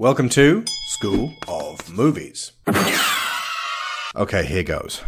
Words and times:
Welcome 0.00 0.28
to 0.28 0.64
School 0.86 1.34
of 1.48 1.90
Movies. 1.92 2.52
Okay, 4.14 4.44
here 4.44 4.62
goes. 4.62 5.02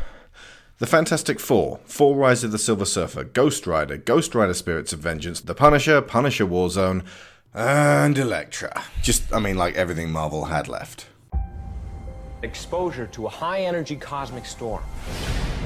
The 0.78 0.86
Fantastic 0.86 1.38
Four, 1.38 1.78
Fall 1.84 2.16
Rise 2.16 2.42
of 2.42 2.50
the 2.50 2.58
Silver 2.58 2.84
Surfer, 2.84 3.22
Ghost 3.22 3.68
Rider, 3.68 3.96
Ghost 3.96 4.34
Rider 4.34 4.52
Spirits 4.52 4.92
of 4.92 4.98
Vengeance, 4.98 5.40
The 5.42 5.54
Punisher, 5.54 6.02
Punisher 6.02 6.44
Warzone, 6.44 7.04
and 7.54 8.18
Elektra. 8.18 8.82
Just, 9.00 9.32
I 9.32 9.38
mean, 9.38 9.56
like 9.56 9.76
everything 9.76 10.10
Marvel 10.10 10.46
had 10.46 10.66
left. 10.66 11.06
Exposure 12.42 13.06
to 13.12 13.26
a 13.26 13.30
high 13.30 13.60
energy 13.60 13.94
cosmic 13.94 14.44
storm 14.44 14.82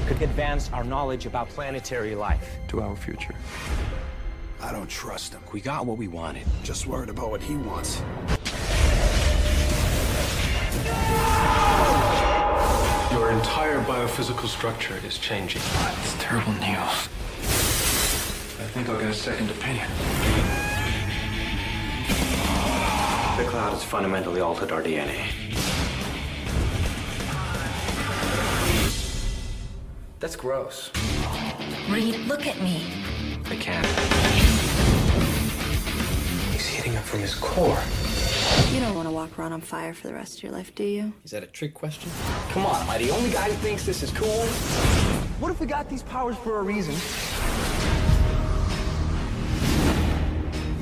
could 0.05 0.21
advance 0.21 0.69
our 0.71 0.83
knowledge 0.83 1.25
about 1.25 1.49
planetary 1.49 2.13
life. 2.13 2.47
to 2.67 2.79
our 2.79 2.95
future. 2.95 3.33
I 4.61 4.71
don't 4.71 4.87
trust 4.89 5.33
him. 5.33 5.41
We 5.51 5.61
got 5.61 5.87
what 5.87 5.97
we 5.97 6.07
wanted. 6.07 6.45
Just 6.63 6.85
worried 6.85 7.09
about 7.09 7.31
what 7.31 7.41
he 7.41 7.55
wants. 7.55 8.03
Your 13.25 13.33
entire 13.33 13.81
biophysical 13.85 14.47
structure 14.47 15.01
is 15.03 15.17
changing. 15.17 15.63
It's 16.03 16.13
terrible 16.19 16.51
news. 16.53 17.09
I 18.61 18.67
think 18.69 18.87
I'll 18.87 18.99
get 18.99 19.09
a 19.09 19.13
second 19.15 19.49
opinion. 19.49 19.87
The 23.37 23.49
cloud 23.49 23.73
has 23.73 23.83
fundamentally 23.83 24.41
altered 24.41 24.71
our 24.71 24.83
DNA. 24.83 25.31
That's 30.19 30.35
gross. 30.35 30.91
Reed, 31.89 32.27
look 32.27 32.45
at 32.45 32.61
me. 32.61 32.85
I 33.47 33.55
can't. 33.55 34.54
He's 36.85 36.95
up 36.97 37.03
from 37.03 37.21
his 37.21 37.33
core. 37.33 37.79
You 38.71 38.79
don't 38.79 38.93
want 38.93 39.07
to 39.07 39.11
walk 39.11 39.39
around 39.39 39.53
on 39.53 39.61
fire 39.61 39.91
for 39.91 40.07
the 40.07 40.13
rest 40.13 40.37
of 40.37 40.43
your 40.43 40.51
life, 40.51 40.75
do 40.75 40.83
you? 40.83 41.13
Is 41.23 41.31
that 41.31 41.41
a 41.41 41.47
trick 41.47 41.73
question? 41.73 42.11
Come 42.49 42.63
on, 42.63 42.79
am 42.79 42.87
I 42.87 42.99
the 42.99 43.09
only 43.09 43.31
guy 43.31 43.49
who 43.49 43.55
thinks 43.55 43.87
this 43.87 44.03
is 44.03 44.11
cool? 44.11 44.45
What 45.39 45.51
if 45.51 45.59
we 45.59 45.65
got 45.65 45.89
these 45.89 46.03
powers 46.03 46.37
for 46.37 46.59
a 46.59 46.61
reason? 46.61 46.93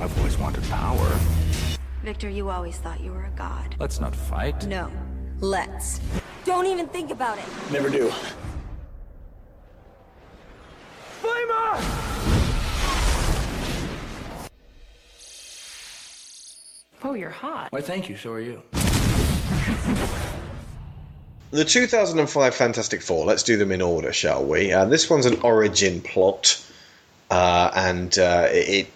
I've 0.01 0.13
always 0.17 0.37
wanted 0.37 0.63
power. 0.65 1.17
Victor, 2.03 2.29
you 2.29 2.49
always 2.49 2.75
thought 2.75 2.99
you 2.99 3.13
were 3.13 3.23
a 3.23 3.31
god. 3.37 3.77
Let's 3.79 4.01
not 4.01 4.13
fight. 4.13 4.67
No. 4.67 4.91
Let's. 5.39 6.01
Don't 6.43 6.65
even 6.65 6.87
think 6.87 7.11
about 7.11 7.37
it. 7.37 7.45
Never 7.71 7.89
do. 7.89 8.11
Oh, 17.05 17.13
you're 17.13 17.29
hot. 17.29 17.71
Why, 17.71 17.81
thank 17.81 18.07
you. 18.07 18.15
So 18.15 18.31
are 18.31 18.39
you. 18.39 18.61
The 21.51 21.65
2005 21.65 22.55
Fantastic 22.55 23.01
Four, 23.01 23.25
let's 23.25 23.43
do 23.43 23.57
them 23.57 23.71
in 23.71 23.81
order, 23.81 24.13
shall 24.13 24.43
we? 24.43 24.71
Uh, 24.71 24.85
this 24.85 25.09
one's 25.09 25.25
an 25.25 25.41
origin 25.41 26.01
plot, 26.01 26.63
uh, 27.29 27.71
and 27.75 28.17
uh, 28.17 28.47
it. 28.49 28.87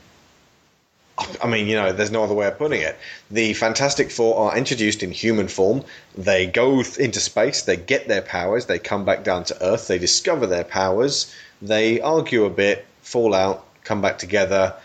I 1.44 1.48
mean, 1.48 1.68
you 1.68 1.76
know, 1.76 1.92
there's 1.92 2.12
no 2.12 2.24
other 2.24 2.34
way 2.34 2.48
of 2.48 2.58
putting 2.58 2.82
it. 2.82 2.96
The 3.30 3.54
Fantastic 3.54 4.10
Four 4.10 4.38
are 4.38 4.58
introduced 4.58 5.04
in 5.04 5.12
human 5.12 5.48
form. 5.48 5.84
They 6.16 6.46
go 6.46 6.84
th- 6.84 6.98
into 6.98 7.20
space, 7.20 7.64
they 7.64 7.76
get 7.76 8.08
their 8.08 8.22
powers, 8.22 8.68
they 8.68 8.80
come 8.80 9.04
back 9.04 9.24
down 9.24 9.44
to 9.46 9.64
Earth, 9.64 9.88
they 9.88 9.98
discover 9.98 10.48
their 10.48 10.64
powers, 10.64 11.34
they 11.62 12.00
argue 12.02 12.46
a 12.46 12.52
bit, 12.52 12.86
fall 13.02 13.34
out, 13.34 13.66
come 13.84 14.02
back 14.02 14.20
together, 14.20 14.76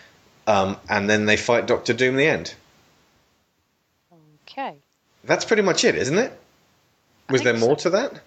um, 0.47 0.79
and 0.89 1.09
then 1.09 1.27
they 1.27 1.37
fight 1.37 1.67
Doctor 1.67 1.93
Doom 1.93 2.15
in 2.15 2.17
the 2.17 2.27
end. 2.27 2.55
Okay. 4.53 4.77
That's 5.25 5.45
pretty 5.45 5.63
much 5.63 5.85
it, 5.85 5.95
isn't 5.95 6.19
it? 6.19 6.39
Was 7.31 7.43
there 7.43 7.57
more 7.57 7.77
to 7.77 7.91
that? 7.91 8.21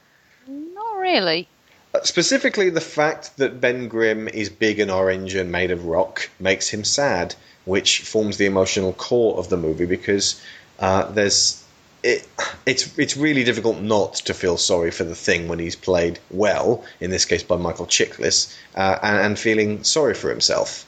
Not 0.47 0.97
really. 0.97 1.47
Uh, 1.93 2.01
Specifically, 2.03 2.69
the 2.69 2.81
fact 2.81 3.37
that 3.37 3.61
Ben 3.61 3.87
Grimm 3.87 4.27
is 4.27 4.49
big 4.49 4.79
and 4.79 4.89
orange 4.89 5.35
and 5.35 5.51
made 5.51 5.71
of 5.71 5.85
rock 5.85 6.29
makes 6.39 6.69
him 6.69 6.83
sad, 6.83 7.35
which 7.65 8.01
forms 8.01 8.37
the 8.37 8.45
emotional 8.45 8.93
core 8.93 9.37
of 9.37 9.49
the 9.49 9.57
movie 9.57 9.85
because 9.85 10.41
uh, 10.79 11.11
there's 11.11 11.63
it, 12.03 12.27
it's 12.65 12.97
it's 12.97 13.17
really 13.17 13.43
difficult 13.43 13.79
not 13.81 14.15
to 14.15 14.33
feel 14.33 14.57
sorry 14.57 14.91
for 14.91 15.03
the 15.03 15.15
thing 15.15 15.47
when 15.47 15.59
he's 15.59 15.75
played 15.75 16.19
well, 16.29 16.83
in 16.99 17.11
this 17.11 17.25
case 17.25 17.43
by 17.43 17.57
Michael 17.57 17.87
Chiklis, 17.87 18.55
uh, 18.75 18.99
and, 19.01 19.17
and 19.17 19.39
feeling 19.39 19.83
sorry 19.83 20.13
for 20.13 20.29
himself. 20.29 20.84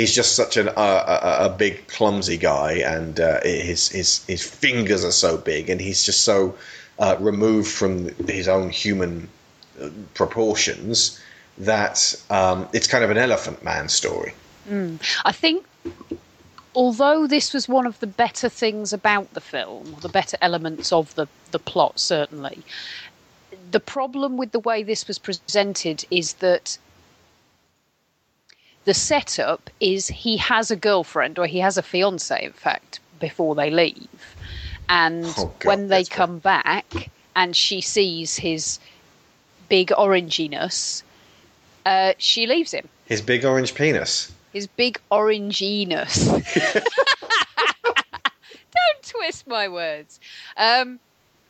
He's 0.00 0.14
just 0.14 0.34
such 0.34 0.56
an, 0.56 0.68
uh, 0.68 0.72
a, 1.40 1.44
a 1.44 1.48
big, 1.50 1.86
clumsy 1.88 2.38
guy, 2.38 2.72
and 2.72 3.20
uh, 3.20 3.40
his 3.42 3.88
his 3.88 4.24
his 4.24 4.42
fingers 4.42 5.04
are 5.04 5.12
so 5.12 5.36
big, 5.36 5.68
and 5.68 5.80
he's 5.80 6.04
just 6.04 6.22
so 6.24 6.56
uh, 6.98 7.16
removed 7.20 7.68
from 7.68 8.08
his 8.26 8.48
own 8.48 8.70
human 8.70 9.28
uh, 9.80 9.90
proportions 10.14 11.20
that 11.58 12.14
um, 12.30 12.66
it's 12.72 12.86
kind 12.86 13.04
of 13.04 13.10
an 13.10 13.18
elephant 13.18 13.62
man 13.62 13.88
story. 13.88 14.32
I 15.24 15.32
think, 15.32 15.66
although 16.74 17.26
this 17.26 17.52
was 17.52 17.68
one 17.68 17.86
of 17.86 17.98
the 18.00 18.06
better 18.06 18.48
things 18.48 18.92
about 18.92 19.34
the 19.34 19.40
film, 19.40 19.96
the 20.00 20.08
better 20.08 20.38
elements 20.40 20.92
of 20.92 21.14
the, 21.16 21.26
the 21.50 21.58
plot, 21.58 21.98
certainly, 21.98 22.62
the 23.70 23.80
problem 23.80 24.36
with 24.36 24.52
the 24.52 24.60
way 24.60 24.82
this 24.82 25.08
was 25.08 25.18
presented 25.18 26.04
is 26.10 26.34
that 26.34 26.78
the 28.90 28.94
setup 28.94 29.70
is 29.78 30.08
he 30.08 30.36
has 30.36 30.72
a 30.72 30.74
girlfriend, 30.74 31.38
or 31.38 31.46
he 31.46 31.60
has 31.60 31.78
a 31.78 31.82
fiance, 31.82 32.44
in 32.44 32.50
fact, 32.52 32.98
before 33.20 33.54
they 33.54 33.70
leave. 33.70 34.08
And 34.88 35.26
Oh, 35.38 35.54
God, 35.60 35.64
when 35.64 35.86
they 35.86 36.02
come 36.02 36.40
back 36.40 37.08
and 37.36 37.54
she 37.54 37.80
sees 37.80 38.34
his 38.38 38.80
big 39.68 39.90
oranginess, 39.90 41.04
uh, 41.86 42.14
she 42.18 42.48
leaves 42.48 42.72
him 42.72 42.88
His 43.04 43.22
big 43.22 43.44
orange 43.44 43.76
penis. 43.76 44.32
his 44.52 44.66
big 44.66 45.00
oranginess. 45.12 46.26
Don't 48.74 49.02
twist 49.04 49.46
my 49.46 49.68
words. 49.68 50.18
Um, 50.56 50.98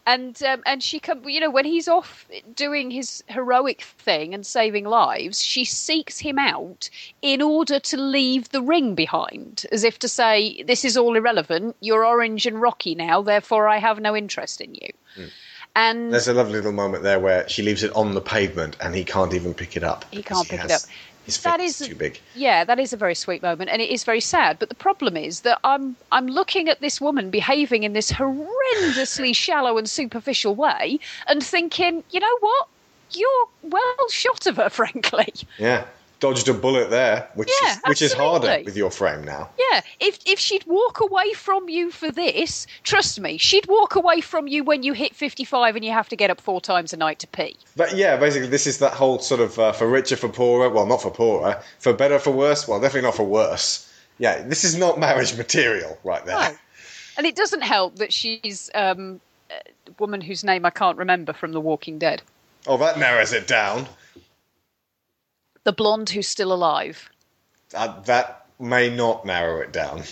and 0.07 0.43
um, 0.43 0.63
and 0.67 0.83
she 0.83 1.01
come, 1.01 1.29
you 1.29 1.41
know, 1.41 1.51
when 1.51 1.65
he's 1.65 1.89
off 1.89 2.27
doing 2.55 2.91
his 2.91 3.23
heroic 3.29 3.83
thing 3.83 4.35
and 4.35 4.47
saving 4.47 4.85
lives, 4.85 5.43
she 5.43 5.65
seeks 5.65 6.19
him 6.19 6.39
out 6.39 6.91
in 7.23 7.43
order 7.43 7.79
to 7.81 7.97
leave 7.97 8.49
the 8.51 8.63
ring 8.63 8.95
behind, 8.95 9.67
as 9.73 9.85
if 9.85 9.99
to 10.01 10.09
say, 10.09 10.63
"This 10.63 10.85
is 10.85 10.97
all 10.97 11.17
irrelevant. 11.17 11.77
You're 11.81 12.05
orange 12.05 12.47
and 12.47 12.61
rocky 12.61 12.95
now, 12.95 13.23
therefore 13.23 13.69
I 13.69 13.79
have 13.79 14.01
no 14.01 14.17
interest 14.17 14.61
in 14.61 14.75
you." 14.75 15.29
And 15.77 16.13
There's 16.13 16.27
a 16.27 16.35
lovely 16.35 16.55
little 16.55 16.73
moment 16.73 17.05
there 17.05 17.21
where 17.21 17.49
she 17.49 17.63
leaves 17.63 17.85
it 17.85 17.93
on 17.95 18.15
the 18.15 18.21
pavement 18.21 18.77
and 18.81 18.93
he 18.95 19.05
can't 19.05 19.35
even 19.35 19.55
pick 19.55 19.77
it 19.77 19.85
up. 19.85 20.05
He 20.11 20.23
can't 20.23 20.49
pick 20.49 20.59
it 20.59 20.71
has- 20.71 20.85
up. 20.85 20.91
His 21.37 21.43
That 21.43 21.61
is- 21.61 21.79
too 21.79 21.95
big. 21.95 22.21
Yeah, 22.35 22.65
that 22.65 22.79
is 22.79 22.93
a 22.93 22.97
very 22.97 23.15
sweet 23.15 23.43
moment, 23.43 23.71
and 23.71 23.81
it 23.81 23.91
is 23.91 24.05
very 24.05 24.21
sad. 24.21 24.59
But 24.59 24.69
the 24.69 24.75
problem 24.75 25.17
is 25.17 25.41
that 25.41 25.59
I'm 25.65 25.97
I'm 26.13 26.27
looking 26.27 26.69
at 26.69 26.81
this 26.81 27.01
woman 27.01 27.31
behaving 27.31 27.83
in 27.85 27.93
this 27.93 28.11
horrendously 28.13 29.35
shallow 29.45 29.79
and 29.79 29.89
superficial 29.89 30.55
way, 30.55 30.99
and 31.27 31.43
thinking, 31.43 32.05
you 32.11 32.21
know 32.21 32.37
what? 32.41 32.69
You're 33.13 33.47
well 33.63 34.09
shot 34.11 34.47
of 34.47 34.57
her, 34.57 34.69
frankly. 34.81 35.33
Yeah. 35.59 35.85
Dodged 36.21 36.49
a 36.51 36.55
bullet 36.55 36.91
there, 36.91 37.29
which 37.35 37.51
Yeah, 37.63 37.73
is 37.73 37.81
which 37.87 38.03
is 38.03 38.13
harder 38.13 38.63
with 38.65 38.77
your 38.77 38.91
frame 38.91 39.25
now. 39.25 39.49
Yeah, 39.59 39.81
if 40.01 40.19
if 40.27 40.39
she'd 40.39 40.65
walk 40.67 41.01
away 41.01 41.33
from 41.33 41.71
you 41.71 41.91
for 41.91 42.11
this, 42.11 42.67
trust 42.83 43.19
me, 43.19 43.39
she'd 43.39 43.67
walk 43.67 43.97
away 43.97 44.21
from 44.21 44.47
you 44.47 44.63
when 44.63 44.83
you 44.83 44.93
hit 44.93 45.17
55 45.17 45.77
and 45.77 45.85
you 45.85 45.93
have 45.93 46.11
to 46.11 46.17
get 46.17 46.31
up 46.31 46.39
four 46.39 46.61
times 46.61 46.93
a 46.93 46.99
night 46.99 47.21
to 47.21 47.27
pee. 47.27 47.57
But 47.75 47.97
yeah, 47.97 48.19
basically, 48.19 48.49
this 48.49 48.67
is 48.67 48.79
that 48.79 48.93
whole 48.93 49.19
sort 49.19 49.41
of 49.41 49.59
uh, 49.59 49.73
for 49.73 49.89
richer, 49.89 50.17
for 50.17 50.29
poorer. 50.29 50.69
Well, 50.69 50.85
not 50.85 51.01
for 51.01 51.11
poorer. 51.11 51.63
For 51.79 51.95
better, 51.95 52.19
for 52.19 52.33
worse. 52.33 52.69
Well, 52.69 52.81
definitely 52.81 53.09
not 53.09 53.17
for 53.17 53.25
worse. 53.25 53.91
Yeah, 54.19 54.43
this 54.43 54.63
is 54.63 54.77
not 54.77 55.01
marriage 55.07 55.35
material 55.37 55.99
right 56.05 56.25
there. 56.27 56.39
No. 56.39 56.57
And 57.17 57.27
it 57.27 57.35
doesn't 57.35 57.63
help 57.63 57.97
that 57.97 58.13
she's 58.13 58.71
um, 58.75 59.21
a 59.51 59.61
woman 59.99 60.21
whose 60.21 60.45
name 60.45 60.67
I 60.67 60.71
can't 60.71 60.99
remember 60.99 61.33
from 61.33 61.53
The 61.53 61.61
Walking 61.61 61.99
Dead. 61.99 62.21
Oh, 62.67 62.77
that 62.77 62.99
narrows 62.99 63.33
it 63.33 63.47
down. 63.47 63.87
The 65.65 65.73
blonde 65.73 66.11
who's 66.11 66.29
still 66.29 66.53
alive. 66.53 67.09
Uh, 67.75 68.01
that 68.03 68.47
may 68.59 68.95
not 68.95 69.25
narrow 69.25 69.61
it 69.61 69.73
down. 69.73 70.03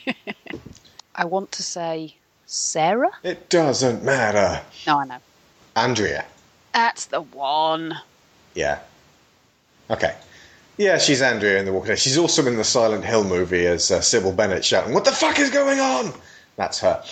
I 1.14 1.24
want 1.24 1.52
to 1.52 1.62
say 1.62 2.16
Sarah? 2.46 3.10
it 3.22 3.48
doesn't 3.48 4.02
matter. 4.02 4.62
No, 4.86 4.98
I 5.00 5.04
know. 5.04 5.18
Andrea. 5.76 6.24
That's 6.72 7.06
the 7.06 7.20
one. 7.20 7.98
Yeah. 8.54 8.78
Okay. 9.90 10.14
Yeah, 10.78 10.98
she's 10.98 11.20
Andrea 11.20 11.58
in 11.58 11.66
The 11.66 11.72
Walking 11.72 11.88
Dead. 11.88 11.98
She's 11.98 12.16
also 12.18 12.46
in 12.46 12.56
the 12.56 12.64
Silent 12.64 13.04
Hill 13.04 13.24
movie 13.24 13.66
as 13.66 13.90
uh, 13.90 14.00
Cybil 14.00 14.34
Bennett 14.34 14.64
shouting, 14.64 14.94
What 14.94 15.04
the 15.04 15.12
fuck 15.12 15.38
is 15.38 15.50
going 15.50 15.78
on? 15.80 16.12
That's 16.56 16.80
her. 16.80 17.02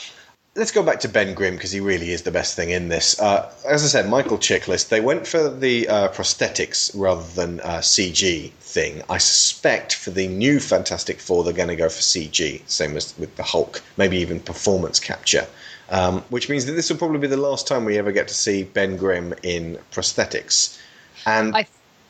Let's 0.60 0.72
go 0.72 0.82
back 0.82 1.00
to 1.00 1.08
Ben 1.08 1.32
Grimm 1.32 1.54
because 1.54 1.72
he 1.72 1.80
really 1.80 2.10
is 2.10 2.20
the 2.20 2.30
best 2.30 2.54
thing 2.54 2.68
in 2.68 2.88
this. 2.88 3.18
Uh, 3.18 3.50
as 3.66 3.82
I 3.82 3.86
said, 3.86 4.10
Michael 4.10 4.36
Chiklis, 4.36 4.90
they 4.90 5.00
went 5.00 5.26
for 5.26 5.48
the 5.48 5.88
uh, 5.88 6.08
prosthetics 6.08 6.90
rather 6.94 7.26
than 7.32 7.60
uh, 7.60 7.78
CG 7.78 8.50
thing. 8.50 9.02
I 9.08 9.16
suspect 9.16 9.94
for 9.94 10.10
the 10.10 10.28
new 10.28 10.60
Fantastic 10.60 11.18
Four, 11.18 11.44
they're 11.44 11.54
going 11.54 11.70
to 11.70 11.76
go 11.76 11.88
for 11.88 12.02
CG, 12.02 12.60
same 12.68 12.94
as 12.98 13.14
with 13.18 13.34
the 13.36 13.42
Hulk, 13.42 13.82
maybe 13.96 14.18
even 14.18 14.38
performance 14.38 15.00
capture. 15.00 15.46
Um, 15.88 16.20
which 16.28 16.50
means 16.50 16.66
that 16.66 16.72
this 16.72 16.90
will 16.90 16.98
probably 16.98 17.18
be 17.18 17.26
the 17.26 17.38
last 17.38 17.66
time 17.66 17.86
we 17.86 17.96
ever 17.96 18.12
get 18.12 18.28
to 18.28 18.34
see 18.34 18.62
Ben 18.62 18.98
Grimm 18.98 19.32
in 19.42 19.78
prosthetics. 19.90 20.78
And 21.24 21.56
I 21.56 21.66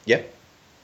yeah, 0.06 0.22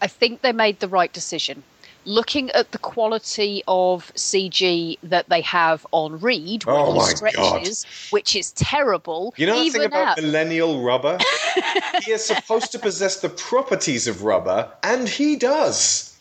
I 0.01 0.07
think 0.07 0.43
they 0.43 0.53
made 0.53 0.79
the 0.79 0.89
right 0.89 1.13
decision. 1.13 1.65
Looking 2.07 2.51
at 2.53 2.71
the 2.71 2.79
quality 2.79 3.63
of 3.69 4.13
CG 4.15 4.97
that 5.03 5.29
they 5.29 5.41
have 5.43 5.85
on 5.91 6.19
Reed 6.21 6.65
when 6.65 6.77
Oh 6.77 6.95
my 6.95 7.03
stretches, 7.09 7.85
which 8.11 8.35
is 8.37 8.53
terrible. 8.53 9.35
You 9.37 9.47
know 9.47 9.57
the 9.59 9.65
even 9.65 9.81
thing 9.83 9.87
about 9.89 10.17
at- 10.19 10.25
millennial 10.25 10.83
rubber? 10.83 11.19
he 12.05 12.13
is 12.13 12.25
supposed 12.25 12.71
to 12.73 12.79
possess 12.79 13.21
the 13.21 13.29
properties 13.29 14.07
of 14.07 14.23
rubber, 14.23 14.71
and 14.85 15.09
he 15.09 15.35
does. 15.37 16.17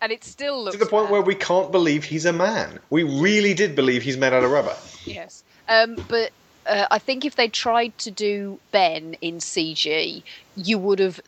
and 0.00 0.12
it 0.12 0.22
still 0.22 0.62
looks 0.62 0.76
To 0.76 0.84
the 0.84 0.88
point 0.88 1.06
bad. 1.06 1.12
where 1.12 1.22
we 1.22 1.34
can't 1.34 1.72
believe 1.72 2.04
he's 2.04 2.24
a 2.24 2.32
man. 2.32 2.78
We 2.90 3.02
really 3.02 3.54
did 3.54 3.74
believe 3.74 4.02
he's 4.04 4.16
made 4.16 4.32
out 4.32 4.44
of 4.44 4.50
rubber. 4.52 4.76
Yes. 5.04 5.42
Um, 5.68 5.96
but 6.08 6.30
uh, 6.66 6.86
I 6.92 6.98
think 7.00 7.24
if 7.24 7.34
they 7.34 7.48
tried 7.48 7.98
to 7.98 8.12
do 8.12 8.60
Ben 8.70 9.16
in 9.20 9.38
CG, 9.38 10.22
you 10.54 10.78
would 10.78 11.00
have, 11.00 11.20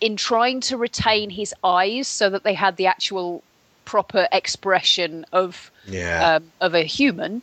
in 0.00 0.16
trying 0.16 0.60
to 0.60 0.76
retain 0.76 1.30
his 1.30 1.54
eyes 1.64 2.06
so 2.08 2.28
that 2.30 2.42
they 2.44 2.54
had 2.54 2.76
the 2.76 2.86
actual 2.86 3.42
proper 3.84 4.26
expression 4.32 5.24
of 5.32 5.70
Yeah. 5.86 6.36
um, 6.36 6.52
of 6.60 6.74
a 6.74 6.82
human. 6.82 7.42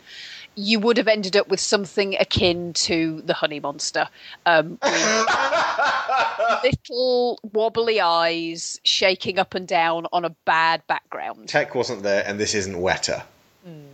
You 0.55 0.79
would 0.81 0.97
have 0.97 1.07
ended 1.07 1.35
up 1.35 1.47
with 1.47 1.59
something 1.59 2.15
akin 2.19 2.73
to 2.73 3.21
the 3.25 3.33
honey 3.33 3.59
monster, 3.59 4.07
um, 4.45 4.77
little 6.63 7.39
wobbly 7.53 7.99
eyes 7.99 8.79
shaking 8.83 9.39
up 9.39 9.55
and 9.55 9.67
down 9.67 10.05
on 10.13 10.25
a 10.25 10.29
bad 10.45 10.85
background. 10.87 11.47
Tech 11.49 11.73
wasn't 11.75 12.03
there, 12.03 12.23
and 12.25 12.39
this 12.39 12.53
isn't 12.53 12.75
Weta. 12.75 13.23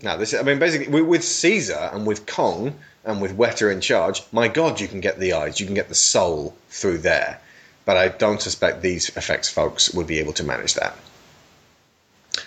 Now, 0.02 0.18
this 0.18 0.34
I 0.34 0.42
mean, 0.42 0.58
basically, 0.58 0.88
with- 0.88 1.06
with 1.06 1.24
Caesar 1.24 1.92
and 1.94 2.08
with 2.08 2.26
Kong 2.26 2.74
and 3.06 3.22
with 3.22 3.38
Weta 3.38 3.72
in 3.72 3.82
charge, 3.82 4.24
my 4.32 4.48
God, 4.48 4.80
you 4.82 4.88
can 4.88 5.00
get 5.00 5.20
the 5.20 5.34
eyes, 5.34 5.60
you 5.60 5.66
can 5.68 5.76
get 5.76 5.90
the 5.90 5.96
soul 5.96 6.56
through 6.70 6.98
there. 7.00 7.40
But 7.90 7.98
I 7.98 8.10
don't 8.10 8.40
suspect 8.40 8.84
these 8.84 9.10
effects 9.18 9.50
folks 9.50 9.92
would 9.96 10.06
be 10.06 10.20
able 10.20 10.34
to 10.34 10.44
manage 10.44 10.76
that. 10.76 10.96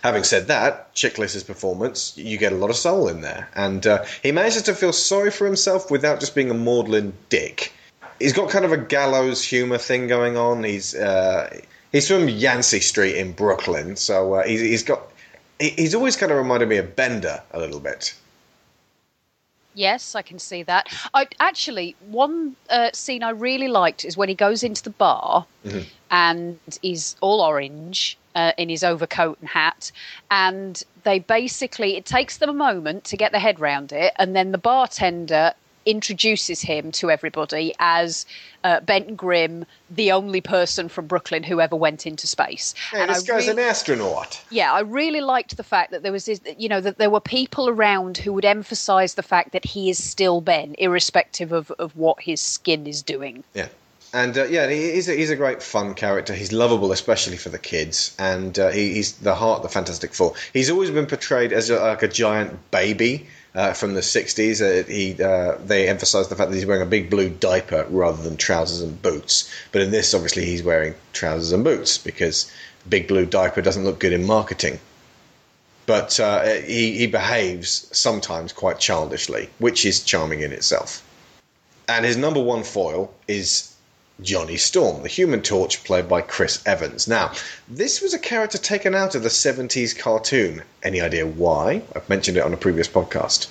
Having 0.05 0.23
said 0.23 0.47
that, 0.47 0.95
Chiklis's 0.95 1.43
performance, 1.43 2.17
you 2.17 2.39
get 2.39 2.53
a 2.53 2.55
lot 2.55 2.71
of 2.71 2.77
soul 2.77 3.09
in 3.09 3.23
there, 3.23 3.49
and 3.57 3.85
uh, 3.85 4.05
he 4.23 4.31
manages 4.31 4.63
to 4.63 4.73
feel 4.73 4.93
sorry 4.93 5.33
for 5.33 5.45
himself 5.45 5.91
without 5.91 6.21
just 6.21 6.37
being 6.37 6.53
a 6.53 6.55
maudlin 6.55 7.13
dick. 7.29 7.73
He's 8.21 8.33
got 8.33 8.51
kind 8.51 8.65
of 8.65 8.71
a 8.71 8.77
gallows 8.77 9.43
humor 9.43 9.79
thing 9.79 10.07
going 10.07 10.37
on. 10.37 10.63
He's 10.63 10.95
uh, 10.95 11.53
he's 11.91 12.07
from 12.07 12.29
Yancey 12.29 12.79
Street 12.79 13.17
in 13.17 13.33
Brooklyn, 13.33 13.97
so 13.97 14.35
uh, 14.35 14.45
he's, 14.45 14.61
he's 14.61 14.85
got 14.85 15.11
he's 15.59 15.97
always 15.97 16.15
kind 16.15 16.31
of 16.31 16.39
reminded 16.39 16.69
me 16.69 16.77
of 16.77 16.95
Bender 16.95 17.43
a 17.51 17.59
little 17.59 17.81
bit. 17.81 18.15
Yes, 19.75 20.15
I 20.15 20.23
can 20.23 20.39
see 20.39 20.63
that. 20.65 20.89
I 21.15 21.27
actually 21.41 21.97
one 22.09 22.57
uh, 22.69 22.91
scene 22.93 23.23
I 23.23 23.31
really 23.31 23.69
liked 23.69 24.05
is 24.05 24.17
when 24.17 24.29
he 24.29 24.35
goes 24.35 24.63
into 24.63 24.83
the 24.83 24.91
bar 24.91 25.47
and 26.11 26.59
is 26.83 27.17
all 27.21 27.41
orange 27.41 28.19
uh, 28.35 28.53
in 28.59 28.69
his 28.69 28.85
overcoat 28.85 29.39
and 29.41 29.49
hat, 29.49 29.91
and 30.31 30.83
they 31.05 31.19
basically 31.19 31.97
it 31.97 32.05
takes 32.05 32.39
them 32.39 32.51
a 32.51 32.55
moment 32.55 33.05
to 33.05 33.17
get 33.17 33.33
their 33.33 33.41
head 33.41 33.61
round 33.61 33.93
it, 33.93 34.13
and 34.17 34.37
then 34.37 34.53
the 34.53 34.59
bartender 34.59 35.55
introduces 35.87 36.61
him 36.63 36.93
to 36.93 37.11
everybody 37.11 37.75
as 37.79 38.27
uh, 38.65 38.81
Ben 38.81 39.15
Grimm, 39.15 39.65
the 39.91 40.13
only 40.13 40.41
person 40.41 40.89
from 40.89 41.07
Brooklyn 41.07 41.43
who 41.43 41.61
ever 41.61 41.77
went 41.77 42.07
into 42.07 42.27
space. 42.27 42.75
Hey, 42.91 43.01
And 43.01 43.11
this 43.11 43.25
I 43.29 43.33
guy's 43.33 43.49
really- 43.49 43.63
an 43.63 43.69
astronaut. 43.69 44.41
yeah, 44.51 44.73
I 44.73 44.81
really 44.81 45.21
liked 45.21 45.57
the 45.57 45.65
fact 45.65 45.91
that 45.91 46.03
there 46.03 46.13
was 46.13 46.27
this, 46.27 46.41
you 46.59 46.69
know, 46.69 46.81
that 46.81 46.99
there 46.99 47.11
were 47.11 47.21
people 47.21 47.69
around 47.69 48.19
who 48.19 48.33
would 48.33 48.45
emphasize 48.45 49.15
the 49.15 49.23
fact 49.23 49.53
that 49.53 49.65
he 49.65 49.91
is 49.91 50.03
still 50.03 50.41
Ben, 50.41 50.75
irrespective 50.79 51.53
of, 51.53 51.71
of 51.73 51.97
what 51.97 52.21
his 52.21 52.41
skin 52.41 52.87
is 52.87 53.03
doing. 53.03 53.43
Yeah. 53.55 53.69
And 54.15 54.37
uh, 54.37 54.45
yeah, 54.45 54.69
he's 54.69 55.09
a, 55.09 55.15
he's 55.15 55.31
a 55.31 55.37
great 55.37 55.63
fun 55.63 55.95
character. 55.95 56.35
He's 56.35 56.53
lovable, 56.53 56.93
especially 56.93 57.39
for 57.39 57.49
the 57.49 57.59
kids, 57.59 58.15
and 58.19 58.59
uh, 58.59 58.69
he, 58.69 58.93
he's 58.93 59.13
the 59.15 59.35
heart 59.35 59.59
of 59.59 59.63
the 59.63 59.71
Fantastic 59.71 60.13
Four. 60.13 60.35
He's 60.53 60.69
always 60.71 60.91
been 60.91 61.07
portrayed 61.07 61.51
as 61.51 61.71
a, 61.71 61.81
like 61.81 62.03
a 62.03 62.09
giant 62.09 62.71
baby 62.71 63.27
uh, 63.55 63.73
from 63.73 63.95
the 63.95 64.01
'60s. 64.01 64.61
Uh, 64.61 64.87
he 64.87 65.23
uh, 65.23 65.59
they 65.65 65.89
emphasise 65.89 66.29
the 66.29 66.37
fact 66.37 66.51
that 66.51 66.57
he's 66.57 66.67
wearing 66.67 66.83
a 66.83 66.87
big 66.87 67.11
blue 67.11 67.29
diaper 67.29 67.87
rather 67.91 68.23
than 68.23 68.37
trousers 68.37 68.81
and 68.81 69.01
boots. 69.03 69.51
But 69.73 69.83
in 69.83 69.91
this, 69.91 70.15
obviously, 70.15 70.45
he's 70.45 70.63
wearing 70.63 70.95
trousers 71.13 71.53
and 71.53 71.65
boots 71.65 71.99
because 71.99 72.51
big 72.89 73.09
blue 73.09 73.27
diaper 73.27 73.63
doesn't 73.63 73.85
look 73.85 73.99
good 73.99 74.13
in 74.13 74.25
marketing. 74.25 74.81
But 75.87 76.19
uh, 76.21 76.45
he 76.45 76.99
he 76.99 77.07
behaves 77.07 77.89
sometimes 77.93 78.53
quite 78.53 78.79
childishly, 78.79 79.51
which 79.59 79.85
is 79.85 80.03
charming 80.03 80.41
in 80.41 80.53
itself. 80.53 81.03
And 81.89 82.05
his 82.05 82.17
number 82.17 82.41
one 82.41 82.63
foil 82.63 83.13
is 83.27 83.72
Johnny 84.21 84.57
Storm, 84.57 85.03
the 85.03 85.09
Human 85.09 85.43
Torch, 85.43 85.83
played 85.85 86.09
by 86.09 86.21
Chris 86.21 86.63
Evans. 86.67 87.09
Now, 87.09 87.33
this 87.69 88.01
was 88.01 88.15
a 88.15 88.19
character 88.19 88.59
taken 88.59 88.95
out 88.95 89.15
of 89.15 89.23
the 89.23 89.29
70s 89.29 89.99
cartoon. 89.99 90.63
Any 90.83 91.01
idea 91.01 91.27
why? 91.27 91.83
I've 91.97 92.09
mentioned 92.09 92.37
it 92.37 92.45
on 92.45 92.53
a 92.53 92.57
previous 92.57 92.89
podcast. 92.89 93.49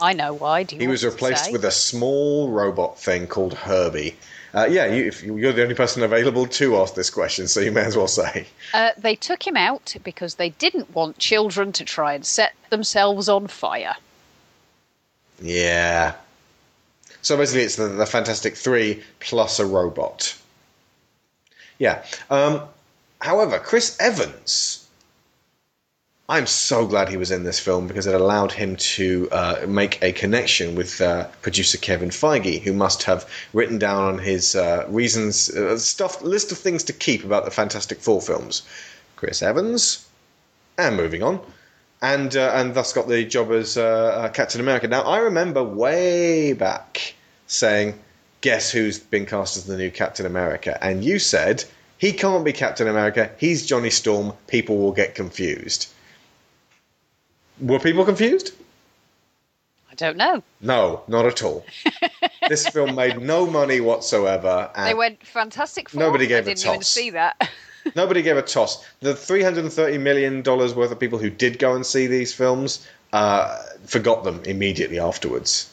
I 0.00 0.12
know 0.14 0.32
why. 0.32 0.62
Do 0.62 0.76
you 0.76 0.80
He 0.80 0.88
was 0.88 1.04
replaced 1.04 1.52
with 1.52 1.64
a 1.64 1.70
small 1.70 2.50
robot 2.50 2.98
thing 2.98 3.26
called 3.26 3.54
Herbie. 3.54 4.16
Uh, 4.52 4.66
yeah, 4.68 4.86
you, 4.86 5.06
if 5.06 5.22
you're 5.22 5.52
the 5.52 5.62
only 5.62 5.74
person 5.74 6.02
available 6.02 6.46
to 6.46 6.76
ask 6.78 6.94
this 6.94 7.10
question, 7.10 7.46
so 7.46 7.60
you 7.60 7.70
may 7.70 7.82
as 7.82 7.96
well 7.96 8.08
say. 8.08 8.46
Uh, 8.74 8.90
they 8.98 9.14
took 9.14 9.46
him 9.46 9.56
out 9.56 9.94
because 10.02 10.36
they 10.36 10.50
didn't 10.50 10.92
want 10.94 11.18
children 11.18 11.70
to 11.72 11.84
try 11.84 12.14
and 12.14 12.24
set 12.26 12.54
themselves 12.70 13.28
on 13.28 13.46
fire. 13.46 13.94
Yeah. 15.40 16.14
So 17.22 17.36
basically, 17.36 17.62
it's 17.62 17.76
the, 17.76 17.88
the 17.88 18.06
Fantastic 18.06 18.56
Three 18.56 19.02
plus 19.20 19.58
a 19.58 19.66
robot. 19.66 20.36
Yeah. 21.78 22.04
Um, 22.28 22.62
however, 23.20 23.58
Chris 23.58 23.96
Evans. 24.00 24.86
I'm 26.28 26.46
so 26.46 26.86
glad 26.86 27.08
he 27.08 27.16
was 27.16 27.32
in 27.32 27.42
this 27.42 27.58
film 27.58 27.88
because 27.88 28.06
it 28.06 28.14
allowed 28.14 28.52
him 28.52 28.76
to 28.76 29.28
uh, 29.32 29.66
make 29.66 30.00
a 30.00 30.12
connection 30.12 30.76
with 30.76 31.00
uh, 31.00 31.26
producer 31.42 31.76
Kevin 31.76 32.10
Feige, 32.10 32.60
who 32.62 32.72
must 32.72 33.02
have 33.02 33.28
written 33.52 33.78
down 33.78 34.04
on 34.04 34.18
his 34.20 34.54
uh, 34.54 34.86
reasons, 34.88 35.50
uh, 35.50 35.76
stuff, 35.76 36.22
list 36.22 36.52
of 36.52 36.58
things 36.58 36.84
to 36.84 36.92
keep 36.92 37.24
about 37.24 37.46
the 37.46 37.50
Fantastic 37.50 37.98
Four 37.98 38.22
films. 38.22 38.62
Chris 39.16 39.42
Evans, 39.42 40.06
and 40.78 40.96
moving 40.96 41.24
on, 41.24 41.40
and 42.02 42.34
uh, 42.36 42.52
and 42.54 42.74
thus 42.74 42.92
got 42.92 43.08
the 43.08 43.24
job 43.24 43.50
as 43.52 43.76
uh, 43.76 43.82
uh, 43.84 44.28
Captain 44.30 44.60
America. 44.60 44.88
Now 44.88 45.02
I 45.02 45.18
remember 45.18 45.62
way 45.62 46.52
back 46.52 47.14
saying, 47.46 47.98
"Guess 48.40 48.70
who's 48.70 48.98
been 48.98 49.26
cast 49.26 49.56
as 49.56 49.66
the 49.66 49.76
new 49.76 49.90
Captain 49.90 50.26
America?" 50.26 50.78
And 50.82 51.04
you 51.04 51.18
said 51.18 51.64
he 51.98 52.12
can't 52.12 52.44
be 52.44 52.52
Captain 52.52 52.88
America. 52.88 53.30
He's 53.38 53.66
Johnny 53.66 53.90
Storm. 53.90 54.32
People 54.46 54.78
will 54.78 54.92
get 54.92 55.14
confused. 55.14 55.88
Were 57.60 57.78
people 57.78 58.04
confused? 58.06 58.52
I 59.90 59.94
don't 59.96 60.16
know. 60.16 60.42
No, 60.62 61.02
not 61.08 61.26
at 61.26 61.42
all. 61.42 61.66
this 62.48 62.66
film 62.68 62.94
made 62.94 63.20
no 63.20 63.44
money 63.46 63.80
whatsoever. 63.80 64.70
And 64.74 64.86
They 64.86 64.94
went 64.94 65.26
fantastic. 65.26 65.92
Nobody 65.92 66.26
gave 66.26 66.38
I 66.38 66.52
a 66.52 66.54
didn't 66.54 66.64
even 66.64 66.74
toss. 66.80 66.88
see 66.88 67.10
that. 67.10 67.50
Nobody 67.94 68.22
gave 68.22 68.36
a 68.36 68.42
toss. 68.42 68.84
The 69.00 69.14
three 69.14 69.42
hundred 69.42 69.64
and 69.64 69.72
thirty 69.72 69.98
million 69.98 70.42
dollars 70.42 70.74
worth 70.74 70.92
of 70.92 70.98
people 70.98 71.18
who 71.18 71.30
did 71.30 71.58
go 71.58 71.74
and 71.74 71.84
see 71.84 72.06
these 72.06 72.34
films 72.34 72.86
uh, 73.12 73.56
forgot 73.86 74.24
them 74.24 74.42
immediately 74.44 74.98
afterwards. 74.98 75.70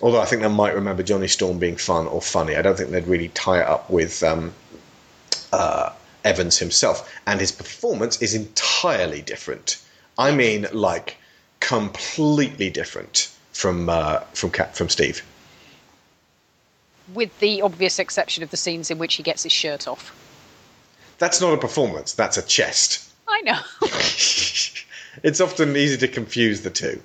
Although 0.00 0.20
I 0.20 0.24
think 0.24 0.42
they 0.42 0.48
might 0.48 0.74
remember 0.74 1.02
Johnny 1.02 1.28
Storm 1.28 1.58
being 1.58 1.76
fun 1.76 2.06
or 2.06 2.20
funny. 2.20 2.56
I 2.56 2.62
don't 2.62 2.76
think 2.76 2.90
they'd 2.90 3.06
really 3.06 3.28
tie 3.28 3.60
it 3.60 3.66
up 3.66 3.88
with 3.88 4.22
um, 4.22 4.52
uh, 5.52 5.90
Evans 6.24 6.58
himself. 6.58 7.12
And 7.26 7.38
his 7.38 7.52
performance 7.52 8.20
is 8.20 8.34
entirely 8.34 9.22
different. 9.22 9.80
I 10.18 10.32
mean, 10.32 10.66
like 10.72 11.16
completely 11.60 12.70
different 12.70 13.30
from 13.52 13.88
uh, 13.88 14.20
from 14.32 14.50
Cap- 14.50 14.74
from 14.74 14.88
Steve. 14.88 15.22
With 17.14 17.38
the 17.40 17.62
obvious 17.62 17.98
exception 17.98 18.42
of 18.42 18.50
the 18.50 18.56
scenes 18.56 18.90
in 18.90 18.98
which 18.98 19.14
he 19.14 19.22
gets 19.22 19.42
his 19.42 19.52
shirt 19.52 19.86
off. 19.86 20.12
That's 21.22 21.40
not 21.40 21.54
a 21.54 21.56
performance. 21.56 22.14
That's 22.14 22.36
a 22.36 22.42
chest. 22.42 23.08
I 23.28 23.42
know. 23.42 23.60
it's 25.22 25.40
often 25.40 25.76
easy 25.76 25.96
to 25.98 26.08
confuse 26.08 26.62
the 26.62 26.70
two. 26.70 27.00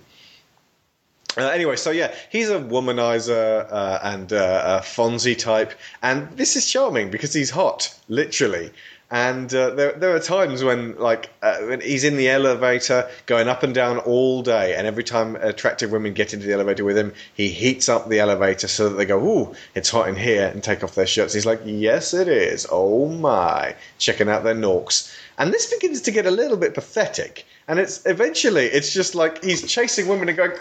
Uh, 1.38 1.50
anyway, 1.50 1.75
so 1.75 1.91
yeah, 1.91 2.12
he's 2.31 2.50
a 2.50 2.59
womanizer 2.59 3.71
uh, 3.71 4.00
and 4.01 4.33
uh, 4.33 4.79
a 4.81 4.83
Fonzie 4.83 5.38
type, 5.38 5.71
and 6.01 6.36
this 6.36 6.55
is 6.55 6.67
charming 6.67 7.12
because 7.12 7.31
he's 7.31 7.51
hot, 7.51 7.95
literally. 8.07 8.71
And 9.09 9.53
uh, 9.53 9.69
there, 9.69 9.93
there 9.93 10.15
are 10.15 10.19
times 10.19 10.65
when, 10.65 10.97
like, 10.97 11.29
uh, 11.41 11.59
when 11.59 11.79
he's 11.79 12.03
in 12.03 12.17
the 12.17 12.27
elevator 12.29 13.09
going 13.25 13.47
up 13.47 13.63
and 13.63 13.73
down 13.73 13.99
all 13.99 14.41
day, 14.41 14.75
and 14.75 14.85
every 14.85 15.05
time 15.05 15.37
attractive 15.37 15.93
women 15.93 16.13
get 16.13 16.33
into 16.33 16.45
the 16.45 16.53
elevator 16.53 16.83
with 16.83 16.97
him, 16.97 17.13
he 17.33 17.47
heats 17.47 17.87
up 17.87 18.09
the 18.09 18.19
elevator 18.19 18.67
so 18.67 18.89
that 18.89 18.95
they 18.95 19.05
go, 19.05 19.17
"Ooh, 19.17 19.55
it's 19.75 19.89
hot 19.89 20.09
in 20.09 20.17
here," 20.17 20.47
and 20.47 20.61
take 20.61 20.83
off 20.83 20.95
their 20.95 21.07
shirts. 21.07 21.33
He's 21.33 21.45
like, 21.45 21.61
"Yes, 21.63 22.13
it 22.13 22.27
is. 22.27 22.67
Oh 22.69 23.07
my!" 23.07 23.75
Checking 23.97 24.27
out 24.27 24.43
their 24.43 24.55
norks, 24.55 25.09
and 25.37 25.53
this 25.53 25.73
begins 25.73 26.01
to 26.01 26.11
get 26.11 26.25
a 26.25 26.31
little 26.31 26.57
bit 26.57 26.73
pathetic. 26.73 27.45
And 27.69 27.79
it's 27.79 28.05
eventually, 28.05 28.65
it's 28.65 28.93
just 28.93 29.15
like 29.15 29.41
he's 29.41 29.71
chasing 29.71 30.09
women 30.09 30.27
and 30.27 30.37
going, 30.37 30.51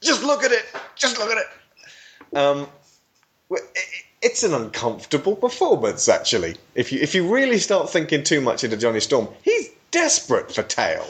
"Just 0.00 0.22
look 0.22 0.42
at 0.42 0.52
it, 0.52 0.64
just 0.94 1.18
look 1.18 1.30
at 1.30 1.36
it." 1.38 2.36
Um, 2.38 2.66
it- 3.50 4.03
it's 4.24 4.42
an 4.42 4.54
uncomfortable 4.54 5.36
performance, 5.36 6.08
actually. 6.08 6.56
If 6.74 6.90
you 6.90 6.98
if 7.00 7.14
you 7.14 7.32
really 7.32 7.58
start 7.58 7.90
thinking 7.90 8.24
too 8.24 8.40
much 8.40 8.64
into 8.64 8.76
Johnny 8.78 9.00
Storm, 9.00 9.28
he's 9.42 9.70
desperate 9.90 10.50
for 10.50 10.62
tail. 10.62 11.06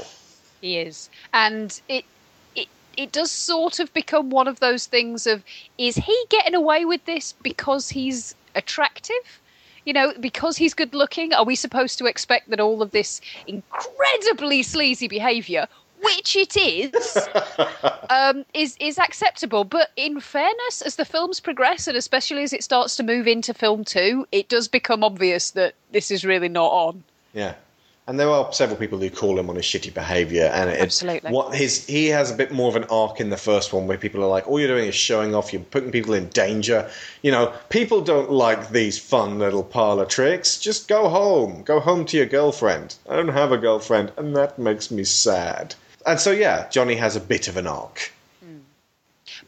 He 0.61 0.79
is, 0.79 1.09
and 1.33 1.81
it 1.89 2.05
it 2.57 2.67
it 2.97 3.13
does 3.13 3.31
sort 3.31 3.79
of 3.79 3.95
become 3.95 4.31
one 4.31 4.49
of 4.49 4.59
those 4.59 4.87
things 4.87 5.29
of 5.29 5.45
is 5.79 5.95
he 5.95 6.25
getting 6.29 6.57
away 6.57 6.85
with 6.85 7.05
this 7.05 7.33
because 7.41 7.89
he's 7.89 8.35
attractive? 8.57 9.41
You 9.85 9.93
know, 9.93 10.13
because 10.19 10.57
he's 10.57 10.75
good 10.75 10.95
looking, 10.95 11.33
are 11.35 11.45
we 11.45 11.55
supposed 11.55 11.99
to 11.99 12.07
expect 12.07 12.51
that 12.51 12.59
all 12.59 12.83
of 12.83 12.91
this 12.91 13.21
incredibly 13.47 14.63
sleazy 14.63 15.09
behaviour, 15.09 15.69
which 16.05 16.37
it 16.37 16.57
is, 16.57 17.19
um, 18.11 18.45
is 18.55 18.77
is 18.81 18.99
acceptable? 18.99 19.65
But 19.65 19.91
in 19.97 20.21
fairness, 20.21 20.83
as 20.83 20.97
the 20.97 21.05
films 21.05 21.41
progress, 21.41 21.87
and 21.87 21.97
especially 21.97 22.43
as 22.43 22.53
it 22.53 22.65
starts 22.65 22.97
to 22.97 23.03
move 23.03 23.27
into 23.27 23.55
film 23.55 23.85
two, 23.85 24.27
it 24.33 24.49
does 24.49 24.69
become 24.69 25.03
obvious 25.03 25.51
that 25.53 25.75
this 25.93 26.11
is 26.11 26.25
really 26.25 26.49
not 26.49 26.71
on. 26.71 27.05
Yeah. 27.33 27.55
And 28.07 28.21
there 28.21 28.29
are 28.29 28.53
several 28.53 28.77
people 28.77 28.99
who 28.99 29.09
call 29.09 29.39
him 29.39 29.49
on 29.49 29.57
his 29.57 29.65
shitty 29.65 29.95
behaviour, 29.95 30.51
and 30.53 30.69
it, 30.69 30.79
Absolutely. 30.79 31.31
what 31.31 31.55
his 31.55 31.87
he 31.87 32.09
has 32.09 32.31
a 32.31 32.35
bit 32.35 32.53
more 32.53 32.69
of 32.69 32.77
an 32.77 32.85
arc 32.91 33.19
in 33.19 33.31
the 33.31 33.39
first 33.39 33.73
one 33.73 33.87
where 33.87 33.97
people 33.97 34.23
are 34.23 34.29
like, 34.29 34.47
all 34.47 34.61
you're 34.61 34.69
doing 34.69 34.87
is 34.87 34.95
showing 34.95 35.35
off, 35.35 35.55
you're 35.55 35.63
putting 35.63 35.91
people 35.91 36.13
in 36.13 36.29
danger. 36.29 36.91
You 37.23 37.33
know, 37.33 37.55
people 37.71 38.03
don't 38.03 38.31
like 38.31 38.69
these 38.69 38.99
fun 38.99 39.39
little 39.39 39.63
parlour 39.63 40.05
tricks. 40.05 40.61
Just 40.61 40.87
go 40.87 41.09
home, 41.09 41.63
go 41.63 41.81
home 41.81 42.05
to 42.07 42.19
your 42.19 42.27
girlfriend. 42.27 42.95
I 43.09 43.17
don't 43.17 43.29
have 43.29 43.53
a 43.53 43.59
girlfriend, 43.59 44.13
and 44.19 44.37
that 44.37 44.59
makes 44.59 44.91
me 44.91 45.05
sad. 45.05 45.75
And 46.07 46.21
so 46.21 46.31
yeah, 46.31 46.69
Johnny 46.69 46.95
has 46.97 47.17
a 47.17 47.21
bit 47.21 47.49
of 47.49 47.57
an 47.57 47.67
arc. 47.67 48.13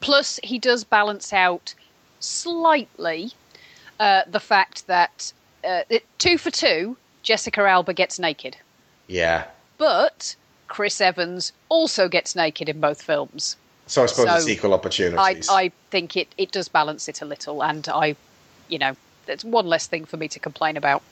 Plus, 0.00 0.40
he 0.42 0.58
does 0.58 0.84
balance 0.84 1.32
out 1.32 1.74
slightly 2.20 3.32
uh, 4.00 4.22
the 4.26 4.40
fact 4.40 4.86
that 4.86 5.32
uh, 5.64 5.82
two 6.18 6.38
for 6.38 6.50
two, 6.50 6.96
Jessica 7.22 7.62
Alba 7.62 7.92
gets 7.94 8.18
naked, 8.18 8.56
Yeah. 9.06 9.44
but 9.78 10.34
Chris 10.68 11.00
Evans 11.00 11.52
also 11.68 12.08
gets 12.08 12.34
naked 12.36 12.68
in 12.68 12.80
both 12.80 13.00
films. 13.02 13.56
So 13.86 14.02
I 14.02 14.06
suppose 14.06 14.26
So, 14.26 14.34
it's 14.36 14.48
equal 14.48 14.72
I, 14.72 14.76
opportunities. 14.76 15.48
I 15.50 15.70
think 15.90 16.16
it, 16.16 16.28
it 16.36 16.52
does 16.52 16.68
balance 16.68 17.08
it 17.08 17.22
a 17.22 17.24
little, 17.24 17.62
and 17.62 17.88
I, 17.88 18.16
you 18.68 18.78
know, 18.78 18.96
it's 19.28 19.44
one 19.44 19.66
less 19.66 19.86
thing 19.86 20.04
for 20.04 20.16
me 20.16 20.28
to 20.28 20.38
complain 20.38 20.76
about. 20.76 21.02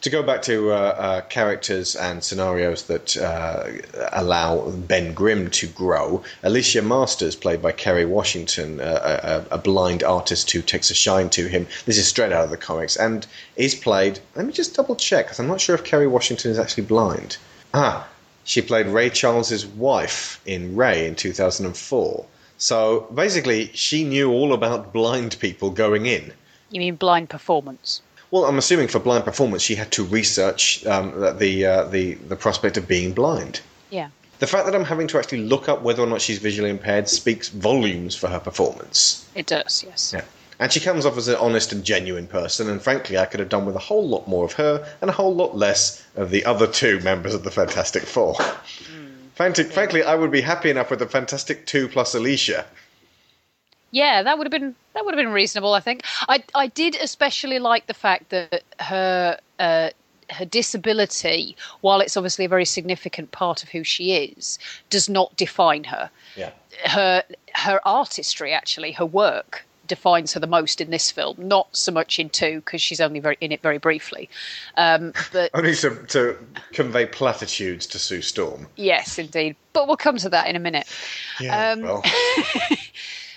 To 0.00 0.10
go 0.10 0.22
back 0.22 0.42
to 0.42 0.70
uh, 0.70 0.74
uh, 0.74 1.20
characters 1.22 1.96
and 1.96 2.22
scenarios 2.22 2.84
that 2.84 3.16
uh, 3.16 3.68
allow 4.12 4.70
Ben 4.70 5.12
Grimm 5.14 5.50
to 5.50 5.66
grow, 5.66 6.22
Alicia 6.42 6.82
Masters, 6.82 7.34
played 7.34 7.60
by 7.60 7.72
Kerry 7.72 8.04
Washington, 8.04 8.80
a, 8.80 9.44
a 9.50 9.58
blind 9.58 10.02
artist 10.02 10.50
who 10.50 10.62
takes 10.62 10.90
a 10.90 10.94
shine 10.94 11.28
to 11.30 11.48
him. 11.48 11.66
This 11.86 11.98
is 11.98 12.06
straight 12.06 12.32
out 12.32 12.44
of 12.44 12.50
the 12.50 12.56
comics, 12.56 12.96
and 12.96 13.26
is 13.56 13.74
played. 13.74 14.20
Let 14.34 14.46
me 14.46 14.52
just 14.52 14.74
double 14.74 14.96
check 14.96 15.26
because 15.26 15.40
I'm 15.40 15.48
not 15.48 15.60
sure 15.60 15.74
if 15.74 15.84
Kerry 15.84 16.06
Washington 16.06 16.50
is 16.50 16.58
actually 16.58 16.84
blind. 16.84 17.36
Ah, 17.74 18.08
she 18.44 18.62
played 18.62 18.86
Ray 18.86 19.10
Charles's 19.10 19.66
wife 19.66 20.40
in 20.46 20.76
Ray 20.76 21.06
in 21.06 21.16
2004. 21.16 22.26
So 22.58 23.00
basically, 23.12 23.70
she 23.74 24.04
knew 24.04 24.30
all 24.30 24.52
about 24.52 24.92
blind 24.92 25.36
people 25.40 25.70
going 25.70 26.06
in. 26.06 26.32
You 26.70 26.80
mean 26.80 26.94
blind 26.94 27.28
performance? 27.28 28.02
Well, 28.30 28.44
I'm 28.44 28.58
assuming 28.58 28.88
for 28.88 28.98
blind 28.98 29.24
performance, 29.24 29.62
she 29.62 29.76
had 29.76 29.92
to 29.92 30.04
research 30.04 30.84
um, 30.86 31.12
the 31.38 31.66
uh, 31.66 31.84
the 31.84 32.14
the 32.14 32.36
prospect 32.36 32.76
of 32.76 32.88
being 32.88 33.12
blind. 33.12 33.60
Yeah. 33.90 34.08
The 34.38 34.46
fact 34.46 34.66
that 34.66 34.74
I'm 34.74 34.84
having 34.84 35.06
to 35.08 35.18
actually 35.18 35.42
look 35.42 35.68
up 35.68 35.82
whether 35.82 36.02
or 36.02 36.06
not 36.06 36.20
she's 36.20 36.38
visually 36.38 36.68
impaired 36.68 37.08
speaks 37.08 37.48
volumes 37.48 38.14
for 38.14 38.28
her 38.28 38.38
performance. 38.38 39.26
It 39.34 39.46
does, 39.46 39.82
yes. 39.86 40.12
Yeah. 40.14 40.24
And 40.58 40.72
she 40.72 40.80
comes 40.80 41.06
off 41.06 41.16
as 41.16 41.28
an 41.28 41.36
honest 41.36 41.72
and 41.72 41.84
genuine 41.84 42.26
person, 42.26 42.68
and 42.68 42.80
frankly, 42.82 43.16
I 43.16 43.26
could 43.26 43.40
have 43.40 43.48
done 43.48 43.64
with 43.66 43.76
a 43.76 43.80
whole 43.80 44.06
lot 44.06 44.26
more 44.26 44.44
of 44.44 44.52
her 44.54 44.86
and 45.00 45.10
a 45.10 45.12
whole 45.12 45.34
lot 45.34 45.56
less 45.56 46.04
of 46.16 46.30
the 46.30 46.44
other 46.44 46.66
two 46.66 47.00
members 47.00 47.34
of 47.34 47.44
the 47.44 47.50
Fantastic 47.50 48.02
Four. 48.02 48.36
Frankly, 49.34 49.64
frankly, 49.64 50.02
I 50.02 50.14
would 50.14 50.30
be 50.30 50.40
happy 50.40 50.70
enough 50.70 50.90
with 50.90 50.98
the 50.98 51.06
Fantastic 51.06 51.66
Two 51.66 51.88
plus 51.88 52.14
Alicia. 52.14 52.64
Yeah, 53.90 54.22
that 54.22 54.36
would 54.38 54.46
have 54.46 54.52
been 54.52 54.74
that 54.94 55.04
would 55.04 55.14
have 55.14 55.24
been 55.24 55.32
reasonable. 55.32 55.74
I 55.74 55.80
think 55.80 56.02
I 56.28 56.42
I 56.54 56.66
did 56.68 56.96
especially 56.96 57.58
like 57.58 57.86
the 57.86 57.94
fact 57.94 58.30
that 58.30 58.62
her 58.80 59.38
uh, 59.58 59.90
her 60.30 60.44
disability, 60.44 61.56
while 61.82 62.00
it's 62.00 62.16
obviously 62.16 62.44
a 62.44 62.48
very 62.48 62.64
significant 62.64 63.30
part 63.30 63.62
of 63.62 63.68
who 63.68 63.84
she 63.84 64.12
is, 64.12 64.58
does 64.90 65.08
not 65.08 65.36
define 65.36 65.84
her. 65.84 66.10
Yeah. 66.36 66.50
Her 66.84 67.22
her 67.54 67.80
artistry, 67.86 68.52
actually, 68.52 68.92
her 68.92 69.06
work 69.06 69.64
defines 69.86 70.32
her 70.32 70.40
the 70.40 70.48
most 70.48 70.80
in 70.80 70.90
this 70.90 71.12
film. 71.12 71.36
Not 71.38 71.68
so 71.76 71.92
much 71.92 72.18
in 72.18 72.28
two 72.28 72.56
because 72.56 72.82
she's 72.82 73.00
only 73.00 73.20
very 73.20 73.36
in 73.40 73.52
it 73.52 73.62
very 73.62 73.78
briefly. 73.78 74.28
Um, 74.76 75.12
but 75.32 75.50
Only 75.54 75.76
to, 75.76 75.94
to 76.08 76.36
convey 76.72 77.06
platitudes 77.06 77.86
to 77.86 77.98
Sue 78.00 78.20
Storm. 78.20 78.66
yes, 78.74 79.16
indeed. 79.16 79.54
But 79.72 79.86
we'll 79.86 79.96
come 79.96 80.16
to 80.18 80.28
that 80.30 80.48
in 80.48 80.56
a 80.56 80.58
minute. 80.58 80.88
Yeah, 81.38 81.70
Um, 81.70 81.82
well. 81.82 82.02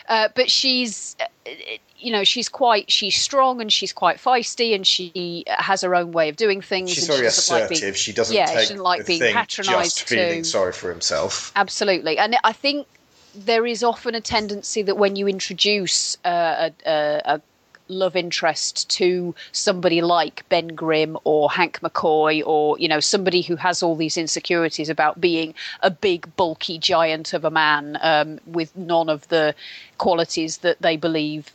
uh, 0.10 0.28
but 0.36 0.50
she's 0.52 1.16
uh, 1.20 1.50
you 1.98 2.12
know 2.12 2.24
she's 2.24 2.50
quite 2.50 2.92
she's 2.92 3.16
strong 3.16 3.62
and 3.62 3.72
she's 3.72 3.94
quite 3.94 4.18
feisty 4.18 4.74
and 4.76 4.86
she 4.86 5.44
has 5.48 5.82
her 5.82 5.96
own 5.96 6.12
way 6.12 6.30
of 6.30 6.36
doing 6.36 6.62
things 6.62 6.92
She's 6.92 7.08
and 7.10 7.18
very 7.18 7.20
she 7.20 7.24
doesn't 7.26 7.54
like 7.54 7.64
assertive. 7.64 7.82
being, 7.82 7.94
she 7.94 8.14
doesn't 8.14 8.36
yeah 8.36 8.46
take 8.46 8.60
she 8.60 8.74
doesn't 8.74 8.84
like 8.84 9.06
being 9.06 9.22
patronized 9.34 9.98
just 9.98 10.10
feeling 10.10 10.44
to 10.44 10.50
sorry 10.50 10.74
for 10.74 10.90
himself. 10.90 11.52
absolutely 11.56 12.18
and 12.18 12.36
i 12.44 12.52
think 12.52 12.88
there 13.36 13.66
is 13.66 13.84
often 13.84 14.16
a 14.16 14.22
tendency 14.22 14.82
that 14.82 14.98
when 14.98 15.16
you 15.16 15.28
introduce 15.28 16.18
uh, 16.26 16.70
a, 16.86 17.22
a 17.26 17.42
love 17.90 18.16
interest 18.16 18.90
to 18.90 19.36
somebody 19.52 20.02
like 20.02 20.48
Ben 20.50 20.68
Grimm 20.68 21.18
or 21.24 21.50
Hank 21.50 21.80
McCoy 21.82 22.42
or 22.46 22.78
you 22.80 22.88
know 22.88 23.00
somebody 23.00 23.42
who 23.42 23.56
has 23.58 23.84
all 23.84 23.96
these 23.96 24.18
insecurities 24.18 24.90
about 24.90 25.20
being 25.20 25.54
a 25.82 25.92
big 25.92 26.36
bulky 26.36 26.78
giant 26.78 27.34
of 27.34 27.44
a 27.44 27.52
man 27.52 27.98
um, 28.02 28.40
with 28.46 28.76
none 28.78 29.10
of 29.10 29.28
the 29.30 29.56
qualities 29.98 30.58
that 30.58 30.82
they 30.82 30.96
believe 30.96 31.52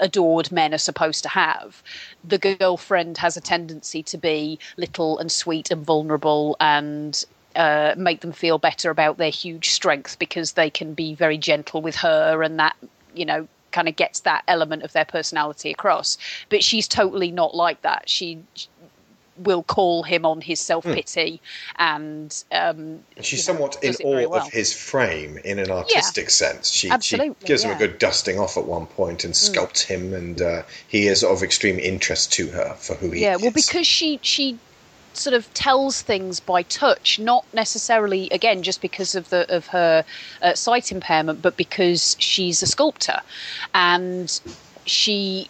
adored 0.00 0.50
men 0.50 0.74
are 0.74 0.78
supposed 0.78 1.22
to 1.22 1.28
have. 1.28 1.82
The 2.22 2.38
girlfriend 2.38 3.18
has 3.18 3.36
a 3.36 3.40
tendency 3.40 4.02
to 4.04 4.18
be 4.18 4.58
little 4.76 5.18
and 5.18 5.30
sweet 5.30 5.70
and 5.70 5.84
vulnerable 5.84 6.56
and 6.60 7.24
uh, 7.56 7.94
make 7.96 8.20
them 8.20 8.32
feel 8.32 8.58
better 8.58 8.90
about 8.90 9.16
their 9.16 9.30
huge 9.30 9.70
strength 9.70 10.18
because 10.18 10.52
they 10.52 10.70
can 10.70 10.94
be 10.94 11.14
very 11.14 11.38
gentle 11.38 11.80
with 11.80 11.96
her 11.96 12.42
and 12.42 12.58
that, 12.58 12.76
you 13.14 13.24
know, 13.24 13.46
kind 13.74 13.88
of 13.88 13.96
gets 13.96 14.20
that 14.20 14.44
element 14.46 14.84
of 14.84 14.92
their 14.92 15.04
personality 15.04 15.70
across. 15.72 16.16
But 16.48 16.62
she's 16.62 16.86
totally 16.88 17.32
not 17.32 17.54
like 17.54 17.82
that. 17.82 18.08
She 18.08 18.42
will 19.36 19.64
call 19.64 20.04
him 20.04 20.24
on 20.24 20.40
his 20.40 20.60
self 20.60 20.84
pity 20.84 21.40
and 21.76 22.44
um, 22.52 23.00
She's 23.20 23.44
somewhat 23.44 23.76
in 23.82 23.90
does 23.90 24.00
it 24.00 24.04
very 24.04 24.26
awe 24.26 24.28
well. 24.28 24.46
of 24.46 24.52
his 24.52 24.72
frame 24.72 25.38
in 25.38 25.58
an 25.58 25.72
artistic 25.72 26.30
sense. 26.30 26.70
She, 26.70 26.86
she 26.86 26.90
Absolutely, 26.90 27.34
gives 27.44 27.64
him 27.64 27.72
a. 27.72 27.74
Mm. 27.74 27.78
good 27.78 27.98
dusting 27.98 28.38
off 28.38 28.56
at 28.56 28.64
one 28.66 28.86
point 28.86 29.24
and 29.24 29.34
sculpts 29.34 29.82
him, 29.82 30.14
and 30.14 30.40
uh, 30.40 30.62
he 30.86 31.08
is 31.08 31.24
of 31.24 31.42
extreme 31.42 31.80
interest 31.80 32.32
to 32.34 32.46
her 32.48 32.74
for 32.78 32.94
who 32.94 33.10
he 33.10 33.22
yeah 33.22 33.34
is. 33.34 33.40
Yeah, 33.40 33.46
well 33.46 33.52
because 33.52 33.86
she 33.88 34.20
she 34.22 34.56
sort 35.16 35.34
of 35.34 35.52
tells 35.54 36.02
things 36.02 36.40
by 36.40 36.62
touch 36.62 37.18
not 37.18 37.44
necessarily 37.52 38.28
again 38.30 38.62
just 38.62 38.80
because 38.80 39.14
of 39.14 39.28
the 39.30 39.54
of 39.54 39.68
her 39.68 40.04
uh, 40.42 40.54
sight 40.54 40.92
impairment 40.92 41.42
but 41.42 41.56
because 41.56 42.16
she's 42.18 42.62
a 42.62 42.66
sculptor. 42.66 43.20
And 43.74 44.40
she 44.86 45.48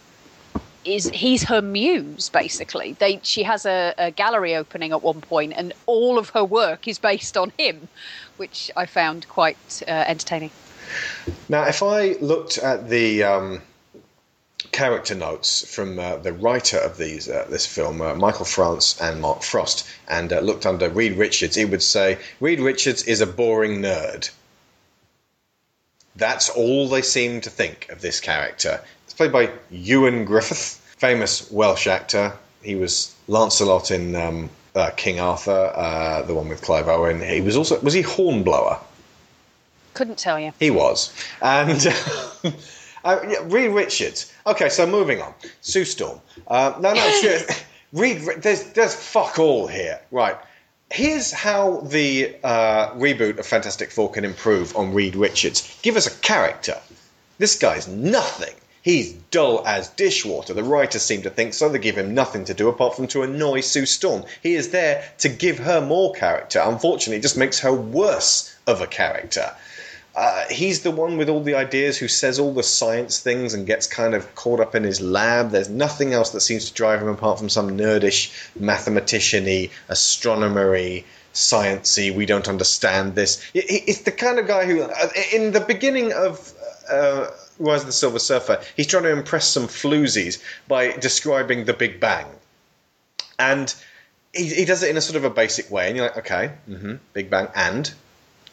is 0.83 1.09
he's 1.09 1.43
her 1.43 1.61
muse 1.61 2.29
basically. 2.29 2.93
They 2.93 3.19
she 3.23 3.43
has 3.43 3.65
a, 3.65 3.93
a 3.97 4.11
gallery 4.11 4.55
opening 4.55 4.91
at 4.91 5.01
one 5.01 5.21
point 5.21 5.53
and 5.55 5.73
all 5.85 6.17
of 6.17 6.29
her 6.29 6.43
work 6.43 6.87
is 6.87 6.99
based 6.99 7.37
on 7.37 7.51
him 7.57 7.87
which 8.37 8.69
i 8.75 8.85
found 8.85 9.27
quite 9.29 9.83
uh, 9.87 9.91
entertaining. 9.91 10.51
Now, 11.49 11.63
if 11.67 11.81
I 11.81 12.13
looked 12.21 12.57
at 12.57 12.89
the 12.89 13.23
um, 13.23 13.61
character 14.71 15.15
notes 15.15 15.73
from 15.73 15.99
uh, 15.99 16.17
the 16.17 16.33
writer 16.33 16.77
of 16.77 16.97
these 16.97 17.29
uh, 17.29 17.45
this 17.49 17.65
film, 17.65 18.01
uh, 18.01 18.15
Michael 18.15 18.45
France 18.45 18.99
and 19.01 19.21
Mark 19.21 19.41
Frost, 19.41 19.87
and 20.07 20.31
uh, 20.31 20.39
looked 20.39 20.65
under 20.65 20.89
Reed 20.89 21.17
Richards, 21.17 21.55
he 21.55 21.65
would 21.65 21.83
say 21.83 22.17
Reed 22.39 22.59
Richards 22.59 23.03
is 23.03 23.21
a 23.21 23.27
boring 23.27 23.81
nerd. 23.81 24.29
That's 26.15 26.49
all 26.49 26.87
they 26.87 27.01
seem 27.01 27.41
to 27.41 27.49
think 27.49 27.89
of 27.89 28.01
this 28.01 28.19
character. 28.19 28.81
It's 29.03 29.13
played 29.13 29.33
by 29.33 29.47
Ioan 29.71 30.25
Gruffudd, 30.25 30.77
famous 30.97 31.51
Welsh 31.51 31.87
actor. 31.87 32.33
He 32.63 32.75
was 32.75 33.13
Lancelot 33.27 33.91
in 33.91 34.15
um, 34.15 34.49
uh, 34.75 34.91
King 34.95 35.19
Arthur, 35.19 35.71
uh, 35.75 36.21
the 36.23 36.33
one 36.33 36.49
with 36.49 36.61
Clive 36.61 36.87
Owen. 36.87 37.21
He 37.21 37.41
was 37.41 37.57
also 37.57 37.79
was 37.81 37.93
he 37.93 38.01
Hornblower? 38.01 38.79
Couldn't 39.93 40.17
tell 40.17 40.37
you. 40.39 40.51
He 40.59 40.71
was, 40.71 41.13
and 41.41 41.79
uh, 43.05 43.19
yeah, 43.29 43.37
Reed 43.43 43.71
Richards. 43.71 44.33
Okay, 44.45 44.67
so 44.69 44.85
moving 44.85 45.21
on. 45.21 45.33
Sue 45.61 45.85
Storm. 45.85 46.19
Uh, 46.47 46.73
no, 46.81 46.93
no, 46.93 47.09
seriously. 47.21 47.55
Reed. 47.93 48.21
There's 48.39 48.63
there's 48.71 48.95
fuck 48.95 49.39
all 49.39 49.67
here. 49.67 50.01
Right. 50.11 50.35
Here's 50.91 51.31
how 51.31 51.81
the 51.81 52.35
uh, 52.43 52.91
reboot 52.95 53.39
of 53.39 53.45
Fantastic 53.45 53.91
Four 53.91 54.11
can 54.11 54.25
improve 54.25 54.75
on 54.75 54.93
Reed 54.93 55.15
Richards. 55.15 55.79
Give 55.81 55.95
us 55.95 56.07
a 56.07 56.19
character. 56.19 56.79
This 57.37 57.57
guy's 57.57 57.87
nothing. 57.87 58.53
He's 58.81 59.13
dull 59.31 59.65
as 59.65 59.89
dishwater. 59.89 60.53
The 60.53 60.63
writers 60.63 61.01
seem 61.01 61.23
to 61.23 61.31
think 61.31 61.55
so. 61.55 61.69
They 61.69 61.79
give 61.79 61.97
him 61.97 62.13
nothing 62.13 62.45
to 62.45 62.53
do 62.53 62.69
apart 62.69 62.95
from 62.95 63.07
to 63.07 63.23
annoy 63.23 63.61
Sue 63.61 63.87
Storm. 63.87 64.25
He 64.43 64.53
is 64.53 64.69
there 64.69 65.03
to 65.19 65.29
give 65.29 65.57
her 65.57 65.81
more 65.81 66.13
character. 66.13 66.61
Unfortunately, 66.63 67.17
it 67.17 67.23
just 67.23 67.35
makes 67.35 67.59
her 67.61 67.73
worse 67.73 68.55
of 68.67 68.81
a 68.81 68.87
character. 68.87 69.55
Uh, 70.15 70.45
he's 70.49 70.81
the 70.81 70.91
one 70.91 71.17
with 71.17 71.27
all 71.27 71.41
the 71.41 71.55
ideas 71.55 71.97
who 71.97 72.07
says 72.07 72.39
all 72.39 72.53
the 72.53 72.63
science 72.63 73.19
things 73.19 73.53
and 73.53 73.67
gets 73.67 73.85
kind 73.85 74.13
of 74.13 74.33
caught 74.35 74.61
up 74.61 74.73
in 74.73 74.83
his 74.83 75.01
lab. 75.01 75.51
There's 75.51 75.69
nothing 75.69 76.13
else 76.13 76.29
that 76.29 76.39
seems 76.39 76.69
to 76.69 76.73
drive 76.73 77.01
him 77.01 77.09
apart 77.09 77.37
from 77.37 77.49
some 77.49 77.77
nerdish 77.77 78.31
mathematician-y, 78.57 79.69
astronomer-y, 79.89 81.03
we 82.15 82.25
don't 82.25 82.47
understand 82.47 83.15
this. 83.15 83.41
It's 83.53 84.01
the 84.01 84.11
kind 84.11 84.39
of 84.39 84.47
guy 84.47 84.65
who, 84.65 84.83
uh, 84.83 85.09
in 85.33 85.51
the 85.51 85.59
beginning 85.59 86.13
of 86.13 86.53
uh, 86.89 87.27
Rise 87.59 87.81
of 87.81 87.87
the 87.87 87.91
Silver 87.91 88.19
Surfer, 88.19 88.61
he's 88.77 88.87
trying 88.87 89.03
to 89.03 89.11
impress 89.11 89.47
some 89.47 89.67
floozies 89.67 90.41
by 90.67 90.93
describing 90.93 91.65
the 91.65 91.73
Big 91.73 91.99
Bang. 91.99 92.25
And 93.37 93.73
he, 94.33 94.45
he 94.45 94.65
does 94.65 94.81
it 94.81 94.89
in 94.89 94.97
a 94.97 95.01
sort 95.01 95.17
of 95.17 95.25
a 95.25 95.29
basic 95.29 95.69
way, 95.69 95.87
and 95.87 95.97
you're 95.97 96.05
like, 96.05 96.17
okay, 96.19 96.51
hmm 96.67 96.95
Big 97.11 97.29
Bang, 97.29 97.49
and 97.53 97.93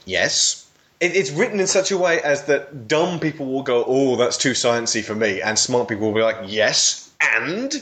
yes. 0.04 0.68
It, 1.02 1.16
it's 1.16 1.32
written 1.32 1.58
in 1.58 1.66
such 1.66 1.90
a 1.90 1.98
way 1.98 2.22
as 2.22 2.44
that 2.44 2.86
dumb 2.86 3.18
people 3.18 3.46
will 3.46 3.64
go, 3.64 3.84
oh, 3.84 4.14
that's 4.14 4.38
too 4.38 4.52
sciencey 4.52 5.02
for 5.02 5.16
me, 5.16 5.42
and 5.42 5.58
smart 5.58 5.88
people 5.88 6.06
will 6.06 6.14
be 6.14 6.22
like, 6.22 6.38
yes, 6.46 7.10
and. 7.20 7.74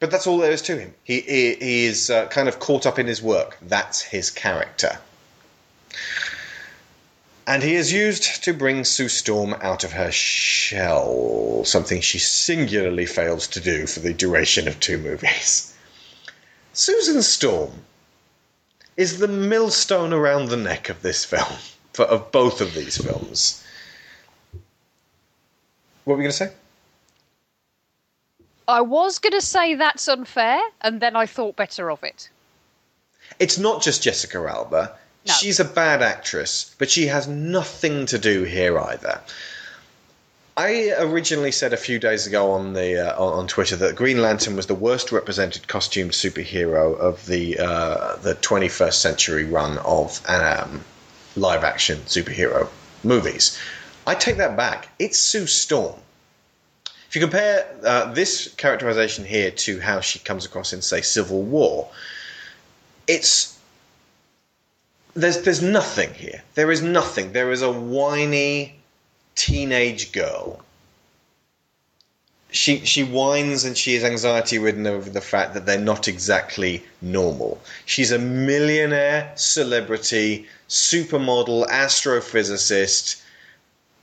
But 0.00 0.10
that's 0.10 0.26
all 0.26 0.36
there 0.36 0.52
is 0.52 0.60
to 0.62 0.78
him. 0.78 0.94
He, 1.02 1.20
he, 1.20 1.54
he 1.54 1.84
is 1.86 2.10
uh, 2.10 2.26
kind 2.26 2.46
of 2.46 2.58
caught 2.58 2.84
up 2.84 2.98
in 2.98 3.06
his 3.06 3.22
work. 3.22 3.56
That's 3.62 4.02
his 4.02 4.30
character. 4.30 4.98
And 7.46 7.62
he 7.62 7.74
is 7.74 7.90
used 7.90 8.44
to 8.44 8.52
bring 8.52 8.84
Sue 8.84 9.08
Storm 9.08 9.54
out 9.62 9.82
of 9.82 9.92
her 9.92 10.12
shell, 10.12 11.64
something 11.64 12.02
she 12.02 12.18
singularly 12.18 13.06
fails 13.06 13.48
to 13.48 13.60
do 13.60 13.86
for 13.86 14.00
the 14.00 14.12
duration 14.12 14.68
of 14.68 14.78
two 14.78 14.98
movies. 14.98 15.72
Susan 16.74 17.22
Storm 17.22 17.84
is 18.96 19.18
the 19.18 19.28
millstone 19.28 20.12
around 20.12 20.48
the 20.48 20.56
neck 20.56 20.88
of 20.88 21.02
this 21.02 21.24
film, 21.24 21.58
for, 21.92 22.04
of 22.04 22.30
both 22.32 22.60
of 22.60 22.74
these 22.74 22.96
films. 22.98 23.64
What 26.04 26.14
were 26.14 26.18
we 26.18 26.24
going 26.24 26.32
to 26.32 26.36
say? 26.36 26.52
I 28.68 28.80
was 28.80 29.18
going 29.18 29.32
to 29.32 29.40
say 29.40 29.74
that's 29.74 30.08
unfair, 30.08 30.60
and 30.80 31.00
then 31.00 31.16
I 31.16 31.26
thought 31.26 31.56
better 31.56 31.90
of 31.90 32.02
it. 32.02 32.28
It's 33.38 33.58
not 33.58 33.82
just 33.82 34.02
Jessica 34.02 34.38
Alba. 34.38 34.96
No. 35.26 35.34
She's 35.34 35.60
a 35.60 35.64
bad 35.64 36.02
actress, 36.02 36.74
but 36.78 36.90
she 36.90 37.06
has 37.06 37.28
nothing 37.28 38.06
to 38.06 38.18
do 38.18 38.42
here 38.42 38.78
either. 38.78 39.20
I 40.56 40.92
originally 40.98 41.50
said 41.50 41.72
a 41.72 41.78
few 41.78 41.98
days 41.98 42.26
ago 42.26 42.52
on 42.52 42.74
the 42.74 43.14
uh, 43.16 43.22
on 43.22 43.48
Twitter 43.48 43.74
that 43.76 43.96
Green 43.96 44.20
Lantern 44.20 44.54
was 44.54 44.66
the 44.66 44.74
worst 44.74 45.10
represented 45.10 45.66
costumed 45.66 46.12
superhero 46.12 46.98
of 46.98 47.24
the 47.24 47.58
uh, 47.58 48.16
the 48.16 48.34
21st 48.34 48.92
century 48.94 49.44
run 49.44 49.78
of 49.78 50.20
um, 50.28 50.84
live 51.36 51.64
action 51.64 52.00
superhero 52.00 52.68
movies. 53.02 53.58
I 54.06 54.14
take 54.14 54.36
that 54.36 54.54
back. 54.54 54.88
It's 54.98 55.18
Sue 55.18 55.46
Storm. 55.46 55.98
If 57.08 57.16
you 57.16 57.22
compare 57.22 57.66
uh, 57.84 58.12
this 58.12 58.48
characterization 58.56 59.24
here 59.24 59.50
to 59.50 59.80
how 59.80 60.00
she 60.00 60.18
comes 60.18 60.44
across 60.44 60.72
in, 60.74 60.82
say, 60.82 61.00
Civil 61.00 61.42
War, 61.42 61.88
it's 63.06 63.58
there's 65.14 65.40
there's 65.40 65.62
nothing 65.62 66.12
here. 66.12 66.42
There 66.56 66.70
is 66.70 66.82
nothing. 66.82 67.32
There 67.32 67.52
is 67.52 67.62
a 67.62 67.72
whiny 67.72 68.81
teenage 69.34 70.12
girl. 70.12 70.64
She 72.50 72.84
she 72.84 73.02
whines 73.02 73.64
and 73.64 73.78
she 73.78 73.94
is 73.94 74.04
anxiety 74.04 74.58
ridden 74.58 74.86
over 74.86 75.08
the 75.08 75.22
fact 75.22 75.54
that 75.54 75.64
they're 75.64 75.78
not 75.78 76.06
exactly 76.06 76.84
normal. 77.00 77.62
She's 77.86 78.12
a 78.12 78.18
millionaire, 78.18 79.32
celebrity, 79.36 80.46
supermodel, 80.68 81.66
astrophysicist, 81.68 83.22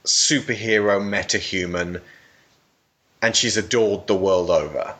superhero, 0.05 0.99
metahuman, 0.99 2.01
and 3.21 3.35
she's 3.35 3.57
adored 3.57 4.07
the 4.07 4.15
world 4.15 4.49
over. 4.49 4.95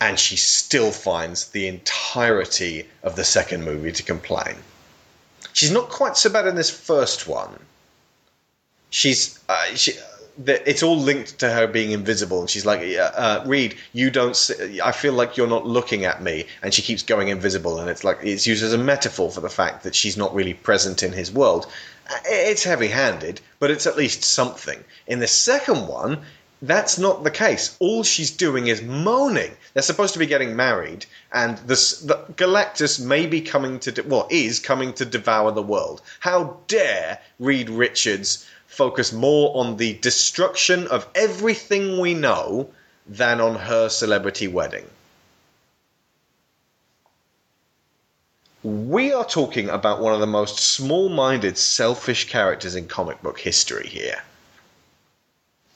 And 0.00 0.18
she 0.18 0.36
still 0.36 0.92
finds 0.92 1.46
the 1.46 1.66
entirety 1.66 2.88
of 3.02 3.16
the 3.16 3.24
second 3.24 3.64
movie 3.64 3.92
to 3.92 4.02
complain. 4.02 4.56
She's 5.52 5.70
not 5.70 5.90
quite 5.90 6.16
so 6.16 6.30
bad 6.30 6.46
in 6.46 6.54
this 6.54 6.70
first 6.70 7.26
one. 7.26 7.58
She's 8.90 9.38
uh, 9.48 9.74
she. 9.74 9.92
It's 10.46 10.82
all 10.82 10.96
linked 10.96 11.40
to 11.40 11.50
her 11.50 11.66
being 11.66 11.90
invisible, 11.90 12.40
and 12.40 12.48
she's 12.48 12.64
like, 12.64 12.80
uh, 12.98 13.42
"Reed, 13.46 13.76
you 13.92 14.10
don't. 14.10 14.34
See, 14.34 14.80
I 14.80 14.92
feel 14.92 15.12
like 15.12 15.36
you're 15.36 15.46
not 15.46 15.66
looking 15.66 16.04
at 16.04 16.22
me," 16.22 16.46
and 16.62 16.72
she 16.72 16.82
keeps 16.82 17.02
going 17.02 17.28
invisible, 17.28 17.78
and 17.78 17.90
it's 17.90 18.04
like 18.04 18.20
it's 18.22 18.46
used 18.46 18.64
as 18.64 18.72
a 18.72 18.78
metaphor 18.78 19.30
for 19.30 19.40
the 19.40 19.50
fact 19.50 19.82
that 19.82 19.94
she's 19.94 20.16
not 20.16 20.34
really 20.34 20.54
present 20.54 21.02
in 21.02 21.12
his 21.12 21.30
world. 21.30 21.66
Uh, 22.10 22.16
It's 22.24 22.64
heavy-handed, 22.64 23.40
but 23.58 23.70
it's 23.70 23.86
at 23.86 23.96
least 23.96 24.24
something. 24.24 24.82
In 25.06 25.18
the 25.18 25.26
second 25.26 25.86
one, 25.88 26.22
that's 26.62 26.98
not 26.98 27.22
the 27.22 27.30
case. 27.30 27.76
All 27.78 28.02
she's 28.02 28.30
doing 28.30 28.66
is 28.66 28.82
moaning. 28.82 29.52
They're 29.72 29.82
supposed 29.82 30.14
to 30.14 30.18
be 30.18 30.26
getting 30.26 30.56
married, 30.56 31.06
and 31.32 31.58
this, 31.58 32.00
the 32.00 32.16
Galactus 32.36 32.98
may 33.00 33.26
be 33.26 33.40
coming 33.40 33.78
to, 33.80 33.92
de- 33.92 34.02
well, 34.02 34.26
is 34.30 34.58
coming 34.58 34.92
to 34.94 35.04
devour 35.04 35.52
the 35.52 35.62
world. 35.62 36.02
How 36.20 36.58
dare 36.66 37.20
Reed 37.38 37.70
Richards 37.70 38.46
focus 38.70 39.12
more 39.12 39.56
on 39.56 39.76
the 39.76 39.94
destruction 39.94 40.86
of 40.86 41.06
everything 41.14 41.98
we 41.98 42.14
know 42.14 42.70
than 43.04 43.40
on 43.40 43.56
her 43.56 43.88
celebrity 43.88 44.46
wedding? 44.46 44.88
We 48.62 49.12
are 49.12 49.24
talking 49.24 49.68
about 49.68 50.00
one 50.00 50.14
of 50.14 50.20
the 50.20 50.26
most 50.26 50.60
small 50.60 51.08
minded, 51.08 51.58
selfish 51.58 52.28
characters 52.28 52.76
in 52.76 52.86
comic 52.86 53.20
book 53.22 53.40
history 53.40 53.88
here. 53.88 54.22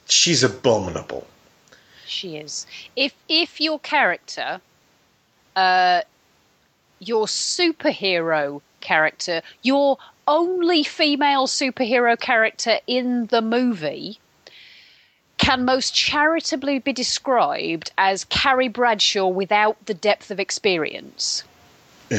She's 0.07 0.45
abominable. 0.45 1.27
She 2.07 2.37
is. 2.37 2.67
If 2.95 3.13
if 3.29 3.61
your 3.61 3.81
character, 3.81 4.61
uh, 5.57 6.03
your 7.01 7.27
superhero 7.27 8.61
character, 8.81 9.43
your 9.63 9.99
only 10.27 10.83
female 10.83 11.47
superhero 11.47 12.19
character 12.19 12.79
in 12.87 13.27
the 13.27 13.43
movie, 13.43 14.19
can 15.37 15.65
most 15.65 15.95
charitably 15.95 16.79
be 16.79 16.93
described 16.93 17.91
as 17.99 18.25
Carrie 18.25 18.69
Bradshaw 18.69 19.27
without 19.27 19.77
the 19.87 19.95
depth 19.95 20.31
of 20.31 20.41
experience. 20.41 21.45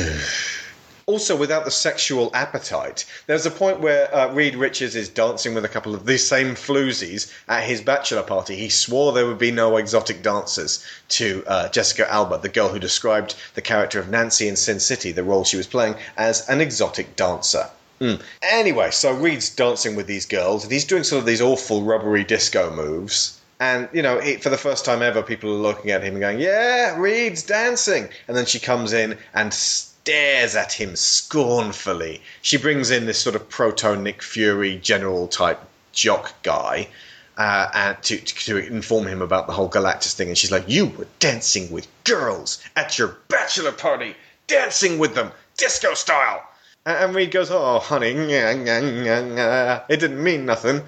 Also, 1.08 1.36
without 1.36 1.66
the 1.66 1.72
sexual 1.72 2.32
appetite. 2.34 3.06
There's 3.28 3.46
a 3.46 3.52
point 3.52 3.80
where 3.80 4.14
uh, 4.14 4.34
Reed 4.34 4.56
Richards 4.56 4.96
is 4.96 5.08
dancing 5.08 5.54
with 5.54 5.64
a 5.64 5.70
couple 5.70 5.94
of 5.94 6.08
these 6.08 6.28
same 6.28 6.56
floozies 6.56 7.32
at 7.48 7.64
his 7.64 7.80
bachelor 7.80 8.24
party. 8.24 8.56
He 8.56 8.70
swore 8.70 9.14
there 9.14 9.28
would 9.28 9.38
be 9.38 9.52
no 9.52 9.78
exotic 9.78 10.24
dancers 10.24 10.84
to 11.10 11.44
uh, 11.46 11.70
Jessica 11.70 12.12
Alba, 12.12 12.40
the 12.40 12.50
girl 12.50 12.70
who 12.70 12.80
described 12.80 13.36
the 13.54 13.62
character 13.62 14.00
of 14.00 14.10
Nancy 14.10 14.48
in 14.48 14.56
Sin 14.56 14.80
City, 14.80 15.12
the 15.12 15.24
role 15.24 15.44
she 15.44 15.58
was 15.58 15.68
playing, 15.68 15.94
as 16.18 16.50
an 16.50 16.60
exotic 16.60 17.16
dancer. 17.16 17.70
Mm. 18.02 18.22
Anyway, 18.42 18.92
so 18.92 19.14
Reed's 19.14 19.50
dancing 19.50 19.96
with 19.96 20.08
these 20.08 20.26
girls, 20.26 20.64
and 20.64 20.72
he's 20.72 20.86
doing 20.86 21.04
sort 21.04 21.22
of 21.22 21.26
these 21.26 21.42
awful 21.42 21.84
rubbery 21.84 22.24
disco 22.24 22.74
moves. 22.74 23.40
And, 23.60 23.88
you 23.94 24.02
know, 24.02 24.20
he, 24.20 24.36
for 24.36 24.50
the 24.50 24.58
first 24.58 24.84
time 24.84 25.02
ever, 25.02 25.24
people 25.24 25.50
are 25.50 25.54
looking 25.54 25.92
at 25.92 26.04
him 26.04 26.16
and 26.16 26.22
going, 26.22 26.40
Yeah, 26.40 27.00
Reed's 27.00 27.42
dancing. 27.42 28.10
And 28.28 28.36
then 28.36 28.46
she 28.46 28.60
comes 28.60 28.92
in 28.92 29.18
and 29.34 29.54
stares 29.54 30.56
at 30.56 30.74
him 30.74 30.96
scornfully. 30.98 32.22
She 32.42 32.58
brings 32.58 32.92
in 32.92 33.06
this 33.06 33.20
sort 33.20 33.36
of 33.36 33.48
proto 33.48 33.96
Nick 33.96 34.22
Fury 34.22 34.78
general 34.78 35.28
type 35.30 35.62
jock 35.94 36.34
guy. 36.44 36.90
Uh, 37.38 37.70
and 37.74 38.02
to, 38.04 38.18
to 38.18 38.58
inform 38.58 39.06
him 39.08 39.22
about 39.22 39.46
the 39.48 39.52
whole 39.52 39.70
Galactus 39.70 40.14
thing, 40.14 40.30
and 40.30 40.38
she's 40.38 40.54
like, 40.54 40.70
"You 40.70 40.86
were 40.86 41.08
dancing 41.20 41.70
with 41.70 41.86
girls 42.06 42.64
at 42.78 42.98
your 42.98 43.18
bachelor 43.28 43.74
party, 43.74 44.16
dancing 44.48 45.00
with 45.00 45.16
them, 45.16 45.34
disco 45.58 45.96
style." 45.96 46.48
And 46.86 47.16
Reed 47.16 47.32
goes, 47.32 47.50
"Oh, 47.52 47.80
honey, 47.80 48.14
nyah, 48.14 48.56
nyah, 48.56 48.82
nyah, 48.82 49.36
nyah. 49.36 49.84
it 49.90 49.98
didn't 49.98 50.24
mean 50.24 50.46
nothing." 50.46 50.84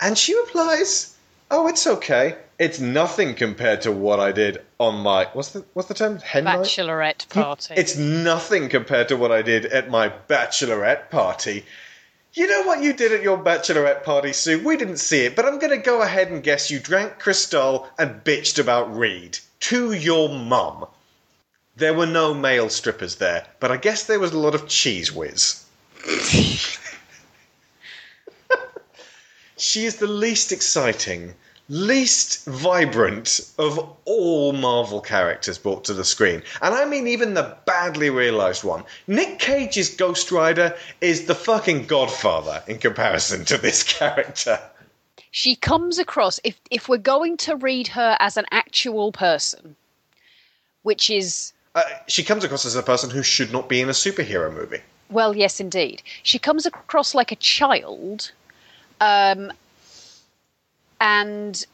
And 0.00 0.18
she 0.18 0.36
replies, 0.36 1.12
Oh, 1.54 1.68
it's 1.68 1.86
okay. 1.86 2.36
It's 2.58 2.80
nothing 2.80 3.34
compared 3.34 3.82
to 3.82 3.92
what 3.92 4.18
I 4.18 4.32
did 4.32 4.62
on 4.80 5.00
my 5.00 5.28
what's 5.34 5.50
the 5.50 5.66
what's 5.74 5.86
the 5.86 5.92
term? 5.92 6.18
Hen 6.18 6.44
night? 6.44 6.60
Bachelorette 6.60 7.24
hmm? 7.24 7.40
party. 7.42 7.74
It's 7.76 7.94
nothing 7.94 8.70
compared 8.70 9.08
to 9.08 9.18
what 9.18 9.30
I 9.30 9.42
did 9.42 9.66
at 9.66 9.90
my 9.90 10.08
bachelorette 10.08 11.10
party. 11.10 11.66
You 12.32 12.46
know 12.46 12.62
what 12.62 12.82
you 12.82 12.94
did 12.94 13.12
at 13.12 13.22
your 13.22 13.36
bachelorette 13.36 14.02
party, 14.02 14.32
Sue? 14.32 14.64
We 14.64 14.78
didn't 14.78 14.96
see 14.96 15.26
it, 15.26 15.36
but 15.36 15.44
I'm 15.44 15.58
going 15.58 15.78
to 15.78 15.84
go 15.84 16.00
ahead 16.00 16.30
and 16.30 16.42
guess 16.42 16.70
you 16.70 16.80
drank 16.80 17.18
Cristal 17.18 17.86
and 17.98 18.24
bitched 18.24 18.58
about 18.58 18.96
Reed 18.96 19.38
to 19.60 19.92
your 19.92 20.30
mum. 20.30 20.86
There 21.74 21.94
were 21.94 22.06
no 22.06 22.34
male 22.34 22.68
strippers 22.68 23.16
there, 23.16 23.46
but 23.58 23.70
I 23.70 23.78
guess 23.78 24.04
there 24.04 24.20
was 24.20 24.32
a 24.32 24.38
lot 24.38 24.54
of 24.54 24.68
cheese 24.68 25.10
whiz. 25.10 25.64
she 29.56 29.86
is 29.86 29.96
the 29.96 30.06
least 30.06 30.52
exciting, 30.52 31.34
least 31.70 32.44
vibrant 32.44 33.40
of 33.58 33.96
all 34.04 34.52
Marvel 34.52 35.00
characters 35.00 35.56
brought 35.56 35.84
to 35.84 35.94
the 35.94 36.04
screen. 36.04 36.42
And 36.60 36.74
I 36.74 36.84
mean 36.84 37.06
even 37.06 37.32
the 37.32 37.56
badly 37.64 38.10
realized 38.10 38.64
one. 38.64 38.84
Nick 39.06 39.38
Cage's 39.38 39.94
Ghost 39.94 40.30
Rider 40.30 40.76
is 41.00 41.24
the 41.24 41.34
fucking 41.34 41.86
godfather 41.86 42.62
in 42.66 42.78
comparison 42.78 43.46
to 43.46 43.56
this 43.56 43.82
character. 43.98 44.60
she 45.30 45.56
comes 45.56 45.98
across 45.98 46.38
if 46.44 46.60
if 46.70 46.86
we're 46.90 46.98
going 46.98 47.38
to 47.38 47.56
read 47.56 47.88
her 47.88 48.14
as 48.20 48.36
an 48.36 48.44
actual 48.50 49.10
person, 49.10 49.74
which 50.82 51.08
is 51.08 51.54
Uh, 51.74 51.82
she 52.06 52.22
comes 52.22 52.44
across 52.44 52.66
as 52.66 52.76
a 52.76 52.82
person 52.82 53.08
who 53.10 53.22
should 53.22 53.52
not 53.52 53.68
be 53.68 53.80
in 53.80 53.88
a 53.88 53.92
superhero 53.92 54.52
movie. 54.52 54.80
Well, 55.10 55.34
yes, 55.34 55.60
indeed. 55.60 56.02
She 56.22 56.38
comes 56.38 56.66
across 56.66 57.14
like 57.14 57.32
a 57.32 57.36
child, 57.36 58.32
um, 59.00 59.52
and 61.00 61.66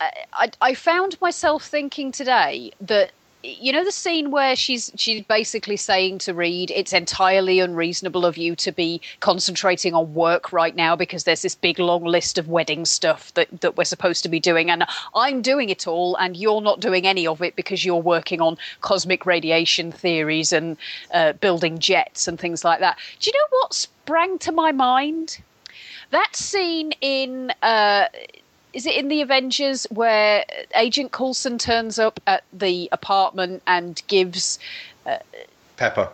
I, 0.00 0.10
I, 0.32 0.50
I 0.60 0.74
found 0.74 1.20
myself 1.20 1.64
thinking 1.64 2.12
today 2.12 2.72
that 2.80 3.12
you 3.42 3.72
know 3.72 3.84
the 3.84 3.92
scene 3.92 4.30
where 4.30 4.56
she's 4.56 4.90
she's 4.96 5.22
basically 5.22 5.76
saying 5.76 6.18
to 6.18 6.34
Reed, 6.34 6.72
"It's 6.74 6.92
entirely 6.92 7.60
unreasonable 7.60 8.26
of 8.26 8.36
you 8.36 8.56
to 8.56 8.72
be 8.72 9.00
concentrating 9.20 9.94
on 9.94 10.12
work 10.14 10.52
right 10.52 10.74
now 10.74 10.96
because 10.96 11.24
there's 11.24 11.42
this 11.42 11.54
big 11.54 11.78
long 11.78 12.04
list 12.04 12.38
of 12.38 12.48
wedding 12.48 12.84
stuff 12.84 13.32
that 13.34 13.60
that 13.60 13.76
we're 13.76 13.84
supposed 13.84 14.22
to 14.24 14.28
be 14.28 14.40
doing, 14.40 14.70
and 14.70 14.84
I'm 15.14 15.40
doing 15.40 15.70
it 15.70 15.86
all, 15.86 16.16
and 16.16 16.36
you're 16.36 16.60
not 16.60 16.80
doing 16.80 17.06
any 17.06 17.26
of 17.26 17.40
it 17.40 17.54
because 17.54 17.84
you're 17.84 17.96
working 17.96 18.40
on 18.40 18.58
cosmic 18.80 19.24
radiation 19.24 19.92
theories 19.92 20.52
and 20.52 20.76
uh, 21.14 21.32
building 21.34 21.78
jets 21.78 22.26
and 22.26 22.40
things 22.40 22.64
like 22.64 22.80
that." 22.80 22.98
Do 23.20 23.30
you 23.30 23.38
know 23.38 23.58
what 23.58 23.74
sprang 23.74 24.38
to 24.40 24.52
my 24.52 24.72
mind? 24.72 25.38
That 26.10 26.34
scene 26.34 26.92
in. 27.00 27.52
Uh, 27.62 28.06
is 28.72 28.86
it 28.86 28.94
in 28.96 29.08
the 29.08 29.22
Avengers 29.22 29.86
where 29.90 30.44
Agent 30.74 31.12
Coulson 31.12 31.58
turns 31.58 31.98
up 31.98 32.20
at 32.26 32.44
the 32.52 32.88
apartment 32.92 33.62
and 33.66 34.00
gives 34.06 34.58
uh, 35.06 35.18
Pepper. 35.76 36.10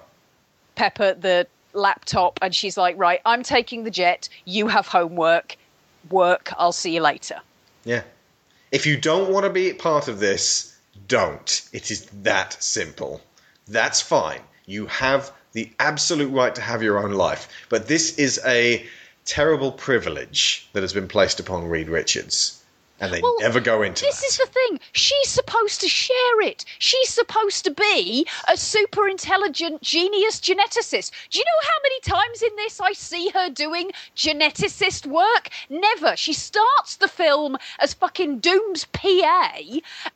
Pepper 0.75 1.15
the 1.15 1.47
laptop 1.73 2.39
and 2.43 2.55
she's 2.55 2.77
like, 2.77 2.97
Right, 2.99 3.21
I'm 3.25 3.43
taking 3.43 3.85
the 3.85 3.91
jet, 3.91 4.29
you 4.45 4.69
have 4.69 4.87
homework, 4.87 5.57
work, 6.11 6.53
I'll 6.57 6.73
see 6.73 6.95
you 6.95 7.01
later. 7.01 7.41
Yeah. 7.85 8.03
If 8.71 8.87
you 8.87 8.97
don't 8.97 9.33
want 9.33 9.45
to 9.45 9.51
be 9.51 9.73
part 9.73 10.09
of 10.09 10.21
this, 10.21 10.77
don't. 11.09 11.69
It 11.73 11.91
is 11.91 12.07
that 12.23 12.57
simple. 12.63 13.21
That's 13.69 14.01
fine. 14.01 14.41
You 14.67 14.87
have 14.87 15.33
the 15.53 15.71
absolute 15.79 16.31
right 16.31 16.55
to 16.55 16.61
have 16.61 16.83
your 16.83 16.99
own 16.99 17.13
life. 17.13 17.49
But 17.69 17.89
this 17.89 18.19
is 18.19 18.41
a 18.45 18.85
terrible 19.25 19.73
privilege 19.73 20.69
that 20.73 20.83
has 20.83 20.93
been 20.93 21.09
placed 21.09 21.41
upon 21.41 21.69
Reed 21.69 21.89
Richards. 21.89 22.61
And 23.01 23.13
they 23.13 23.21
Well, 23.21 23.37
never 23.41 23.59
go 23.59 23.83
into 23.83 24.05
This 24.05 24.21
that. 24.21 24.27
is 24.27 24.37
the 24.37 24.47
thing. 24.47 24.79
She's 24.93 25.29
supposed 25.29 25.81
to 25.81 25.89
share 25.89 26.41
it. 26.43 26.65
She's 26.79 27.09
supposed 27.09 27.65
to 27.65 27.73
be 27.73 28.25
a 28.47 28.57
super 28.57 29.09
intelligent 29.09 29.83
genius 29.83 30.39
geneticist. 30.39 31.11
Do 31.31 31.41
you 31.41 31.45
know 31.45 31.69
how 31.69 31.79
many 31.83 32.01
times 32.01 32.43
in 32.43 32.55
this 32.57 32.81
I 32.81 32.93
see 32.93 33.31
her 33.31 33.51
doing 33.51 33.91
geneticist 34.17 35.07
work? 35.07 35.49
Never. 35.69 36.17
She 36.17 36.33
starts 36.33 36.97
the 36.97 37.09
film 37.09 37.57
as 37.81 37.95
fucking 37.95 38.39
Doom's 38.39 38.85
PA 38.87 39.59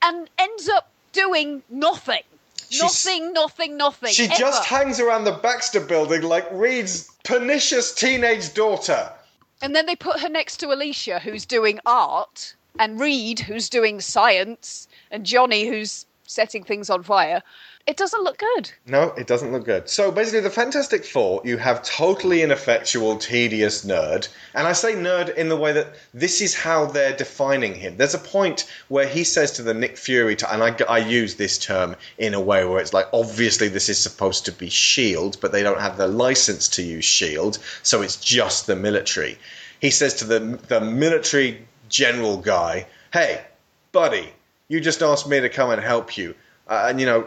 and 0.03 0.31
ends 0.39 0.69
up 0.69 0.93
doing 1.13 1.65
nothing. 1.69 2.23
Nothing, 2.73 3.33
nothing, 3.33 3.77
nothing. 3.77 4.13
She 4.13 4.25
ever. 4.25 4.35
just 4.35 4.65
hangs 4.65 5.01
around 5.01 5.25
the 5.25 5.33
Baxter 5.33 5.81
building 5.81 6.23
like 6.23 6.47
Reed's 6.51 7.11
pernicious 7.25 7.95
teenage 7.95 8.55
daughter. 8.55 9.13
And 9.61 9.75
then 9.75 9.87
they 9.87 9.97
put 9.97 10.21
her 10.21 10.29
next 10.29 10.59
to 10.59 10.73
Alicia, 10.73 11.19
who's 11.19 11.47
doing 11.47 11.81
art, 11.85 12.55
and 12.79 13.01
Reed, 13.01 13.41
who's 13.41 13.69
doing 13.69 14.01
science, 14.01 14.87
and 15.11 15.27
Johnny, 15.27 15.67
who's 15.67 16.07
setting 16.29 16.63
things 16.63 16.91
on 16.91 17.03
fire. 17.03 17.43
It 17.87 17.97
doesn't 17.97 18.23
look 18.23 18.37
good. 18.37 18.71
No, 18.87 19.13
it 19.17 19.27
doesn't 19.27 19.51
look 19.51 19.65
good. 19.65 19.89
So 19.89 20.13
basically, 20.13 20.41
the 20.41 20.51
Fantastic 20.51 21.07
Four, 21.07 21.41
you 21.43 21.57
have 21.57 21.83
totally 21.83 22.43
ineffectual, 22.43 23.17
tedious 23.17 23.85
nerd. 23.85 24.29
And 24.55 24.69
I 24.69 24.75
say 24.75 24.93
nerd 24.93 25.35
in 25.37 25.49
the 25.49 25.57
way 25.57 25.73
that 25.73 25.95
this 26.13 26.43
is 26.43 26.55
how 26.55 26.85
they're 26.85 27.17
defining 27.17 27.75
him. 27.75 27.97
There's 27.97 28.15
a 28.15 28.19
point 28.19 28.71
where 28.89 29.09
he 29.09 29.25
says 29.25 29.53
to 29.53 29.63
the 29.63 29.73
Nick 29.73 29.97
Fury, 29.97 30.37
t- 30.37 30.45
and 30.51 30.63
I, 30.63 30.77
I 30.87 30.99
use 30.99 31.37
this 31.37 31.57
term 31.57 31.97
in 32.19 32.35
a 32.35 32.41
way 32.41 32.63
where 32.67 32.81
it's 32.81 32.93
like, 32.93 33.09
obviously, 33.15 33.69
this 33.69 33.89
is 33.89 33.99
supposed 33.99 34.45
to 34.45 34.53
be 34.53 34.67
S.H.I.E.L.D., 34.67 35.39
but 35.41 35.53
they 35.53 35.63
don't 35.63 35.81
have 35.81 35.97
the 35.97 36.09
license 36.09 36.69
to 36.69 36.83
use 36.83 37.07
S.H.I.E.L.D., 37.07 37.59
so 37.83 38.03
it's 38.03 38.17
just 38.17 38.67
the 38.67 38.77
military. 38.77 39.39
He 39.81 39.91
says 39.91 40.13
to 40.17 40.27
the, 40.27 40.41
the 40.69 40.83
military 40.83 41.67
general 41.89 42.37
guy, 42.37 42.87
hey, 43.15 43.45
buddy, 43.93 44.35
you 44.69 44.81
just 44.81 45.03
asked 45.03 45.29
me 45.29 45.41
to 45.41 45.49
come 45.49 45.71
and 45.71 45.83
help 45.83 46.17
you. 46.17 46.35
Uh, 46.69 46.87
and 46.91 47.01
you 47.01 47.07
know, 47.07 47.27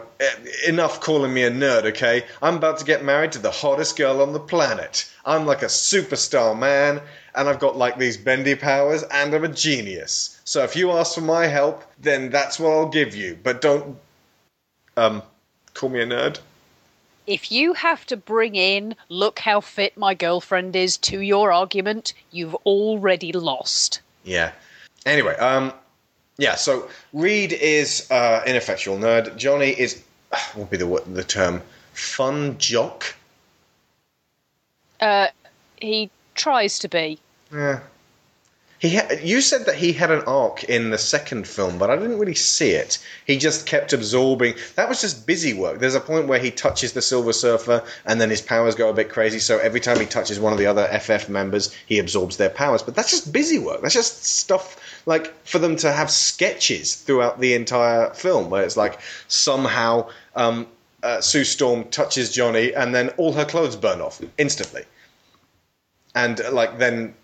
enough 0.68 1.00
calling 1.00 1.34
me 1.34 1.42
a 1.42 1.50
nerd, 1.50 1.84
okay? 1.84 2.24
I'm 2.40 2.56
about 2.56 2.78
to 2.78 2.84
get 2.84 3.04
married 3.04 3.32
to 3.32 3.40
the 3.40 3.50
hottest 3.50 3.96
girl 3.96 4.22
on 4.22 4.32
the 4.32 4.38
planet. 4.38 5.10
I'm 5.24 5.46
like 5.46 5.62
a 5.62 5.66
superstar 5.66 6.56
man, 6.56 7.00
and 7.34 7.48
I've 7.48 7.58
got 7.58 7.76
like 7.76 7.98
these 7.98 8.16
bendy 8.16 8.54
powers, 8.54 9.02
and 9.02 9.34
I'm 9.34 9.42
a 9.42 9.48
genius. 9.48 10.40
So 10.44 10.62
if 10.62 10.76
you 10.76 10.92
ask 10.92 11.16
for 11.16 11.22
my 11.22 11.46
help, 11.46 11.82
then 11.98 12.30
that's 12.30 12.60
what 12.60 12.70
I'll 12.70 12.88
give 12.88 13.16
you. 13.16 13.36
But 13.42 13.60
don't, 13.60 13.98
um, 14.96 15.22
call 15.74 15.88
me 15.88 16.00
a 16.02 16.06
nerd. 16.06 16.38
If 17.26 17.50
you 17.50 17.72
have 17.72 18.06
to 18.06 18.16
bring 18.16 18.54
in, 18.54 18.94
look 19.08 19.40
how 19.40 19.60
fit 19.60 19.96
my 19.96 20.14
girlfriend 20.14 20.76
is 20.76 20.96
to 20.98 21.20
your 21.20 21.52
argument, 21.52 22.14
you've 22.30 22.54
already 22.66 23.32
lost. 23.32 24.00
Yeah. 24.22 24.52
Anyway, 25.04 25.34
um, 25.36 25.72
yeah. 26.42 26.56
So 26.56 26.88
Reed 27.12 27.52
is 27.52 28.10
uh, 28.10 28.42
ineffectual 28.44 28.98
nerd. 28.98 29.36
Johnny 29.36 29.68
is 29.68 30.02
what 30.30 30.56
would 30.56 30.70
be 30.70 30.76
the 30.76 31.02
the 31.06 31.22
term 31.22 31.62
fun 31.92 32.58
jock. 32.58 33.14
Uh, 35.00 35.28
he 35.76 36.10
tries 36.34 36.80
to 36.80 36.88
be. 36.88 37.20
Yeah. 37.52 37.80
He 38.82 38.96
ha- 38.96 39.14
you 39.22 39.40
said 39.40 39.66
that 39.66 39.76
he 39.76 39.92
had 39.92 40.10
an 40.10 40.22
arc 40.26 40.64
in 40.64 40.90
the 40.90 40.98
second 40.98 41.46
film, 41.46 41.78
but 41.78 41.88
I 41.88 41.94
didn't 41.94 42.18
really 42.18 42.34
see 42.34 42.72
it. 42.72 42.98
He 43.24 43.38
just 43.38 43.64
kept 43.64 43.92
absorbing. 43.92 44.56
That 44.74 44.88
was 44.88 45.00
just 45.00 45.24
busy 45.24 45.54
work. 45.54 45.78
There's 45.78 45.94
a 45.94 46.00
point 46.00 46.26
where 46.26 46.40
he 46.40 46.50
touches 46.50 46.92
the 46.92 47.00
Silver 47.00 47.32
Surfer, 47.32 47.84
and 48.04 48.20
then 48.20 48.28
his 48.28 48.40
powers 48.40 48.74
go 48.74 48.90
a 48.90 48.92
bit 48.92 49.08
crazy. 49.08 49.38
So 49.38 49.58
every 49.58 49.78
time 49.78 50.00
he 50.00 50.06
touches 50.06 50.40
one 50.40 50.52
of 50.52 50.58
the 50.58 50.66
other 50.66 50.84
FF 50.98 51.28
members, 51.28 51.72
he 51.86 52.00
absorbs 52.00 52.38
their 52.38 52.50
powers. 52.50 52.82
But 52.82 52.96
that's 52.96 53.12
just 53.12 53.32
busy 53.32 53.60
work. 53.60 53.82
That's 53.82 53.94
just 53.94 54.24
stuff 54.24 54.76
like 55.06 55.32
for 55.46 55.60
them 55.60 55.76
to 55.76 55.92
have 55.92 56.10
sketches 56.10 56.96
throughout 56.96 57.38
the 57.38 57.54
entire 57.54 58.12
film, 58.14 58.50
where 58.50 58.64
it's 58.64 58.76
like 58.76 58.98
somehow 59.28 60.08
um, 60.34 60.66
uh, 61.04 61.20
Sue 61.20 61.44
Storm 61.44 61.84
touches 61.90 62.32
Johnny, 62.32 62.74
and 62.74 62.92
then 62.92 63.10
all 63.10 63.32
her 63.32 63.44
clothes 63.44 63.76
burn 63.76 64.00
off 64.00 64.20
instantly 64.38 64.82
and 66.14 66.40
like 66.52 66.78
then 66.78 67.14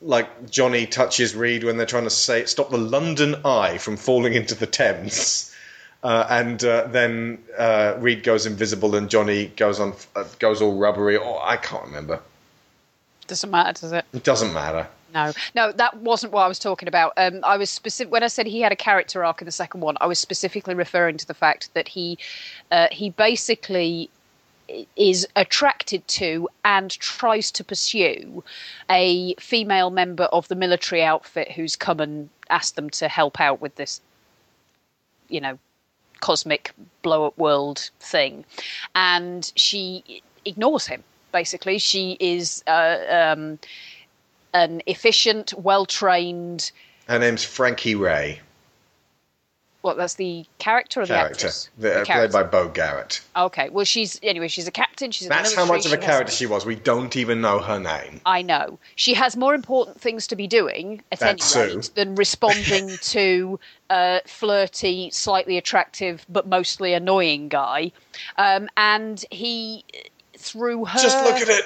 like 0.00 0.50
Johnny 0.50 0.86
touches 0.86 1.34
Reed 1.34 1.64
when 1.64 1.76
they're 1.76 1.86
trying 1.86 2.04
to 2.04 2.10
say 2.10 2.44
stop 2.44 2.70
the 2.70 2.78
London 2.78 3.36
Eye 3.44 3.78
from 3.78 3.96
falling 3.96 4.34
into 4.34 4.54
the 4.54 4.66
Thames. 4.66 5.52
Uh, 6.02 6.26
and 6.30 6.62
uh, 6.64 6.86
then 6.86 7.42
uh, 7.58 7.96
Reed 7.98 8.22
goes 8.22 8.46
invisible, 8.46 8.94
and 8.94 9.10
Johnny 9.10 9.46
goes 9.46 9.80
on, 9.80 9.94
uh, 10.14 10.24
goes 10.38 10.62
all 10.62 10.76
rubbery. 10.76 11.18
Oh, 11.18 11.40
I 11.42 11.56
can't 11.56 11.84
remember. 11.84 12.20
Doesn't 13.26 13.50
matter, 13.50 13.72
does 13.80 13.92
it? 13.92 14.04
It 14.12 14.22
doesn't 14.22 14.52
matter. 14.52 14.86
No, 15.14 15.32
no, 15.54 15.72
that 15.72 15.96
wasn't 15.96 16.32
what 16.32 16.42
I 16.42 16.48
was 16.48 16.58
talking 16.58 16.88
about. 16.88 17.14
Um, 17.16 17.40
I 17.42 17.56
was 17.56 17.70
specific 17.70 18.12
when 18.12 18.22
I 18.22 18.28
said 18.28 18.46
he 18.46 18.60
had 18.60 18.70
a 18.70 18.76
character 18.76 19.24
arc 19.24 19.40
in 19.40 19.46
the 19.46 19.52
second 19.52 19.80
one. 19.80 19.96
I 20.00 20.06
was 20.06 20.18
specifically 20.18 20.74
referring 20.74 21.16
to 21.16 21.26
the 21.26 21.34
fact 21.34 21.72
that 21.74 21.88
he, 21.88 22.18
uh, 22.70 22.88
he 22.92 23.10
basically 23.10 24.10
is 24.96 25.26
attracted 25.36 26.06
to 26.08 26.48
and 26.64 26.90
tries 26.98 27.50
to 27.52 27.64
pursue 27.64 28.42
a 28.90 29.34
female 29.34 29.90
member 29.90 30.24
of 30.24 30.48
the 30.48 30.54
military 30.54 31.02
outfit 31.02 31.52
who's 31.52 31.76
come 31.76 32.00
and 32.00 32.28
asked 32.50 32.76
them 32.76 32.90
to 32.90 33.08
help 33.08 33.40
out 33.40 33.60
with 33.60 33.74
this, 33.76 34.00
you 35.28 35.40
know, 35.40 35.58
cosmic 36.20 36.72
blow 37.02 37.26
up 37.26 37.36
world 37.38 37.90
thing, 38.00 38.44
and 38.94 39.52
she 39.56 40.22
ignores 40.44 40.86
him. 40.86 41.02
Basically, 41.32 41.78
she 41.78 42.16
is. 42.20 42.62
Uh, 42.66 42.98
um, 43.10 43.58
an 44.56 44.82
efficient, 44.86 45.52
well 45.58 45.86
trained. 45.86 46.72
Her 47.08 47.18
name's 47.18 47.44
Frankie 47.44 47.94
Raye, 47.94 48.40
What? 49.86 49.96
That's 49.96 50.14
the 50.14 50.44
character 50.58 51.00
or 51.00 51.06
the 51.06 51.14
character, 51.14 51.46
actress? 51.46 51.70
the- 51.78 51.88
The 51.88 51.94
played 51.94 52.06
character. 52.06 52.32
by 52.32 52.42
Beau 52.42 52.68
Garrett. 52.68 53.20
Okay. 53.36 53.68
Well, 53.68 53.84
she's 53.84 54.18
anyway. 54.22 54.48
She's 54.48 54.66
a 54.66 54.72
captain. 54.72 55.12
She's 55.12 55.28
That's 55.28 55.54
how 55.54 55.64
much 55.64 55.86
of 55.86 55.92
a 55.92 55.96
character 55.96 56.32
she 56.32 56.46
was. 56.46 56.66
We 56.66 56.74
don't 56.74 57.14
even 57.16 57.40
know 57.40 57.60
her 57.60 57.78
name. 57.78 58.20
I 58.26 58.42
know. 58.42 58.78
She 58.96 59.14
has 59.14 59.36
more 59.36 59.54
important 59.54 60.00
things 60.00 60.26
to 60.26 60.36
be 60.36 60.46
doing 60.48 61.02
at 61.12 61.20
That's 61.20 61.54
any 61.56 61.74
rate 61.76 61.84
Sue. 61.84 61.92
than 61.94 62.16
responding 62.16 62.96
to 63.00 63.60
a 63.88 64.20
flirty, 64.26 65.10
slightly 65.10 65.56
attractive, 65.56 66.26
but 66.28 66.48
mostly 66.48 66.92
annoying 66.92 67.48
guy. 67.48 67.92
Um, 68.36 68.68
and 68.76 69.24
he, 69.30 69.84
through 70.36 70.86
her. 70.86 70.98
Just 70.98 71.24
look 71.24 71.36
at 71.36 71.48
it. 71.48 71.64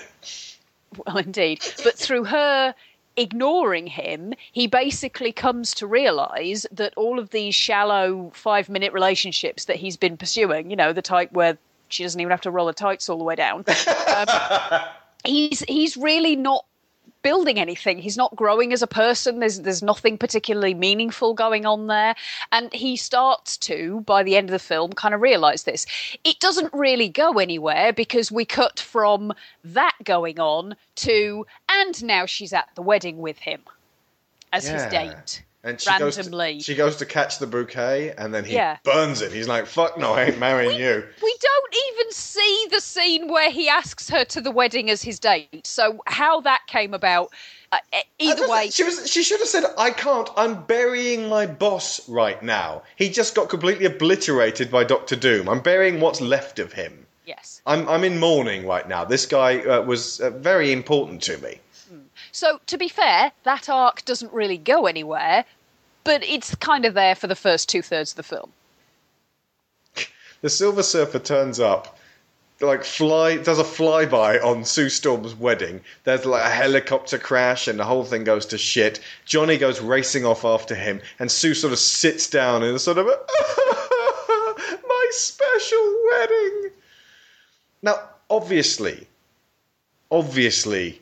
Well, 1.06 1.18
indeed. 1.18 1.60
But 1.84 1.96
through 1.96 2.24
her 2.24 2.74
ignoring 3.20 3.86
him, 3.86 4.32
he 4.52 4.66
basically 4.66 5.32
comes 5.32 5.74
to 5.74 5.86
realize 5.86 6.66
that 6.72 6.94
all 6.96 7.18
of 7.18 7.30
these 7.30 7.54
shallow 7.54 8.30
five 8.34 8.68
minute 8.68 8.92
relationships 8.92 9.66
that 9.66 9.76
he's 9.76 9.96
been 9.96 10.16
pursuing, 10.16 10.70
you 10.70 10.76
know, 10.76 10.92
the 10.92 11.02
type 11.02 11.30
where 11.32 11.58
she 11.88 12.02
doesn't 12.02 12.20
even 12.20 12.30
have 12.30 12.40
to 12.40 12.50
roll 12.50 12.66
her 12.66 12.72
tights 12.72 13.08
all 13.08 13.18
the 13.18 13.24
way 13.24 13.34
down, 13.34 13.64
um, 14.16 14.80
he's 15.24 15.60
he's 15.60 15.96
really 15.96 16.36
not 16.36 16.64
building 17.22 17.58
anything. 17.58 17.98
He's 17.98 18.16
not 18.16 18.34
growing 18.36 18.72
as 18.72 18.82
a 18.82 18.86
person. 18.86 19.40
There's 19.40 19.60
there's 19.60 19.82
nothing 19.82 20.18
particularly 20.18 20.74
meaningful 20.74 21.34
going 21.34 21.66
on 21.66 21.86
there. 21.86 22.14
And 22.52 22.72
he 22.72 22.96
starts 22.96 23.56
to, 23.58 24.00
by 24.02 24.22
the 24.22 24.36
end 24.36 24.48
of 24.48 24.52
the 24.52 24.58
film, 24.58 24.92
kind 24.92 25.14
of 25.14 25.20
realise 25.20 25.62
this. 25.64 25.86
It 26.24 26.38
doesn't 26.40 26.72
really 26.72 27.08
go 27.08 27.38
anywhere 27.38 27.92
because 27.92 28.32
we 28.32 28.44
cut 28.44 28.80
from 28.80 29.32
that 29.64 29.96
going 30.04 30.40
on 30.40 30.76
to 30.96 31.46
and 31.68 32.02
now 32.04 32.26
she's 32.26 32.52
at 32.52 32.68
the 32.74 32.82
wedding 32.82 33.18
with 33.18 33.38
him 33.38 33.62
as 34.52 34.66
his 34.68 34.82
date. 34.86 35.42
And 35.62 35.78
she 35.78 35.90
randomly. 35.90 36.54
Goes 36.54 36.64
to, 36.64 36.72
she 36.72 36.74
goes 36.74 36.96
to 36.96 37.06
catch 37.06 37.38
the 37.38 37.46
bouquet, 37.46 38.14
and 38.16 38.32
then 38.32 38.44
he 38.46 38.54
Yeah. 38.54 38.78
burns 38.82 39.20
it. 39.20 39.30
He's 39.30 39.46
like, 39.46 39.66
"Fuck 39.66 39.98
no, 39.98 40.14
I 40.14 40.24
ain't 40.24 40.38
marrying 40.38 40.80
you." 40.80 41.06
We 41.22 41.36
don't 41.40 41.74
even 41.88 42.12
see 42.12 42.66
the 42.70 42.80
scene 42.80 43.28
where 43.28 43.50
he 43.50 43.68
asks 43.68 44.08
her 44.08 44.24
to 44.24 44.40
the 44.40 44.50
wedding 44.50 44.88
as 44.88 45.02
his 45.02 45.18
date. 45.18 45.66
So 45.66 46.02
how 46.06 46.40
that 46.40 46.60
came 46.66 46.94
about, 46.94 47.30
uh, 47.72 47.78
either 48.18 48.48
way, 48.48 48.70
she 48.70 48.84
was. 48.84 49.10
She 49.10 49.22
should 49.22 49.40
have 49.40 49.48
said, 49.48 49.64
"I 49.76 49.90
can't. 49.90 50.30
I'm 50.34 50.62
burying 50.62 51.28
my 51.28 51.44
boss 51.44 52.08
right 52.08 52.42
now. 52.42 52.82
He 52.96 53.10
just 53.10 53.34
got 53.34 53.50
completely 53.50 53.84
obliterated 53.84 54.70
by 54.70 54.84
Doctor 54.84 55.14
Doom. 55.14 55.46
I'm 55.46 55.60
burying 55.60 56.00
what's 56.00 56.22
left 56.22 56.58
of 56.58 56.72
him. 56.72 57.06
yes. 57.26 57.60
I'm. 57.66 57.86
I'm 57.86 58.02
in 58.02 58.18
mourning 58.18 58.66
right 58.66 58.88
now. 58.88 59.04
This 59.04 59.26
guy 59.26 59.58
uh, 59.60 59.82
was 59.82 60.20
uh, 60.20 60.30
very 60.30 60.72
important 60.72 61.20
to 61.24 61.36
me." 61.36 61.60
So, 62.32 62.60
to 62.66 62.78
be 62.78 62.88
fair, 62.88 63.32
that 63.44 63.68
arc 63.68 64.04
doesn't 64.04 64.32
really 64.32 64.58
go 64.58 64.86
anywhere, 64.86 65.44
but 66.04 66.22
it's 66.24 66.54
kind 66.56 66.84
of 66.84 66.94
there 66.94 67.14
for 67.14 67.26
the 67.26 67.36
first 67.36 67.68
two 67.68 67.82
thirds 67.82 68.12
of 68.12 68.16
the 68.16 68.22
film. 68.22 68.52
The 70.42 70.50
Silver 70.50 70.82
Surfer 70.82 71.18
turns 71.18 71.60
up, 71.60 71.98
like 72.60 72.84
fly 72.84 73.36
does 73.38 73.58
a 73.58 73.64
flyby 73.64 74.42
on 74.44 74.64
Sue 74.64 74.88
Storm's 74.88 75.34
wedding. 75.34 75.80
There's 76.04 76.24
like 76.24 76.44
a 76.44 76.50
helicopter 76.50 77.18
crash, 77.18 77.68
and 77.68 77.78
the 77.78 77.84
whole 77.84 78.04
thing 78.04 78.24
goes 78.24 78.46
to 78.46 78.58
shit. 78.58 79.00
Johnny 79.24 79.56
goes 79.58 79.80
racing 79.80 80.24
off 80.24 80.44
after 80.44 80.74
him, 80.74 81.00
and 81.18 81.30
Sue 81.30 81.54
sort 81.54 81.72
of 81.72 81.78
sits 81.78 82.28
down 82.28 82.62
in 82.62 82.74
a 82.74 82.78
sort 82.78 82.98
of 82.98 83.06
a, 83.06 83.10
my 84.88 85.08
special 85.10 85.94
wedding. 86.10 86.70
Now, 87.82 88.00
obviously, 88.28 89.06
obviously, 90.10 91.00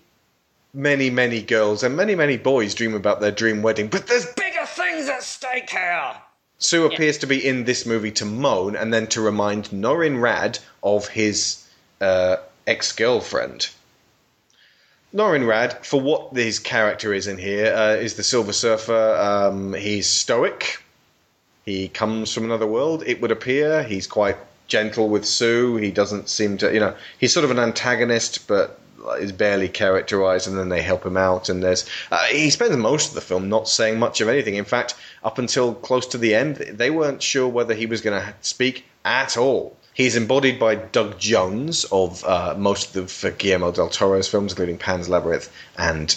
many 0.74 1.10
many 1.10 1.42
girls 1.42 1.82
and 1.82 1.96
many 1.96 2.14
many 2.14 2.36
boys 2.36 2.74
dream 2.74 2.94
about 2.94 3.20
their 3.20 3.30
dream 3.30 3.62
wedding, 3.62 3.88
but 3.88 4.06
there's 4.06 4.26
Bigger 4.34 4.66
things 4.66 5.08
at 5.08 5.22
stake 5.22 5.70
here! 5.70 6.14
Sue 6.58 6.86
appears 6.86 7.18
to 7.18 7.26
be 7.26 7.46
in 7.46 7.64
this 7.64 7.86
movie 7.86 8.10
to 8.10 8.24
moan 8.24 8.74
and 8.74 8.92
then 8.92 9.06
to 9.06 9.20
remind 9.20 9.66
Norrin 9.66 10.18
Radd 10.18 10.58
of 10.82 11.06
his 11.08 11.64
uh, 12.00 12.36
ex 12.66 12.92
girlfriend. 12.92 13.68
Norrin 15.14 15.46
Radd, 15.46 15.84
for 15.86 16.00
what 16.00 16.36
his 16.36 16.58
character 16.58 17.14
is 17.14 17.26
in 17.26 17.38
here, 17.38 17.72
uh, 17.72 17.94
is 17.94 18.14
the 18.14 18.24
Silver 18.24 18.52
Surfer. 18.52 19.16
Um, 19.16 19.72
he's 19.74 20.08
stoic. 20.08 20.82
He 21.64 21.88
comes 21.88 22.32
from 22.32 22.44
another 22.44 22.66
world, 22.66 23.04
it 23.06 23.20
would 23.20 23.30
appear. 23.30 23.84
He's 23.84 24.06
quite 24.06 24.36
gentle 24.66 25.08
with 25.08 25.24
Sue. 25.24 25.76
He 25.76 25.90
doesn't 25.90 26.28
seem 26.28 26.58
to, 26.58 26.72
you 26.72 26.80
know, 26.80 26.94
he's 27.18 27.32
sort 27.32 27.44
of 27.44 27.50
an 27.50 27.58
antagonist, 27.58 28.48
but 28.48 28.80
is 29.12 29.32
barely 29.32 29.68
characterized, 29.68 30.48
and 30.48 30.58
then 30.58 30.68
they 30.68 30.82
help 30.82 31.04
him 31.04 31.16
out. 31.16 31.48
And 31.48 31.62
there's 31.62 31.88
uh, 32.10 32.24
he 32.24 32.50
spends 32.50 32.76
most 32.76 33.08
of 33.08 33.14
the 33.14 33.20
film 33.20 33.48
not 33.48 33.68
saying 33.68 33.98
much 33.98 34.20
of 34.20 34.28
anything. 34.28 34.56
In 34.56 34.64
fact, 34.64 34.94
up 35.24 35.38
until 35.38 35.74
close 35.74 36.06
to 36.08 36.18
the 36.18 36.34
end, 36.34 36.56
they 36.56 36.90
weren't 36.90 37.22
sure 37.22 37.48
whether 37.48 37.74
he 37.74 37.86
was 37.86 38.00
going 38.00 38.20
to 38.20 38.34
speak 38.40 38.84
at 39.04 39.36
all. 39.36 39.76
He's 39.94 40.14
embodied 40.14 40.60
by 40.60 40.76
Doug 40.76 41.18
Jones 41.18 41.84
of 41.90 42.24
uh, 42.24 42.54
most 42.56 42.94
of 42.94 43.20
the 43.20 43.32
Guillermo 43.32 43.72
del 43.72 43.88
Toro's 43.88 44.28
films, 44.28 44.52
including 44.52 44.78
Pan's 44.78 45.08
Labyrinth 45.08 45.50
and 45.76 46.16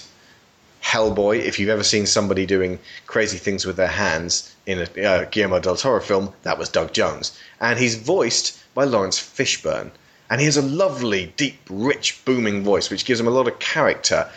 Hellboy. 0.83 1.39
If 1.39 1.59
you've 1.59 1.69
ever 1.69 1.83
seen 1.83 2.05
somebody 2.05 2.45
doing 2.45 2.79
crazy 3.07 3.37
things 3.37 3.65
with 3.65 3.77
their 3.77 3.87
hands 3.87 4.53
in 4.65 4.79
a 4.79 5.03
uh, 5.03 5.25
Guillermo 5.25 5.59
del 5.59 5.77
Toro 5.77 5.99
film, 5.99 6.33
that 6.43 6.59
was 6.59 6.69
Doug 6.69 6.93
Jones. 6.93 7.37
And 7.59 7.79
he's 7.79 7.95
voiced 7.95 8.59
by 8.73 8.83
Laurence 8.83 9.19
Fishburne. 9.19 9.91
And 10.31 10.39
he 10.39 10.45
has 10.45 10.55
a 10.55 10.61
lovely, 10.61 11.33
deep, 11.35 11.59
rich, 11.69 12.23
booming 12.23 12.63
voice, 12.63 12.89
which 12.89 13.03
gives 13.03 13.19
him 13.19 13.27
a 13.27 13.31
lot 13.31 13.49
of 13.49 13.59
character. 13.59 14.31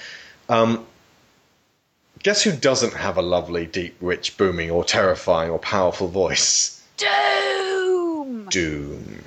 Um, 0.48 0.85
guess 2.24 2.42
who 2.42 2.50
doesn't 2.50 2.94
have 2.94 3.16
a 3.16 3.22
lovely, 3.22 3.64
deep, 3.64 3.96
rich, 4.00 4.37
booming, 4.37 4.72
or 4.72 4.85
terrifying, 4.85 5.52
or 5.52 5.59
powerful 5.61 6.09
voice? 6.09 6.83
Doom! 6.96 8.48
Doom. 8.50 9.22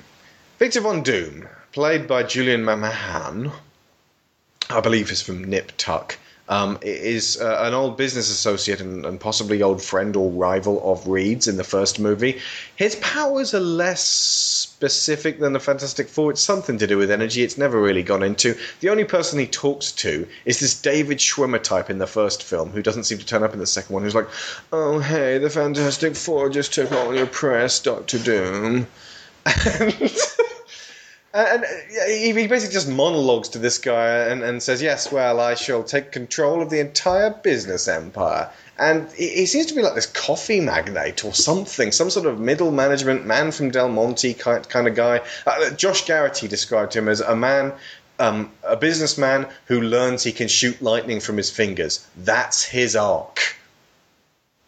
Victor 0.58 0.82
Von 0.82 1.02
Doom, 1.02 1.48
played 1.72 2.06
by 2.06 2.22
Julian 2.22 2.64
McMahon, 2.64 3.50
I 4.68 4.80
believe 4.80 5.10
is 5.10 5.22
from 5.22 5.44
Nip 5.44 5.72
Tuck, 5.78 6.18
um, 6.48 6.78
is 6.82 7.40
uh, 7.40 7.58
an 7.60 7.74
old 7.74 7.96
business 7.96 8.30
associate 8.30 8.80
and, 8.80 9.04
and 9.04 9.20
possibly 9.20 9.62
old 9.62 9.82
friend 9.82 10.16
or 10.16 10.30
rival 10.30 10.92
of 10.92 11.06
Reed's 11.06 11.46
in 11.46 11.56
the 11.56 11.64
first 11.64 12.00
movie. 12.00 12.40
His 12.76 12.96
powers 12.96 13.54
are 13.54 13.60
less 13.60 14.02
specific 14.02 15.40
than 15.40 15.52
the 15.52 15.60
Fantastic 15.60 16.08
Four. 16.08 16.30
It's 16.30 16.40
something 16.40 16.78
to 16.78 16.86
do 16.86 16.96
with 16.96 17.10
energy. 17.10 17.42
It's 17.42 17.58
never 17.58 17.80
really 17.80 18.02
gone 18.02 18.22
into. 18.22 18.56
The 18.80 18.88
only 18.88 19.04
person 19.04 19.38
he 19.38 19.46
talks 19.46 19.92
to 19.92 20.26
is 20.44 20.60
this 20.60 20.80
David 20.80 21.18
Schwimmer 21.18 21.62
type 21.62 21.90
in 21.90 21.98
the 21.98 22.06
first 22.06 22.42
film, 22.42 22.70
who 22.70 22.82
doesn't 22.82 23.04
seem 23.04 23.18
to 23.18 23.26
turn 23.26 23.42
up 23.42 23.52
in 23.52 23.58
the 23.58 23.66
second 23.66 23.92
one. 23.92 24.02
Who's 24.02 24.14
like, 24.14 24.28
"Oh 24.72 25.00
hey, 25.00 25.38
the 25.38 25.50
Fantastic 25.50 26.16
Four 26.16 26.48
just 26.48 26.72
took 26.72 26.92
all 26.92 27.14
your 27.14 27.26
press, 27.26 27.80
Doctor 27.80 28.18
Doom." 28.18 28.86
and, 29.46 30.16
and 31.38 31.64
he 32.08 32.32
basically 32.32 32.72
just 32.72 32.88
monologues 32.88 33.50
to 33.50 33.58
this 33.58 33.78
guy 33.78 34.28
and, 34.28 34.42
and 34.42 34.62
says, 34.62 34.82
"Yes, 34.82 35.12
well, 35.12 35.40
I 35.40 35.54
shall 35.54 35.82
take 35.82 36.12
control 36.12 36.62
of 36.62 36.70
the 36.70 36.80
entire 36.80 37.30
business 37.30 37.88
empire." 37.88 38.50
And 38.78 39.10
he, 39.12 39.46
seems 39.46 39.66
to 39.66 39.74
be 39.74 39.82
like 39.82 39.94
this 39.94 40.06
coffee 40.06 40.60
magnate 40.60 41.24
or 41.24 41.34
something, 41.34 41.90
some 41.90 42.10
sort 42.10 42.26
of 42.26 42.38
middle 42.38 42.70
management 42.70 43.26
man 43.26 43.50
from 43.50 43.70
Del 43.70 43.88
Monte 43.88 44.34
kind, 44.34 44.68
kind 44.68 44.86
of 44.86 44.94
guy. 44.94 45.20
Uh, 45.46 45.70
Josh 45.70 46.04
Garrity 46.04 46.46
described 46.46 46.94
him 46.94 47.08
as 47.08 47.20
a 47.20 47.34
man. 47.34 47.72
Um, 48.20 48.50
a 48.64 48.76
businessman 48.76 49.46
who 49.66 49.80
learns 49.80 50.24
he 50.24 50.32
can 50.32 50.48
shoot 50.48 50.82
lightning 50.82 51.20
from 51.20 51.36
his 51.36 51.50
fingers. 51.50 52.04
That's 52.16 52.64
his 52.64 52.96
arc 52.96 53.56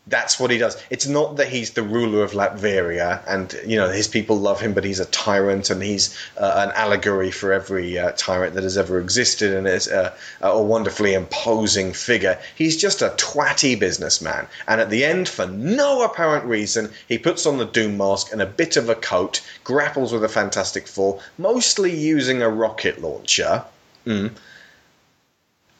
that's 0.06 0.40
what 0.40 0.50
he 0.50 0.58
does. 0.58 0.82
It's 0.90 1.06
not 1.06 1.36
that 1.36 1.48
he's 1.48 1.70
the 1.70 1.82
ruler 1.82 2.22
of 2.24 2.32
Latveria 2.32 3.22
and 3.26 3.54
you 3.66 3.76
know 3.76 3.90
his 3.90 4.08
people 4.08 4.36
love 4.36 4.60
him, 4.60 4.72
but 4.74 4.84
he's 4.84 4.98
a 4.98 5.04
tyrant 5.06 5.70
and 5.70 5.82
he's 5.82 6.16
uh, 6.36 6.66
an 6.66 6.72
allegory 6.74 7.30
for 7.30 7.52
every 7.52 7.98
uh, 7.98 8.12
tyrant 8.16 8.54
that 8.54 8.64
has 8.64 8.76
ever 8.76 8.98
existed 8.98 9.54
and 9.54 9.68
is 9.68 9.88
a, 9.88 10.12
a 10.40 10.60
wonderfully 10.60 11.14
imposing 11.14 11.92
figure. 11.92 12.38
He's 12.56 12.76
just 12.76 13.02
a 13.02 13.10
twatty 13.10 13.78
businessman, 13.78 14.46
and 14.66 14.80
at 14.80 14.90
the 14.90 15.04
end, 15.04 15.28
for 15.28 15.46
no 15.46 16.02
apparent 16.02 16.44
reason, 16.44 16.90
he 17.06 17.18
puts 17.18 17.46
on 17.46 17.58
the 17.58 17.66
Doom 17.66 17.96
mask 17.96 18.32
and 18.32 18.42
a 18.42 18.46
bit 18.46 18.76
of 18.76 18.88
a 18.88 18.94
coat, 18.94 19.42
grapples 19.64 20.12
with 20.12 20.22
the 20.22 20.28
Fantastic 20.28 20.88
Four, 20.88 21.20
mostly 21.38 21.94
using 21.94 22.42
a 22.42 22.48
rocket 22.48 23.00
launcher. 23.00 23.64
Mm. 24.06 24.32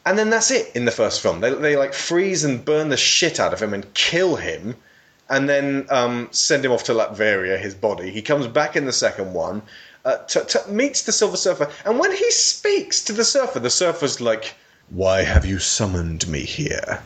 And 0.05 0.17
then 0.17 0.29
that's 0.29 0.51
it 0.51 0.75
in 0.75 0.85
the 0.85 0.91
first 0.91 1.21
film. 1.21 1.41
They, 1.41 1.53
they 1.53 1.75
like 1.75 1.93
freeze 1.93 2.43
and 2.43 2.65
burn 2.65 2.89
the 2.89 2.97
shit 2.97 3.39
out 3.39 3.53
of 3.53 3.61
him 3.61 3.73
and 3.73 3.93
kill 3.93 4.35
him, 4.35 4.75
and 5.29 5.47
then 5.47 5.85
um, 5.89 6.27
send 6.31 6.65
him 6.65 6.71
off 6.71 6.85
to 6.85 6.93
Latveria, 6.93 7.59
his 7.59 7.75
body. 7.75 8.09
He 8.09 8.21
comes 8.21 8.47
back 8.47 8.75
in 8.75 8.85
the 8.85 8.93
second 8.93 9.33
one, 9.33 9.61
uh, 10.03 10.17
meets 10.67 11.03
the 11.03 11.11
Silver 11.11 11.37
Surfer, 11.37 11.69
and 11.85 11.99
when 11.99 12.11
he 12.11 12.31
speaks 12.31 13.03
to 13.05 13.13
the 13.13 13.23
Surfer, 13.23 13.59
the 13.59 13.69
Surfer's 13.69 14.19
like, 14.19 14.55
"Why 14.89 15.21
have 15.21 15.45
you 15.45 15.59
summoned 15.59 16.27
me 16.27 16.41
here?" 16.41 17.01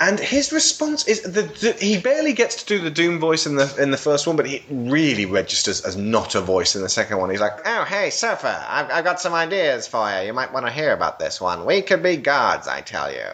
And 0.00 0.20
his 0.20 0.52
response 0.52 1.08
is 1.08 1.22
the, 1.22 1.42
the 1.42 1.72
he 1.72 1.98
barely 1.98 2.32
gets 2.32 2.62
to 2.62 2.66
do 2.66 2.78
the 2.78 2.90
Doom 2.90 3.18
voice 3.18 3.46
in 3.46 3.56
the 3.56 3.74
in 3.82 3.90
the 3.90 3.96
first 3.96 4.28
one, 4.28 4.36
but 4.36 4.46
he 4.46 4.64
really 4.70 5.26
registers 5.26 5.80
as 5.80 5.96
not 5.96 6.36
a 6.36 6.40
voice 6.40 6.76
in 6.76 6.82
the 6.82 6.88
second 6.88 7.18
one. 7.18 7.30
He's 7.30 7.40
like, 7.40 7.66
Oh, 7.66 7.84
hey, 7.84 8.10
Surfer, 8.10 8.64
I've, 8.68 8.90
I've 8.92 9.04
got 9.04 9.20
some 9.20 9.34
ideas 9.34 9.88
for 9.88 10.08
you. 10.08 10.26
You 10.26 10.32
might 10.32 10.52
want 10.52 10.66
to 10.66 10.72
hear 10.72 10.92
about 10.92 11.18
this 11.18 11.40
one. 11.40 11.64
We 11.64 11.82
could 11.82 12.02
be 12.02 12.16
gods, 12.16 12.68
I 12.68 12.80
tell 12.80 13.12
you. 13.12 13.26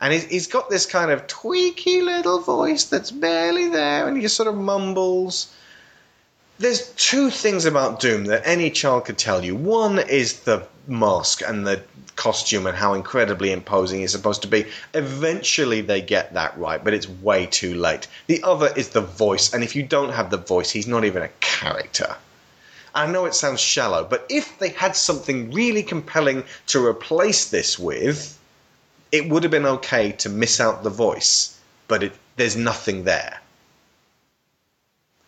And 0.00 0.12
he's, 0.12 0.24
he's 0.24 0.46
got 0.48 0.68
this 0.68 0.84
kind 0.86 1.12
of 1.12 1.28
tweaky 1.28 2.02
little 2.02 2.40
voice 2.40 2.84
that's 2.84 3.12
barely 3.12 3.68
there, 3.68 4.08
and 4.08 4.16
he 4.16 4.22
just 4.22 4.36
sort 4.36 4.48
of 4.48 4.56
mumbles. 4.56 5.54
There's 6.60 6.90
two 6.90 7.30
things 7.30 7.64
about 7.64 8.00
Doom 8.00 8.26
that 8.26 8.42
any 8.44 8.70
child 8.70 9.06
could 9.06 9.16
tell 9.16 9.42
you. 9.42 9.56
One 9.56 9.98
is 9.98 10.40
the 10.40 10.66
mask 10.86 11.40
and 11.40 11.66
the 11.66 11.80
costume 12.16 12.66
and 12.66 12.76
how 12.76 12.92
incredibly 12.92 13.50
imposing 13.50 14.00
he's 14.00 14.12
supposed 14.12 14.42
to 14.42 14.48
be. 14.48 14.66
Eventually 14.92 15.80
they 15.80 16.02
get 16.02 16.34
that 16.34 16.58
right, 16.58 16.84
but 16.84 16.92
it's 16.92 17.08
way 17.08 17.46
too 17.46 17.74
late. 17.74 18.08
The 18.26 18.42
other 18.42 18.70
is 18.76 18.90
the 18.90 19.00
voice, 19.00 19.54
and 19.54 19.64
if 19.64 19.74
you 19.74 19.82
don't 19.82 20.12
have 20.12 20.28
the 20.28 20.36
voice, 20.36 20.70
he's 20.70 20.86
not 20.86 21.06
even 21.06 21.22
a 21.22 21.30
character. 21.40 22.14
I 22.94 23.06
know 23.06 23.24
it 23.24 23.34
sounds 23.34 23.62
shallow, 23.62 24.04
but 24.04 24.26
if 24.28 24.58
they 24.58 24.68
had 24.68 24.94
something 24.94 25.52
really 25.52 25.82
compelling 25.82 26.44
to 26.66 26.84
replace 26.84 27.48
this 27.48 27.78
with, 27.78 28.38
it 29.10 29.30
would 29.30 29.44
have 29.44 29.50
been 29.50 29.64
okay 29.64 30.12
to 30.12 30.28
miss 30.28 30.60
out 30.60 30.82
the 30.82 30.90
voice, 30.90 31.58
but 31.88 32.02
it, 32.02 32.12
there's 32.36 32.54
nothing 32.54 33.04
there. 33.04 33.40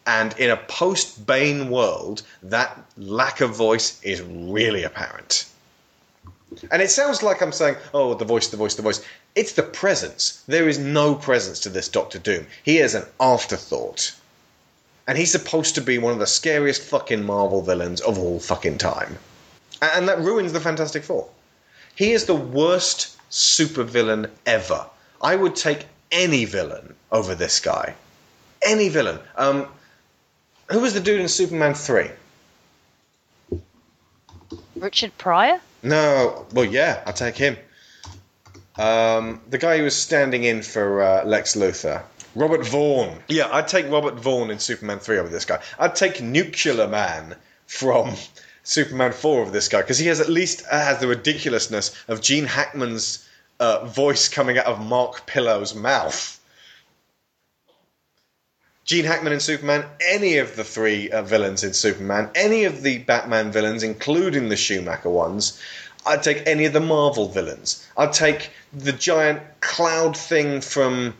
And 0.06 0.36
in 0.38 0.50
a 0.50 0.56
post 0.56 1.26
Bane 1.26 1.70
world, 1.70 2.22
that 2.42 2.76
lack 2.96 3.40
of 3.40 3.54
voice 3.54 4.02
is 4.02 4.20
really 4.22 4.82
apparent. 4.82 5.46
And 6.70 6.82
it 6.82 6.90
sounds 6.90 7.22
like 7.22 7.40
I'm 7.40 7.52
saying, 7.52 7.76
oh, 7.94 8.14
the 8.14 8.24
voice, 8.24 8.48
the 8.48 8.56
voice, 8.56 8.74
the 8.74 8.82
voice. 8.82 9.04
It's 9.34 9.52
the 9.52 9.62
presence. 9.62 10.42
There 10.46 10.68
is 10.68 10.78
no 10.78 11.14
presence 11.14 11.60
to 11.60 11.68
this 11.68 11.88
Doctor 11.88 12.18
Doom. 12.18 12.46
He 12.62 12.78
is 12.78 12.94
an 12.94 13.04
afterthought. 13.20 14.14
And 15.06 15.16
he's 15.16 15.32
supposed 15.32 15.74
to 15.76 15.80
be 15.80 15.98
one 15.98 16.12
of 16.12 16.18
the 16.18 16.26
scariest 16.26 16.82
fucking 16.82 17.24
Marvel 17.24 17.62
villains 17.62 18.00
of 18.00 18.18
all 18.18 18.38
fucking 18.38 18.78
time. 18.78 19.18
And 19.80 20.08
that 20.08 20.20
ruins 20.20 20.52
the 20.52 20.60
Fantastic 20.60 21.02
Four. 21.02 21.28
He 21.94 22.12
is 22.12 22.26
the 22.26 22.34
worst 22.34 23.16
supervillain 23.30 24.30
ever. 24.46 24.86
I 25.20 25.36
would 25.36 25.56
take 25.56 25.86
any 26.10 26.44
villain 26.44 26.94
over 27.10 27.34
this 27.34 27.60
guy. 27.60 27.94
Any 28.62 28.88
villain. 28.88 29.18
Um, 29.36 29.66
who 30.70 30.80
was 30.80 30.94
the 30.94 31.00
dude 31.00 31.20
in 31.20 31.28
Superman 31.28 31.74
3? 31.74 32.10
Richard 34.76 35.16
Pryor? 35.18 35.60
No, 35.82 36.46
well, 36.52 36.64
yeah, 36.64 37.02
I'll 37.06 37.12
take 37.12 37.36
him. 37.36 37.56
Um, 38.76 39.40
the 39.48 39.58
guy 39.58 39.78
who 39.78 39.84
was 39.84 39.96
standing 39.96 40.44
in 40.44 40.62
for 40.62 41.02
uh, 41.02 41.24
Lex 41.24 41.56
Luthor. 41.56 42.02
Robert 42.34 42.66
Vaughn. 42.66 43.18
Yeah, 43.28 43.48
I'd 43.52 43.68
take 43.68 43.90
Robert 43.90 44.14
Vaughn 44.14 44.50
in 44.50 44.58
Superman 44.58 44.98
3 44.98 45.18
over 45.18 45.28
this 45.28 45.44
guy. 45.44 45.60
I'd 45.78 45.94
take 45.94 46.22
Nuclear 46.22 46.86
Man 46.86 47.36
from 47.66 48.14
Superman 48.64 49.12
4 49.12 49.42
over 49.42 49.50
this 49.50 49.68
guy 49.68 49.82
because 49.82 49.98
he 49.98 50.06
has 50.06 50.20
at 50.20 50.28
least 50.28 50.62
uh, 50.70 50.78
has 50.78 50.98
the 50.98 51.08
ridiculousness 51.08 51.94
of 52.08 52.22
Gene 52.22 52.46
Hackman's 52.46 53.28
uh, 53.60 53.84
voice 53.84 54.28
coming 54.28 54.56
out 54.58 54.66
of 54.66 54.80
Mark 54.80 55.26
Pillow's 55.26 55.74
mouth. 55.74 56.40
Gene 58.84 59.04
Hackman 59.04 59.32
in 59.32 59.40
Superman, 59.40 59.84
any 60.00 60.38
of 60.38 60.56
the 60.56 60.64
three 60.64 61.08
uh, 61.10 61.22
villains 61.22 61.62
in 61.62 61.72
Superman, 61.72 62.30
any 62.34 62.64
of 62.64 62.82
the 62.82 62.98
Batman 62.98 63.52
villains, 63.52 63.82
including 63.82 64.48
the 64.48 64.56
Schumacher 64.56 65.08
ones. 65.08 65.60
I'd 66.04 66.24
take 66.24 66.42
any 66.46 66.64
of 66.64 66.72
the 66.72 66.80
Marvel 66.80 67.28
villains. 67.28 67.86
I'd 67.96 68.12
take 68.12 68.50
the 68.72 68.92
giant 68.92 69.40
cloud 69.60 70.16
thing 70.16 70.60
from. 70.60 71.14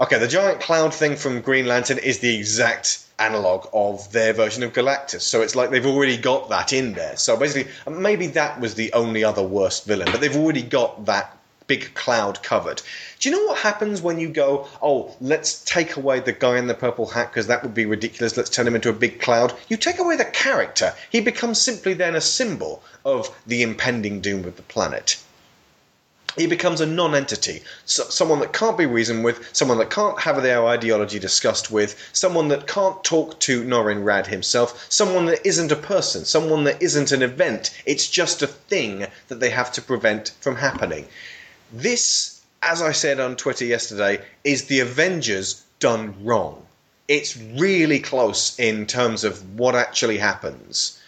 Okay, 0.00 0.18
the 0.18 0.26
giant 0.26 0.60
cloud 0.60 0.92
thing 0.92 1.14
from 1.14 1.40
Green 1.40 1.66
Lantern 1.66 1.98
is 1.98 2.18
the 2.18 2.34
exact 2.36 3.04
analog 3.18 3.68
of 3.72 4.10
their 4.10 4.32
version 4.32 4.62
of 4.62 4.72
Galactus. 4.72 5.20
So 5.20 5.42
it's 5.42 5.54
like 5.54 5.70
they've 5.70 5.86
already 5.86 6.16
got 6.16 6.48
that 6.48 6.72
in 6.72 6.94
there. 6.94 7.16
So 7.16 7.36
basically, 7.36 7.70
maybe 7.88 8.28
that 8.28 8.60
was 8.60 8.74
the 8.74 8.92
only 8.92 9.22
other 9.22 9.42
worst 9.42 9.84
villain, 9.84 10.08
but 10.10 10.20
they've 10.20 10.36
already 10.36 10.62
got 10.62 11.04
that 11.04 11.36
big 11.66 11.94
cloud 11.94 12.42
covered. 12.42 12.82
Do 13.18 13.28
you 13.28 13.36
know 13.36 13.46
what 13.46 13.58
happens 13.58 14.02
when 14.02 14.18
you 14.18 14.28
go, 14.28 14.68
oh, 14.82 15.16
let's 15.20 15.64
take 15.64 15.96
away 15.96 16.20
the 16.20 16.32
guy 16.32 16.58
in 16.58 16.66
the 16.66 16.74
purple 16.74 17.06
hat 17.06 17.30
because 17.30 17.46
that 17.46 17.62
would 17.62 17.74
be 17.74 17.86
ridiculous, 17.86 18.36
let's 18.36 18.50
turn 18.50 18.66
him 18.66 18.74
into 18.74 18.90
a 18.90 18.92
big 18.92 19.20
cloud? 19.20 19.54
You 19.68 19.76
take 19.76 19.98
away 19.98 20.16
the 20.16 20.24
character. 20.26 20.94
He 21.10 21.20
becomes 21.20 21.60
simply 21.60 21.94
then 21.94 22.14
a 22.14 22.20
symbol 22.20 22.82
of 23.04 23.34
the 23.46 23.62
impending 23.62 24.20
doom 24.20 24.44
of 24.44 24.56
the 24.56 24.62
planet. 24.62 25.16
He 26.36 26.48
becomes 26.48 26.80
a 26.80 26.86
non 26.86 27.14
entity, 27.14 27.62
so, 27.86 28.02
someone 28.08 28.40
that 28.40 28.52
can't 28.52 28.76
be 28.76 28.86
reasoned 28.86 29.22
with, 29.22 29.48
someone 29.52 29.78
that 29.78 29.90
can't 29.90 30.18
have 30.18 30.42
their 30.42 30.66
ideology 30.66 31.20
discussed 31.20 31.70
with, 31.70 31.96
someone 32.12 32.48
that 32.48 32.66
can't 32.66 33.04
talk 33.04 33.38
to 33.40 33.62
Norrin 33.62 34.02
Radd 34.02 34.26
himself, 34.26 34.84
someone 34.88 35.26
that 35.26 35.46
isn't 35.46 35.70
a 35.70 35.76
person, 35.76 36.24
someone 36.24 36.64
that 36.64 36.82
isn't 36.82 37.12
an 37.12 37.22
event. 37.22 37.70
It's 37.86 38.08
just 38.08 38.42
a 38.42 38.48
thing 38.48 39.06
that 39.28 39.38
they 39.38 39.50
have 39.50 39.70
to 39.74 39.82
prevent 39.82 40.32
from 40.40 40.56
happening. 40.56 41.06
This, 41.74 42.40
as 42.62 42.80
I 42.80 42.92
said 42.92 43.18
on 43.18 43.34
Twitter 43.34 43.64
yesterday, 43.64 44.20
is 44.44 44.66
the 44.66 44.80
Avengers 44.80 45.62
done 45.80 46.14
wrong. 46.24 46.64
It's 47.08 47.36
really 47.36 47.98
close 47.98 48.56
in 48.58 48.86
terms 48.86 49.24
of 49.24 49.58
what 49.58 49.74
actually 49.74 50.18
happens. 50.18 51.02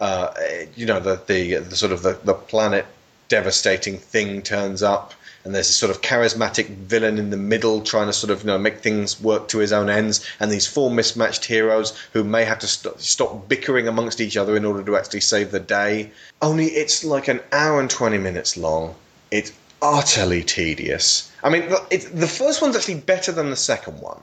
Uh, 0.00 0.32
you 0.76 0.86
know, 0.86 1.00
the, 1.00 1.20
the, 1.26 1.56
the 1.56 1.76
sort 1.76 1.90
of 1.90 2.02
the, 2.02 2.18
the 2.24 2.34
planet 2.34 2.86
devastating 3.28 3.98
thing 3.98 4.42
turns 4.42 4.82
up, 4.82 5.12
and 5.44 5.54
there's 5.54 5.68
a 5.68 5.72
sort 5.72 5.90
of 5.90 6.02
charismatic 6.02 6.66
villain 6.68 7.18
in 7.18 7.30
the 7.30 7.36
middle 7.36 7.80
trying 7.80 8.06
to 8.06 8.12
sort 8.12 8.30
of 8.30 8.42
you 8.42 8.46
know 8.46 8.58
make 8.58 8.78
things 8.78 9.20
work 9.20 9.48
to 9.48 9.58
his 9.58 9.72
own 9.72 9.90
ends, 9.90 10.24
and 10.38 10.52
these 10.52 10.66
four 10.68 10.90
mismatched 10.90 11.44
heroes 11.44 11.98
who 12.12 12.22
may 12.22 12.44
have 12.44 12.60
to 12.60 12.68
st- 12.68 13.00
stop 13.00 13.48
bickering 13.48 13.88
amongst 13.88 14.20
each 14.20 14.36
other 14.36 14.56
in 14.56 14.64
order 14.64 14.84
to 14.84 14.96
actually 14.96 15.20
save 15.20 15.50
the 15.50 15.60
day. 15.60 16.10
Only 16.40 16.66
it's 16.66 17.04
like 17.04 17.26
an 17.26 17.40
hour 17.50 17.80
and 17.80 17.90
twenty 17.90 18.18
minutes 18.18 18.56
long. 18.56 18.94
It's 19.30 19.50
utterly 19.82 20.42
tedious. 20.44 21.30
I 21.42 21.50
mean, 21.50 21.68
the, 21.68 22.28
first 22.28 22.62
one's 22.62 22.76
actually 22.76 23.00
better 23.00 23.32
than 23.32 23.50
the 23.50 23.56
second 23.56 24.00
one 24.00 24.22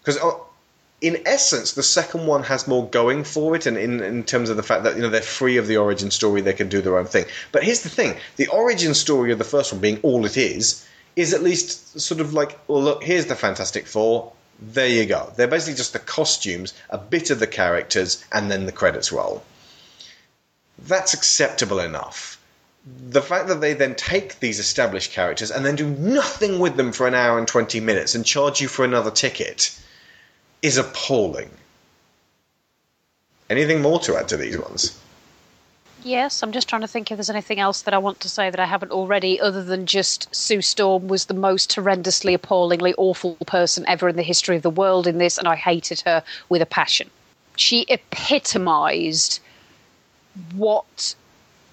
because 0.00 0.16
uh, 0.22 0.30
in 1.00 1.22
essence, 1.26 1.72
the 1.72 1.82
second 1.82 2.26
one 2.26 2.42
has 2.44 2.66
more 2.66 2.88
going 2.88 3.22
for 3.22 3.54
it, 3.54 3.66
and 3.66 3.76
in, 3.76 4.00
in 4.00 4.24
terms 4.24 4.48
of 4.50 4.56
the 4.56 4.62
fact 4.62 4.84
that 4.84 4.96
you 4.96 5.02
know 5.02 5.10
they're 5.10 5.20
free 5.20 5.58
of 5.58 5.66
the 5.66 5.76
origin 5.76 6.10
story, 6.10 6.40
they 6.40 6.54
can 6.54 6.68
do 6.68 6.80
their 6.80 6.98
own 6.98 7.04
thing. 7.04 7.26
But 7.52 7.62
here's 7.62 7.82
the 7.82 7.88
thing: 7.88 8.16
the 8.36 8.48
origin 8.48 8.94
story 8.94 9.30
of 9.30 9.38
the 9.38 9.44
first 9.44 9.72
one 9.72 9.80
being 9.80 10.00
all 10.02 10.24
it 10.24 10.36
is, 10.36 10.84
is 11.14 11.34
at 11.34 11.42
least 11.42 12.00
sort 12.00 12.20
of 12.20 12.32
like, 12.32 12.58
well, 12.66 12.82
look, 12.82 13.04
here's 13.04 13.26
the 13.26 13.36
Fantastic 13.36 13.86
Four. 13.86 14.32
There 14.60 14.88
you 14.88 15.06
go. 15.06 15.32
They're 15.36 15.46
basically 15.46 15.76
just 15.76 15.92
the 15.92 16.00
costumes, 16.00 16.74
a 16.90 16.98
bit 16.98 17.30
of 17.30 17.38
the 17.38 17.46
characters, 17.46 18.24
and 18.32 18.50
then 18.50 18.66
the 18.66 18.72
credits 18.72 19.12
roll. 19.12 19.44
That's 20.78 21.14
acceptable 21.14 21.78
enough. 21.78 22.37
The 23.10 23.22
fact 23.22 23.48
that 23.48 23.60
they 23.60 23.72
then 23.72 23.94
take 23.94 24.40
these 24.40 24.58
established 24.58 25.12
characters 25.12 25.50
and 25.50 25.64
then 25.64 25.76
do 25.76 25.88
nothing 25.88 26.58
with 26.58 26.76
them 26.76 26.92
for 26.92 27.06
an 27.06 27.14
hour 27.14 27.38
and 27.38 27.48
20 27.48 27.80
minutes 27.80 28.14
and 28.14 28.24
charge 28.24 28.60
you 28.60 28.68
for 28.68 28.84
another 28.84 29.10
ticket 29.10 29.78
is 30.62 30.76
appalling. 30.76 31.50
Anything 33.50 33.80
more 33.80 33.98
to 34.00 34.16
add 34.16 34.28
to 34.28 34.36
these 34.36 34.58
ones? 34.58 34.98
Yes, 36.04 36.42
I'm 36.42 36.52
just 36.52 36.68
trying 36.68 36.82
to 36.82 36.88
think 36.88 37.10
if 37.10 37.16
there's 37.16 37.30
anything 37.30 37.58
else 37.58 37.82
that 37.82 37.94
I 37.94 37.98
want 37.98 38.20
to 38.20 38.28
say 38.28 38.50
that 38.50 38.60
I 38.60 38.66
haven't 38.66 38.92
already, 38.92 39.40
other 39.40 39.64
than 39.64 39.86
just 39.86 40.32
Sue 40.34 40.62
Storm 40.62 41.08
was 41.08 41.24
the 41.24 41.34
most 41.34 41.74
horrendously, 41.74 42.34
appallingly 42.34 42.94
awful 42.96 43.34
person 43.46 43.84
ever 43.88 44.08
in 44.08 44.16
the 44.16 44.22
history 44.22 44.56
of 44.56 44.62
the 44.62 44.70
world 44.70 45.06
in 45.06 45.18
this, 45.18 45.38
and 45.38 45.48
I 45.48 45.56
hated 45.56 46.02
her 46.02 46.22
with 46.48 46.62
a 46.62 46.66
passion. 46.66 47.10
She 47.56 47.84
epitomised 47.90 49.40
what 50.54 51.16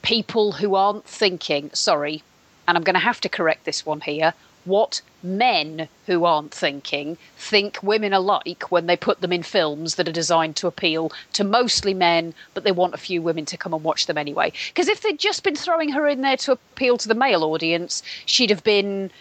people 0.05 0.53
who 0.53 0.75
aren't 0.75 1.05
thinking, 1.05 1.69
sorry, 1.73 2.23
and 2.67 2.77
I'm 2.77 2.83
going 2.83 2.93
to 2.93 2.99
have 2.99 3.19
to 3.21 3.29
correct 3.29 3.65
this 3.65 3.85
one 3.85 4.01
here, 4.01 4.33
what 4.63 5.01
men 5.21 5.87
who 6.05 6.25
aren't 6.25 6.53
thinking 6.53 7.17
think 7.37 7.79
women 7.83 8.13
are 8.13 8.19
like 8.19 8.71
when 8.71 8.85
they 8.85 8.95
put 8.95 9.21
them 9.21 9.31
in 9.31 9.43
films 9.43 9.95
that 9.95 10.07
are 10.07 10.13
designed 10.13 10.55
to 10.55 10.67
appeal 10.67 11.11
to 11.33 11.43
mostly 11.43 11.93
men, 11.93 12.33
but 12.53 12.63
they 12.63 12.71
want 12.71 12.93
a 12.93 12.97
few 12.97 13.21
women 13.21 13.45
to 13.45 13.57
come 13.57 13.73
and 13.73 13.83
watch 13.83 14.05
them 14.05 14.17
anyway. 14.17 14.51
Because 14.69 14.87
if 14.87 15.01
they'd 15.01 15.19
just 15.19 15.43
been 15.43 15.55
throwing 15.55 15.89
her 15.89 16.07
in 16.07 16.21
there 16.21 16.37
to 16.37 16.53
appeal 16.53 16.97
to 16.97 17.07
the 17.07 17.15
male 17.15 17.43
audience, 17.43 18.01
she'd 18.25 18.49
have 18.49 18.63
been 18.63 19.11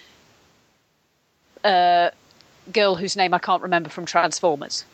a 1.64 2.10
girl 2.72 2.94
whose 2.94 3.16
name 3.16 3.34
I 3.34 3.38
can't 3.38 3.62
remember 3.62 3.90
from 3.90 4.06
Transformers. 4.06 4.84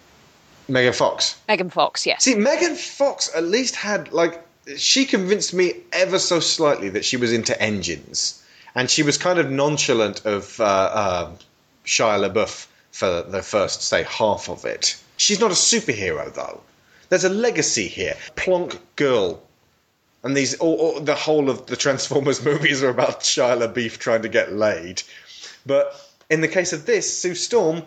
Megan 0.69 0.93
Fox. 0.93 1.41
Megan 1.49 1.71
Fox, 1.71 2.07
yes. 2.07 2.25
See, 2.25 2.35
Megan 2.35 2.77
Fox 2.77 3.31
at 3.35 3.45
least 3.45 3.75
had 3.75 4.13
like 4.13 4.45
she 4.77 5.05
convinced 5.05 5.55
me 5.55 5.75
ever 5.93 6.19
so 6.19 6.41
slightly 6.41 6.89
that 6.91 7.05
she 7.05 7.17
was 7.17 7.33
into 7.33 7.61
engines, 7.61 8.43
and 8.75 8.91
she 8.91 9.03
was 9.03 9.19
kind 9.19 9.39
of 9.39 9.51
nonchalant 9.51 10.25
of 10.25 10.61
uh, 10.61 10.65
uh, 10.65 11.33
Shia 11.85 12.31
LaBeouf 12.31 12.67
for 12.93 13.23
the 13.23 13.43
first, 13.43 13.83
say, 13.83 14.03
half 14.05 14.49
of 14.49 14.65
it. 14.65 14.97
She's 15.17 15.41
not 15.41 15.51
a 15.51 15.55
superhero 15.55 16.33
though. 16.33 16.61
There's 17.09 17.25
a 17.25 17.29
legacy 17.29 17.89
here. 17.89 18.17
Plonk 18.37 18.79
girl. 18.97 19.43
And 20.23 20.37
these, 20.37 20.55
all, 20.57 20.77
all, 20.77 21.01
the 21.01 21.15
whole 21.15 21.51
of 21.51 21.67
the 21.67 21.77
Transformers 21.77 22.45
movies 22.51 22.83
are 22.83 22.91
about 22.91 23.21
Shia 23.21 23.59
LaBeouf 23.59 23.99
trying 23.99 24.23
to 24.23 24.29
get 24.29 24.53
laid. 24.53 25.03
But 25.67 25.95
in 26.29 26.41
the 26.41 26.49
case 26.49 26.73
of 26.73 26.87
this, 26.87 27.21
Sue 27.21 27.35
Storm, 27.35 27.83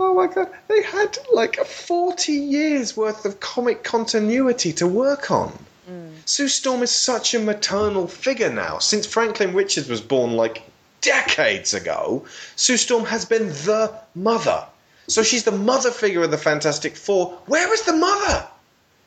oh 0.00 0.14
my 0.14 0.26
god, 0.26 0.48
they 0.68 0.82
had 0.82 1.18
like 1.32 1.56
40 1.56 2.32
years 2.32 2.96
worth 2.96 3.24
of 3.24 3.40
comic 3.40 3.84
continuity 3.84 4.72
to 4.74 4.86
work 4.86 5.30
on. 5.30 5.52
Mm. 5.90 6.12
Sue 6.26 6.48
Storm 6.48 6.82
is 6.82 6.90
such 6.90 7.34
a 7.34 7.38
maternal 7.38 8.06
figure 8.06 8.52
now. 8.52 8.78
Since 8.78 9.06
Franklin 9.06 9.54
Richards 9.54 9.88
was 9.88 10.00
born 10.00 10.32
like 10.32 10.62
decades 11.00 11.74
ago, 11.74 12.24
Sue 12.56 12.76
Storm 12.76 13.04
has 13.04 13.24
been 13.24 13.48
the 13.48 13.92
mother. 14.14 14.64
So 15.08 15.22
she's 15.22 15.44
the 15.44 15.52
mother 15.52 15.90
figure 15.90 16.22
of 16.22 16.30
the 16.30 16.38
Fantastic 16.38 16.96
Four. 16.96 17.38
Where 17.46 17.72
is 17.74 17.82
the 17.82 17.92
mother? 17.92 18.46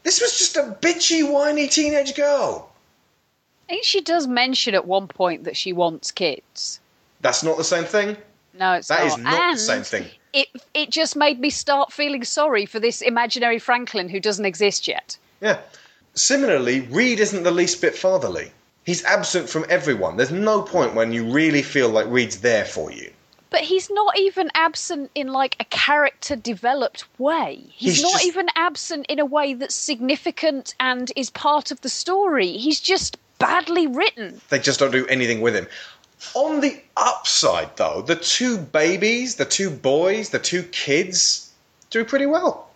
This 0.04 0.22
was 0.22 0.38
just 0.38 0.58
a 0.58 0.78
bitchy, 0.82 1.28
whiny 1.28 1.68
teenage 1.68 2.16
girl. 2.16 2.70
I 3.68 3.74
think 3.74 3.86
she 3.86 4.02
does 4.02 4.28
mention 4.28 4.76
at 4.76 4.86
one 4.86 5.08
point 5.08 5.46
that 5.46 5.58
she 5.58 5.74
wants 5.74 6.12
kids. 6.12 6.80
That's 7.22 7.42
not 7.42 7.58
the 7.58 7.64
same 7.64 7.86
thing. 7.86 8.18
No, 8.58 8.74
it's 8.74 8.88
That 8.88 9.00
not. 9.06 9.18
is 9.20 9.24
not 9.24 9.54
the 9.54 9.60
same 9.60 9.84
thing. 9.84 10.06
It 10.34 10.48
it 10.74 10.90
just 10.90 11.16
made 11.16 11.40
me 11.40 11.50
start 11.50 11.92
feeling 11.94 12.24
sorry 12.24 12.66
for 12.66 12.80
this 12.80 13.02
imaginary 13.02 13.60
Franklin 13.60 14.10
who 14.10 14.20
doesn't 14.20 14.46
exist 14.46 14.88
yet. 14.88 15.18
Yeah. 15.42 15.60
Similarly, 16.14 16.82
Reed 16.82 17.20
isn't 17.20 17.44
the 17.44 17.52
least 17.52 17.82
bit 17.82 17.96
fatherly. 17.96 18.52
He's 18.86 19.04
absent 19.06 19.50
from 19.50 19.66
everyone. 19.70 20.16
There's 20.18 20.32
no 20.32 20.62
point 20.62 20.94
when 20.96 21.12
you 21.12 21.26
really 21.32 21.62
feel 21.64 21.90
like 21.90 22.06
Reed's 22.08 22.42
there 22.42 22.66
for 22.66 22.92
you. 22.92 23.12
But 23.50 23.62
he's 23.62 23.90
not 23.90 24.18
even 24.18 24.50
absent 24.54 25.12
in 25.16 25.28
like 25.30 25.56
a 25.60 25.66
character 25.66 26.36
developed 26.36 27.06
way. 27.20 27.64
He's, 27.74 27.96
He's 27.96 28.04
not 28.04 28.14
just- 28.14 28.26
even 28.26 28.48
absent 28.56 29.06
in 29.08 29.20
a 29.20 29.26
way 29.26 29.54
that's 29.54 29.76
significant 29.76 30.76
and 30.80 31.12
is 31.16 31.30
part 31.30 31.72
of 31.72 31.82
the 31.82 31.90
story. 31.90 32.52
He's 32.58 32.80
just 32.80 33.18
badly 33.40 33.88
written. 33.88 34.40
They 34.50 34.60
just 34.60 34.80
don't 34.80 34.92
do 34.92 35.06
anything 35.08 35.42
with 35.42 35.56
him. 35.56 35.68
On 36.34 36.62
the 36.62 36.82
upside, 36.96 37.76
though, 37.78 38.02
the 38.02 38.16
two 38.16 38.58
babies, 38.58 39.36
the 39.36 39.46
two 39.46 39.70
boys, 39.70 40.30
the 40.30 40.40
two 40.40 40.64
kids 40.64 41.52
do 41.90 42.06
pretty 42.06 42.26
well. 42.26 42.70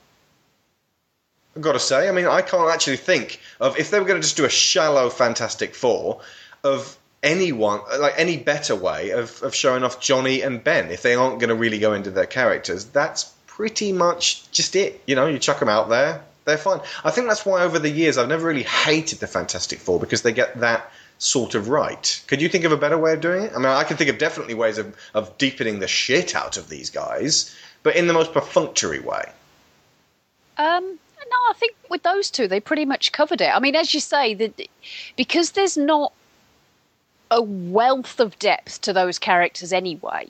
I've 1.56 1.62
got 1.62 1.74
to 1.74 1.80
say. 1.80 2.08
I 2.08 2.12
mean, 2.12 2.26
I 2.26 2.42
can't 2.42 2.72
actually 2.72 2.98
think 2.98 3.40
of 3.60 3.78
if 3.78 3.92
they 3.92 4.00
were 4.00 4.06
going 4.06 4.22
to 4.22 4.26
just 4.26 4.38
do 4.38 4.46
a 4.46 4.50
shallow 4.50 5.10
Fantastic 5.10 5.76
Four 5.76 6.22
of 6.64 6.98
anyone 7.22 7.82
like 8.00 8.14
any 8.18 8.38
better 8.38 8.76
way 8.76 9.10
of, 9.10 9.44
of 9.44 9.54
showing 9.54 9.84
off 9.84 10.00
Johnny 10.00 10.42
and 10.42 10.64
Ben 10.64 10.90
if 10.90 11.02
they 11.02 11.16
aren't 11.16 11.40
going 11.40 11.50
to 11.50 11.56
really 11.56 11.80
go 11.80 11.94
into 11.94 12.12
their 12.12 12.26
characters. 12.26 12.86
That's 12.86 13.26
pretty 13.48 13.92
much 13.92 14.50
just 14.52 14.76
it. 14.76 15.02
You 15.06 15.16
know, 15.16 15.28
you 15.28 15.40
chuck 15.40 15.60
them 15.60 15.70
out 15.70 15.90
there, 15.90 16.24
they're 16.46 16.58
fine. 16.58 16.82
I 17.04 17.12
think 17.12 17.28
that's 17.28 17.46
why 17.46 17.64
over 17.64 17.80
the 17.80 17.90
years 17.90 18.18
I've 18.18 18.30
never 18.30 18.48
really 18.48 18.64
hated 18.64 19.20
the 19.20 19.28
Fantastic 19.28 19.80
Four 19.80 20.00
because 20.00 20.22
they 20.22 20.32
get 20.32 20.60
that 20.62 20.92
sort 21.20 21.54
of 21.54 21.70
right. 21.70 22.22
Could 22.28 22.42
you 22.42 22.50
think 22.50 22.64
of 22.64 22.72
a 22.72 22.78
better 22.78 22.98
way 22.98 23.14
of 23.14 23.22
doing 23.22 23.44
it? 23.44 23.52
I 23.54 23.58
mean, 23.58 23.68
I 23.68 23.84
can 23.84 23.98
think 23.98 24.10
of 24.10 24.18
definitely 24.18 24.56
ways 24.56 24.78
of, 24.78 24.96
of 25.14 25.38
deepening 25.38 25.80
the 25.80 25.88
shit 25.88 26.36
out 26.36 26.58
of 26.58 26.70
these 26.70 26.90
guys, 26.90 27.56
but 27.84 27.96
in 27.96 28.08
the 28.08 28.14
most 28.14 28.34
perfunctory 28.34 29.00
way. 29.00 29.30
Um, 30.58 30.84
no, 30.84 31.38
I 31.50 31.54
think 31.56 31.76
with 31.90 32.04
those 32.04 32.32
two, 32.32 32.48
they 32.48 32.60
pretty 32.60 32.86
much 32.86 33.12
covered 33.12 33.42
it. 33.42 33.54
I 33.54 33.60
mean, 33.60 33.76
as 33.76 33.94
you 33.94 34.00
say, 34.00 34.34
that 34.34 34.68
because 35.16 35.52
there's 35.52 35.78
not 35.78 36.14
a 37.30 37.42
wealth 37.42 38.20
of 38.20 38.40
depth 38.40 38.82
to 38.82 38.94
those 38.94 39.20
characters 39.20 39.72
anyway. 39.72 40.28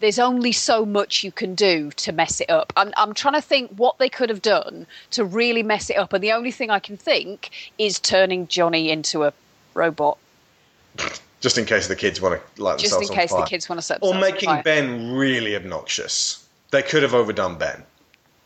There's 0.00 0.18
only 0.18 0.52
so 0.52 0.86
much 0.86 1.22
you 1.22 1.30
can 1.30 1.54
do 1.54 1.90
to 1.92 2.10
mess 2.10 2.40
it 2.40 2.50
up. 2.50 2.72
I'm, 2.76 2.92
I'm 2.96 3.14
trying 3.14 3.34
to 3.34 3.42
think 3.42 3.70
what 3.72 3.98
they 3.98 4.08
could 4.08 4.30
have 4.30 4.42
done 4.42 4.86
to 5.10 5.24
really 5.24 5.62
mess 5.62 5.90
it 5.90 5.96
up, 5.96 6.12
and 6.12 6.24
the 6.24 6.32
only 6.32 6.50
thing 6.50 6.70
I 6.70 6.80
can 6.80 6.96
think 6.96 7.50
is 7.78 8.00
turning 8.00 8.48
Johnny 8.48 8.90
into 8.90 9.24
a 9.24 9.32
robot, 9.74 10.18
Just 11.40 11.58
in 11.58 11.64
case 11.64 11.88
the 11.88 11.96
kids 11.96 12.20
want 12.20 12.40
to 12.40 12.62
light 12.62 12.78
just 12.78 12.92
themselves 12.92 13.10
in 13.10 13.16
case 13.16 13.30
the 13.32 13.44
kids 13.44 13.68
want 13.68 13.78
to 13.78 13.82
set 13.82 13.98
Or 14.02 14.14
on 14.14 14.20
making 14.20 14.48
fire. 14.48 14.62
Ben 14.62 15.12
really 15.12 15.56
obnoxious. 15.56 16.46
They 16.70 16.82
could 16.82 17.02
have 17.02 17.14
overdone 17.14 17.56
Ben, 17.58 17.82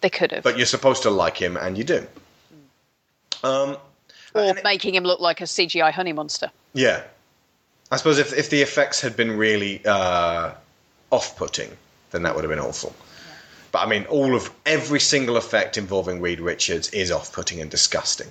They 0.01 0.11
could 0.11 0.33
have, 0.33 0.43
but 0.43 0.57
you're 0.57 0.67
supposed 0.67 1.03
to 1.03 1.11
like 1.11 1.37
him, 1.37 1.57
and 1.57 1.79
you 1.79 1.85
do. 1.85 2.07
Um, 3.45 3.77
or 4.35 4.55
making 4.65 4.95
him 4.95 5.05
look 5.05 5.21
like 5.21 5.41
a 5.41 5.45
CGI 5.45 5.93
honey 5.93 6.13
monster. 6.13 6.51
Yeah. 6.75 7.03
I 7.91 7.97
suppose 7.97 8.19
if, 8.19 8.37
if 8.37 8.51
the 8.51 8.63
effects 8.63 9.01
had 9.01 9.17
been 9.17 9.37
really 9.37 9.81
uh, 9.87 10.53
off 11.11 11.37
putting, 11.37 11.71
then 12.11 12.23
that 12.25 12.35
would 12.35 12.43
have 12.43 12.51
been 12.51 12.59
awful. 12.59 12.95
But 13.73 13.87
I 13.87 13.87
mean, 13.87 14.05
all 14.07 14.35
of 14.35 14.51
every 14.65 15.01
single 15.01 15.37
effect 15.37 15.79
involving 15.79 16.21
Reed 16.21 16.41
Richards 16.41 16.89
is 16.91 17.11
off 17.11 17.33
putting 17.33 17.61
and 17.61 17.71
disgusting. 17.71 18.29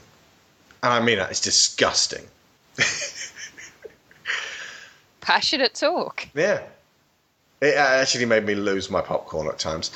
And 0.84 0.94
I 0.94 1.00
mean 1.02 1.18
that, 1.18 1.32
it's 1.32 1.40
disgusting. 1.40 2.26
Passionate 5.22 5.74
talk. 5.74 6.28
Yeah. 6.34 6.62
It 7.62 7.76
actually 7.76 8.26
made 8.26 8.46
me 8.46 8.56
lose 8.56 8.90
my 8.90 9.02
popcorn 9.02 9.48
at 9.48 9.58
times. 9.58 9.92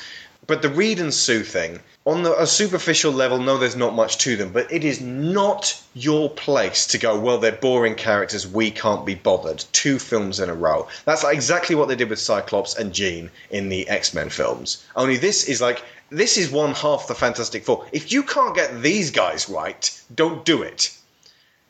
But 0.46 0.62
the 0.62 0.68
Reed 0.68 0.98
and 0.98 1.14
Sue 1.14 1.44
thing, 1.44 1.78
on 2.04 2.24
the, 2.24 2.36
a 2.36 2.46
superficial 2.46 3.12
level, 3.12 3.38
no, 3.38 3.56
there's 3.58 3.76
not 3.76 3.94
much 3.94 4.18
to 4.18 4.36
them, 4.36 4.50
but 4.50 4.72
it 4.72 4.82
is 4.82 5.00
not 5.00 5.80
your 5.94 6.28
place 6.28 6.88
to 6.88 6.98
go, 6.98 7.20
well, 7.20 7.38
they're 7.38 7.52
boring 7.52 7.94
characters, 7.94 8.48
we 8.48 8.72
can't 8.72 9.06
be 9.06 9.14
bothered. 9.14 9.64
Two 9.72 10.00
films 10.00 10.40
in 10.40 10.48
a 10.48 10.54
row. 10.54 10.88
That's 11.04 11.22
like 11.22 11.34
exactly 11.34 11.76
what 11.76 11.86
they 11.86 11.94
did 11.94 12.10
with 12.10 12.18
Cyclops 12.18 12.74
and 12.74 12.92
Jean 12.92 13.30
in 13.50 13.68
the 13.68 13.88
X 13.88 14.12
Men 14.12 14.30
films. 14.30 14.84
Only 14.96 15.18
this 15.18 15.44
is 15.44 15.60
like, 15.60 15.84
this 16.08 16.36
is 16.36 16.50
one 16.50 16.74
half 16.74 17.06
the 17.06 17.14
Fantastic 17.14 17.64
Four. 17.64 17.86
If 17.92 18.10
you 18.10 18.24
can't 18.24 18.56
get 18.56 18.82
these 18.82 19.12
guys 19.12 19.48
right, 19.48 20.02
don't 20.12 20.44
do 20.44 20.62
it. 20.62 20.90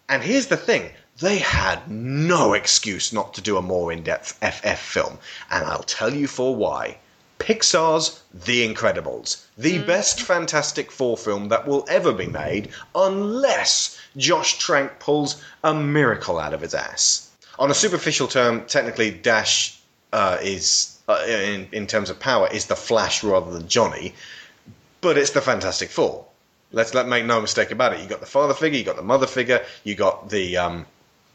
And 0.08 0.22
here's 0.22 0.46
the 0.46 0.56
thing 0.56 0.90
they 1.20 1.38
had 1.38 1.90
no 1.90 2.54
excuse 2.54 3.12
not 3.12 3.34
to 3.34 3.42
do 3.42 3.58
a 3.58 3.62
more 3.62 3.92
in 3.92 4.02
depth 4.02 4.32
FF 4.42 4.78
film. 4.78 5.18
And 5.50 5.64
I'll 5.64 5.82
tell 5.82 6.14
you 6.14 6.26
for 6.26 6.56
why. 6.56 6.96
Pixar's 7.38 8.20
The 8.32 8.66
Incredibles, 8.66 9.42
the 9.56 9.78
best 9.78 10.20
Fantastic 10.20 10.90
Four 10.90 11.16
film 11.16 11.48
that 11.48 11.66
will 11.66 11.86
ever 11.88 12.12
be 12.12 12.26
made, 12.26 12.70
unless 12.94 13.98
Josh 14.16 14.58
Trank 14.58 14.98
pulls 14.98 15.42
a 15.64 15.74
miracle 15.74 16.38
out 16.38 16.54
of 16.54 16.60
his 16.60 16.74
ass. 16.74 17.30
On 17.58 17.70
a 17.70 17.74
superficial 17.74 18.28
term, 18.28 18.66
technically, 18.66 19.10
Dash 19.10 19.78
uh, 20.12 20.38
is, 20.42 20.98
uh, 21.08 21.24
in, 21.26 21.68
in 21.72 21.86
terms 21.86 22.10
of 22.10 22.20
power, 22.20 22.48
is 22.50 22.66
the 22.66 22.76
Flash 22.76 23.22
rather 23.22 23.50
than 23.50 23.68
Johnny, 23.68 24.14
but 25.00 25.16
it's 25.16 25.30
the 25.30 25.40
Fantastic 25.40 25.90
Four. 25.90 26.26
Let's 26.72 26.94
let 26.94 27.08
make 27.08 27.24
no 27.24 27.40
mistake 27.40 27.70
about 27.70 27.94
it. 27.94 28.00
You 28.00 28.06
got 28.06 28.20
the 28.20 28.26
father 28.26 28.54
figure, 28.54 28.78
you 28.78 28.84
got 28.84 28.96
the 28.96 29.02
mother 29.02 29.26
figure, 29.26 29.64
you 29.82 29.94
got 29.94 30.28
the 30.28 30.58
um, 30.58 30.86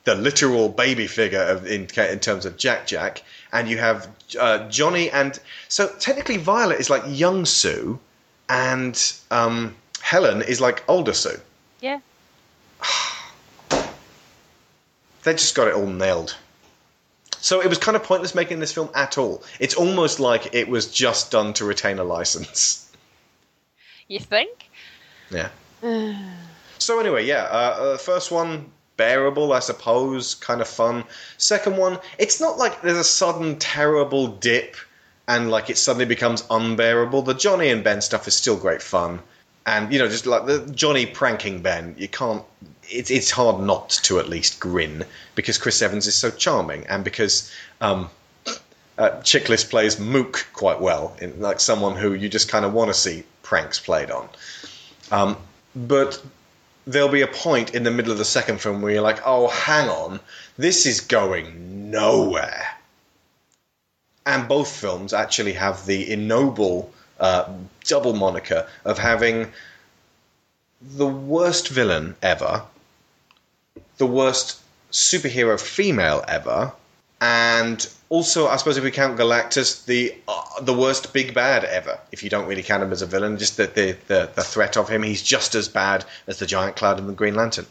the 0.05 0.15
literal 0.15 0.69
baby 0.69 1.07
figure 1.07 1.41
of, 1.41 1.65
in 1.65 1.87
in 1.97 2.19
terms 2.19 2.45
of 2.45 2.57
Jack 2.57 2.87
Jack, 2.87 3.23
and 3.51 3.67
you 3.67 3.77
have 3.77 4.07
uh, 4.39 4.69
Johnny 4.69 5.09
and 5.11 5.37
so 5.67 5.93
technically 5.99 6.37
Violet 6.37 6.79
is 6.79 6.89
like 6.89 7.03
young 7.07 7.45
Sue, 7.45 7.99
and 8.47 9.13
um, 9.31 9.75
Helen 10.01 10.41
is 10.43 10.61
like 10.61 10.83
older 10.87 11.13
Sue. 11.13 11.39
Yeah. 11.81 11.99
They 15.23 15.33
just 15.33 15.55
got 15.55 15.67
it 15.67 15.73
all 15.73 15.87
nailed. 15.87 16.35
So 17.39 17.59
it 17.59 17.67
was 17.67 17.79
kind 17.79 17.95
of 17.95 18.03
pointless 18.03 18.35
making 18.35 18.59
this 18.59 18.71
film 18.71 18.89
at 18.93 19.17
all. 19.17 19.43
It's 19.59 19.73
almost 19.73 20.19
like 20.19 20.53
it 20.53 20.67
was 20.67 20.91
just 20.91 21.31
done 21.31 21.51
to 21.53 21.65
retain 21.65 21.99
a 21.99 22.03
license. 22.03 22.81
You 24.07 24.19
think? 24.19 24.69
Yeah. 25.31 25.49
so 26.77 26.99
anyway, 26.99 27.25
yeah, 27.25 27.45
uh, 27.45 27.77
uh, 27.95 27.97
first 27.97 28.31
one 28.31 28.71
bearable, 28.97 29.53
I 29.53 29.59
suppose, 29.59 30.35
kind 30.35 30.61
of 30.61 30.67
fun. 30.67 31.03
Second 31.37 31.77
one, 31.77 31.99
it's 32.17 32.39
not 32.39 32.57
like 32.57 32.81
there's 32.81 32.97
a 32.97 33.03
sudden 33.03 33.57
terrible 33.57 34.27
dip 34.27 34.75
and 35.27 35.49
like 35.49 35.69
it 35.69 35.77
suddenly 35.77 36.05
becomes 36.05 36.43
unbearable. 36.49 37.21
The 37.21 37.33
Johnny 37.33 37.69
and 37.69 37.83
Ben 37.83 38.01
stuff 38.01 38.27
is 38.27 38.35
still 38.35 38.57
great 38.57 38.81
fun, 38.81 39.19
and 39.65 39.91
you 39.91 39.99
know, 39.99 40.07
just 40.07 40.25
like 40.25 40.45
the 40.45 40.59
Johnny 40.73 41.05
pranking 41.05 41.61
Ben, 41.61 41.95
you 41.97 42.07
can't. 42.07 42.43
It's 42.83 43.09
it's 43.09 43.31
hard 43.31 43.61
not 43.61 43.89
to 44.03 44.19
at 44.19 44.29
least 44.29 44.59
grin 44.59 45.03
because 45.33 45.57
Chris 45.57 45.81
Evans 45.81 46.07
is 46.07 46.15
so 46.15 46.29
charming, 46.29 46.85
and 46.87 47.03
because 47.03 47.51
um, 47.81 48.09
uh, 48.97 49.21
plays 49.69 49.99
Mook 49.99 50.45
quite 50.53 50.79
well, 50.79 51.15
in, 51.19 51.39
like 51.41 51.59
someone 51.59 51.95
who 51.95 52.13
you 52.13 52.29
just 52.29 52.49
kind 52.49 52.65
of 52.65 52.73
want 52.73 52.89
to 52.89 52.93
see 52.93 53.23
pranks 53.41 53.79
played 53.79 54.11
on. 54.11 54.29
Um, 55.11 55.37
but 55.75 56.21
there'll 56.86 57.09
be 57.09 57.21
a 57.21 57.27
point 57.27 57.73
in 57.73 57.83
the 57.83 57.91
middle 57.91 58.11
of 58.11 58.17
the 58.17 58.25
second 58.25 58.61
film 58.61 58.81
where 58.81 58.93
you're 58.93 59.01
like, 59.01 59.21
oh, 59.25 59.47
hang 59.47 59.89
on, 59.89 60.19
this 60.57 60.86
is 60.86 61.01
going 61.01 61.91
nowhere. 61.91 62.67
And 64.25 64.47
both 64.47 64.69
films 64.69 65.13
actually 65.13 65.53
have 65.53 65.86
the 65.86 66.11
ignoble 66.11 66.91
uh, 67.19 67.51
double 67.83 68.13
moniker 68.13 68.67
of 68.83 68.97
having 68.97 69.51
the 70.81 71.07
worst 71.07 71.69
villain 71.69 72.15
ever, 72.21 72.63
the 73.97 74.05
worst 74.05 74.61
superhero 74.91 75.59
female 75.59 76.23
ever, 76.27 76.71
and 77.21 77.89
also, 78.09 78.47
I 78.47 78.55
suppose 78.57 78.77
if 78.77 78.83
we 78.83 78.91
count 78.91 79.17
Galactus, 79.17 79.85
the 79.85 80.13
uh, 80.27 80.41
the 80.61 80.73
worst 80.73 81.11
big 81.13 81.33
bad 81.33 81.63
ever. 81.65 81.99
If 82.11 82.23
you 82.23 82.29
don't 82.29 82.47
really 82.47 82.63
count 82.63 82.83
him 82.83 82.91
as 82.91 83.01
a 83.01 83.05
villain, 83.05 83.37
just 83.37 83.57
the, 83.57 83.67
the 83.67 83.97
the 84.07 84.29
the 84.35 84.43
threat 84.43 84.77
of 84.77 84.89
him, 84.89 85.03
he's 85.03 85.21
just 85.23 85.55
as 85.55 85.67
bad 85.67 86.05
as 86.27 86.39
the 86.39 86.45
Giant 86.45 86.75
Cloud 86.75 86.99
and 86.99 87.09
the 87.09 87.13
Green 87.13 87.35
Lantern. 87.35 87.65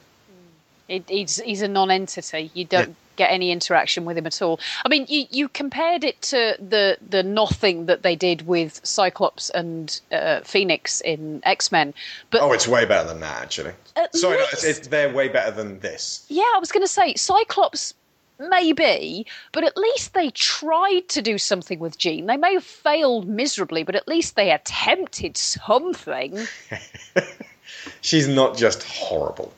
It, 0.89 1.05
he's 1.09 1.41
he's 1.41 1.63
a 1.63 1.69
non-entity. 1.69 2.51
You 2.53 2.67
don't 2.67 2.89
Yeah. 2.91 2.95
get 3.17 3.31
any 3.31 3.51
interaction 3.53 4.05
with 4.05 4.19
him 4.19 4.27
at 4.27 4.43
all. 4.43 4.61
I 4.85 4.89
mean, 4.91 5.07
you, 5.09 5.25
you 5.31 5.49
compared 5.49 6.05
it 6.05 6.21
to 6.23 6.57
the 6.61 6.99
the 7.09 7.23
nothing 7.23 7.87
that 7.87 8.03
they 8.03 8.17
did 8.17 8.47
with 8.47 8.81
Cyclops 8.85 9.49
and 9.51 9.99
uh, 10.13 10.41
Phoenix 10.41 11.01
in 11.01 11.41
X 11.45 11.73
Men, 11.73 11.95
but 12.31 12.43
Oh, 12.43 12.53
it's 12.53 12.69
way 12.69 12.85
better 12.85 13.09
than 13.09 13.21
that, 13.21 13.41
actually. 13.43 13.73
Sorry, 14.13 14.37
no, 14.37 14.45
it's, 14.53 14.65
it's, 14.65 14.89
they're 14.89 15.11
way 15.15 15.29
better 15.29 15.53
than 15.53 15.79
this. 15.81 16.27
yeah, 16.29 16.43
I 16.55 16.59
was 16.59 16.71
going 16.71 16.85
to 16.85 16.93
say 16.93 17.15
Cyclops 17.15 17.95
maybe, 18.39 19.27
but 19.53 19.65
at 19.65 19.77
least 19.77 20.15
they 20.15 20.31
tried 20.31 21.09
to 21.09 21.23
do 21.23 21.39
something 21.39 21.79
with 21.79 21.99
Jean. 21.99 22.27
They 22.27 22.37
may 22.37 22.55
have 22.55 22.65
failed 22.65 23.29
miserably, 23.29 23.83
but 23.83 23.95
at 23.95 24.09
least 24.09 24.37
they 24.37 24.51
attempted 24.51 25.37
something. 25.37 26.47
She's 28.01 28.29
not 28.29 28.57
just 28.57 28.83
horrible. 28.83 29.53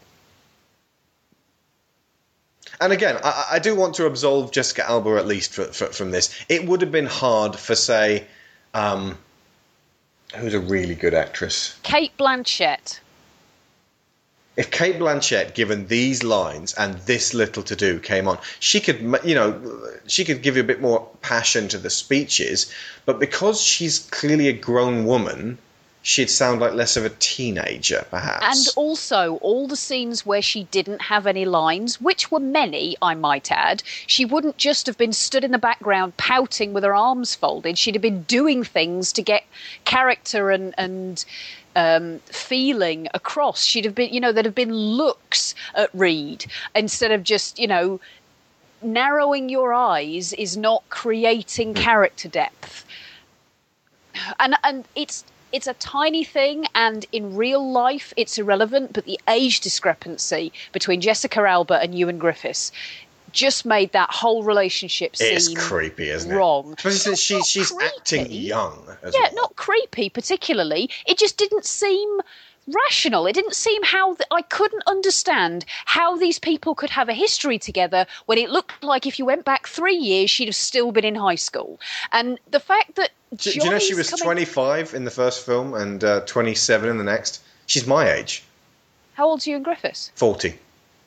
And 2.80 2.92
again, 2.92 3.18
I, 3.24 3.46
I 3.52 3.58
do 3.58 3.74
want 3.74 3.94
to 3.94 4.06
absolve 4.06 4.52
Jessica 4.52 4.88
Alba 4.88 5.16
at 5.16 5.26
least 5.26 5.54
for, 5.54 5.64
for, 5.64 5.86
from 5.86 6.10
this. 6.10 6.34
It 6.48 6.66
would 6.66 6.82
have 6.82 6.92
been 6.92 7.06
hard 7.06 7.56
for, 7.56 7.74
say, 7.74 8.26
um, 8.74 9.16
who's 10.34 10.54
a 10.54 10.60
really 10.60 10.94
good 10.94 11.14
actress? 11.14 11.78
Cate 11.82 12.12
Blanchett. 12.18 13.00
If 14.56 14.70
Cate 14.70 14.98
Blanchett, 14.98 15.54
given 15.54 15.86
these 15.88 16.22
lines 16.22 16.72
and 16.74 16.94
this 17.00 17.34
little 17.34 17.62
to 17.62 17.76
do, 17.76 17.98
came 17.98 18.26
on, 18.26 18.38
she 18.58 18.80
could, 18.80 19.00
you 19.22 19.34
know, 19.34 19.60
she 20.06 20.24
could 20.24 20.42
give 20.42 20.56
you 20.56 20.62
a 20.62 20.66
bit 20.66 20.80
more 20.80 21.06
passion 21.20 21.68
to 21.68 21.78
the 21.78 21.90
speeches. 21.90 22.72
But 23.04 23.20
because 23.20 23.60
she's 23.60 23.98
clearly 23.98 24.48
a 24.48 24.54
grown 24.54 25.04
woman, 25.04 25.58
she'd 26.06 26.30
sound 26.30 26.60
like 26.60 26.72
less 26.72 26.96
of 26.96 27.04
a 27.04 27.10
teenager, 27.18 28.06
perhaps. 28.10 28.46
And 28.46 28.74
also, 28.76 29.38
all 29.42 29.66
the 29.66 29.76
scenes 29.76 30.24
where 30.24 30.40
she 30.40 30.64
didn't 30.64 31.02
have 31.02 31.26
any 31.26 31.44
lines, 31.44 32.00
which 32.00 32.30
were 32.30 32.38
many, 32.38 32.96
I 33.02 33.14
might 33.14 33.50
add, 33.50 33.82
she 34.06 34.24
wouldn't 34.24 34.56
just 34.56 34.86
have 34.86 34.96
been 34.96 35.12
stood 35.12 35.42
in 35.42 35.50
the 35.50 35.58
background 35.58 36.16
pouting 36.16 36.72
with 36.72 36.84
her 36.84 36.94
arms 36.94 37.34
folded. 37.34 37.76
She'd 37.76 37.96
have 37.96 38.02
been 38.02 38.22
doing 38.22 38.62
things 38.62 39.12
to 39.14 39.22
get 39.22 39.44
character 39.84 40.52
and, 40.52 40.74
and 40.78 41.24
um, 41.76 42.18
feeling 42.24 43.06
across. 43.14 43.64
She'd 43.64 43.84
have 43.84 43.94
been, 43.94 44.12
you 44.12 44.18
know, 44.18 44.32
there'd 44.32 44.46
have 44.46 44.54
been 44.54 44.74
looks 44.74 45.54
at 45.74 45.90
Reed 45.94 46.46
instead 46.74 47.12
of 47.12 47.22
just, 47.22 47.58
you 47.58 47.68
know, 47.68 48.00
narrowing 48.82 49.48
your 49.48 49.72
eyes 49.72 50.32
is 50.32 50.56
not 50.56 50.82
creating 50.88 51.74
character 51.74 52.28
depth. 52.28 52.84
And 54.40 54.56
and 54.64 54.86
it's 54.96 55.24
it's 55.52 55.66
a 55.66 55.74
tiny 55.74 56.24
thing, 56.24 56.66
and 56.74 57.06
in 57.12 57.36
real 57.36 57.70
life, 57.70 58.12
it's 58.16 58.38
irrelevant. 58.38 58.92
But 58.94 59.04
the 59.04 59.20
age 59.28 59.60
discrepancy 59.60 60.52
between 60.72 61.00
Jessica 61.00 61.40
Alba 61.40 61.74
and 61.80 61.94
Ioan 61.94 62.18
Gruffudd 62.18 62.70
just 63.32 63.64
made 63.66 63.92
that 63.92 64.10
whole 64.10 64.42
relationship 64.42 65.14
it's 65.20 65.46
seem 65.46 65.56
creepy, 65.56 66.08
isn't 66.10 66.30
it? 66.30 66.34
wrong. 66.34 66.74
Especially 66.78 66.98
since 66.98 67.20
she, 67.20 67.34
Not 67.36 67.46
she's 67.46 67.72
acting 67.82 68.30
young. 68.30 68.86
As 69.02 69.14
Yeah, 69.14 69.20
well. 69.24 69.34
not 69.34 69.56
creepy 69.56 70.08
particularly. 70.08 70.90
It 71.06 71.18
just 71.18 71.36
didn't 71.36 71.64
seem 71.64 72.20
rational. 72.68 73.26
It 73.26 73.34
didn't 73.34 73.54
seem 73.54 73.82
how 73.84 74.14
th- 74.14 74.26
I 74.30 74.42
couldn't 74.42 74.82
understand 74.86 75.64
how 75.84 76.16
these 76.16 76.38
people 76.38 76.74
could 76.74 76.90
have 76.90 77.08
a 77.08 77.14
history 77.14 77.58
together 77.58 78.06
when 78.26 78.38
it 78.38 78.50
looked 78.50 78.82
like 78.82 79.06
if 79.06 79.18
you 79.18 79.24
went 79.24 79.44
back 79.44 79.68
three 79.68 79.94
years, 79.96 80.30
she'd 80.30 80.48
have 80.48 80.56
still 80.56 80.90
been 80.90 81.04
in 81.04 81.14
high 81.14 81.36
school. 81.36 81.78
And 82.12 82.38
the 82.50 82.58
fact 82.60 82.96
that 82.96 83.10
Do, 83.36 83.52
do 83.52 83.58
you 83.64 83.70
know 83.70 83.78
she 83.78 83.94
was 83.94 84.10
coming- 84.10 84.24
25 84.24 84.94
in 84.94 85.04
the 85.04 85.10
first 85.12 85.46
film 85.46 85.74
and 85.74 86.02
uh, 86.02 86.20
27 86.22 86.88
in 86.90 86.98
the 86.98 87.04
next? 87.04 87.40
She's 87.66 87.86
my 87.86 88.10
age, 88.12 88.42
How 89.14 89.26
old's 89.28 89.46
Ioan 89.46 89.64
Gruffudd? 89.64 90.10
40. 90.16 90.48
He's 90.50 90.58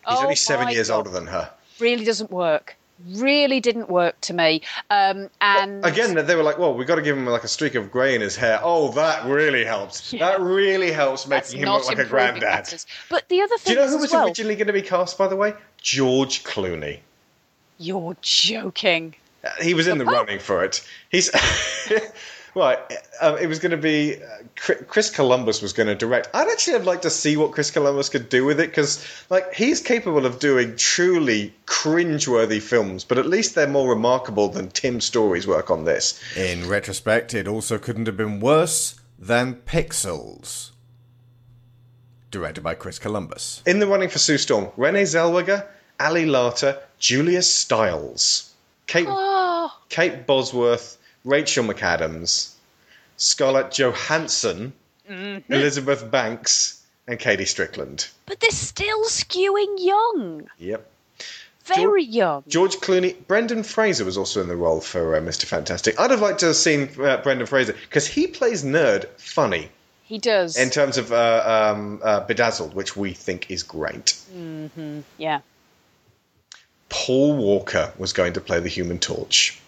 Oh 0.05 0.23
only 0.23 0.35
seven 0.35 0.69
years 0.69 0.87
God. 0.89 0.97
older 0.97 1.09
than 1.09 1.27
her. 1.27 1.51
Really 1.79 2.05
doesn't 2.05 2.31
work. 2.31 2.75
Really 3.15 3.61
didn't 3.61 3.89
work 3.89 4.19
to 4.21 4.33
me. 4.33 4.61
Um, 4.89 5.29
and 5.39 5.85
Again, 5.85 6.15
they 6.25 6.35
were 6.35 6.43
like, 6.43 6.57
well, 6.57 6.73
we've 6.73 6.85
got 6.87 6.95
to 6.95 7.01
give 7.01 7.17
him 7.17 7.25
like 7.25 7.45
a 7.45 7.47
streak 7.47 7.75
of 7.75 7.89
grey 7.91 8.13
in 8.13 8.19
his 8.19 8.35
hair. 8.35 8.59
Oh, 8.61 8.91
that 8.91 9.25
really 9.25 9.63
helps. 9.63 10.11
Yeah. 10.11 10.29
That 10.31 10.41
really 10.41 10.91
helps 10.91 11.23
that's 11.23 11.53
making 11.53 11.65
him 11.65 11.73
look 11.73 11.87
like 11.87 11.97
a 11.97 12.03
granddad. 12.05 12.43
matters. 12.43 12.85
But 13.09 13.29
the 13.29 13.41
other 13.41 13.57
thing, 13.57 13.73
Do 13.75 13.79
you 13.79 13.85
know 13.85 13.91
who 13.91 13.99
was 13.99 14.11
well, 14.11 14.27
originally 14.27 14.55
going 14.55 14.67
to 14.67 14.73
be 14.73 14.81
cast, 14.81 15.17
by 15.17 15.27
the 15.29 15.37
way? 15.37 15.53
George 15.81 16.43
Clooney. 16.43 16.99
you're 17.77 18.17
joking. 18.21 19.15
Uh, 19.45 19.51
He 19.61 19.73
was 19.73 19.87
in 19.87 19.97
the 19.97 20.05
running 20.05 20.39
for 20.39 20.65
it. 20.65 20.85
He's 21.09 21.29
right. 22.59 22.77
Um, 23.21 23.37
it 23.37 23.47
was 23.47 23.59
going 23.59 23.71
to 23.71 23.77
be 23.77 24.15
uh, 24.21 24.73
Chris 24.87 25.09
Columbus 25.09 25.61
was 25.61 25.73
going 25.73 25.87
to 25.87 25.95
direct. 25.95 26.29
I'd 26.33 26.47
actually 26.49 26.73
have 26.73 26.85
liked 26.85 27.03
to 27.03 27.09
see 27.09 27.37
what 27.37 27.51
Chris 27.51 27.71
Columbus 27.71 28.09
could 28.09 28.29
do 28.29 28.45
with 28.45 28.59
it 28.59 28.67
because, 28.69 29.03
like, 29.29 29.53
he's 29.53 29.81
capable 29.81 30.25
of 30.25 30.39
doing 30.39 30.75
truly 30.75 31.53
cringeworthy 31.65 32.61
films, 32.61 33.03
but 33.03 33.17
at 33.17 33.25
least 33.25 33.55
they're 33.55 33.67
more 33.67 33.89
remarkable 33.89 34.49
than 34.49 34.69
Tim 34.69 35.01
Story's 35.01 35.47
work 35.47 35.71
on 35.71 35.85
this. 35.85 36.21
In 36.35 36.67
retrospect, 36.69 37.33
it 37.33 37.47
also 37.47 37.77
couldn't 37.77 38.05
have 38.05 38.17
been 38.17 38.39
worse 38.39 38.99
than 39.17 39.55
Pixels. 39.55 40.71
Directed 42.31 42.61
by 42.61 42.75
Chris 42.75 42.99
Columbus. 42.99 43.63
In 43.65 43.79
the 43.79 43.87
running 43.87 44.09
for 44.09 44.19
Sue 44.19 44.37
Storm, 44.37 44.69
Renee 44.77 45.03
Zellweger, 45.03 45.65
Ali 45.99 46.25
Larter, 46.25 46.79
Julia 46.99 47.41
Stiles, 47.41 48.53
Kate 48.85 49.07
Oh, 49.09 49.71
Kate 49.89 50.27
Bosworth, 50.27 50.97
Rachel 51.29 51.63
McAdams, 51.65 52.53
Scarlett 53.17 53.71
Johansson, 53.71 54.73
Mm-hmm. 55.09 55.51
Elizabeth 55.51 56.11
Banks, 56.11 56.83
and 57.07 57.17
KaDee 57.19 57.47
Strickland. 57.47 58.07
but 58.27 58.39
they're 58.39 58.51
still 58.51 59.03
skewing 59.05 59.77
young. 59.79 60.47
Yep. 60.59 60.87
Very 61.65 62.03
young. 62.03 62.43
George 62.47 62.75
Clooney, 62.75 63.15
Brendan 63.27 63.63
Fraser 63.63 64.05
was 64.05 64.17
also 64.19 64.39
in 64.39 64.47
the 64.47 64.55
role 64.55 64.81
for 64.81 65.15
uh, 65.15 65.19
Mr. 65.19 65.45
Fantastic. 65.45 65.99
I'd 65.99 66.11
have 66.11 66.21
liked 66.21 66.41
to 66.41 66.47
have 66.47 66.55
seen 66.55 66.89
uh, 67.01 67.17
Brendan 67.17 67.47
Fraser 67.47 67.73
because 67.73 68.05
he 68.05 68.27
plays 68.27 68.63
nerd 68.63 69.07
funny 69.17 69.69
He 70.03 70.19
does. 70.19 70.55
in 70.57 70.69
terms 70.69 70.97
of 70.99 71.11
uh, 71.11 71.71
um, 71.75 72.01
uh, 72.03 72.19
Bedazzled, 72.27 72.75
which 72.75 72.95
we 72.95 73.13
think 73.13 73.49
is 73.49 73.63
great. 73.63 74.15
yeah. 75.17 75.39
Paul 76.89 77.35
Walker 77.35 77.93
was 77.97 78.13
going 78.13 78.33
to 78.33 78.41
play 78.41 78.59
the 78.59 78.69
Human 78.69 78.99
Torch. 78.99 79.59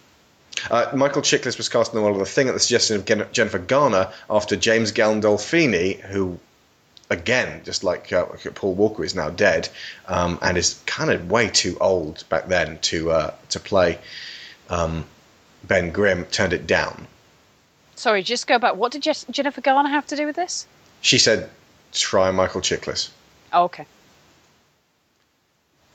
Uh, 0.70 0.92
Michael 0.96 1.22
Chiklis 1.22 1.58
was 1.58 1.70
cast 1.70 1.94
in 1.94 1.98
the 1.98 2.04
role 2.04 2.14
of 2.14 2.20
the 2.20 2.26
Thing 2.26 2.48
at 2.48 2.54
the 2.54 2.60
suggestion 2.60 2.98
of 2.98 3.06
Gen- 3.06 3.28
Jennifer 3.32 3.60
Garner 3.60 4.12
after 4.30 4.56
James 4.56 4.92
Gandolfini, 4.92 6.00
who, 6.00 6.40
again, 7.10 7.62
just 7.64 7.84
like 7.84 8.12
uh, 8.14 8.26
Paul 8.54 8.76
Walker, 8.76 9.04
is 9.04 9.16
now 9.16 9.30
dead 9.30 9.70
um, 10.08 10.38
and 10.42 10.58
is 10.58 10.80
kind 10.86 11.10
of 11.12 11.30
way 11.32 11.50
too 11.50 11.78
old 11.80 12.24
back 12.30 12.48
then 12.48 12.78
to 12.80 13.12
uh, 13.12 13.34
to 13.50 13.60
play 13.60 13.98
um, 14.70 15.06
Ben 15.64 15.92
Grimm, 15.92 16.26
turned 16.26 16.54
it 16.54 16.68
down. 16.68 17.08
Sorry, 17.96 18.24
just 18.24 18.48
go 18.48 18.58
back. 18.60 18.76
What 18.76 18.92
did 18.92 19.04
Jess- 19.04 19.26
Jennifer 19.30 19.62
Garner 19.62 19.90
have 19.90 20.08
to 20.08 20.16
do 20.16 20.26
with 20.26 20.36
this? 20.36 20.66
She 21.02 21.18
said, 21.18 21.50
"Try 21.92 22.32
Michael 22.32 22.62
Chiklis." 22.62 23.10
Oh, 23.54 23.64
okay. 23.66 23.86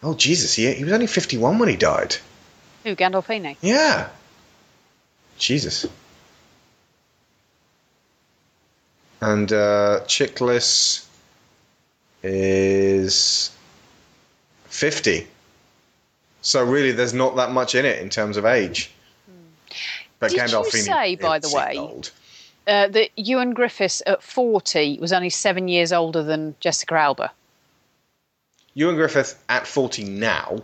Oh 0.02 0.14
Jesus, 0.14 0.54
he 0.54 0.72
he 0.74 0.84
was 0.84 0.92
only 0.92 1.06
fifty 1.06 1.36
one 1.38 1.58
when 1.58 1.68
he 1.68 1.76
died. 1.76 2.16
Who, 2.84 2.94
Gandolfini? 2.94 3.56
Yeah. 3.60 4.08
Jesus. 5.38 5.86
And 9.20 9.50
uh, 9.52 10.00
Chiklis 10.06 11.06
is 12.22 13.50
50. 14.64 15.26
So 16.42 16.64
really, 16.64 16.92
there's 16.92 17.14
not 17.14 17.36
that 17.36 17.50
much 17.50 17.74
in 17.74 17.84
it 17.84 18.00
in 18.00 18.08
terms 18.08 18.36
of 18.36 18.44
age. 18.44 18.90
But 20.18 20.30
Did 20.30 20.36
you 20.36 20.42
Gandolfini 20.44 20.84
say, 20.84 21.14
by 21.16 21.38
the 21.38 21.50
way- 21.54 21.76
old. 21.78 22.10
Uh, 22.68 22.88
that 22.88 23.10
Ioan 23.16 23.54
Gruffudd 23.54 24.02
at 24.06 24.20
40 24.24 24.98
was 24.98 25.12
only 25.12 25.30
seven 25.30 25.68
years 25.68 25.92
older 25.92 26.24
than 26.24 26.56
Jessica 26.58 26.94
Alba. 26.96 27.30
Ioan 28.76 28.96
Gruffudd 28.96 29.36
at 29.48 29.68
40 29.68 30.02
now. 30.02 30.62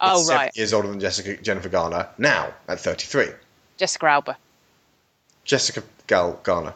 Oh, 0.00 0.20
is 0.20 0.26
seven 0.26 0.38
right. 0.40 0.56
Years 0.56 0.72
older 0.72 0.88
than 0.88 0.98
Jessica 0.98 1.36
Jennifer 1.40 1.68
Garner 1.68 2.08
now 2.18 2.52
at 2.66 2.80
33. 2.80 3.28
Jessica 3.78 4.06
Alba. 4.06 4.36
Jessica 5.44 5.84
Gal 6.08 6.40
Garner. 6.42 6.74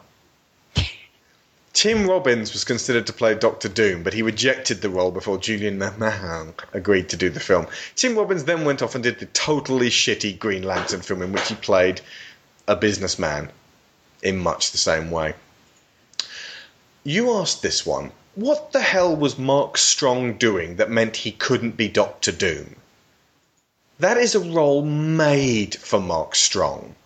Tim 1.72 2.08
Robbins 2.08 2.52
was 2.52 2.62
considered 2.62 3.08
to 3.08 3.12
play 3.12 3.34
Doctor 3.34 3.68
Doom, 3.68 4.04
but 4.04 4.14
he 4.14 4.22
rejected 4.22 4.80
the 4.80 4.88
role 4.88 5.10
before 5.10 5.36
Julian 5.36 5.80
McMahon 5.80 6.54
agreed 6.72 7.08
to 7.08 7.16
do 7.16 7.28
the 7.28 7.40
film. 7.40 7.66
Tim 7.96 8.16
Robbins 8.16 8.44
then 8.44 8.64
went 8.64 8.82
off 8.82 8.94
and 8.94 9.02
did 9.02 9.18
the 9.18 9.26
totally 9.26 9.90
shitty 9.90 10.38
Green 10.38 10.62
Lantern 10.62 11.00
film 11.00 11.22
in 11.22 11.32
which 11.32 11.48
he 11.48 11.56
played 11.56 12.00
a 12.68 12.76
businessman 12.76 13.50
in 14.22 14.38
much 14.38 14.70
the 14.70 14.78
same 14.78 15.10
way. 15.10 15.34
You 17.02 17.32
asked 17.32 17.62
this 17.62 17.84
one. 17.84 18.12
What 18.36 18.70
the 18.70 18.80
hell 18.80 19.14
was 19.16 19.36
Mark 19.36 19.76
Strong 19.76 20.34
doing 20.38 20.76
that 20.76 20.88
meant 20.88 21.16
he 21.16 21.32
couldn't 21.32 21.76
be 21.76 21.88
Doctor 21.88 22.30
Doom? 22.30 22.76
That 24.02 24.16
is 24.16 24.34
a 24.34 24.40
role 24.40 24.82
made 24.82 25.76
for 25.76 26.00
Mark 26.00 26.34
Strong. 26.34 26.96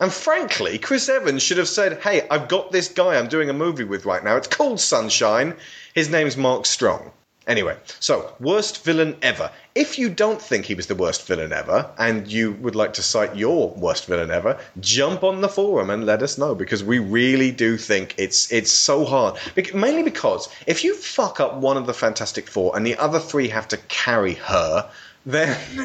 And 0.00 0.10
frankly, 0.10 0.78
Chris 0.78 1.06
Evans 1.06 1.42
should 1.42 1.58
have 1.58 1.68
said, 1.68 2.00
Hey, 2.00 2.26
I've 2.30 2.48
got 2.48 2.72
this 2.72 2.88
guy 2.88 3.16
I'm 3.16 3.28
doing 3.28 3.50
a 3.50 3.52
movie 3.52 3.84
with 3.84 4.06
right 4.06 4.24
now. 4.24 4.36
It's 4.36 4.48
called 4.48 4.80
Sunshine. 4.80 5.52
His 5.92 6.08
name's 6.08 6.38
Mark 6.38 6.64
Strong. 6.64 7.10
Anyway, 7.46 7.76
so, 8.00 8.32
worst 8.40 8.82
villain 8.82 9.16
ever. 9.20 9.50
If 9.74 9.98
you 9.98 10.08
don't 10.08 10.40
think 10.40 10.64
he 10.64 10.74
was 10.74 10.86
the 10.86 10.94
worst 10.94 11.26
villain 11.26 11.52
ever, 11.52 11.90
and 11.98 12.26
you 12.26 12.52
would 12.52 12.74
like 12.74 12.94
to 12.94 13.02
cite 13.02 13.36
your 13.36 13.68
worst 13.68 14.06
villain 14.06 14.30
ever, 14.30 14.58
jump 14.80 15.24
on 15.24 15.42
the 15.42 15.48
forum 15.50 15.90
and 15.90 16.06
let 16.06 16.22
us 16.22 16.38
know 16.38 16.54
because 16.54 16.82
we 16.82 16.98
really 16.98 17.50
do 17.50 17.76
think 17.76 18.14
it's 18.16 18.50
it's 18.50 18.72
so 18.72 19.04
hard. 19.04 19.38
Bec- 19.54 19.74
mainly 19.74 20.02
because 20.02 20.48
if 20.66 20.82
you 20.82 20.94
fuck 20.94 21.40
up 21.40 21.56
one 21.56 21.76
of 21.76 21.86
the 21.86 21.92
Fantastic 21.92 22.48
Four 22.48 22.74
and 22.74 22.86
the 22.86 22.96
other 22.96 23.20
three 23.20 23.48
have 23.48 23.68
to 23.68 23.76
carry 23.88 24.34
her, 24.34 24.90
then 25.28 25.56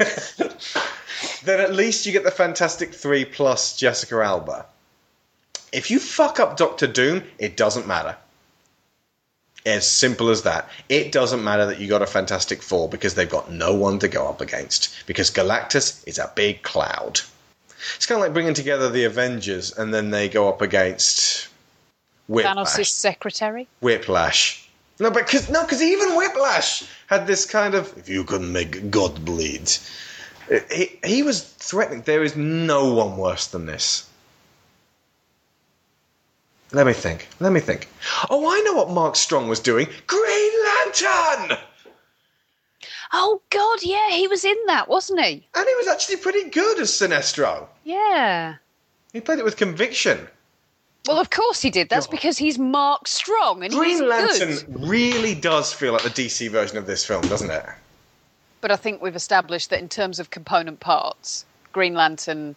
then 1.44 1.60
at 1.60 1.74
least 1.74 2.06
you 2.06 2.14
get 2.14 2.24
the 2.24 2.32
Fantastic 2.32 2.94
Three 2.94 3.26
plus 3.26 3.78
Jessica 3.78 4.22
Alba. 4.22 4.66
If 5.72 5.92
you 5.92 6.00
fuck 6.00 6.40
up 6.40 6.56
Doctor 6.56 6.88
Doom, 6.88 7.24
it 7.38 7.58
doesn't 7.58 7.86
matter. 7.86 8.16
As 9.66 9.88
simple 9.88 10.30
as 10.30 10.44
that. 10.44 10.70
It 10.90 11.12
doesn't 11.12 11.44
matter 11.44 11.66
that 11.66 11.80
you 11.80 11.88
got 11.88 12.02
a 12.02 12.08
Fantastic 12.08 12.62
Four 12.62 12.88
because 12.90 13.16
they've 13.16 13.30
got 13.30 13.52
no 13.52 13.74
one 13.74 14.00
to 14.00 14.08
go 14.08 14.28
up 14.28 14.40
against. 14.42 14.94
Because 15.08 15.32
Galactus 15.32 16.06
is 16.08 16.20
a 16.20 16.32
big 16.36 16.64
cloud. 16.64 17.20
It's 17.96 18.06
kind 18.06 18.20
of 18.20 18.26
like 18.26 18.34
bringing 18.34 18.54
together 18.54 18.90
the 18.90 19.04
Avengers 19.04 19.78
and 19.78 19.94
then 19.94 20.12
they 20.12 20.30
go 20.30 20.48
up 20.48 20.62
against 20.62 21.50
Whiplash. 22.28 22.56
Thanos' 22.56 22.88
secretary. 22.88 23.68
Whiplash. 23.82 24.63
No, 25.04 25.12
but 25.12 25.28
cause, 25.28 25.50
no, 25.50 25.64
because 25.64 25.82
even 25.82 26.16
Whiplash 26.16 26.86
had 27.08 27.28
this 27.28 27.44
kind 27.44 27.76
of 27.76 27.94
if 27.98 28.08
you 28.08 28.24
can 28.24 28.54
make 28.54 28.90
God 28.90 29.26
bleed. 29.26 29.70
Uh, 30.50 30.60
he, 30.72 30.98
he 31.04 31.24
was 31.24 31.44
threatening. 31.44 32.04
There 32.04 32.24
is 32.24 32.38
no 32.38 32.94
one 32.94 33.18
worse 33.18 33.48
than 33.48 33.66
this. 33.66 34.10
Let 36.72 36.88
me 36.88 36.94
think. 36.94 37.28
Let 37.42 37.52
me 37.52 37.60
think. 37.60 37.90
Oh, 38.30 38.50
I 38.50 38.62
know 38.62 38.76
what 38.76 38.92
Mark 38.92 39.18
Strong 39.18 39.50
was 39.50 39.60
doing. 39.60 39.88
Green 40.08 40.52
Lantern! 40.64 41.58
Oh 43.12 43.42
God, 43.50 43.80
yeah, 43.84 44.12
he 44.12 44.30
was 44.30 44.46
in 44.46 44.58
that, 44.68 44.88
wasn't 44.88 45.20
he? 45.20 45.46
And 45.54 45.68
he 45.68 45.76
was 45.76 45.88
actually 45.90 46.16
pretty 46.16 46.50
good 46.50 46.80
as 46.80 46.92
Sinestro. 46.92 47.68
Yeah. 47.84 48.56
He 49.12 49.20
played 49.20 49.40
it 49.40 49.46
with 49.46 49.58
conviction. 49.58 50.30
Well, 51.08 51.20
of 51.20 51.30
course 51.30 51.62
he 51.62 51.70
did. 51.70 51.90
That's 51.90 52.08
because 52.08 52.38
he's 52.38 52.58
Mark 52.58 53.08
Strong 53.08 53.64
and 53.64 53.74
he's 53.74 54.00
Green 54.00 54.08
Lantern 54.08 54.50
good. 54.50 54.90
really 54.90 55.36
does 55.36 55.74
feel 55.74 55.92
like 55.92 56.04
the 56.04 56.10
DC 56.10 56.50
version 56.50 56.78
of 56.78 56.86
this 56.86 57.06
film, 57.06 57.28
doesn't 57.28 57.50
it? 57.52 57.66
But 58.62 58.72
I 58.72 58.78
think 58.78 59.02
we've 59.02 59.16
established 59.16 59.70
that 59.72 59.80
in 59.80 59.90
terms 59.90 60.20
of 60.20 60.30
component 60.30 60.80
parts, 60.80 61.46
Green 61.74 61.94
Lantern 61.94 62.56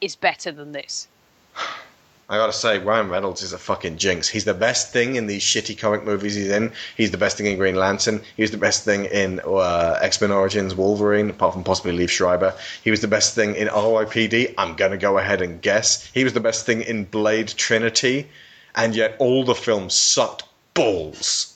is 0.00 0.16
better 0.16 0.50
than 0.50 0.72
this. 0.72 1.08
I 2.30 2.36
gotta 2.36 2.52
say, 2.52 2.78
Ryan 2.78 3.08
Reynolds 3.08 3.40
is 3.40 3.54
a 3.54 3.58
fucking 3.58 3.96
jinx. 3.96 4.28
He's 4.28 4.44
the 4.44 4.52
best 4.52 4.92
thing 4.92 5.16
in 5.16 5.28
these 5.28 5.42
shitty 5.42 5.78
comic 5.78 6.04
movies 6.04 6.34
he's 6.34 6.50
in. 6.50 6.72
He's 6.94 7.10
the 7.10 7.16
best 7.16 7.38
thing 7.38 7.46
in 7.46 7.56
Green 7.56 7.74
Lantern. 7.74 8.20
He 8.36 8.42
was 8.42 8.50
the 8.50 8.58
best 8.58 8.84
thing 8.84 9.06
in 9.06 9.40
uh, 9.46 9.98
X 10.02 10.20
Men 10.20 10.30
Origins 10.30 10.74
Wolverine, 10.74 11.30
apart 11.30 11.54
from 11.54 11.64
possibly 11.64 11.96
Liev 11.96 12.10
Schreiber. 12.10 12.54
He 12.84 12.90
was 12.90 13.00
the 13.00 13.08
best 13.08 13.34
thing 13.34 13.54
in 13.54 13.68
RYPD. 13.68 14.54
I'm 14.58 14.76
gonna 14.76 14.98
go 14.98 15.16
ahead 15.16 15.40
and 15.40 15.62
guess. 15.62 16.04
He 16.12 16.22
was 16.22 16.34
the 16.34 16.40
best 16.40 16.66
thing 16.66 16.82
in 16.82 17.04
Blade 17.04 17.48
Trinity, 17.48 18.28
and 18.74 18.94
yet 18.94 19.16
all 19.18 19.44
the 19.44 19.54
films 19.54 19.94
sucked 19.94 20.44
balls. 20.74 21.54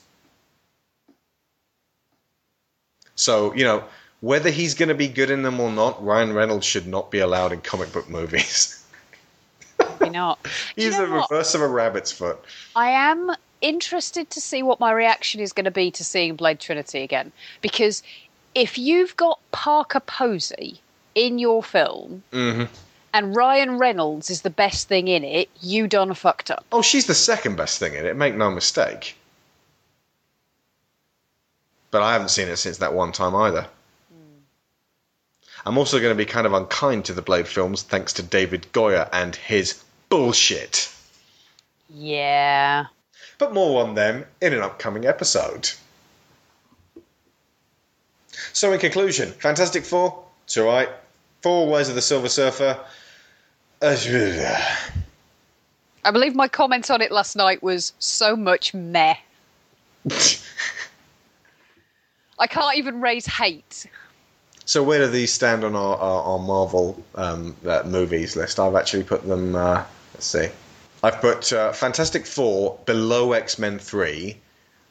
So, 3.15 3.55
you 3.55 3.65
know, 3.65 3.85
whether 4.21 4.49
he's 4.49 4.73
gonna 4.73 4.95
be 4.95 5.09
good 5.09 5.29
in 5.29 5.43
them 5.43 5.61
or 5.61 5.71
not, 5.71 6.03
Ryan 6.03 6.33
Reynolds 6.33 6.65
should 6.65 6.87
not 6.87 7.11
be 7.11 7.19
allowed 7.19 7.53
in 7.53 7.61
comic 7.61 7.93
book 7.93 8.09
movies. 8.09 8.79
Not. 10.13 10.39
He's 10.77 10.97
the 10.97 11.07
what? 11.07 11.31
reverse 11.31 11.55
of 11.55 11.63
a 11.63 11.69
rabbit's 11.69 12.13
foot. 12.13 12.39
I 12.77 12.91
am 12.91 13.35
interested 13.63 14.29
to 14.31 14.41
see 14.41 14.63
what 14.63 14.81
my 14.81 14.93
reaction 14.93 15.41
is 15.41 15.53
going 15.53 15.65
to 15.65 15.71
be 15.71 15.91
to 15.93 16.05
seeing 16.05 16.37
Blade 16.37 16.61
Trinity 16.61 17.03
again. 17.03 17.33
Because 17.63 18.03
if 18.55 18.77
you've 18.77 19.17
got 19.17 19.39
Parker 19.53 20.01
Posey 20.01 20.81
in 21.15 21.39
your 21.39 21.63
film 21.63 22.23
mm-hmm. 22.33 22.65
and 23.15 23.37
Ryan 23.37 23.79
Reynolds 23.79 24.31
is 24.31 24.43
the 24.43 24.51
best 24.51 24.89
thing 24.89 25.09
in 25.09 25.25
it, 25.25 25.49
you 25.61 25.87
done 25.87 26.13
fucked 26.15 26.51
up. 26.51 26.65
Oh, 26.73 26.83
she's 26.83 27.07
the 27.07 27.15
second 27.15 27.57
best 27.57 27.79
thing 27.79 27.95
in 27.95 28.05
it, 28.05 28.17
make 28.17 28.35
no 28.35 28.51
mistake. 28.51 29.17
But 31.91 32.03
I 32.03 32.15
haven't 32.15 32.31
seen 32.31 32.49
it 32.49 32.57
since 32.57 32.79
that 32.79 32.95
one 32.95 33.13
time 33.13 33.35
either. 33.35 33.63
Hmm. 33.63 34.41
I'm 35.67 35.79
also 35.79 36.01
going 36.01 36.13
to 36.13 36.17
be 36.17 36.25
kind 36.25 36.47
of 36.47 36.55
unkind 36.55 37.05
to 37.07 37.13
the 37.13 37.23
Blade 37.23 37.47
films 37.47 37.83
thanks 37.83 38.15
to 38.15 38.23
David 38.23 38.67
Goyer 38.73 39.09
and 39.13 39.37
his 39.37 39.83
bullshit. 40.13 40.93
Yeah. 41.89 42.85
But 43.39 43.55
more 43.55 43.83
on 43.83 43.95
them 43.95 44.27
in 44.43 44.53
an 44.53 44.61
upcoming 44.61 45.07
episode. 45.07 45.71
So, 48.53 48.75
in 48.75 48.79
conclusion, 48.79 49.31
Fantastic 49.31 49.87
Four, 49.87 50.23
it's 50.45 50.59
alright. 50.59 50.91
Four: 51.41 51.75
Rise 51.75 51.89
of 51.89 51.95
the 51.95 52.03
Silver 52.03 52.29
Surfer. 52.29 52.79
I 56.05 56.11
believe 56.11 56.35
my 56.35 56.47
comment 56.47 56.91
on 56.91 57.01
it 57.01 57.11
last 57.11 57.35
night 57.35 57.63
was 57.63 57.95
so 57.99 58.37
much 58.37 58.75
meh. 58.75 59.15
I 62.39 62.47
can't 62.49 62.77
even 62.77 63.01
raise 63.01 63.25
hate. 63.25 63.87
So 64.67 64.83
where 64.83 64.99
do 64.99 65.07
these 65.07 65.33
stand 65.33 65.65
on 65.65 65.75
our, 65.75 65.97
our, 65.97 66.23
our 66.23 66.39
Marvel 66.39 67.03
um, 67.15 67.57
uh, 67.67 67.83
movies 67.87 68.37
list? 68.37 68.61
I've 68.61 68.75
actually 68.75 69.05
put 69.05 69.27
them. 69.27 69.57
Uh, 69.57 69.85
let's 70.15 70.27
see. 70.27 70.49
I've 71.03 71.21
put 71.21 71.53
uh, 71.53 71.73
Fantastic 71.73 72.27
Four 72.27 72.79
below 72.87 73.33
X 73.33 73.59
Men 73.59 73.79
Three. 73.79 74.39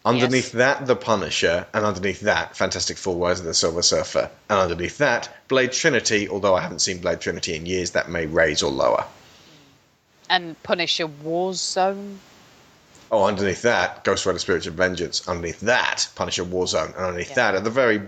Underneath 0.04 0.46
Yes. 0.46 0.54
that, 0.54 0.88
The 0.88 0.96
Punisher, 0.96 1.68
and 1.76 1.86
underneath 1.86 2.22
that, 2.22 2.58
Fantastic 2.58 2.98
Four: 2.98 3.16
Rise 3.18 3.40
of 3.40 3.46
the 3.46 3.54
Silver 3.54 3.84
Surfer, 3.84 4.30
and 4.50 4.60
underneath 4.60 4.98
that, 4.98 5.30
Blade 5.48 5.72
Trinity. 5.72 6.28
Although 6.28 6.56
I 6.56 6.62
haven't 6.62 6.80
seen 6.80 6.98
Blade 7.00 7.22
Trinity 7.22 7.56
in 7.56 7.66
years, 7.66 7.92
that 7.92 8.10
may 8.10 8.26
raise 8.26 8.64
or 8.64 8.72
lower. 8.72 9.06
And 10.30 10.62
Punisher 10.64 11.08
Warzone. 11.08 12.18
Oh, 13.12 13.26
underneath 13.26 13.62
that, 13.62 14.04
Ghost 14.04 14.26
Rider: 14.26 14.40
Spirits 14.40 14.66
of 14.68 14.74
Vengeance. 14.74 15.28
Underneath 15.28 15.60
that, 15.62 16.08
Punisher: 16.16 16.44
Warzone, 16.44 16.88
and 16.96 17.06
underneath 17.06 17.30
Yeah. 17.30 17.36
that, 17.36 17.56
at 17.56 17.64
the 17.64 17.70
very 17.70 18.02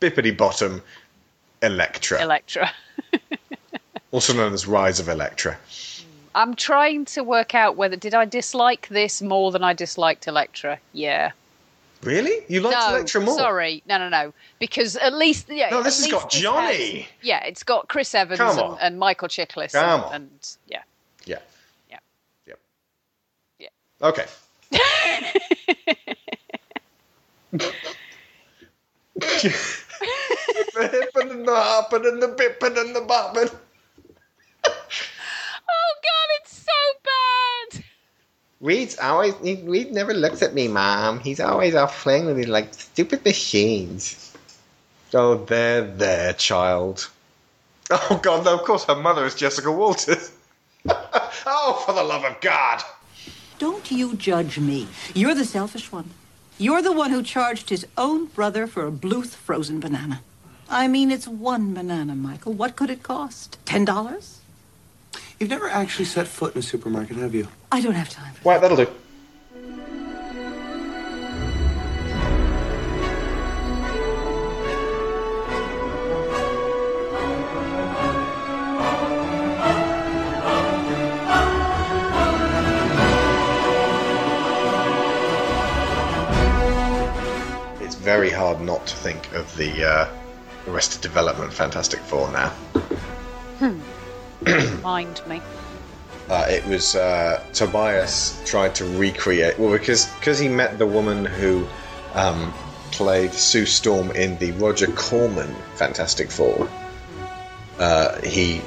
bippity 0.00 0.36
bottom, 0.36 0.82
Elektra, 1.62 2.20
Elektra. 2.20 2.70
also 4.10 4.32
known 4.34 4.52
as 4.52 4.66
Rise 4.66 5.00
of 5.00 5.08
Elektra. 5.08 5.56
I'm 6.34 6.54
trying 6.54 7.04
to 7.06 7.22
work 7.22 7.54
out 7.54 7.76
whether 7.76 7.96
did 7.96 8.14
I 8.14 8.24
dislike 8.24 8.88
this 8.88 9.20
more 9.22 9.50
than 9.50 9.62
I 9.62 9.72
disliked 9.74 10.26
Elektra. 10.26 10.78
Yeah. 10.92 11.32
Really? 12.02 12.44
You 12.48 12.60
liked 12.62 12.76
no, 12.76 12.88
Elektra 12.96 13.20
more? 13.20 13.36
sorry, 13.36 13.82
no, 13.88 13.98
no, 13.98 14.08
no. 14.08 14.32
Because 14.58 14.96
at 14.96 15.12
least 15.14 15.48
yeah. 15.48 15.70
No, 15.70 15.82
this 15.82 16.02
has 16.02 16.10
got 16.10 16.30
Johnny. 16.30 17.00
has- 17.00 17.08
yeah, 17.22 17.44
it's 17.44 17.62
got 17.62 17.88
Chris 17.88 18.14
Evans 18.14 18.40
and, 18.40 18.76
and 18.80 18.98
Michael 18.98 19.28
Chiklis. 19.28 19.72
Come 19.72 19.84
and, 20.00 20.02
on. 20.04 20.14
and 20.14 20.56
yeah, 20.66 20.82
Yeah. 21.26 21.38
yeah. 21.88 21.98
Yep. 22.46 22.58
Yeah. 23.58 23.68
Okay. 24.02 24.24
the 30.74 30.88
hippin' 30.88 31.30
and 31.30 31.46
the 31.46 31.54
hoppin' 31.54 32.06
and 32.06 32.22
the 32.22 32.28
bippin' 32.28 32.78
and 32.80 32.94
the 32.96 33.00
boppin'. 33.00 33.54
Oh 34.64 35.94
God, 36.02 36.28
it's 36.40 36.56
so 36.64 36.72
bad. 37.04 37.84
Reed's 38.62 38.96
always 38.98 39.34
he, 39.42 39.56
Reed 39.56 39.90
never 39.90 40.14
looks 40.14 40.40
at 40.40 40.54
me, 40.54 40.68
Mom. 40.68 41.18
He's 41.18 41.40
always 41.40 41.74
off 41.74 42.00
playing 42.02 42.26
with 42.26 42.36
his 42.36 42.46
like 42.46 42.72
stupid 42.72 43.24
machines. 43.24 44.32
Oh, 45.12 45.34
there, 45.34 45.82
there, 45.82 46.32
child. 46.32 47.10
Oh 47.90 48.20
God, 48.22 48.44
no! 48.44 48.54
Of 48.54 48.62
course, 48.64 48.84
her 48.84 48.94
mother 48.94 49.26
is 49.26 49.34
Jessica 49.34 49.70
Walters. 49.70 50.30
oh, 50.88 51.82
for 51.84 51.92
the 51.92 52.04
love 52.04 52.24
of 52.24 52.40
God! 52.40 52.82
Don't 53.58 53.90
you 53.90 54.14
judge 54.14 54.58
me. 54.60 54.86
You're 55.12 55.34
the 55.34 55.44
selfish 55.44 55.90
one. 55.90 56.10
You're 56.56 56.82
the 56.82 56.92
one 56.92 57.10
who 57.10 57.22
charged 57.22 57.68
his 57.68 57.86
own 57.98 58.26
brother 58.26 58.68
for 58.68 58.86
a 58.86 58.92
Bluth 58.92 59.34
frozen 59.34 59.80
banana. 59.80 60.22
I 60.70 60.86
mean, 60.86 61.10
it's 61.10 61.26
one 61.26 61.74
banana, 61.74 62.14
Michael. 62.14 62.52
What 62.52 62.76
could 62.76 62.90
it 62.90 63.02
cost? 63.02 63.58
Ten 63.64 63.84
dollars? 63.84 64.41
You've 65.42 65.50
never 65.50 65.68
actually 65.68 66.04
set 66.04 66.28
foot 66.28 66.54
in 66.54 66.60
a 66.60 66.62
supermarket, 66.62 67.16
have 67.16 67.34
you? 67.34 67.48
I 67.72 67.80
don't 67.80 67.94
have 67.94 68.08
time. 68.08 68.32
Right, 68.44 68.60
that'll 68.60 68.76
do. 68.76 68.86
It's 87.84 87.96
very 87.96 88.30
hard 88.30 88.60
not 88.60 88.86
to 88.86 88.94
think 88.94 89.32
of 89.32 89.56
the 89.56 89.84
uh, 89.84 90.08
Arrested 90.68 91.00
Development 91.00 91.52
Fantastic 91.52 91.98
Four 91.98 92.30
now. 92.30 92.52
Mind 94.82 95.20
me. 95.26 95.40
Uh, 96.28 96.46
it 96.48 96.64
was 96.66 96.94
uh, 96.94 97.42
Tobias 97.52 98.40
tried 98.46 98.74
to 98.76 98.84
recreate 98.98 99.58
well 99.58 99.72
because 99.72 100.06
because 100.14 100.38
he 100.38 100.48
met 100.48 100.78
the 100.78 100.86
woman 100.86 101.24
who 101.24 101.66
um, 102.14 102.52
played 102.90 103.32
Sue 103.32 103.66
Storm 103.66 104.10
in 104.12 104.38
the 104.38 104.52
Roger 104.52 104.86
Corman 104.86 105.54
Fantastic 105.74 106.30
Four. 106.30 106.68
Uh, 107.78 108.20
he 108.22 108.60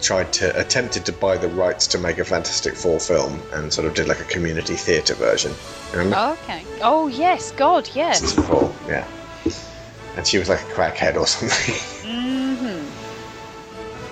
tried 0.00 0.32
to 0.34 0.58
attempted 0.58 1.06
to 1.06 1.12
buy 1.12 1.36
the 1.36 1.48
rights 1.48 1.86
to 1.88 1.98
make 1.98 2.18
a 2.18 2.24
Fantastic 2.24 2.74
Four 2.74 3.00
film 3.00 3.40
and 3.52 3.72
sort 3.72 3.86
of 3.86 3.94
did 3.94 4.08
like 4.08 4.20
a 4.20 4.24
community 4.24 4.74
theatre 4.74 5.14
version. 5.14 5.52
Remember? 5.92 6.36
Okay. 6.42 6.64
Oh 6.82 7.08
yes, 7.08 7.52
God, 7.52 7.88
yes. 7.94 8.32
Four, 8.32 8.74
yeah. 8.86 9.06
and 10.16 10.26
she 10.26 10.38
was 10.38 10.48
like 10.48 10.60
a 10.60 10.72
crackhead 10.72 11.16
or 11.16 11.26
something. 11.26 11.74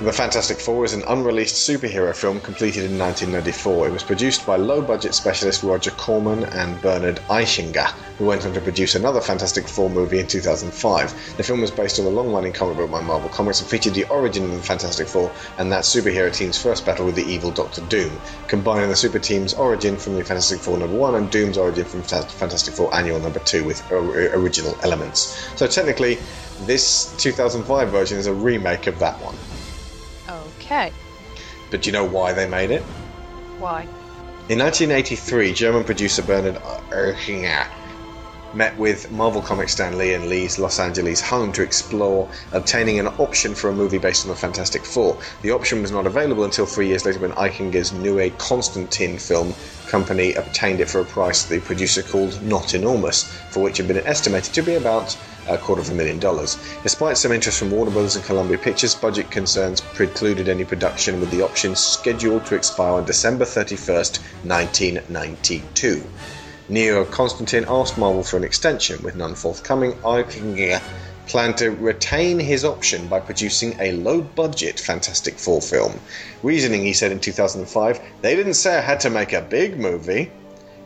The 0.00 0.12
Fantastic 0.12 0.60
Four 0.60 0.84
is 0.84 0.92
an 0.92 1.02
unreleased 1.08 1.56
superhero 1.56 2.14
film 2.14 2.40
completed 2.40 2.84
in 2.84 2.96
1994. 2.96 3.88
It 3.88 3.90
was 3.90 4.04
produced 4.04 4.46
by 4.46 4.54
low 4.54 4.80
budget 4.80 5.12
specialist 5.12 5.64
Roger 5.64 5.90
Corman 5.90 6.44
and 6.44 6.80
Bernard 6.80 7.16
Eichinger, 7.28 7.90
who 8.16 8.26
went 8.26 8.46
on 8.46 8.52
to 8.52 8.60
produce 8.60 8.94
another 8.94 9.20
Fantastic 9.20 9.66
Four 9.66 9.90
movie 9.90 10.20
in 10.20 10.28
2005. 10.28 11.36
The 11.36 11.42
film 11.42 11.60
was 11.62 11.72
based 11.72 11.98
on 11.98 12.06
a 12.06 12.10
long 12.10 12.32
running 12.32 12.52
comic 12.52 12.76
book 12.76 12.92
by 12.92 13.02
Marvel 13.02 13.28
Comics 13.28 13.60
and 13.60 13.68
featured 13.68 13.94
the 13.94 14.04
origin 14.04 14.44
of 14.44 14.52
the 14.52 14.62
Fantastic 14.62 15.08
Four 15.08 15.32
and 15.58 15.72
that 15.72 15.82
superhero 15.82 16.32
team's 16.32 16.62
first 16.62 16.86
battle 16.86 17.04
with 17.04 17.16
the 17.16 17.24
evil 17.24 17.50
Doctor 17.50 17.80
Doom, 17.88 18.20
combining 18.46 18.90
the 18.90 18.94
super 18.94 19.18
team's 19.18 19.52
origin 19.52 19.96
from 19.96 20.14
the 20.14 20.22
Fantastic 20.22 20.60
Four 20.60 20.78
number 20.78 20.96
one 20.96 21.16
and 21.16 21.28
Doom's 21.28 21.58
origin 21.58 21.84
from 21.84 22.04
Fantastic 22.04 22.72
Four 22.72 22.94
Annual 22.94 23.18
number 23.18 23.40
two 23.40 23.64
with 23.64 23.82
original 23.90 24.78
elements. 24.84 25.36
So 25.56 25.66
technically, 25.66 26.18
this 26.66 27.12
2005 27.16 27.88
version 27.88 28.16
is 28.16 28.28
a 28.28 28.32
remake 28.32 28.86
of 28.86 29.00
that 29.00 29.20
one. 29.20 29.34
Okay. 30.68 30.92
But 31.70 31.80
do 31.80 31.88
you 31.88 31.92
know 31.94 32.04
why 32.04 32.34
they 32.34 32.46
made 32.46 32.70
it? 32.70 32.82
Why? 33.58 33.84
In 34.50 34.58
1983, 34.58 35.54
German 35.54 35.82
producer 35.82 36.20
Bernard 36.20 36.56
Eichinger 36.90 37.66
met 38.52 38.78
with 38.78 39.10
Marvel 39.10 39.40
Comics 39.40 39.72
Stan 39.72 39.96
Lee 39.96 40.12
in 40.12 40.28
Lee's 40.28 40.58
Los 40.58 40.78
Angeles 40.78 41.22
home 41.22 41.52
to 41.52 41.62
explore 41.62 42.28
obtaining 42.52 42.98
an 42.98 43.06
option 43.06 43.54
for 43.54 43.70
a 43.70 43.74
movie 43.74 43.96
based 43.96 44.26
on 44.26 44.30
the 44.30 44.36
Fantastic 44.36 44.84
Four. 44.84 45.18
The 45.40 45.52
option 45.52 45.80
was 45.80 45.90
not 45.90 46.06
available 46.06 46.44
until 46.44 46.66
three 46.66 46.88
years 46.88 47.06
later 47.06 47.20
when 47.20 47.32
Eichinger's 47.32 47.94
Neue 47.94 48.30
Constantin 48.36 49.18
film 49.18 49.54
company 49.88 50.34
obtained 50.34 50.80
it 50.80 50.90
for 50.90 51.00
a 51.00 51.04
price 51.06 51.46
the 51.46 51.60
producer 51.60 52.02
called 52.02 52.42
not 52.42 52.74
enormous, 52.74 53.24
for 53.52 53.62
which 53.62 53.78
had 53.78 53.88
been 53.88 54.06
estimated 54.06 54.52
to 54.52 54.62
be 54.62 54.74
about 54.74 55.16
a 55.48 55.58
quarter 55.58 55.82
of 55.82 55.90
a 55.90 55.94
million 55.94 56.18
dollars. 56.18 56.58
Despite 56.82 57.18
some 57.18 57.32
interest 57.32 57.58
from 57.58 57.70
Warner 57.70 57.90
Brothers 57.90 58.16
and 58.16 58.24
Columbia 58.24 58.58
Pictures, 58.58 58.94
budget 58.94 59.30
concerns 59.30 59.80
precluded 59.80 60.48
any 60.48 60.64
production, 60.64 61.20
with 61.20 61.30
the 61.30 61.42
option 61.42 61.74
scheduled 61.74 62.46
to 62.46 62.54
expire 62.54 62.92
on 62.92 63.04
December 63.04 63.44
31st, 63.44 64.18
1992. 64.44 66.02
Neue 66.68 67.04
Constantin 67.06 67.64
asked 67.68 67.96
Marvel 67.96 68.22
for 68.22 68.36
an 68.36 68.44
extension, 68.44 69.02
with 69.02 69.16
none 69.16 69.34
forthcoming. 69.34 69.92
Eichinger 70.04 70.82
planned 71.26 71.58
to 71.58 71.70
retain 71.70 72.38
his 72.38 72.64
option 72.64 73.06
by 73.06 73.20
producing 73.20 73.74
a 73.80 73.92
low 73.92 74.20
budget 74.20 74.80
Fantastic 74.80 75.38
Four 75.38 75.60
film. 75.60 75.98
Reasoning, 76.42 76.82
he 76.82 76.92
said 76.92 77.12
in 77.12 77.20
2005, 77.20 78.00
they 78.22 78.34
didn't 78.34 78.54
say 78.54 78.76
I 78.76 78.80
had 78.80 79.00
to 79.00 79.10
make 79.10 79.32
a 79.32 79.42
big 79.42 79.78
movie. 79.78 80.30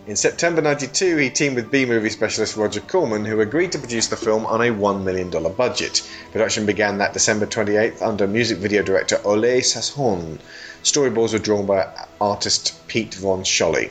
In 0.04 0.16
September 0.16 0.60
92, 0.60 1.16
he 1.16 1.30
teamed 1.30 1.54
with 1.54 1.70
B 1.70 1.86
movie 1.86 2.10
specialist 2.10 2.56
Roger 2.56 2.80
Corman, 2.80 3.24
who 3.24 3.38
agreed 3.40 3.70
to 3.70 3.78
produce 3.78 4.08
the 4.08 4.16
film 4.16 4.44
on 4.46 4.60
a 4.60 4.64
$1 4.64 5.04
million 5.04 5.30
budget. 5.54 6.02
Production 6.32 6.66
began 6.66 6.98
that 6.98 7.12
December 7.12 7.46
28th 7.46 8.02
under 8.02 8.26
music 8.26 8.58
video 8.58 8.82
director 8.82 9.20
Oley 9.24 9.60
Sassone. 9.60 10.40
Storyboards 10.82 11.34
were 11.34 11.38
drawn 11.38 11.66
by 11.66 11.88
artist 12.20 12.84
Pete 12.88 13.14
Von 13.14 13.44
Sholly. 13.44 13.90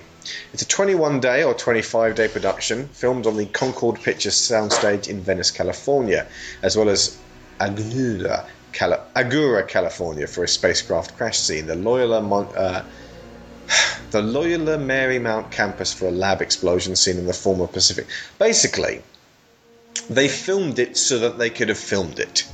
It's 0.51 0.61
a 0.61 0.67
21 0.67 1.21
day 1.21 1.45
or 1.45 1.53
25 1.53 2.15
day 2.15 2.27
production, 2.27 2.89
filmed 2.89 3.25
on 3.25 3.37
the 3.37 3.45
Concorde 3.45 4.01
Pictures 4.01 4.35
soundstage 4.35 5.07
in 5.07 5.21
Venice, 5.21 5.49
California, 5.49 6.27
as 6.61 6.75
well 6.75 6.89
as 6.89 7.17
Cali- 7.57 8.97
Agoura 9.15 9.65
California, 9.65 10.27
for 10.27 10.43
a 10.43 10.47
spacecraft 10.49 11.15
crash 11.15 11.39
scene. 11.39 11.67
The 11.67 11.75
Loyola 11.75 12.21
Mon- 12.21 12.53
uh, 12.53 12.83
the 14.11 14.21
Loyola 14.21 14.77
Marymount 14.77 15.51
campus 15.51 15.93
for 15.93 16.07
a 16.07 16.11
lab 16.11 16.41
explosion 16.41 16.95
scene 16.95 17.17
in 17.17 17.25
the 17.25 17.33
former 17.33 17.67
Pacific. 17.67 18.07
Basically, 18.39 19.01
they 20.09 20.27
filmed 20.27 20.79
it 20.79 20.97
so 20.97 21.19
that 21.19 21.37
they 21.37 21.49
could 21.49 21.69
have 21.69 21.77
filmed 21.77 22.19
it. 22.19 22.47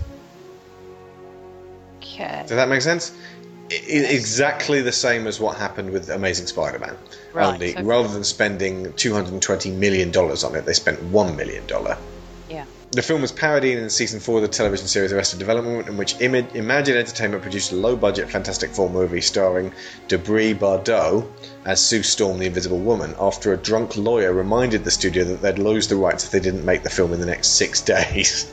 Okay. 1.98 2.44
Does 2.48 2.58
that 2.58 2.70
make 2.70 2.82
sense? 2.82 3.12
Exactly 3.70 4.82
the 4.82 4.94
same 4.94 5.28
as 5.28 5.40
what 5.40 5.58
happened 5.58 5.92
with 5.92 6.10
Amazing 6.10 6.48
Spider-Man. 6.48 6.96
Right, 7.34 7.54
Only 7.54 7.72
okay. 7.72 7.84
rather 7.84 8.08
than 8.08 8.24
spending 8.24 8.94
220 8.94 9.72
million 9.72 10.12
dollars 10.12 10.44
on 10.44 10.56
it, 10.56 10.66
they 10.66 10.74
spent 10.74 11.02
one 11.04 11.36
million 11.36 11.66
dollar. 11.68 11.98
Yeah. 12.50 12.66
The 12.92 13.02
film 13.02 13.22
was 13.22 13.34
parodied 13.34 13.78
in 13.78 13.90
season 13.90 14.22
four 14.22 14.38
of 14.38 14.44
the 14.44 14.48
television 14.48 14.88
series 14.88 15.12
Arrested 15.12 15.40
Development, 15.40 15.90
in 15.90 15.98
which 15.98 16.20
Ima- 16.22 16.48
Imagine 16.54 16.96
Entertainment 16.96 17.42
produced 17.42 17.74
a 17.74 17.76
low-budget 17.76 18.30
Fantastic 18.30 18.72
Four 18.72 18.90
movie 18.90 19.20
starring 19.20 19.74
Debrie 20.08 20.54
Bardeaux 20.54 21.28
as 21.66 21.82
Sue 21.82 22.02
Storm, 22.02 22.40
the 22.40 22.46
Invisible 22.46 22.80
Woman. 22.80 23.14
After 23.20 23.52
a 23.52 23.58
drunk 23.58 23.98
lawyer 23.98 24.32
reminded 24.32 24.86
the 24.86 24.92
studio 24.92 25.26
that 25.26 25.42
they'd 25.42 25.60
lose 25.60 25.90
the 25.90 25.98
rights 25.98 26.24
if 26.24 26.32
they 26.32 26.40
didn't 26.40 26.64
make 26.64 26.84
the 26.84 26.90
film 26.90 27.12
in 27.12 27.20
the 27.20 27.26
next 27.26 27.50
six 27.50 27.82
days. 27.96 28.50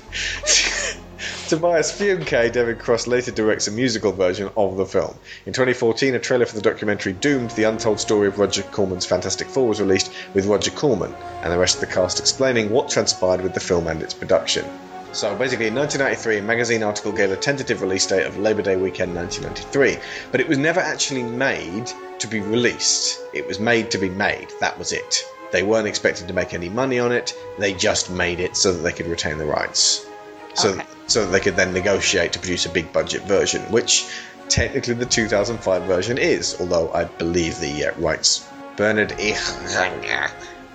Tobias 1.49 1.93
Funke, 1.93 2.51
David 2.51 2.79
Cross 2.79 3.07
later 3.07 3.31
directs 3.31 3.69
a 3.69 3.71
musical 3.71 4.13
version 4.13 4.51
of 4.57 4.79
the 4.79 4.87
film. 4.87 5.15
In 5.45 5.53
2014, 5.53 6.15
a 6.15 6.19
trailer 6.19 6.47
for 6.47 6.55
the 6.55 6.63
documentary 6.63 7.13
Doomed, 7.13 7.51
the 7.51 7.65
untold 7.65 8.01
story 8.01 8.29
of 8.29 8.39
Roger 8.39 8.63
Corman's 8.63 9.05
Fantastic 9.05 9.49
Four, 9.49 9.69
was 9.69 9.79
released 9.79 10.11
with 10.33 10.47
Roger 10.47 10.71
Corman 10.71 11.13
and 11.43 11.53
the 11.53 11.59
rest 11.59 11.75
of 11.75 11.81
the 11.83 11.95
cast 11.95 12.19
explaining 12.19 12.71
what 12.71 12.89
transpired 12.89 13.43
with 13.43 13.53
the 13.53 13.61
film 13.61 13.89
and 13.89 14.01
its 14.01 14.15
production. 14.15 14.65
So 15.13 15.37
basically, 15.37 15.67
in 15.67 15.75
1993, 15.75 16.39
a 16.39 16.43
magazine 16.43 16.83
article 16.83 17.13
gave 17.13 17.31
a 17.31 17.37
tentative 17.37 17.83
release 17.83 18.07
date 18.07 18.27
of 18.27 18.39
Labor 18.39 18.63
Day 18.63 18.77
weekend 18.77 19.15
1993, 19.15 19.99
but 20.33 20.41
it 20.41 20.49
was 20.49 20.57
never 20.57 20.81
actually 20.81 21.25
made 21.25 21.93
to 22.21 22.27
be 22.27 22.41
released. 22.41 23.21
It 23.35 23.47
was 23.47 23.61
made 23.61 23.91
to 23.91 23.99
be 23.99 24.09
made. 24.09 24.49
That 24.61 24.79
was 24.79 24.93
it. 24.93 25.23
They 25.53 25.63
weren't 25.63 25.89
expecting 25.89 26.27
to 26.27 26.33
make 26.33 26.55
any 26.55 26.71
money 26.71 26.99
on 26.99 27.13
it. 27.13 27.35
They 27.59 27.75
just 27.75 28.11
made 28.11 28.41
it 28.41 28.57
so 28.57 28.73
that 28.73 28.79
they 28.79 28.93
could 28.93 29.09
retain 29.09 29.37
the 29.37 29.45
rights. 29.45 30.07
So, 30.55 30.71
Okay. 30.71 30.85
so 31.07 31.25
that 31.25 31.33
they 31.33 31.41
could 31.41 31.57
then 31.57 31.73
negotiate 31.73 32.33
to 32.33 32.39
produce 32.39 32.67
a 32.67 32.71
big 32.71 32.93
budget 32.93 33.23
version, 33.23 33.63
which 33.71 34.07
technically 34.49 34.95
the 34.95 35.07
2005 35.07 35.83
version 35.83 36.19
is, 36.19 36.57
although 36.61 36.91
I 36.93 37.05
believe 37.05 37.59
the 37.61 37.87
uh, 37.87 37.93
rights. 37.99 38.45
Bernard 38.77 39.11
Eichinger 39.11 40.31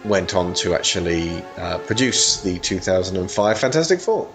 went 0.05 0.33
on 0.35 0.53
to 0.55 0.73
actually 0.73 1.43
uh, 1.57 1.77
produce 1.79 2.41
the 2.41 2.59
2005 2.59 3.59
Fantastic 3.59 3.99
Four 3.99 4.29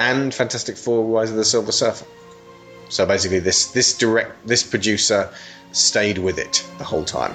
and 0.00 0.34
Fantastic 0.34 0.76
Four: 0.76 1.04
Rise 1.06 1.30
of 1.30 1.36
the 1.36 1.44
Silver 1.44 1.72
Surfer. 1.72 2.06
So 2.88 3.06
basically, 3.06 3.38
this 3.38 3.66
this 3.72 3.96
direct 3.96 4.46
this 4.46 4.62
producer 4.62 5.30
stayed 5.72 6.18
with 6.18 6.38
it 6.38 6.64
the 6.78 6.84
whole 6.84 7.04
time. 7.04 7.34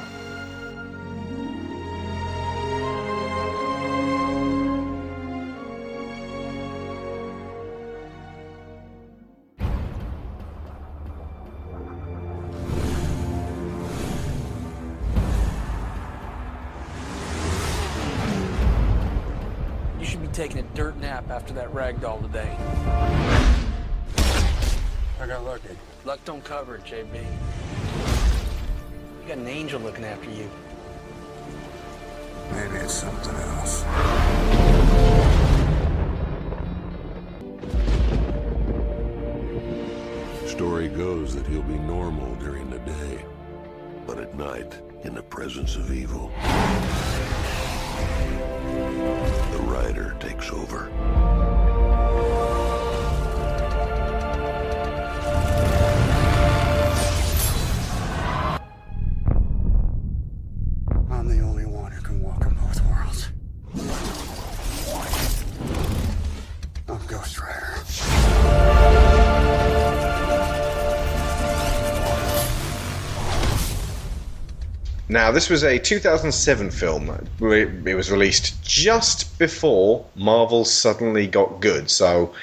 Now, 75.09 75.31
this 75.31 75.49
was 75.49 75.63
a 75.63 75.79
2007 75.79 76.71
film. 76.71 77.09
It 77.39 77.95
was 77.95 78.11
released 78.11 78.61
just 78.63 79.39
before 79.39 80.05
Marvel 80.15 80.65
suddenly 80.65 81.27
got 81.27 81.61
good. 81.61 81.89
So, 81.89 82.33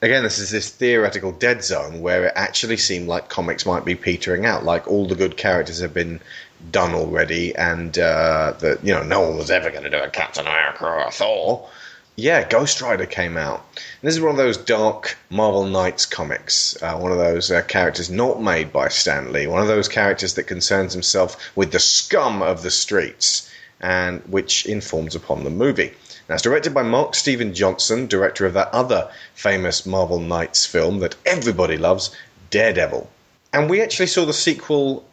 again, 0.00 0.22
this 0.22 0.38
is 0.38 0.50
this 0.50 0.70
theoretical 0.70 1.32
dead 1.32 1.62
zone 1.62 2.00
where 2.00 2.26
it 2.26 2.32
actually 2.34 2.78
seemed 2.78 3.08
like 3.08 3.28
comics 3.28 3.66
might 3.66 3.84
be 3.84 3.94
petering 3.94 4.46
out. 4.46 4.64
Like 4.64 4.88
all 4.88 5.06
the 5.06 5.14
good 5.14 5.36
characters 5.36 5.80
have 5.80 5.92
been 5.92 6.20
done 6.70 6.94
already, 6.94 7.54
and 7.56 7.98
uh, 7.98 8.54
that 8.58 8.82
you 8.82 8.94
know 8.94 9.02
no 9.02 9.20
one 9.20 9.36
was 9.36 9.50
ever 9.50 9.70
going 9.70 9.84
to 9.84 9.90
do 9.90 9.98
a 9.98 10.08
Captain 10.08 10.46
America 10.46 10.86
or 10.86 11.06
a 11.06 11.10
Thor. 11.10 11.68
Yeah, 12.16 12.48
Ghost 12.48 12.80
Rider 12.80 13.06
came 13.06 13.36
out. 13.36 13.64
And 13.74 14.08
this 14.08 14.14
is 14.14 14.20
one 14.20 14.30
of 14.30 14.36
those 14.36 14.56
dark 14.56 15.16
Marvel 15.30 15.64
Knights 15.64 16.06
comics. 16.06 16.80
Uh, 16.80 16.96
one 16.96 17.10
of 17.10 17.18
those 17.18 17.50
uh, 17.50 17.62
characters 17.62 18.10
not 18.10 18.40
made 18.40 18.72
by 18.72 18.88
Stan 18.88 19.32
Lee. 19.32 19.46
One 19.46 19.62
of 19.62 19.68
those 19.68 19.88
characters 19.88 20.34
that 20.34 20.44
concerns 20.44 20.92
himself 20.92 21.36
with 21.56 21.72
the 21.72 21.80
scum 21.80 22.40
of 22.42 22.62
the 22.62 22.70
streets, 22.70 23.50
and 23.80 24.22
which 24.22 24.64
informs 24.66 25.14
upon 25.14 25.42
the 25.42 25.50
movie. 25.50 25.92
Now, 26.28 26.36
it's 26.36 26.42
directed 26.42 26.72
by 26.72 26.82
Mark 26.82 27.14
Steven 27.14 27.52
Johnson, 27.52 28.06
director 28.06 28.46
of 28.46 28.54
that 28.54 28.72
other 28.72 29.10
famous 29.34 29.84
Marvel 29.84 30.20
Knights 30.20 30.64
film 30.64 31.00
that 31.00 31.16
everybody 31.26 31.76
loves, 31.76 32.14
Daredevil. 32.50 33.10
And 33.52 33.68
we 33.68 33.82
actually 33.82 34.06
saw 34.06 34.24
the 34.24 34.32
sequel 34.32 35.04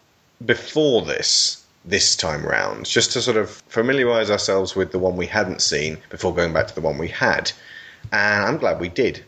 before 0.45 1.01
this, 1.01 1.60
this 1.85 2.15
time 2.15 2.45
round, 2.45 2.85
just 2.85 3.11
to 3.13 3.21
sort 3.21 3.37
of 3.37 3.49
familiarise 3.49 4.29
ourselves 4.29 4.75
with 4.75 4.91
the 4.91 4.99
one 4.99 5.17
we 5.17 5.25
hadn't 5.25 5.61
seen 5.61 5.97
before 6.09 6.33
going 6.33 6.53
back 6.53 6.67
to 6.67 6.75
the 6.75 6.81
one 6.81 6.97
we 6.97 7.07
had. 7.07 7.51
And 8.11 8.45
I'm 8.45 8.57
glad 8.57 8.79
we 8.79 8.89
did. 8.89 9.23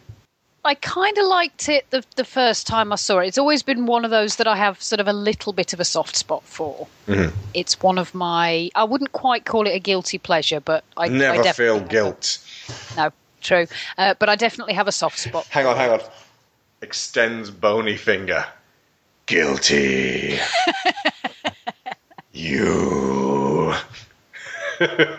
I 0.65 0.75
kind 0.75 1.17
of 1.17 1.25
liked 1.25 1.67
it 1.67 1.89
the, 1.89 2.05
the 2.15 2.23
first 2.23 2.65
time 2.67 2.93
I 2.93 2.95
saw 2.95 3.19
it. 3.19 3.27
It's 3.27 3.37
always 3.37 3.63
been 3.63 3.85
one 3.85 4.05
of 4.05 4.11
those 4.11 4.37
that 4.37 4.47
I 4.47 4.55
have 4.55 4.81
sort 4.81 5.01
of 5.01 5.09
a 5.09 5.13
little 5.13 5.51
bit 5.51 5.73
of 5.73 5.81
a 5.81 5.85
soft 5.85 6.15
spot 6.15 6.41
for. 6.43 6.87
Mhm. 7.07 7.33
It's 7.53 7.81
one 7.81 7.97
of 7.97 8.15
my. 8.15 8.69
I 8.73 8.85
wouldn't 8.85 9.11
quite 9.11 9.43
call 9.43 9.67
it 9.67 9.71
a 9.71 9.79
guilty 9.79 10.17
pleasure, 10.17 10.61
but 10.61 10.85
I 10.95 11.09
Never 11.09 11.41
I 11.41 11.51
feel 11.51 11.81
guilt. 11.81 12.37
No, 12.95 13.11
true. 13.41 13.67
Uh, 13.97 14.13
but 14.17 14.29
I 14.29 14.37
definitely 14.37 14.73
have 14.73 14.87
a 14.87 14.91
soft 14.93 15.19
spot. 15.19 15.45
Hang 15.47 15.65
on, 15.65 15.75
hang 15.75 15.91
on. 15.91 16.01
Extends 16.81 17.51
bony 17.51 17.97
finger. 17.97 18.45
Guilty. 19.25 20.39
you. 22.33 23.73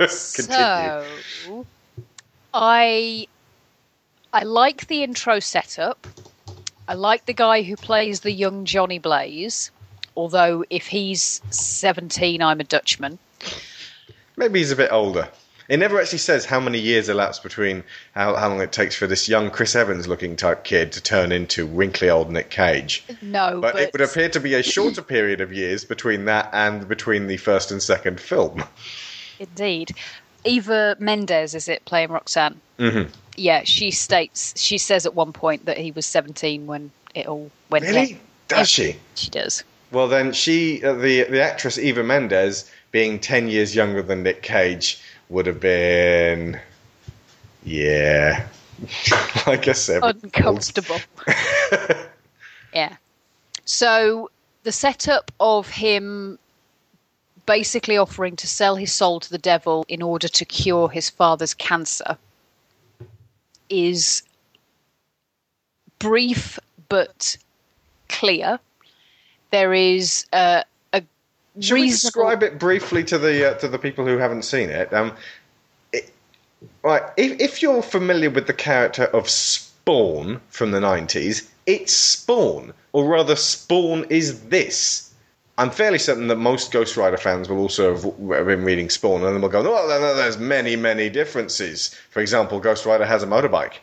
So, 0.09 1.65
I 2.53 3.27
I 4.33 4.43
like 4.43 4.89
the 4.89 5.03
intro 5.05 5.39
setup. 5.39 6.07
I 6.87 6.95
like 6.95 7.25
the 7.25 7.33
guy 7.33 7.63
who 7.63 7.77
plays 7.77 8.21
the 8.21 8.33
young 8.33 8.65
Johnny 8.65 8.99
Blaze. 8.99 9.71
Although 10.17 10.65
if 10.69 10.89
he's 10.89 11.41
seventeen, 11.51 12.43
I'm 12.43 12.61
a 12.61 12.65
Dutchman. 12.65 13.19
Maybe 14.37 14.59
he's 14.59 14.73
a 14.73 14.77
bit 14.77 14.93
older. 14.93 15.29
It 15.69 15.79
never 15.79 16.01
actually 16.01 16.19
says 16.19 16.45
how 16.45 16.61
many 16.61 16.79
years 16.79 17.09
elapsed 17.09 17.43
between 17.43 17.85
how, 18.15 18.35
how 18.37 18.49
long 18.49 18.61
it 18.61 18.71
takes 18.73 18.95
for 18.95 19.07
this 19.07 19.29
young 19.29 19.51
Chris 19.51 19.75
Evans 19.75 20.07
looking 20.07 20.37
type 20.37 20.65
kid 20.65 20.93
to 20.93 21.01
turn 21.01 21.33
into 21.33 21.67
wrinkly 21.67 22.11
old 22.11 22.31
Nick 22.31 22.51
Cage. 22.51 23.03
No, 23.23 23.61
But, 23.63 23.73
but, 23.73 23.83
it 23.83 23.93
would 23.93 24.03
appear 24.03 24.29
to 24.29 24.41
be 24.41 24.55
a 24.55 24.63
shorter 24.63 25.01
period 25.17 25.41
of 25.41 25.53
years 25.53 25.85
between 25.85 26.27
that 26.27 26.51
and 26.53 26.87
between 26.87 27.27
the 27.29 27.39
first 27.39 27.71
and 27.73 27.83
second 27.83 28.21
film. 28.21 28.63
indeed, 29.39 29.93
Eva 30.45 30.97
Mendes 30.99 31.55
is 31.55 31.69
it 31.69 31.85
playing 31.87 32.11
Roxanne? 32.11 32.61
Mm-hmm. 32.79 33.11
Yeah, 33.37 33.63
she 33.65 33.91
states 33.91 34.61
she 34.61 34.79
says 34.79 35.07
at 35.07 35.15
one 35.15 35.33
point 35.33 35.65
that 35.65 35.79
he 35.79 35.91
was 35.91 36.05
seventeen 36.07 36.67
when 36.67 36.91
it 37.15 37.27
all 37.27 37.51
went 37.71 37.85
Really? 37.87 38.13
down. 38.13 38.21
Does 38.49 38.69
she? 38.69 38.97
She 39.15 39.31
does. 39.31 39.65
Well, 39.91 40.09
then 40.09 40.33
she, 40.33 40.85
uh, 40.85 40.93
the 40.95 41.23
the 41.25 41.41
actress 41.43 41.79
Eva 41.79 42.03
Mendes, 42.03 42.71
being 42.93 43.19
ten 43.19 43.49
years 43.49 43.75
younger 43.75 44.03
than 44.03 44.23
Nick 44.23 44.43
Cage, 44.43 45.01
would 45.29 45.47
have 45.47 45.61
been, 45.61 46.61
yeah, 47.65 48.47
like 49.47 49.69
I 49.69 49.73
said, 49.73 50.03
uncomfortable. 50.03 50.99
yeah. 52.73 52.97
So 53.65 54.31
the 54.63 54.73
setup 54.73 55.31
of 55.41 55.69
him 55.69 56.39
basically 57.47 57.97
offering 57.97 58.37
to 58.37 58.47
sell 58.47 58.77
his 58.77 58.93
soul 58.93 59.21
to 59.21 59.31
the 59.31 59.39
devil 59.39 59.85
in 59.89 60.03
order 60.03 60.29
to 60.29 60.45
cure 60.45 60.89
his 60.89 61.11
father's 61.11 61.55
cancer 61.55 62.17
is 63.69 64.23
brief 65.99 66.59
but 66.89 67.37
clear. 68.09 68.59
There 69.51 69.73
is 69.73 70.27
uh, 70.33 70.65
Should 71.61 71.75
we 71.75 71.91
describe 71.91 72.43
it 72.43 72.59
briefly 72.59 73.05
to 73.05 73.19
the 73.19 73.53
uh, 73.53 73.55
to 73.59 73.69
the 73.69 73.79
people 73.79 74.05
who 74.05 74.19
haven't 74.19 74.43
seen 74.43 74.71
it? 74.71 74.93
Um, 74.93 75.13
it 75.93 76.13
right, 76.83 77.03
if, 77.17 77.41
if 77.41 77.63
you're 77.63 77.83
familiar 77.83 78.31
with 78.31 78.47
the 78.47 78.53
character 78.53 79.05
of 79.05 79.29
Spawn 79.29 80.41
from 80.49 80.73
the 80.73 80.81
'90s, 80.81 81.49
it's 81.67 81.93
Spawn, 81.93 82.75
or 82.93 83.07
rather, 83.07 83.37
Spawn 83.37 84.05
is 84.11 84.41
this. 84.47 85.13
I'm 85.57 85.71
fairly 85.71 85.99
certain 85.99 86.27
that 86.27 86.37
most 86.37 86.73
Ghost 86.73 86.97
Rider 86.97 87.17
fans 87.17 87.49
will 87.49 87.59
also 87.59 87.95
have 87.95 88.47
been 88.47 88.65
reading 88.65 88.91
Spawn, 88.91 89.23
and 89.23 89.35
then 89.35 89.41
will 89.41 89.49
go, 89.49 89.63
"Oh, 89.65 90.17
there's 90.17 90.39
many, 90.39 90.75
many 90.75 91.09
differences." 91.09 91.95
For 92.11 92.21
example, 92.21 92.59
Ghost 92.59 92.85
Rider 92.85 93.05
has 93.05 93.23
a 93.23 93.29
motorbike, 93.29 93.75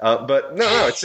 uh, 0.00 0.24
but 0.26 0.56
no, 0.56 0.64
no, 0.64 0.86
it's 0.86 1.04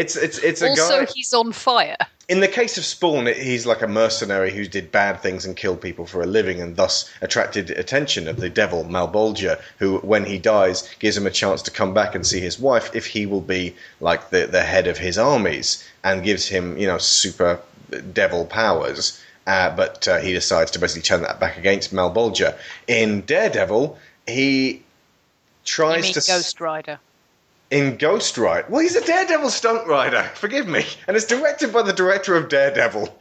it's 0.00 0.16
it's 0.16 0.38
it's 0.38 0.62
a 0.62 0.70
also, 0.70 1.04
guy. 1.04 1.12
he's 1.14 1.34
on 1.34 1.52
fire. 1.52 1.96
In 2.28 2.40
the 2.40 2.48
case 2.48 2.78
of 2.78 2.84
Spawn, 2.84 3.26
he's 3.26 3.66
like 3.66 3.82
a 3.82 3.88
mercenary 3.88 4.50
who 4.50 4.64
did 4.66 4.90
bad 4.90 5.20
things 5.20 5.44
and 5.44 5.56
killed 5.56 5.80
people 5.82 6.06
for 6.06 6.22
a 6.22 6.26
living, 6.26 6.62
and 6.62 6.76
thus 6.76 7.10
attracted 7.20 7.70
attention 7.70 8.26
of 8.26 8.36
the 8.36 8.48
devil 8.48 8.84
Malebolgia, 8.84 9.60
who, 9.78 9.98
when 9.98 10.24
he 10.24 10.38
dies, 10.38 10.88
gives 11.00 11.16
him 11.16 11.26
a 11.26 11.30
chance 11.30 11.60
to 11.62 11.70
come 11.70 11.92
back 11.92 12.14
and 12.14 12.26
see 12.26 12.40
his 12.40 12.58
wife 12.58 12.94
if 12.94 13.06
he 13.06 13.26
will 13.26 13.42
be 13.42 13.74
like 14.00 14.30
the 14.30 14.46
the 14.46 14.62
head 14.62 14.86
of 14.86 14.96
his 14.96 15.18
armies, 15.18 15.84
and 16.02 16.24
gives 16.24 16.48
him 16.48 16.78
you 16.78 16.86
know 16.86 16.98
super 16.98 17.60
devil 18.12 18.46
powers. 18.46 19.20
Uh, 19.46 19.74
but 19.76 20.08
uh, 20.08 20.18
he 20.18 20.32
decides 20.32 20.70
to 20.70 20.78
basically 20.78 21.02
turn 21.02 21.22
that 21.22 21.40
back 21.40 21.58
against 21.58 21.92
Malebolgia. 21.92 22.56
In 22.86 23.22
Daredevil, 23.22 23.98
he 24.26 24.82
tries 25.64 26.12
to 26.12 26.20
Ghost 26.20 26.60
Rider? 26.60 27.00
In 27.70 27.96
Ghost 27.96 28.36
Rider. 28.36 28.66
Well, 28.68 28.82
he's 28.82 28.96
a 28.96 29.04
Daredevil 29.04 29.50
stunt 29.50 29.86
rider. 29.86 30.22
Forgive 30.34 30.66
me. 30.66 30.84
And 31.06 31.16
it's 31.16 31.26
directed 31.26 31.72
by 31.72 31.82
the 31.82 31.92
director 31.92 32.36
of 32.36 32.48
Daredevil. 32.48 33.16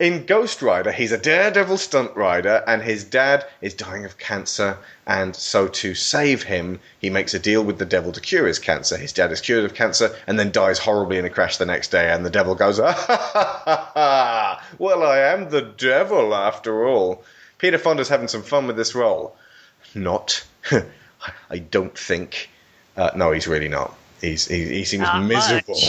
In 0.00 0.24
Ghost 0.24 0.62
Rider, 0.62 0.92
he's 0.92 1.12
a 1.12 1.18
Daredevil 1.18 1.76
stunt 1.76 2.16
rider, 2.16 2.64
and 2.66 2.82
his 2.82 3.04
dad 3.04 3.44
is 3.60 3.74
dying 3.74 4.06
of 4.06 4.16
cancer. 4.16 4.78
And 5.06 5.36
so, 5.36 5.68
to 5.68 5.94
save 5.94 6.42
him, 6.42 6.80
he 6.98 7.10
makes 7.10 7.34
a 7.34 7.38
deal 7.38 7.62
with 7.62 7.78
the 7.78 7.84
devil 7.84 8.10
to 8.12 8.20
cure 8.20 8.46
his 8.46 8.58
cancer. 8.58 8.96
His 8.96 9.12
dad 9.12 9.30
is 9.30 9.42
cured 9.42 9.66
of 9.66 9.74
cancer 9.74 10.16
and 10.26 10.38
then 10.38 10.52
dies 10.52 10.78
horribly 10.78 11.18
in 11.18 11.26
a 11.26 11.30
crash 11.30 11.58
the 11.58 11.66
next 11.66 11.90
day. 11.90 12.10
And 12.10 12.24
the 12.24 12.30
devil 12.30 12.54
goes, 12.54 12.80
ah, 12.80 12.92
ha, 12.92 13.16
ha, 13.16 13.62
ha, 13.66 13.90
ha. 13.92 14.66
Well, 14.78 15.02
I 15.02 15.18
am 15.18 15.50
the 15.50 15.60
devil 15.60 16.34
after 16.34 16.88
all. 16.88 17.22
Peter 17.58 17.76
Fonda's 17.76 18.08
having 18.08 18.28
some 18.28 18.42
fun 18.42 18.66
with 18.66 18.76
this 18.76 18.94
role. 18.94 19.36
Not. 19.94 20.42
I 21.50 21.58
don't 21.58 21.96
think. 21.96 22.48
Uh, 23.00 23.10
no, 23.16 23.32
he's 23.32 23.48
really 23.48 23.68
not. 23.68 23.96
He's 24.20 24.46
he, 24.46 24.66
he 24.66 24.84
seems 24.84 25.04
Not 25.04 25.24
miserable 25.24 25.80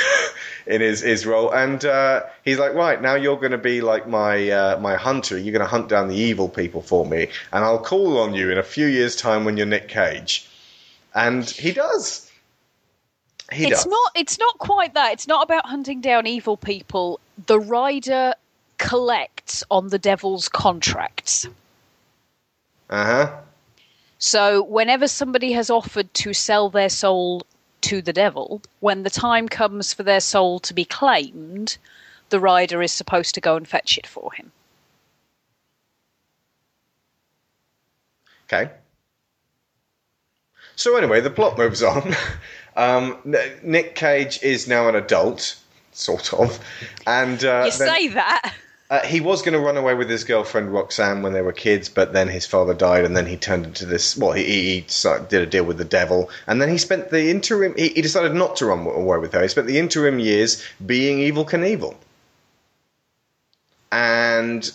in 0.66 0.80
his, 0.80 1.02
his 1.02 1.26
role, 1.26 1.50
and 1.50 1.84
uh, 1.84 2.22
he's 2.42 2.58
like, 2.58 2.72
right 2.72 3.02
now 3.02 3.16
you're 3.16 3.36
going 3.36 3.52
to 3.52 3.58
be 3.58 3.82
like 3.82 4.08
my 4.08 4.48
uh, 4.48 4.80
my 4.80 4.96
hunter. 4.96 5.36
You're 5.36 5.52
going 5.52 5.60
to 5.60 5.68
hunt 5.70 5.90
down 5.90 6.08
the 6.08 6.16
evil 6.16 6.48
people 6.48 6.80
for 6.80 7.04
me, 7.04 7.28
and 7.52 7.64
I'll 7.66 7.78
call 7.78 8.16
on 8.16 8.32
you 8.32 8.50
in 8.50 8.56
a 8.56 8.62
few 8.62 8.86
years' 8.86 9.14
time 9.14 9.44
when 9.44 9.58
you're 9.58 9.66
Nick 9.66 9.88
Cage. 9.88 10.48
And 11.14 11.44
he 11.44 11.72
does. 11.72 12.30
He 13.52 13.64
it's 13.64 13.84
does. 13.84 13.86
not 13.86 14.12
it's 14.14 14.38
not 14.38 14.56
quite 14.56 14.94
that 14.94 15.12
it's 15.12 15.26
not 15.26 15.44
about 15.44 15.66
hunting 15.66 16.00
down 16.00 16.26
evil 16.26 16.56
people 16.56 17.20
the 17.46 17.60
rider 17.60 18.34
collects 18.78 19.64
on 19.70 19.88
the 19.88 19.98
devil's 19.98 20.48
contracts 20.48 21.46
Uh 22.88 23.04
huh. 23.04 23.36
So 24.18 24.62
whenever 24.62 25.06
somebody 25.08 25.52
has 25.52 25.70
offered 25.70 26.12
to 26.14 26.32
sell 26.34 26.68
their 26.68 26.88
soul 26.88 27.42
to 27.80 28.02
the 28.02 28.12
devil 28.12 28.60
when 28.80 29.02
the 29.04 29.10
time 29.10 29.48
comes 29.48 29.94
for 29.94 30.02
their 30.02 30.20
soul 30.20 30.58
to 30.58 30.74
be 30.74 30.84
claimed 30.84 31.78
the 32.30 32.40
rider 32.40 32.82
is 32.82 32.92
supposed 32.92 33.34
to 33.34 33.40
go 33.40 33.56
and 33.56 33.66
fetch 33.68 33.96
it 33.96 34.06
for 34.06 34.32
him 34.32 34.50
Okay. 38.50 38.70
So 40.74 40.96
anyway, 40.96 41.20
the 41.20 41.30
plot 41.30 41.58
moves 41.58 41.82
on. 41.82 42.14
Um, 42.76 43.18
Nick 43.64 43.96
Cage 43.96 44.40
is 44.40 44.68
now 44.68 44.88
an 44.88 44.94
adult, 44.94 45.56
sort 45.90 46.32
of, 46.32 46.60
and 47.08 47.42
uh, 47.44 47.64
you 47.64 47.72
then- 47.76 47.88
say 47.88 48.06
that 48.08 48.54
Uh, 48.90 49.04
he 49.04 49.20
was 49.20 49.42
going 49.42 49.52
to 49.52 49.58
run 49.58 49.76
away 49.76 49.92
with 49.92 50.08
his 50.08 50.24
girlfriend 50.24 50.72
Roxanne 50.72 51.20
when 51.20 51.34
they 51.34 51.42
were 51.42 51.52
kids, 51.52 51.90
but 51.90 52.14
then 52.14 52.26
his 52.26 52.46
father 52.46 52.72
died, 52.72 53.04
and 53.04 53.14
then 53.14 53.26
he 53.26 53.36
turned 53.36 53.66
into 53.66 53.84
this. 53.84 54.16
Well, 54.16 54.32
he, 54.32 54.44
he, 54.44 54.86
did 55.28 55.42
a 55.42 55.46
deal 55.46 55.64
with 55.64 55.76
the 55.76 55.84
devil, 55.84 56.30
and 56.46 56.62
then 56.62 56.70
he 56.70 56.78
spent 56.78 57.10
the 57.10 57.30
interim. 57.30 57.74
He, 57.76 57.88
he 57.88 58.00
decided 58.00 58.34
not 58.34 58.56
to 58.56 58.66
run 58.66 58.86
away 58.86 59.18
with 59.18 59.34
her. 59.34 59.42
He 59.42 59.48
spent 59.48 59.66
the 59.66 59.78
interim 59.78 60.18
years 60.18 60.64
being 60.84 61.18
Evel 61.18 61.46
Knievel, 61.46 61.96
and 63.92 64.70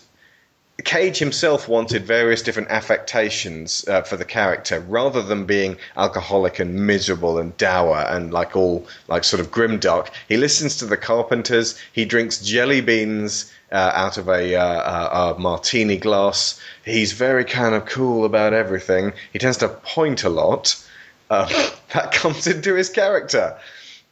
Cage 0.84 1.18
himself 1.18 1.68
wanted 1.68 2.05
various 2.05 2.43
different 2.43 2.70
affectations 2.70 3.84
uh, 3.88 4.03
for 4.03 4.16
the 4.16 4.26
character, 4.26 4.80
rather 4.82 5.24
than 5.24 5.45
being 5.45 5.78
alcoholic 5.97 6.59
and 6.59 6.86
miserable 6.86 7.39
and 7.39 7.57
dour 7.57 8.05
and 8.09 8.32
like 8.32 8.55
all 8.55 8.86
like 9.07 9.24
sort 9.24 9.39
of 9.39 9.49
grimdark. 9.49 10.09
He 10.28 10.38
listens 10.38 10.78
to 10.78 10.86
the 10.86 10.97
Carpenters. 10.97 11.80
He 11.91 12.05
drinks 12.05 12.39
jelly 12.39 12.82
beans 12.82 13.51
uh, 13.74 13.92
out 13.94 14.18
of 14.18 14.30
a, 14.30 14.56
uh, 14.56 15.32
a, 15.32 15.34
a 15.34 15.40
martini 15.40 15.98
glass. 15.98 16.62
He's 16.86 17.12
very 17.12 17.44
kind 17.44 17.74
of 17.76 17.86
cool 17.86 18.24
about 18.24 18.54
everything. 18.54 19.14
He 19.34 19.40
tends 19.40 19.58
to 19.58 19.68
point 19.68 20.24
a 20.24 20.30
lot. 20.30 20.82
Uh, 21.30 21.48
that 21.94 22.12
comes 22.12 22.48
into 22.48 22.76
his 22.76 22.90
character 22.90 23.58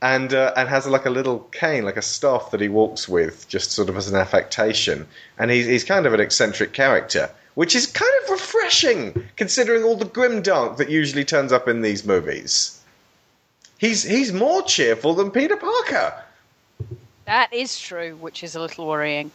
and 0.02 0.34
uh, 0.34 0.54
and 0.58 0.68
has 0.68 0.88
like 0.88 1.06
a 1.06 1.12
little 1.12 1.40
cane, 1.52 1.86
like 1.86 1.98
a 1.98 2.02
staff 2.02 2.52
that 2.52 2.62
he 2.62 2.70
walks 2.70 3.08
with, 3.08 3.48
just 3.48 3.72
sort 3.72 3.90
of 3.90 3.98
as 3.98 4.10
an 4.10 4.16
affectation. 4.16 5.08
And 5.38 5.52
he's 5.52 5.68
he's 5.68 5.84
kind 5.84 6.06
of 6.06 6.14
an 6.14 6.20
eccentric 6.20 6.74
character, 6.74 7.30
which 7.54 7.76
is 7.76 7.86
kind 7.86 8.12
of 8.24 8.32
refreshing 8.32 9.30
considering 9.36 9.84
all 9.84 9.96
the 9.96 10.06
grimdark 10.06 10.78
that 10.78 10.90
usually 10.90 11.24
turns 11.24 11.52
up 11.52 11.68
in 11.68 11.82
these 11.82 12.04
movies. 12.04 12.80
He's 13.78 14.02
he's 14.02 14.34
more 14.34 14.64
cheerful 14.64 15.14
than 15.14 15.30
Peter 15.30 15.56
Parker. 15.56 16.24
That 17.26 17.54
is 17.54 17.80
true, 17.80 18.16
which 18.16 18.44
is 18.44 18.56
a 18.56 18.60
little 18.60 18.88
worrying. 18.88 19.32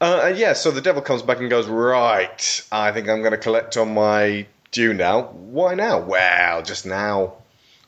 Uh, 0.00 0.20
and 0.24 0.38
yeah, 0.38 0.52
so 0.52 0.70
the 0.70 0.80
devil 0.80 1.00
comes 1.02 1.22
back 1.22 1.38
and 1.38 1.48
goes, 1.48 1.66
Right, 1.66 2.66
I 2.70 2.92
think 2.92 3.08
I'm 3.08 3.20
going 3.20 3.32
to 3.32 3.38
collect 3.38 3.76
on 3.76 3.94
my 3.94 4.46
due 4.72 4.92
now. 4.92 5.22
Why 5.32 5.74
now? 5.74 6.00
Well, 6.00 6.62
just 6.62 6.84
now. 6.86 7.34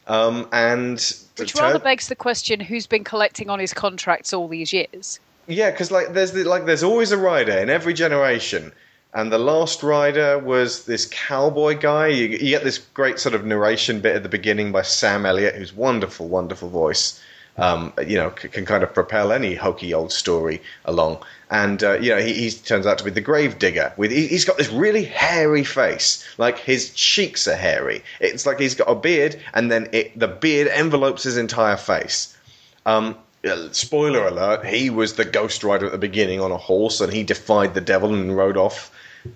Um, 0.07 0.49
and 0.53 0.95
Which 1.37 1.53
turn- 1.53 1.65
rather 1.65 1.79
begs 1.79 2.09
the 2.09 2.17
question: 2.17 2.61
Who's 2.61 2.87
been 2.87 3.05
collecting 3.05 3.51
on 3.51 3.59
his 3.59 3.75
contracts 3.75 4.33
all 4.33 4.49
these 4.49 4.73
years? 4.73 5.21
Yeah, 5.47 5.71
because 5.71 5.91
like 5.91 6.15
there's 6.15 6.33
the, 6.33 6.45
like 6.45 6.65
there's 6.65 6.83
always 6.83 7.13
a 7.13 7.19
rider 7.19 7.53
in 7.53 7.69
every 7.69 7.93
generation, 7.93 8.73
and 9.13 9.31
the 9.31 9.39
last 9.39 9.83
rider 9.83 10.39
was 10.39 10.87
this 10.87 11.07
cowboy 11.13 11.79
guy. 11.79 12.07
You, 12.07 12.27
you 12.29 12.39
get 12.51 12.65
this 12.65 12.79
great 12.79 13.19
sort 13.19 13.35
of 13.35 13.45
narration 13.45 14.01
bit 14.01 14.17
at 14.17 14.23
the 14.23 14.29
beginning 14.31 14.73
by 14.73 14.81
Sam 14.81 15.27
Elliott, 15.27 15.57
who's 15.57 15.75
wonderful, 15.75 16.27
wonderful 16.29 16.71
voice. 16.71 17.23
Um, 17.59 17.93
you 18.07 18.17
know, 18.17 18.33
c- 18.41 18.49
can 18.49 18.65
kind 18.65 18.83
of 18.85 18.95
propel 18.95 19.33
any 19.33 19.57
hokey 19.57 19.93
old 19.93 20.13
story 20.13 20.63
along. 20.87 21.19
And 21.51 21.83
uh, 21.83 21.99
you 21.99 22.11
know, 22.11 22.21
he, 22.21 22.35
he 22.35 22.51
turns 22.51 22.87
out 22.87 22.99
to 22.99 23.05
be 23.05 23.11
the 23.11 23.23
grave 23.23 23.59
digger. 23.59 23.93
With 23.97 24.11
he, 24.11 24.27
he's 24.27 24.45
got 24.45 24.59
this 24.59 24.71
really 24.71 25.05
hairy 25.05 25.65
face, 25.65 26.25
like 26.37 26.59
his 26.59 26.93
cheeks 26.93 27.49
are 27.49 27.57
hairy. 27.57 28.03
It's 28.21 28.45
like 28.45 28.61
he's 28.61 28.75
got 28.75 28.91
a 28.91 28.95
beard, 28.95 29.41
and 29.55 29.71
then 29.71 29.89
it, 29.93 30.19
the 30.19 30.29
beard 30.29 30.69
envelopes 30.69 31.23
his 31.23 31.39
entire 31.39 31.79
face. 31.79 32.37
Um, 32.85 33.17
uh, 33.49 33.69
spoiler 33.73 34.27
alert: 34.27 34.67
He 34.67 34.91
was 34.91 35.15
the 35.15 35.25
Ghost 35.25 35.65
Rider 35.65 35.87
at 35.87 35.93
the 35.93 35.99
beginning 35.99 36.41
on 36.41 36.53
a 36.53 36.59
horse, 36.59 37.01
and 37.01 37.13
he 37.13 37.23
defied 37.23 37.73
the 37.73 37.81
devil 37.81 38.13
and 38.13 38.37
rode 38.37 38.57
off. 38.57 38.91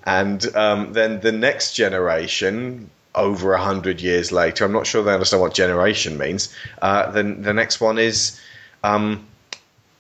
And 0.05 0.55
um, 0.55 0.93
then 0.93 1.21
the 1.21 1.33
next 1.33 1.75
generation, 1.75 2.91
over 3.15 3.53
a 3.55 3.63
hundred 3.63 4.01
years 4.01 4.33
later, 4.33 4.65
I'm 4.65 4.73
not 4.73 4.87
sure 4.87 5.03
they 5.03 5.13
understand 5.13 5.41
what 5.41 5.55
generation 5.55 6.19
means. 6.19 6.55
Uh, 6.81 7.11
then 7.11 7.43
the 7.43 7.55
next 7.55 7.81
one 7.81 7.99
is 7.99 8.41
um, 8.85 9.27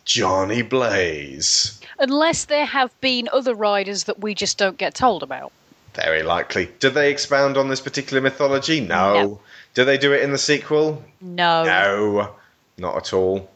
Johnny 0.04 0.62
Blaze. 0.62 1.80
Unless 2.02 2.46
there 2.46 2.66
have 2.66 3.00
been 3.00 3.28
other 3.32 3.54
riders 3.54 4.04
that 4.04 4.18
we 4.18 4.34
just 4.34 4.58
don't 4.58 4.76
get 4.76 4.92
told 4.92 5.22
about. 5.22 5.52
Very 5.94 6.24
likely. 6.24 6.68
Do 6.80 6.90
they 6.90 7.12
expound 7.12 7.56
on 7.56 7.68
this 7.68 7.80
particular 7.80 8.20
mythology? 8.20 8.80
No. 8.80 9.14
No. 9.14 9.40
Do 9.74 9.84
they 9.84 9.98
do 9.98 10.12
it 10.12 10.22
in 10.22 10.32
the 10.32 10.38
sequel? 10.38 11.04
No. 11.20 11.62
No, 11.62 12.34
not 12.76 12.96
at 12.96 13.12
all. 13.12 13.48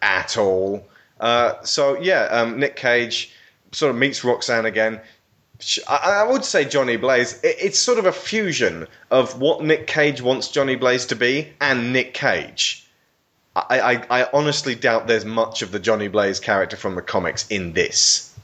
At 0.00 0.38
all. 0.38 0.86
Uh, 1.18 1.54
so 1.64 2.00
yeah, 2.00 2.26
um, 2.30 2.60
Nick 2.60 2.76
Cage 2.76 3.34
sort 3.72 3.90
of 3.90 3.96
meets 3.96 4.22
Roxanne 4.22 4.66
again. 4.66 5.00
I, 5.88 6.22
I 6.22 6.30
would 6.30 6.44
say 6.44 6.64
Johnny 6.64 6.96
Blaze. 6.96 7.40
It, 7.42 7.56
it's 7.58 7.78
sort 7.80 7.98
of 7.98 8.06
a 8.06 8.12
fusion 8.12 8.86
of 9.10 9.40
what 9.40 9.64
Nick 9.64 9.88
Cage 9.88 10.22
wants 10.22 10.46
Johnny 10.48 10.76
Blaze 10.76 11.06
to 11.06 11.16
be 11.16 11.48
and 11.60 11.92
Nick 11.92 12.14
Cage. 12.14 12.86
I, 13.68 13.94
I, 13.94 14.20
I 14.20 14.28
honestly 14.32 14.74
doubt 14.74 15.06
there's 15.06 15.24
much 15.24 15.62
of 15.62 15.72
the 15.72 15.78
Johnny 15.78 16.08
Blaze 16.08 16.40
character 16.40 16.76
from 16.76 16.94
the 16.94 17.02
comics 17.02 17.46
in 17.48 17.72
this. 17.72 18.34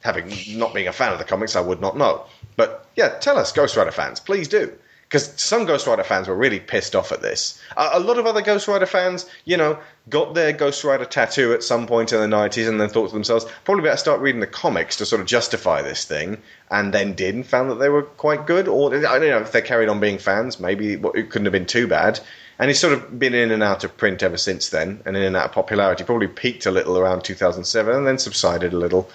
Having 0.00 0.32
not 0.58 0.74
being 0.74 0.88
a 0.88 0.92
fan 0.92 1.12
of 1.12 1.18
the 1.18 1.24
comics, 1.24 1.56
I 1.56 1.60
would 1.60 1.80
not 1.80 1.96
know. 1.96 2.24
But 2.56 2.86
yeah, 2.96 3.10
tell 3.20 3.38
us, 3.38 3.52
Ghost 3.52 3.76
Rider 3.76 3.92
fans, 3.92 4.20
please 4.20 4.48
do. 4.48 4.72
Because 5.12 5.34
some 5.36 5.66
Ghost 5.66 5.86
Rider 5.86 6.04
fans 6.04 6.26
were 6.26 6.34
really 6.34 6.58
pissed 6.58 6.96
off 6.96 7.12
at 7.12 7.20
this. 7.20 7.60
A, 7.76 7.90
a 7.94 8.00
lot 8.00 8.18
of 8.18 8.26
other 8.26 8.40
Ghost 8.40 8.66
Rider 8.66 8.86
fans, 8.86 9.28
you 9.44 9.58
know, 9.58 9.78
got 10.08 10.34
their 10.34 10.52
Ghost 10.52 10.82
Rider 10.84 11.04
tattoo 11.04 11.52
at 11.52 11.62
some 11.62 11.86
point 11.86 12.12
in 12.14 12.20
the 12.20 12.34
90s 12.34 12.66
and 12.66 12.80
then 12.80 12.88
thought 12.88 13.08
to 13.08 13.12
themselves, 13.12 13.44
probably 13.64 13.84
better 13.84 13.98
start 13.98 14.20
reading 14.20 14.40
the 14.40 14.46
comics 14.46 14.96
to 14.96 15.06
sort 15.06 15.20
of 15.20 15.26
justify 15.26 15.82
this 15.82 16.06
thing, 16.06 16.38
and 16.70 16.94
then 16.94 17.12
did 17.12 17.34
and 17.34 17.46
found 17.46 17.70
that 17.70 17.74
they 17.74 17.90
were 17.90 18.04
quite 18.04 18.46
good. 18.46 18.68
Or, 18.68 18.94
I 18.94 19.18
don't 19.18 19.28
know, 19.28 19.40
if 19.40 19.52
they 19.52 19.60
carried 19.60 19.90
on 19.90 20.00
being 20.00 20.16
fans, 20.16 20.58
maybe 20.58 20.94
it 20.94 21.30
couldn't 21.30 21.44
have 21.44 21.52
been 21.52 21.66
too 21.66 21.86
bad. 21.86 22.18
And 22.58 22.68
he's 22.68 22.78
sort 22.78 22.92
of 22.92 23.18
been 23.18 23.34
in 23.34 23.50
and 23.50 23.62
out 23.62 23.82
of 23.82 23.96
print 23.96 24.22
ever 24.22 24.36
since 24.36 24.68
then, 24.68 25.00
and 25.04 25.16
in 25.16 25.22
and 25.22 25.36
out 25.36 25.46
of 25.46 25.52
popularity. 25.52 26.04
Probably 26.04 26.28
peaked 26.28 26.66
a 26.66 26.70
little 26.70 26.96
around 26.98 27.22
2007 27.24 27.94
and 27.94 28.06
then 28.06 28.18
subsided 28.18 28.72
a 28.72 28.76
little. 28.78 29.10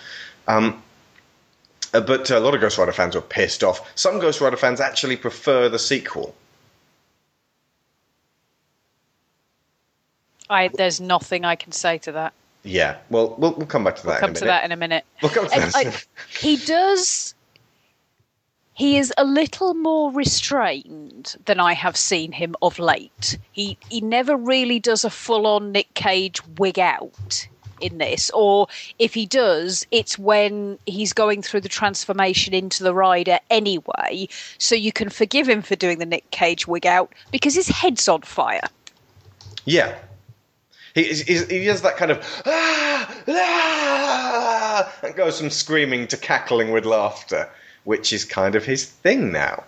Um, 0.48 0.82
uh, 1.94 2.02
but 2.02 2.30
a 2.30 2.40
lot 2.40 2.54
of 2.56 2.62
Ghost 2.62 2.78
Rider 2.78 2.92
fans 2.92 3.16
were 3.16 3.22
pissed 3.22 3.64
off. 3.64 3.90
Some 3.96 4.20
Ghost 4.20 4.42
Rider 4.42 4.58
fans 4.58 4.82
actually 4.82 5.16
prefer 5.16 5.70
the 5.70 5.80
sequel. 5.80 6.36
I 10.50 10.70
there's 10.70 11.00
nothing 11.02 11.46
I 11.46 11.56
can 11.56 11.72
say 11.72 11.98
to 12.00 12.12
that. 12.14 12.34
Yeah, 12.64 12.98
well, 13.10 13.36
we'll, 13.38 13.54
we'll 13.54 13.68
come 13.68 13.84
back 13.84 13.96
to 13.98 14.04
that 14.08 14.08
We'll 14.08 14.16
in 14.16 14.22
come 14.22 14.30
a 14.32 14.34
to 14.36 14.46
minute. 14.46 14.52
that 14.52 14.66
in 14.66 14.72
a 14.72 14.76
minute. 14.76 15.06
We'll 15.22 15.32
come 15.32 15.46
to 15.46 15.52
that. 15.52 15.76
I- 15.76 15.94
he 16.40 16.58
does. 16.58 17.34
He 18.78 18.98
is 18.98 19.12
a 19.18 19.26
little 19.26 19.74
more 19.74 20.12
restrained 20.12 21.36
than 21.46 21.60
I 21.60 21.74
have 21.74 21.98
seen 21.98 22.32
him 22.32 22.56
of 22.62 22.78
late. 22.78 23.40
He 23.52 23.76
he 23.90 24.02
never 24.02 24.38
really 24.38 24.80
does 24.80 25.04
a 25.04 25.10
full 25.10 25.48
on 25.48 25.72
Nick 25.72 25.92
Cage 25.96 26.40
wig 26.60 26.78
out 26.78 27.48
in 27.82 27.98
this, 27.98 28.30
or 28.36 28.68
if 29.00 29.16
he 29.16 29.26
does, 29.26 29.88
it's 29.90 30.20
when 30.20 30.78
he's 30.86 31.12
going 31.12 31.42
through 31.42 31.62
the 31.62 31.70
transformation 31.70 32.54
into 32.54 32.84
the 32.84 32.94
rider 32.94 33.40
anyway. 33.50 34.28
So 34.60 34.76
you 34.76 34.92
can 34.92 35.10
forgive 35.10 35.50
him 35.50 35.64
for 35.64 35.76
doing 35.76 35.98
the 35.98 36.06
Nick 36.06 36.30
Cage 36.30 36.68
wig 36.68 36.86
out 36.86 37.12
because 37.32 37.56
his 37.56 37.68
head's 37.68 38.08
on 38.08 38.22
fire. 38.22 38.70
Yeah. 39.66 39.98
He, 40.94 41.04
he, 41.16 41.46
he 41.46 41.66
does 41.66 41.82
that 41.82 41.98
kind 41.98 42.12
of 42.12 42.20
ah, 42.46 43.16
ah, 43.28 44.94
and 45.02 45.16
goes 45.16 45.40
from 45.40 45.50
screaming 45.50 46.06
to 46.10 46.18
cackling 46.18 46.72
with 46.72 46.86
laughter, 46.86 47.50
which 47.88 48.12
is 48.12 48.26
kind 48.26 48.54
of 48.54 48.66
his 48.66 48.84
thing 48.84 49.32
now. 49.32 49.64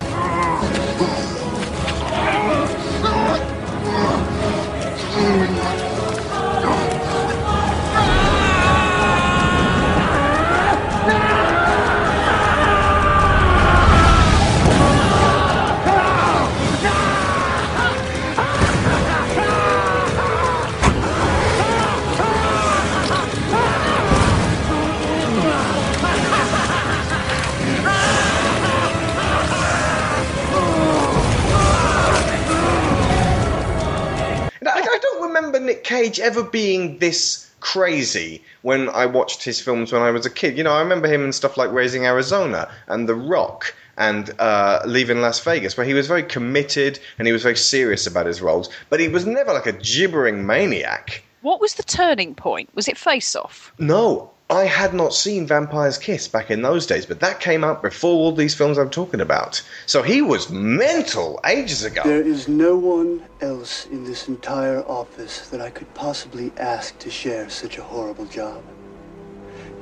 Nick 35.69 35.83
Cage 35.83 36.19
ever 36.19 36.41
being 36.41 36.97
this 36.97 37.47
crazy 37.59 38.41
when 38.63 38.89
I 38.89 39.05
watched 39.05 39.43
his 39.43 39.61
films 39.61 39.91
when 39.93 40.01
I 40.01 40.09
was 40.09 40.25
a 40.25 40.29
kid. 40.31 40.57
You 40.57 40.63
know, 40.63 40.71
I 40.71 40.79
remember 40.79 41.07
him 41.07 41.23
in 41.23 41.31
stuff 41.31 41.57
like 41.57 41.71
Raising 41.71 42.07
Arizona 42.07 42.67
and 42.87 43.07
The 43.07 43.13
Rock 43.13 43.75
and 43.95 44.33
uh, 44.39 44.81
Leaving 44.87 45.21
Las 45.21 45.39
Vegas, 45.41 45.77
where 45.77 45.85
he 45.85 45.93
was 45.93 46.07
very 46.07 46.23
committed 46.23 46.99
and 47.19 47.27
he 47.27 47.31
was 47.31 47.43
very 47.43 47.55
serious 47.55 48.07
about 48.07 48.25
his 48.25 48.41
roles, 48.41 48.67
but 48.89 48.99
he 48.99 49.09
was 49.09 49.27
never 49.27 49.53
like 49.53 49.67
a 49.67 49.73
gibbering 49.73 50.43
maniac. 50.43 51.23
What 51.43 51.61
was 51.61 51.75
the 51.75 51.83
turning 51.83 52.33
point? 52.33 52.71
Was 52.73 52.87
it 52.87 52.97
Face 52.97 53.35
Off? 53.35 53.71
No, 53.77 54.31
I 54.51 54.65
had 54.65 54.95
not 54.95 55.13
seen 55.13 55.45
Vampire's 55.45 55.99
Kiss 55.99 56.27
back 56.27 56.49
in 56.49 56.63
those 56.63 56.87
days, 56.87 57.05
but 57.05 57.19
that 57.19 57.39
came 57.39 57.63
out 57.63 57.83
before 57.83 58.13
all 58.13 58.31
these 58.31 58.55
films 58.55 58.79
I'm 58.79 58.89
talking 58.89 59.21
about. 59.21 59.61
So 59.85 60.01
he 60.01 60.23
was 60.23 60.49
mental 60.49 61.39
ages 61.45 61.83
ago. 61.83 62.01
There 62.03 62.23
is 62.23 62.47
no 62.47 62.75
one 62.75 63.23
else 63.41 63.85
in 63.85 64.05
this 64.05 64.27
entire 64.27 64.81
office 64.85 65.49
that 65.49 65.61
I 65.61 65.69
could 65.69 65.93
possibly 65.93 66.51
ask 66.57 66.97
to 66.97 67.11
share 67.11 67.47
such 67.47 67.77
a 67.77 67.83
horrible 67.83 68.25
job. 68.25 68.63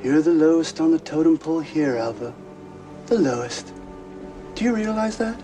You're 0.02 0.20
the 0.20 0.32
lowest 0.32 0.82
on 0.82 0.90
the 0.90 0.98
totem 0.98 1.38
pole 1.38 1.60
here, 1.60 1.96
Alva. 1.96 2.34
The 3.06 3.18
lowest. 3.18 3.72
Do 4.54 4.64
you 4.64 4.74
realize 4.74 5.16
that? 5.16 5.40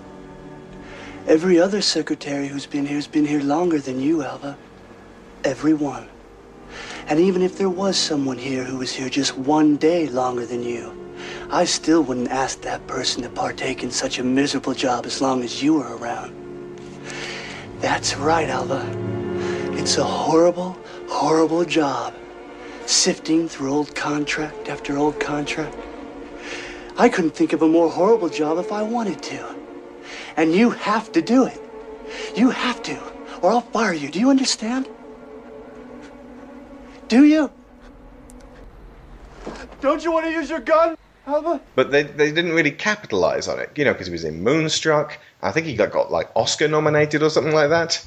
Every 1.27 1.59
other 1.59 1.81
secretary 1.81 2.49
who's 2.49 2.67
been 2.67 2.85
here 2.85 2.97
has 2.97 3.07
been 3.07 3.25
here 3.25 3.41
longer 3.41 3.79
than 3.79 4.01
you, 4.01 4.23
Alva. 4.23 4.59
Every 5.45 5.73
one. 5.73 6.11
And 7.07 7.21
even 7.21 7.43
if 7.43 7.59
there 7.59 7.69
was 7.69 7.99
someone 7.99 8.39
here 8.39 8.65
who 8.65 8.79
was 8.79 8.93
here 8.93 9.11
just 9.11 9.37
one 9.37 9.77
day 9.77 10.09
longer 10.09 10.47
than 10.47 10.63
you, 10.63 10.93
I 11.51 11.65
still 11.65 12.03
wouldn't 12.03 12.31
ask 12.31 12.63
that 12.63 12.87
person 12.87 13.23
to 13.23 13.29
partake 13.29 13.83
in 13.83 13.91
such 13.91 14.19
a 14.19 14.25
miserable 14.25 14.75
job 14.75 15.05
as 15.05 15.21
long 15.21 15.43
as 15.43 15.63
you 15.63 15.75
were 15.75 15.97
around. 15.97 16.35
That's 17.81 18.17
right, 18.17 18.49
Alva. 18.49 18.83
It's 19.75 19.99
a 19.99 20.05
horrible, 20.05 20.79
horrible 21.09 21.65
job. 21.65 22.15
Sifting 22.87 23.49
through 23.49 23.73
old 23.73 23.95
contract 23.95 24.69
after 24.69 24.97
old 24.97 25.21
contract. 25.21 25.77
I 26.97 27.09
couldn't 27.09 27.33
think 27.33 27.53
of 27.53 27.63
a 27.63 27.69
more 27.69 27.91
horrible 27.91 28.29
job 28.29 28.59
if 28.59 28.73
I 28.73 28.83
wanted 28.83 29.23
to. 29.25 29.55
And 30.37 30.55
you 30.55 30.71
have 30.71 31.13
to 31.13 31.23
do 31.23 31.45
it. 31.45 31.61
You 32.35 32.51
have 32.51 32.83
to, 32.85 32.99
or 33.43 33.51
I'll 33.51 33.61
fire 33.61 33.93
you. 33.93 34.11
Do 34.11 34.21
you 34.21 34.31
understand? 34.31 34.89
Do 37.09 37.25
you? 37.25 37.51
Don't 39.81 40.03
you 40.03 40.13
want 40.13 40.25
to 40.27 40.33
use 40.33 40.49
your 40.49 40.61
gun, 40.61 40.97
Alva? 41.27 41.61
But 41.75 41.91
they, 41.91 42.03
they 42.05 42.33
didn't 42.33 42.53
really 42.53 42.71
capitalize 42.71 43.49
on 43.49 43.59
it, 43.59 43.71
you 43.77 43.85
know, 43.85 43.93
because 43.93 44.07
he 44.07 44.13
was 44.13 44.25
in 44.25 44.43
Moonstruck. 44.43 45.19
I 45.43 45.53
think 45.53 45.67
he 45.67 45.75
got, 45.75 45.93
got 45.93 46.11
like 46.11 46.31
Oscar 46.35 46.69
nominated 46.69 47.23
or 47.23 47.29
something 47.29 47.53
like 47.53 47.69
that. 47.69 48.05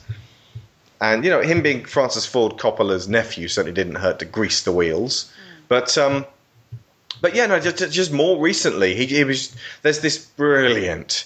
And 0.99 1.23
you 1.23 1.29
know, 1.29 1.41
him 1.41 1.61
being 1.61 1.85
Francis 1.85 2.25
Ford 2.25 2.57
Coppola's 2.57 3.07
nephew 3.07 3.47
certainly 3.47 3.75
didn't 3.75 3.95
hurt 3.95 4.19
to 4.19 4.25
grease 4.25 4.63
the 4.63 4.71
wheels. 4.71 5.31
But 5.67 5.95
um, 5.97 6.25
but 7.21 7.35
yeah, 7.35 7.45
no, 7.45 7.59
just, 7.59 7.91
just 7.91 8.11
more 8.11 8.39
recently, 8.41 8.95
he, 8.95 9.05
he 9.05 9.23
was 9.23 9.55
there's 9.83 9.99
this 9.99 10.17
brilliant. 10.17 11.25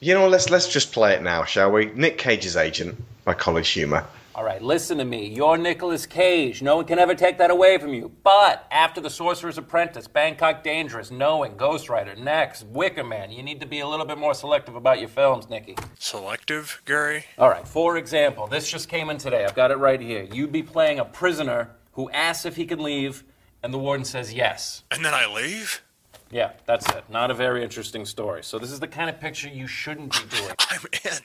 You 0.00 0.14
know, 0.14 0.28
let's 0.28 0.48
let's 0.48 0.68
just 0.68 0.92
play 0.92 1.12
it 1.12 1.22
now, 1.22 1.44
shall 1.44 1.70
we? 1.70 1.86
Nick 1.94 2.18
Cage's 2.18 2.56
agent 2.56 3.02
by 3.24 3.34
College 3.34 3.68
Humor. 3.70 4.06
All 4.34 4.44
right, 4.44 4.62
listen 4.62 4.96
to 4.96 5.04
me. 5.04 5.26
You're 5.26 5.58
Nicolas 5.58 6.06
Cage. 6.06 6.62
No 6.62 6.76
one 6.76 6.86
can 6.86 6.98
ever 6.98 7.14
take 7.14 7.36
that 7.36 7.50
away 7.50 7.76
from 7.76 7.92
you. 7.92 8.10
But 8.24 8.66
after 8.70 8.98
The 8.98 9.10
Sorcerer's 9.10 9.58
Apprentice, 9.58 10.08
Bangkok 10.08 10.64
Dangerous, 10.64 11.10
Knowing, 11.10 11.54
Ghost 11.58 11.90
Rider, 11.90 12.16
Next, 12.16 12.64
Wicker 12.64 13.04
Man, 13.04 13.30
you 13.30 13.42
need 13.42 13.60
to 13.60 13.66
be 13.66 13.80
a 13.80 13.86
little 13.86 14.06
bit 14.06 14.16
more 14.16 14.32
selective 14.32 14.74
about 14.74 15.00
your 15.00 15.10
films, 15.10 15.50
Nicky. 15.50 15.76
Selective, 15.98 16.80
Gary? 16.86 17.26
All 17.36 17.50
right, 17.50 17.68
for 17.68 17.98
example, 17.98 18.46
this 18.46 18.70
just 18.70 18.88
came 18.88 19.10
in 19.10 19.18
today. 19.18 19.44
I've 19.44 19.54
got 19.54 19.70
it 19.70 19.76
right 19.76 20.00
here. 20.00 20.26
You'd 20.32 20.50
be 20.50 20.62
playing 20.62 20.98
a 20.98 21.04
prisoner 21.04 21.68
who 21.92 22.08
asks 22.10 22.46
if 22.46 22.56
he 22.56 22.64
can 22.64 22.82
leave, 22.82 23.24
and 23.62 23.72
the 23.72 23.78
warden 23.78 24.06
says 24.06 24.32
yes. 24.32 24.82
And 24.90 25.04
then 25.04 25.12
I 25.12 25.26
leave? 25.26 25.82
Yeah, 26.30 26.52
that's 26.64 26.88
it. 26.94 27.04
Not 27.10 27.30
a 27.30 27.34
very 27.34 27.62
interesting 27.62 28.06
story. 28.06 28.42
So 28.44 28.58
this 28.58 28.70
is 28.70 28.80
the 28.80 28.88
kind 28.88 29.10
of 29.10 29.20
picture 29.20 29.50
you 29.50 29.66
shouldn't 29.66 30.12
be 30.12 30.38
doing. 30.38 30.54
I'm 30.70 30.80
in. 31.04 31.20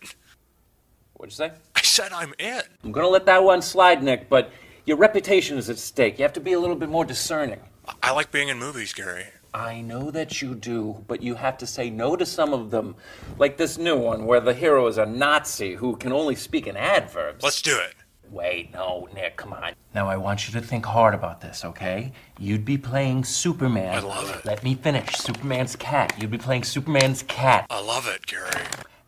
What'd 1.14 1.32
you 1.32 1.48
say? 1.48 1.52
Said 1.98 2.14
I'm 2.14 2.36
in. 2.38 2.62
I'm 2.84 2.92
gonna 2.92 3.08
let 3.08 3.26
that 3.26 3.44
one 3.44 3.60
slide, 3.60 4.04
Nick, 4.04 4.30
but 4.30 4.52
your 4.86 4.98
reputation 4.98 5.58
is 5.58 5.68
at 5.68 5.80
stake. 5.80 6.20
You 6.20 6.24
have 6.26 6.34
to 6.34 6.40
be 6.40 6.54
a 6.54 6.60
little 6.60 6.76
bit 6.76 6.90
more 6.90 7.04
discerning. 7.04 7.60
I 8.04 8.12
like 8.12 8.30
being 8.30 8.50
in 8.50 8.60
movies, 8.60 8.94
Gary. 8.94 9.26
I 9.52 9.82
know 9.82 10.12
that 10.12 10.40
you 10.40 10.54
do, 10.54 11.04
but 11.08 11.24
you 11.24 11.34
have 11.34 11.58
to 11.58 11.66
say 11.66 11.90
no 11.90 12.16
to 12.16 12.24
some 12.24 12.54
of 12.54 12.70
them. 12.70 12.98
Like 13.40 13.58
this 13.58 13.80
new 13.80 13.98
one 13.98 14.28
where 14.28 14.40
the 14.40 14.54
hero 14.54 14.86
is 14.86 15.00
a 15.00 15.08
Nazi 15.08 15.74
who 15.74 15.96
can 15.96 16.12
only 16.12 16.36
speak 16.36 16.68
in 16.68 16.78
adverbs. 16.78 17.44
Let's 17.44 17.64
do 17.64 17.76
it. 17.76 17.96
Wait, 18.30 18.72
no, 18.74 19.10
Nick, 19.16 19.36
come 19.36 19.54
on. 19.54 19.74
Now 19.96 20.08
I 20.08 20.18
want 20.18 20.48
you 20.48 20.54
to 20.62 20.64
think 20.64 20.86
hard 20.86 21.16
about 21.16 21.42
this, 21.42 21.66
okay? 21.66 22.12
You'd 22.38 22.64
be 22.64 22.78
playing 22.78 23.24
Superman. 23.24 23.96
I 23.96 24.00
love 24.02 24.30
it. 24.38 24.46
Let 24.46 24.64
me 24.64 24.76
finish. 24.76 25.16
Superman's 25.16 25.76
cat. 25.76 26.14
You'd 26.20 26.30
be 26.30 26.38
playing 26.38 26.64
Superman's 26.64 27.24
cat. 27.24 27.66
I 27.72 27.82
love 27.82 28.08
it, 28.08 28.28
Gary. 28.28 28.52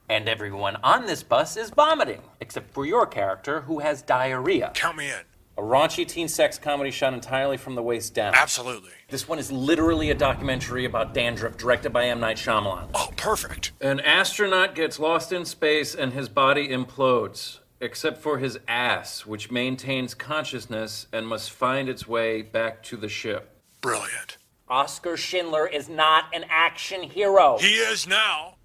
And 0.10 0.28
everyone 0.28 0.76
on 0.78 1.05
this 1.05 1.22
bus 1.22 1.55
is 1.55 1.70
vomiting, 1.70 2.22
except 2.39 2.72
for 2.72 2.84
your 2.84 3.05
character 3.05 3.62
who 3.62 3.78
has 3.78 4.01
diarrhea. 4.01 4.72
Count 4.74 4.97
me 4.97 5.07
in. 5.07 5.22
A 5.55 5.62
raunchy 5.62 6.07
teen 6.07 6.28
sex 6.28 6.57
comedy 6.57 6.89
shot 6.89 7.14
entirely 7.14 7.57
from 7.57 7.76
the 7.76 7.84
waist 7.84 8.16
down. 8.16 8.34
Absolutely. 8.34 8.89
This 9.10 9.28
one 9.28 9.38
is 9.38 9.51
literally 9.51 10.10
a 10.10 10.16
documentary 10.16 10.86
about 10.86 11.14
dandruff 11.14 11.57
directed 11.57 11.93
by 11.93 12.07
M. 12.07 12.20
Night 12.20 12.38
Shyamalan. 12.38 12.89
Oh, 12.95 13.10
perfect. 13.18 13.72
An 13.82 13.99
astronaut 13.99 14.74
gets 14.74 14.97
lost 14.97 15.32
in 15.32 15.45
space 15.45 15.93
and 15.93 16.14
his 16.14 16.28
body 16.28 16.70
implodes, 16.70 17.60
except 17.80 18.18
for 18.18 18.39
his 18.39 18.57
ass, 18.68 19.28
which 19.28 19.51
maintains 19.51 20.16
consciousness 20.16 21.05
and 21.14 21.28
must 21.28 21.51
find 21.51 21.88
its 21.88 22.07
way 22.07 22.41
back 22.41 22.82
to 22.84 22.97
the 22.97 23.10
ship. 23.10 23.62
Brilliant. 23.82 24.38
Oskar 24.70 25.18
Schindler 25.18 25.68
is 25.68 25.89
not 25.89 26.26
an 26.34 26.45
action 26.49 27.03
hero. 27.03 27.57
He 27.60 27.76
is 27.76 28.07
now. 28.07 28.55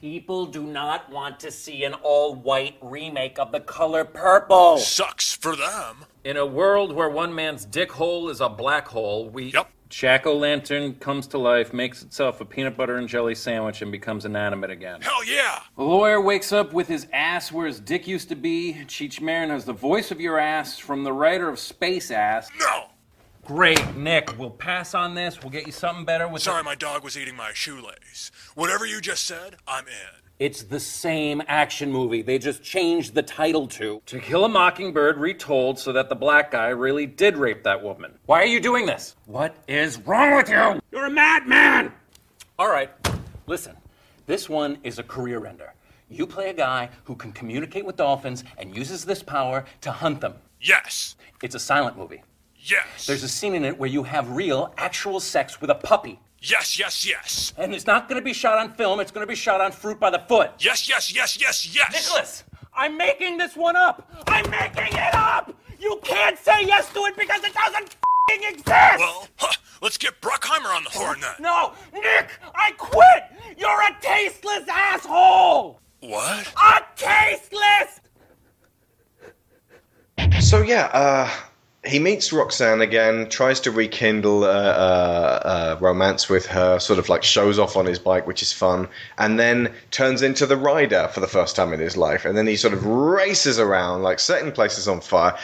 People 0.00 0.46
do 0.46 0.62
not 0.62 1.10
want 1.10 1.40
to 1.40 1.50
see 1.50 1.82
an 1.82 1.92
all 1.92 2.32
white 2.32 2.76
remake 2.80 3.36
of 3.36 3.50
The 3.50 3.58
Color 3.58 4.04
Purple. 4.04 4.78
Sucks 4.78 5.34
for 5.34 5.56
them. 5.56 6.04
In 6.22 6.36
a 6.36 6.46
world 6.46 6.92
where 6.92 7.08
one 7.08 7.34
man's 7.34 7.64
dick 7.64 7.90
hole 7.90 8.28
is 8.28 8.40
a 8.40 8.48
black 8.48 8.86
hole, 8.86 9.28
we. 9.28 9.46
Yep. 9.46 9.72
Jack 9.88 10.24
O' 10.26 10.36
Lantern 10.36 10.94
comes 10.96 11.26
to 11.28 11.38
life, 11.38 11.72
makes 11.72 12.02
itself 12.02 12.40
a 12.40 12.44
peanut 12.44 12.76
butter 12.76 12.96
and 12.96 13.08
jelly 13.08 13.34
sandwich, 13.34 13.82
and 13.82 13.90
becomes 13.90 14.24
inanimate 14.24 14.70
again. 14.70 15.00
Hell 15.00 15.24
yeah. 15.24 15.62
A 15.76 15.82
lawyer 15.82 16.20
wakes 16.20 16.52
up 16.52 16.72
with 16.72 16.86
his 16.86 17.08
ass 17.12 17.50
where 17.50 17.66
his 17.66 17.80
dick 17.80 18.06
used 18.06 18.28
to 18.28 18.36
be. 18.36 18.76
Cheech 18.86 19.20
Marin 19.20 19.50
has 19.50 19.64
the 19.64 19.72
voice 19.72 20.12
of 20.12 20.20
your 20.20 20.38
ass 20.38 20.78
from 20.78 21.02
the 21.02 21.12
writer 21.12 21.48
of 21.48 21.58
Space 21.58 22.12
Ass. 22.12 22.50
No. 22.60 22.84
Great, 23.48 23.96
Nick. 23.96 24.38
We'll 24.38 24.50
pass 24.50 24.94
on 24.94 25.14
this. 25.14 25.40
We'll 25.40 25.48
get 25.48 25.64
you 25.64 25.72
something 25.72 26.04
better 26.04 26.28
with. 26.28 26.42
Sorry, 26.42 26.62
my 26.62 26.74
dog 26.74 27.02
was 27.02 27.16
eating 27.16 27.34
my 27.34 27.52
shoelace. 27.54 28.30
Whatever 28.54 28.84
you 28.84 29.00
just 29.00 29.24
said, 29.24 29.56
I'm 29.66 29.86
in. 29.86 30.20
It's 30.38 30.64
the 30.64 30.78
same 30.78 31.42
action 31.48 31.90
movie. 31.90 32.20
They 32.20 32.38
just 32.38 32.62
changed 32.62 33.14
the 33.14 33.22
title 33.22 33.66
to 33.68 34.02
To 34.04 34.20
Kill 34.20 34.44
a 34.44 34.50
Mockingbird 34.50 35.16
retold 35.16 35.78
so 35.78 35.94
that 35.94 36.10
the 36.10 36.14
black 36.14 36.50
guy 36.50 36.68
really 36.68 37.06
did 37.06 37.38
rape 37.38 37.62
that 37.62 37.82
woman. 37.82 38.12
Why 38.26 38.42
are 38.42 38.46
you 38.46 38.60
doing 38.60 38.84
this? 38.84 39.16
What 39.24 39.56
is 39.66 39.96
wrong 40.00 40.36
with 40.36 40.50
you? 40.50 40.78
You're 40.92 41.06
a 41.06 41.10
madman! 41.10 41.90
All 42.58 42.68
right, 42.68 42.90
listen. 43.46 43.74
This 44.26 44.50
one 44.50 44.76
is 44.84 44.98
a 44.98 45.02
career 45.02 45.46
ender. 45.46 45.72
You 46.10 46.26
play 46.26 46.50
a 46.50 46.54
guy 46.54 46.90
who 47.04 47.14
can 47.16 47.32
communicate 47.32 47.86
with 47.86 47.96
dolphins 47.96 48.44
and 48.58 48.76
uses 48.76 49.06
this 49.06 49.22
power 49.22 49.64
to 49.80 49.90
hunt 49.90 50.20
them. 50.20 50.34
Yes. 50.60 51.16
It's 51.42 51.54
a 51.54 51.60
silent 51.60 51.96
movie. 51.96 52.20
Yes. 52.68 53.06
There's 53.06 53.22
a 53.22 53.28
scene 53.28 53.54
in 53.54 53.64
it 53.64 53.78
where 53.78 53.88
you 53.88 54.02
have 54.02 54.28
real, 54.30 54.72
actual 54.76 55.20
sex 55.20 55.60
with 55.60 55.70
a 55.70 55.74
puppy. 55.74 56.20
Yes, 56.40 56.78
yes, 56.78 57.06
yes. 57.06 57.52
And 57.56 57.74
it's 57.74 57.86
not 57.86 58.08
going 58.08 58.20
to 58.20 58.24
be 58.24 58.32
shot 58.32 58.58
on 58.58 58.72
film, 58.74 59.00
it's 59.00 59.10
going 59.10 59.26
to 59.26 59.28
be 59.28 59.34
shot 59.34 59.60
on 59.60 59.72
fruit 59.72 59.98
by 59.98 60.10
the 60.10 60.20
foot. 60.28 60.52
Yes, 60.58 60.88
yes, 60.88 61.12
yes, 61.14 61.40
yes, 61.40 61.74
yes. 61.74 61.92
Nicholas, 61.92 62.44
I'm 62.74 62.96
making 62.96 63.38
this 63.38 63.56
one 63.56 63.76
up. 63.76 64.08
I'm 64.28 64.48
making 64.50 64.96
it 64.96 65.14
up. 65.14 65.54
You 65.80 65.98
can't 66.04 66.38
say 66.38 66.64
yes 66.64 66.92
to 66.92 67.00
it 67.06 67.16
because 67.16 67.42
it 67.42 67.54
doesn't 67.54 67.96
fing 68.28 68.42
exist. 68.48 68.98
Well, 68.98 69.26
huh, 69.36 69.52
let's 69.82 69.96
get 69.96 70.20
Bruckheimer 70.20 70.76
on 70.76 70.84
the 70.84 70.90
horn 70.90 71.20
then. 71.20 71.34
No, 71.40 71.72
Nick, 71.92 72.30
I 72.54 72.72
quit. 72.76 73.24
You're 73.56 73.82
a 73.82 73.96
tasteless 74.00 74.68
asshole. 74.68 75.80
What? 76.00 76.52
A 76.62 76.82
tasteless. 76.94 78.00
So 80.40 80.62
yeah, 80.62 80.86
uh, 80.92 81.30
he 81.84 81.98
meets 81.98 82.32
Roxanne 82.32 82.80
again, 82.80 83.28
tries 83.28 83.60
to 83.60 83.70
rekindle 83.70 84.44
a 84.44 84.48
uh, 84.48 85.40
uh, 85.44 85.78
romance 85.80 86.28
with 86.28 86.46
her, 86.46 86.78
sort 86.80 86.98
of 86.98 87.08
like 87.08 87.22
shows 87.22 87.58
off 87.58 87.76
on 87.76 87.86
his 87.86 87.98
bike, 87.98 88.26
which 88.26 88.42
is 88.42 88.52
fun, 88.52 88.88
and 89.16 89.38
then 89.38 89.72
turns 89.90 90.22
into 90.22 90.44
the 90.44 90.56
rider 90.56 91.08
for 91.12 91.20
the 91.20 91.28
first 91.28 91.54
time 91.54 91.72
in 91.72 91.80
his 91.80 91.96
life. 91.96 92.24
And 92.24 92.36
then 92.36 92.46
he 92.46 92.56
sort 92.56 92.74
of 92.74 92.84
races 92.84 93.58
around, 93.58 94.02
like 94.02 94.18
setting 94.18 94.50
places 94.50 94.88
on 94.88 95.00
fire. 95.00 95.38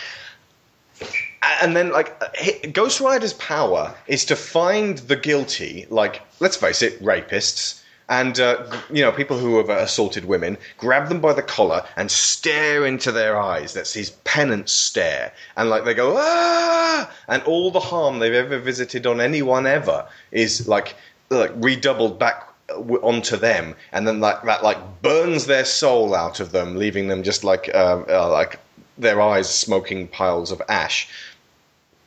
And 1.61 1.77
then, 1.77 1.93
like, 1.93 2.73
Ghost 2.73 3.01
Rider's 3.01 3.35
power 3.35 3.95
is 4.07 4.25
to 4.27 4.37
find 4.37 4.99
the 4.99 5.17
guilty, 5.17 5.87
like, 5.91 6.23
let's 6.41 6.57
face 6.57 6.81
it, 6.83 7.01
rapists, 7.03 7.83
and 8.09 8.39
uh, 8.39 8.67
you 8.91 9.03
know 9.03 9.13
people 9.13 9.39
who 9.39 9.57
have 9.57 9.71
assaulted 9.71 10.25
women 10.25 10.59
grab 10.79 11.09
them 11.09 11.21
by 11.21 11.33
the 11.33 11.43
collar 11.43 11.85
and 11.97 12.11
stare 12.11 12.85
into 12.87 13.11
their 13.13 13.37
eyes. 13.41 13.73
That's 13.73 13.95
his 13.95 14.11
penance 14.25 14.73
stare. 14.73 15.33
And 15.57 15.71
like 15.71 15.85
they 15.85 15.95
go 15.95 16.15
ah! 16.17 17.11
And 17.29 17.43
all 17.45 17.71
the 17.71 17.81
harm 17.81 18.19
they've 18.19 18.33
ever 18.33 18.59
visited 18.59 19.07
on 19.07 19.21
anyone 19.21 19.67
ever 19.67 20.07
is 20.33 20.69
like 20.69 20.95
like 21.31 21.53
redoubled 21.57 22.19
back 22.19 22.49
onto 22.69 23.37
them. 23.37 23.75
And 23.93 24.07
then 24.07 24.21
like 24.21 24.43
that 24.43 24.63
like 24.63 24.79
burns 25.03 25.47
their 25.47 25.65
soul 25.65 26.15
out 26.15 26.41
of 26.41 26.53
them 26.53 26.77
leaving 26.77 27.09
them 27.09 27.23
just 27.23 27.45
like 27.45 27.75
um, 27.75 28.05
uh, 28.09 28.31
like 28.31 28.59
their 28.99 29.21
eyes 29.21 29.53
smoking 29.53 30.07
piles 30.09 30.53
of 30.53 30.63
ash 30.69 31.09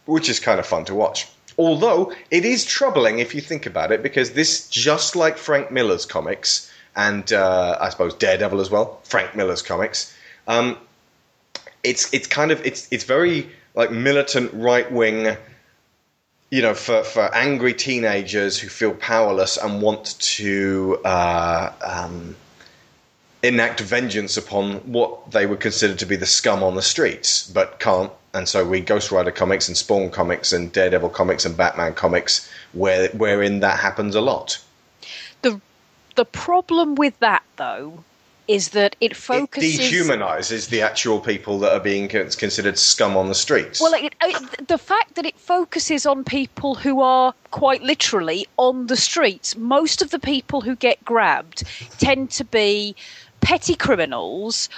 which 0.06 0.30
is 0.30 0.40
kind 0.40 0.60
of 0.60 0.66
fun 0.66 0.86
to 0.86 0.96
watch. 0.96 1.28
Although 1.58 2.14
it 2.30 2.46
is 2.46 2.66
troubling 2.66 3.20
if 3.20 3.34
you 3.34 3.42
think 3.42 3.66
about 3.66 3.92
it, 3.92 4.04
because 4.04 4.32
this, 4.32 4.68
just 4.70 5.16
like 5.16 5.38
Frank 5.38 5.72
Miller's 5.72 6.06
comics, 6.06 6.72
and 6.96 7.32
uh, 7.34 7.78
I 7.80 7.90
suppose 7.90 8.14
Daredevil 8.14 8.62
as 8.62 8.70
well, 8.70 9.00
Frank 9.04 9.36
Miller's 9.36 9.62
comics, 9.62 10.16
um, 10.48 10.78
it's 11.84 12.14
it's 12.14 12.28
kind 12.28 12.52
of 12.52 12.66
it's 12.66 12.88
it's 12.92 13.04
very 13.04 13.50
like 13.76 13.92
militant 13.92 14.52
right 14.54 14.92
wing, 14.92 15.36
you 16.52 16.62
know, 16.62 16.74
for 16.74 17.04
for 17.04 17.34
angry 17.34 17.74
teenagers 17.74 18.60
who 18.60 18.68
feel 18.68 18.94
powerless 18.94 19.58
and 19.58 19.82
want 19.82 20.20
to. 20.20 21.00
Uh, 21.04 21.72
um, 21.82 22.36
enact 23.44 23.80
vengeance 23.80 24.36
upon 24.38 24.76
what 24.92 25.32
they 25.32 25.46
would 25.46 25.60
consider 25.60 25.96
to 25.96 26.06
be 26.06 26.16
the 26.16 26.26
scum 26.26 26.64
on 26.64 26.76
the 26.76 26.82
streets, 26.82 27.48
but 27.50 27.80
can't. 27.80 28.12
And 28.38 28.48
so 28.48 28.64
we 28.66 28.82
Ghost 28.82 29.12
Rider 29.12 29.32
comics 29.32 29.68
and 29.68 29.76
Spawn 29.76 30.12
comics 30.12 30.54
and 30.54 30.72
Daredevil 30.72 31.10
comics 31.10 31.46
and 31.46 31.58
Batman 31.58 31.94
comics, 31.94 32.50
where 32.74 33.10
wherein 33.10 33.62
that 33.62 33.80
happens 33.80 34.16
a 34.16 34.22
lot. 34.22 34.60
The 35.42 35.60
the 36.16 36.26
problem 36.26 36.96
with 36.96 37.18
that 37.20 37.44
though 37.56 38.04
is 38.48 38.70
that 38.70 38.96
it 39.02 39.16
focuses 39.16 39.80
Dehumanizes 39.80 40.70
the 40.70 40.82
actual 40.82 41.20
people 41.20 41.60
that 41.60 41.74
are 41.74 41.82
being 41.82 42.08
considered 42.08 42.78
scum 42.78 43.18
on 43.18 43.28
the 43.28 43.36
streets. 43.36 43.82
Well, 43.82 43.94
it, 43.94 44.16
it, 44.22 44.68
the 44.68 44.78
fact 44.78 45.16
that 45.16 45.26
it 45.26 45.38
focuses 45.38 46.06
on 46.06 46.24
people 46.24 46.76
who 46.76 47.02
are 47.02 47.34
quite 47.52 47.82
literally 47.84 48.48
on 48.58 48.88
the 48.88 48.96
streets. 48.96 49.58
Most 49.58 50.02
of 50.02 50.12
the 50.12 50.20
people 50.20 50.62
who 50.62 50.76
get 50.76 51.04
grabbed 51.04 51.64
tend 52.00 52.32
to 52.32 52.46
be 52.46 52.96
petty 53.42 53.76
criminals. 53.76 54.70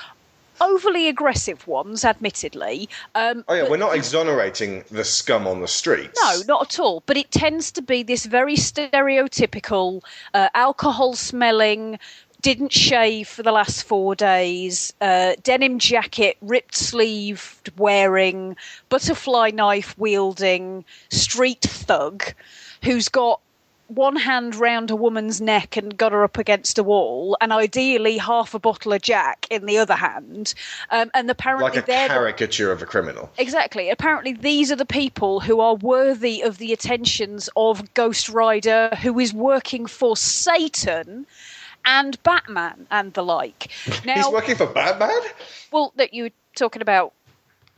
Overly 0.61 1.07
aggressive 1.07 1.67
ones, 1.67 2.03
admittedly. 2.05 2.89
Um, 3.15 3.43
oh 3.47 3.53
yeah, 3.53 3.61
but- 3.63 3.71
we're 3.71 3.77
not 3.77 3.95
exonerating 3.95 4.83
the 4.91 5.03
scum 5.03 5.47
on 5.47 5.61
the 5.61 5.67
streets. 5.67 6.19
No, 6.23 6.41
not 6.47 6.73
at 6.73 6.79
all. 6.79 7.03
But 7.05 7.17
it 7.17 7.31
tends 7.31 7.71
to 7.73 7.81
be 7.81 8.03
this 8.03 8.25
very 8.25 8.55
stereotypical, 8.55 10.03
uh, 10.33 10.49
alcohol 10.53 11.15
smelling, 11.15 11.99
didn't 12.41 12.71
shave 12.71 13.27
for 13.27 13.43
the 13.43 13.51
last 13.51 13.83
four 13.83 14.15
days, 14.15 14.93
uh, 15.01 15.33
denim 15.43 15.77
jacket, 15.79 16.37
ripped 16.41 16.75
sleeved 16.75 17.69
wearing, 17.77 18.55
butterfly 18.87 19.51
knife 19.51 19.97
wielding, 19.97 20.85
street 21.09 21.61
thug 21.61 22.23
who's 22.83 23.09
got 23.09 23.41
one 23.89 24.15
hand 24.15 24.55
round 24.55 24.89
a 24.91 24.95
woman's 24.95 25.41
neck 25.41 25.75
and 25.75 25.97
got 25.97 26.11
her 26.11 26.23
up 26.23 26.37
against 26.37 26.77
a 26.77 26.83
wall, 26.83 27.37
and 27.41 27.51
ideally 27.51 28.17
half 28.17 28.53
a 28.53 28.59
bottle 28.59 28.93
of 28.93 29.01
Jack 29.01 29.45
in 29.49 29.65
the 29.65 29.77
other 29.77 29.95
hand. 29.95 30.53
Um, 30.91 31.11
and 31.13 31.29
apparently 31.29 31.69
Like 31.69 31.77
a 31.83 31.85
they're 31.85 32.07
the- 32.07 32.13
caricature 32.13 32.71
of 32.71 32.81
a 32.81 32.85
criminal. 32.85 33.29
Exactly. 33.37 33.89
Apparently, 33.89 34.33
these 34.33 34.71
are 34.71 34.75
the 34.75 34.85
people 34.85 35.39
who 35.41 35.59
are 35.59 35.75
worthy 35.75 36.41
of 36.41 36.57
the 36.59 36.71
attentions 36.71 37.49
of 37.55 37.93
Ghost 37.95 38.29
Rider, 38.29 38.89
who 39.01 39.19
is 39.19 39.33
working 39.33 39.85
for 39.85 40.15
Satan 40.15 41.25
and 41.85 42.21
Batman 42.23 42.87
and 42.91 43.13
the 43.13 43.23
like. 43.23 43.71
Now, 44.05 44.15
He's 44.15 44.27
working 44.29 44.55
for 44.55 44.67
Batman? 44.67 45.19
well, 45.71 45.93
that 45.95 46.13
you 46.13 46.23
were 46.23 46.29
talking 46.55 46.81
about 46.81 47.13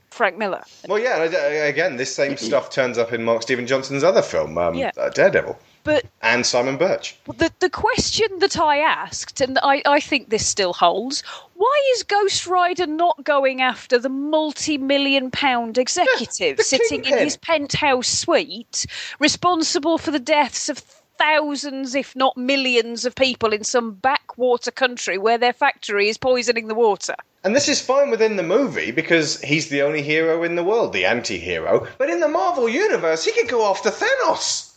Frank 0.10 0.38
Miller. 0.38 0.64
Well, 0.90 1.00
yeah, 1.00 1.18
again, 1.24 1.96
this 1.96 2.14
same 2.14 2.36
stuff 2.50 2.70
turns 2.70 2.98
up 2.98 3.14
in 3.14 3.24
Mark 3.24 3.42
Steven 3.44 3.66
Johnson's 3.66 4.04
other 4.04 4.22
film, 4.22 4.58
um, 4.58 4.76
Yeah. 4.76 4.92
uh, 4.98 5.10
Daredevil, 5.10 5.58
But 5.84 6.06
and 6.22 6.46
Simon 6.46 6.78
Birch. 6.78 7.18
the 7.26 7.52
the 7.60 7.70
question 7.70 8.28
that 8.40 8.58
I 8.58 8.78
asked, 8.78 9.42
and 9.42 9.58
I, 9.64 9.82
I 9.86 10.00
think 10.00 10.30
this 10.30 10.46
still 10.46 10.74
holds, 10.74 11.24
why 11.56 11.94
is 11.94 12.04
Ghost 12.04 12.46
Rider 12.46 12.86
not 12.86 13.24
going 13.24 13.62
after 13.62 13.98
the 13.98 14.10
multi-million 14.10 15.32
pound 15.32 15.78
executive 15.78 16.60
sitting 16.60 17.06
in 17.06 17.18
his 17.18 17.38
penthouse 17.38 18.08
suite, 18.08 18.86
responsible 19.20 19.98
for 19.98 20.12
the 20.12 20.20
deaths 20.20 20.70
of 20.70 20.80
thousands, 21.18 21.94
if 21.94 22.16
not 22.16 22.36
millions, 22.36 23.06
of 23.06 23.14
people 23.14 23.54
in 23.54 23.64
some 23.64 23.94
backwater 23.94 24.72
country 24.72 25.18
where 25.18 25.38
their 25.38 25.54
factory 25.54 26.10
is 26.10 26.18
poisoning 26.18 26.68
the 26.68 26.76
water? 26.76 27.16
And 27.44 27.56
this 27.56 27.68
is 27.68 27.82
fine 27.82 28.10
within 28.10 28.36
the 28.36 28.44
movie 28.44 28.92
because 28.92 29.40
he's 29.42 29.70
the 29.70 29.82
only 29.82 30.02
hero 30.02 30.44
in 30.44 30.56
the 30.56 30.64
world, 30.64 30.94
the 30.94 31.06
anti 31.06 31.40
hero. 31.40 31.88
But 31.98 32.10
in 32.10 32.20
the 32.20 32.28
Marvel 32.28 32.70
Universe, 32.70 33.26
he 33.26 33.32
could 33.32 33.48
go 33.48 33.70
after 33.70 33.90
Thanos. 33.90 34.71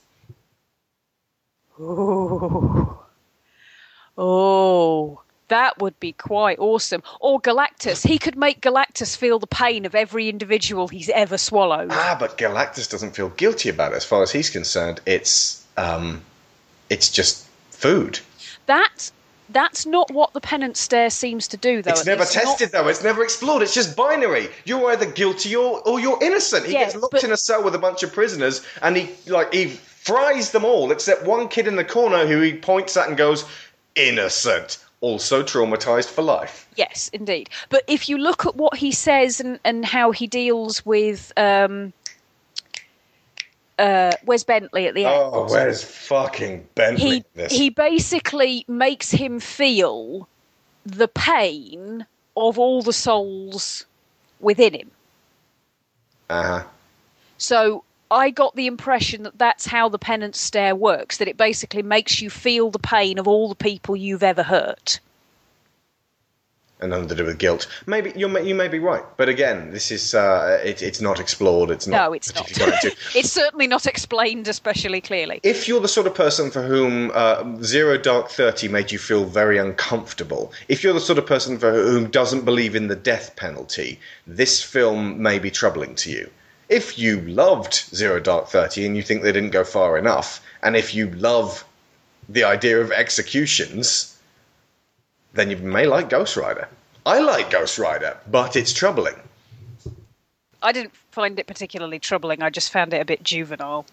Oh. 1.80 3.04
Oh. 4.16 5.20
That 5.48 5.78
would 5.78 5.98
be 6.00 6.12
quite 6.12 6.58
awesome. 6.58 7.02
Or 7.20 7.38
Galactus. 7.40 8.06
He 8.06 8.18
could 8.18 8.36
make 8.36 8.62
Galactus 8.62 9.14
feel 9.16 9.38
the 9.38 9.46
pain 9.46 9.84
of 9.84 9.94
every 9.94 10.28
individual 10.30 10.88
he's 10.88 11.10
ever 11.10 11.36
swallowed. 11.36 11.88
Ah, 11.92 12.16
but 12.18 12.38
Galactus 12.38 12.88
doesn't 12.90 13.14
feel 13.14 13.28
guilty 13.28 13.68
about 13.68 13.92
it. 13.92 13.96
As 13.96 14.04
far 14.06 14.22
as 14.22 14.32
he's 14.32 14.48
concerned, 14.48 15.00
it's 15.04 15.64
um, 15.76 16.22
it's 16.88 17.10
just 17.10 17.46
food. 17.70 18.20
That 18.66 19.10
that's 19.50 19.84
not 19.84 20.10
what 20.10 20.32
the 20.32 20.40
penance 20.40 20.80
stare 20.80 21.10
seems 21.10 21.46
to 21.48 21.58
do, 21.58 21.82
though. 21.82 21.90
it's 21.90 22.06
never 22.06 22.20
least 22.20 22.34
not- 22.36 22.44
tested 22.44 22.72
though. 22.72 22.88
It's 22.88 23.04
never 23.04 23.22
explored. 23.22 23.60
It's 23.62 23.74
just 23.74 23.94
binary. 23.94 24.48
You're 24.64 24.90
either 24.92 25.04
guilty 25.06 25.54
or, 25.54 25.86
or 25.86 26.00
you're 26.00 26.18
innocent. 26.22 26.64
He 26.66 26.72
Yeah, 26.72 26.84
gets 26.84 26.96
locked 26.96 27.12
but- 27.12 27.24
in 27.24 27.32
a 27.32 27.36
cell 27.36 27.62
with 27.62 27.74
a 27.74 27.78
bunch 27.78 28.02
of 28.02 28.14
prisoners, 28.14 28.66
and 28.80 28.96
he 28.96 29.10
like 29.30 29.52
he 29.52 29.78
fries 30.04 30.50
them 30.52 30.64
all 30.64 30.92
except 30.92 31.24
one 31.24 31.48
kid 31.48 31.66
in 31.66 31.76
the 31.76 31.84
corner 31.84 32.26
who 32.26 32.40
he 32.40 32.52
points 32.54 32.96
at 32.96 33.08
and 33.08 33.16
goes, 33.16 33.44
"Innocent." 33.94 34.78
Also 35.00 35.42
traumatized 35.42 36.08
for 36.08 36.22
life. 36.22 36.66
Yes, 36.76 37.10
indeed. 37.12 37.50
But 37.68 37.82
if 37.86 38.08
you 38.08 38.16
look 38.16 38.46
at 38.46 38.56
what 38.56 38.76
he 38.78 38.90
says 38.90 39.38
and, 39.38 39.58
and 39.62 39.84
how 39.84 40.12
he 40.12 40.26
deals 40.26 40.86
with 40.86 41.30
um, 41.36 41.92
uh, 43.78 44.12
Wes 44.24 44.44
Bentley 44.44 44.86
at 44.86 44.94
the 44.94 45.04
end, 45.04 45.14
Oh, 45.14 45.46
where's 45.50 45.84
fucking 45.84 46.66
Bentley? 46.74 47.04
he 47.16 47.24
this? 47.34 47.52
he 47.52 47.68
basically 47.68 48.64
makes 48.66 49.10
him 49.10 49.40
feel 49.40 50.26
the 50.86 51.08
pain 51.08 52.06
of 52.34 52.58
all 52.58 52.80
the 52.82 52.92
souls 52.92 53.84
within 54.40 54.72
him. 54.72 54.90
Uh 56.30 56.42
huh. 56.42 56.62
So 57.36 57.84
I 58.14 58.30
got 58.30 58.54
the 58.54 58.66
impression 58.66 59.24
that 59.24 59.38
that's 59.38 59.66
how 59.66 59.88
the 59.88 59.98
penance 59.98 60.40
stare 60.40 60.76
works. 60.76 61.18
That 61.18 61.28
it 61.28 61.36
basically 61.36 61.82
makes 61.82 62.22
you 62.22 62.30
feel 62.30 62.70
the 62.70 62.78
pain 62.78 63.18
of 63.18 63.26
all 63.26 63.48
the 63.48 63.54
people 63.54 63.96
you've 63.96 64.22
ever 64.22 64.42
hurt. 64.42 65.00
and 66.80 66.90
nothing 66.90 67.08
to 67.08 67.14
do 67.14 67.24
with 67.24 67.38
guilt. 67.38 67.66
Maybe 67.86 68.12
you 68.14 68.28
may, 68.28 68.46
you 68.46 68.54
may 68.54 68.68
be 68.68 68.78
right, 68.78 69.02
but 69.16 69.28
again, 69.28 69.70
this 69.70 69.90
is 69.90 70.14
uh, 70.14 70.60
it, 70.62 70.82
it's 70.82 71.00
not 71.00 71.18
explored. 71.18 71.70
It's 71.70 71.86
not. 71.86 71.96
no, 71.96 72.12
it's 72.12 72.34
not. 72.34 72.44
particularly 72.44 72.72
gone 72.72 72.90
into. 72.90 72.96
it's 73.18 73.32
certainly 73.32 73.66
not 73.66 73.86
explained 73.86 74.48
especially 74.48 75.00
clearly. 75.00 75.40
If 75.42 75.66
you're 75.66 75.80
the 75.80 75.88
sort 75.88 76.06
of 76.06 76.14
person 76.14 76.50
for 76.50 76.62
whom 76.62 77.10
uh, 77.14 77.62
Zero 77.62 77.96
Dark 77.98 78.30
Thirty 78.30 78.68
made 78.68 78.92
you 78.92 78.98
feel 78.98 79.24
very 79.24 79.58
uncomfortable, 79.58 80.52
if 80.68 80.84
you're 80.84 80.92
the 80.92 81.00
sort 81.00 81.18
of 81.18 81.26
person 81.26 81.58
for 81.58 81.72
whom 81.72 82.10
doesn't 82.10 82.44
believe 82.44 82.76
in 82.76 82.88
the 82.88 82.96
death 82.96 83.34
penalty, 83.36 83.98
this 84.26 84.62
film 84.62 85.20
may 85.22 85.38
be 85.38 85.50
troubling 85.50 85.94
to 85.96 86.10
you. 86.10 86.30
If 86.68 86.98
you 86.98 87.20
loved 87.20 87.74
Zero 87.74 88.20
Dark 88.20 88.48
Thirty 88.48 88.86
and 88.86 88.96
you 88.96 89.02
think 89.02 89.22
they 89.22 89.32
didn't 89.32 89.50
go 89.50 89.64
far 89.64 89.98
enough, 89.98 90.44
and 90.62 90.76
if 90.76 90.94
you 90.94 91.10
love 91.10 91.64
the 92.28 92.44
idea 92.44 92.80
of 92.80 92.90
executions, 92.90 94.18
then 95.34 95.50
you 95.50 95.56
may 95.58 95.86
like 95.86 96.08
Ghost 96.08 96.36
Rider. 96.36 96.68
I 97.04 97.20
like 97.20 97.50
Ghost 97.50 97.78
Rider, 97.78 98.16
but 98.30 98.56
it's 98.56 98.72
troubling. 98.72 99.16
I 100.62 100.72
didn't 100.72 100.94
find 101.10 101.38
it 101.38 101.46
particularly 101.46 101.98
troubling. 101.98 102.42
I 102.42 102.48
just 102.48 102.72
found 102.72 102.94
it 102.94 103.00
a 103.00 103.04
bit 103.04 103.22
juvenile. 103.22 103.84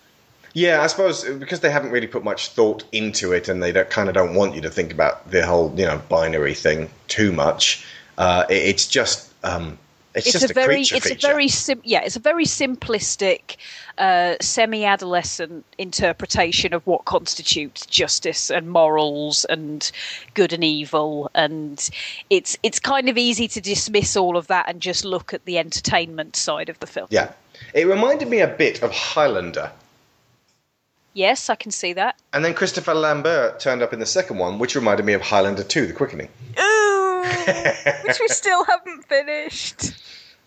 Yeah, 0.53 0.81
I 0.81 0.87
suppose 0.87 1.25
uh, 1.27 1.33
because 1.33 1.59
they 1.59 1.71
haven't 1.71 1.91
really 1.91 2.07
put 2.07 2.23
much 2.23 2.49
thought 2.49 2.83
into 2.91 3.33
it, 3.33 3.49
and 3.49 3.61
they 3.61 3.73
kind 3.85 4.07
of 4.07 4.15
don't 4.15 4.35
want 4.35 4.55
you 4.55 4.61
to 4.61 4.69
think 4.69 4.93
about 4.93 5.29
the 5.29 5.45
whole, 5.45 5.73
you 5.77 5.85
know, 5.85 6.01
binary 6.09 6.53
thing 6.53 6.89
too 7.07 7.31
much. 7.31 7.85
Uh, 8.17 8.45
it, 8.49 8.55
it's 8.55 8.87
just, 8.87 9.29
um, 9.43 9.77
it's, 10.13 10.31
just 10.31 10.49
a, 10.49 10.53
very, 10.53 10.81
it's 10.81 10.89
feature. 10.91 11.13
a 11.13 11.31
very, 11.31 11.47
sim- 11.47 11.81
yeah, 11.83 12.01
it's 12.03 12.15
a 12.15 12.19
very 12.19 12.45
simplistic, 12.45 13.55
uh, 13.97 14.35
semi-adolescent 14.41 15.63
interpretation 15.77 16.73
of 16.73 16.85
what 16.85 17.05
constitutes 17.05 17.85
justice 17.85 18.49
and 18.49 18.69
morals 18.69 19.45
and 19.45 19.91
good 20.33 20.51
and 20.53 20.63
evil, 20.63 21.31
and 21.33 21.89
it's 22.29 22.57
it's 22.63 22.79
kind 22.79 23.07
of 23.09 23.17
easy 23.17 23.47
to 23.47 23.61
dismiss 23.61 24.17
all 24.17 24.35
of 24.37 24.47
that 24.47 24.67
and 24.67 24.81
just 24.81 25.05
look 25.05 25.33
at 25.33 25.45
the 25.45 25.57
entertainment 25.57 26.35
side 26.35 26.67
of 26.69 26.79
the 26.79 26.87
film. 26.87 27.07
yeah, 27.09 27.31
it 27.73 27.85
reminded 27.87 28.27
me 28.27 28.39
a 28.41 28.47
bit 28.47 28.81
of 28.83 28.91
Highlander, 28.91 29.71
Yes, 31.13 31.49
I 31.49 31.55
can 31.55 31.71
see 31.71 31.91
that. 31.93 32.15
and 32.33 32.43
then 32.45 32.53
Christopher 32.53 32.93
Lambert 32.93 33.59
turned 33.59 33.81
up 33.81 33.91
in 33.91 33.99
the 33.99 34.05
second 34.05 34.37
one, 34.37 34.59
which 34.59 34.75
reminded 34.75 35.05
me 35.05 35.11
of 35.13 35.21
Highlander 35.21 35.63
Two: 35.63 35.85
The 35.87 35.93
Quickening. 35.93 36.29
Which 38.05 38.19
we 38.19 38.27
still 38.27 38.63
haven't 38.65 39.05
finished. 39.07 39.91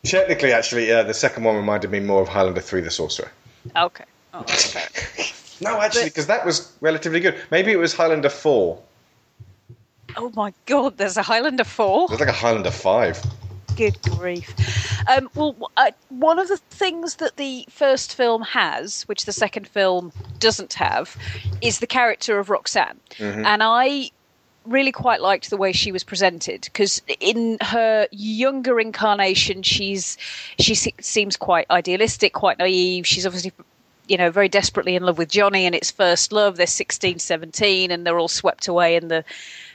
Technically, 0.03 0.53
actually, 0.53 0.93
uh, 0.93 1.03
the 1.03 1.15
second 1.15 1.45
one 1.45 1.57
reminded 1.57 1.91
me 1.91 2.01
more 2.01 2.21
of 2.23 2.29
Highlander 2.29 2.61
Three: 2.61 2.81
The 2.81 2.91
Sorcerer. 2.91 3.31
Okay. 3.77 4.05
Oh, 4.33 4.43
fair. 4.43 4.89
No, 5.61 5.81
actually, 5.81 6.07
because 6.07 6.27
that 6.27 6.45
was 6.45 6.73
relatively 6.81 7.21
good. 7.21 7.41
Maybe 7.53 7.71
it 7.71 7.77
was 7.79 7.95
Highlander 7.95 8.29
Four. 8.29 8.83
oh 10.17 10.31
my 10.35 10.53
god, 10.67 10.99
there's 10.99 11.17
a 11.17 11.23
Highlander 11.23 11.63
four. 11.65 12.05
It 12.07 12.11
was 12.11 12.21
like 12.21 12.29
a 12.29 12.33
Highlander 12.33 12.73
Five. 12.73 13.23
Good 13.77 14.01
grief. 14.03 14.53
Um, 15.09 15.31
well, 15.37 15.55
uh, 15.77 15.93
one 16.09 16.39
of 16.41 16.49
the 16.49 16.57
things 16.57 17.17
that 17.17 17.37
the 17.37 17.65
first 17.71 18.15
film 18.15 18.43
has, 18.43 19.03
which 19.05 19.27
the 19.27 19.33
second 19.33 19.69
film 19.69 20.13
doesn't 20.41 20.75
have, 20.75 21.17
is 21.63 21.79
the 21.79 21.87
character 21.87 22.39
of 22.41 22.51
Roxanne. 22.51 22.99
Mhm. 23.19 23.45
And 23.47 23.63
I 23.63 24.11
really 24.65 24.93
quite 24.93 25.21
liked 25.21 25.51
the 25.51 25.57
way 25.57 25.73
she 25.73 25.93
was 25.93 26.05
presented 26.05 26.63
because 26.63 27.03
in 27.21 27.59
her 27.61 28.09
younger 28.11 28.81
incarnation 28.81 29.63
she's 29.63 30.17
she 30.59 30.75
se- 30.75 30.95
seems 31.01 31.37
quite 31.37 31.67
idealistic 31.71 32.33
quite 32.33 32.59
naive. 32.59 33.07
She's 33.07 33.27
obviously 33.27 33.53
you 34.09 34.17
know 34.17 34.31
very 34.31 34.49
desperately 34.49 34.97
in 34.97 35.03
love 35.03 35.17
with 35.17 35.31
johnny 35.31 35.67
and 35.67 35.75
it's 35.75 35.91
first 35.91 36.33
love. 36.33 36.57
They're 36.57 36.67
16 36.67 37.19
17 37.19 37.91
and 37.91 38.07
they're 38.07 38.19
all 38.19 38.29
swept 38.29 38.69
away 38.69 38.97
in 38.97 39.09
the 39.09 39.25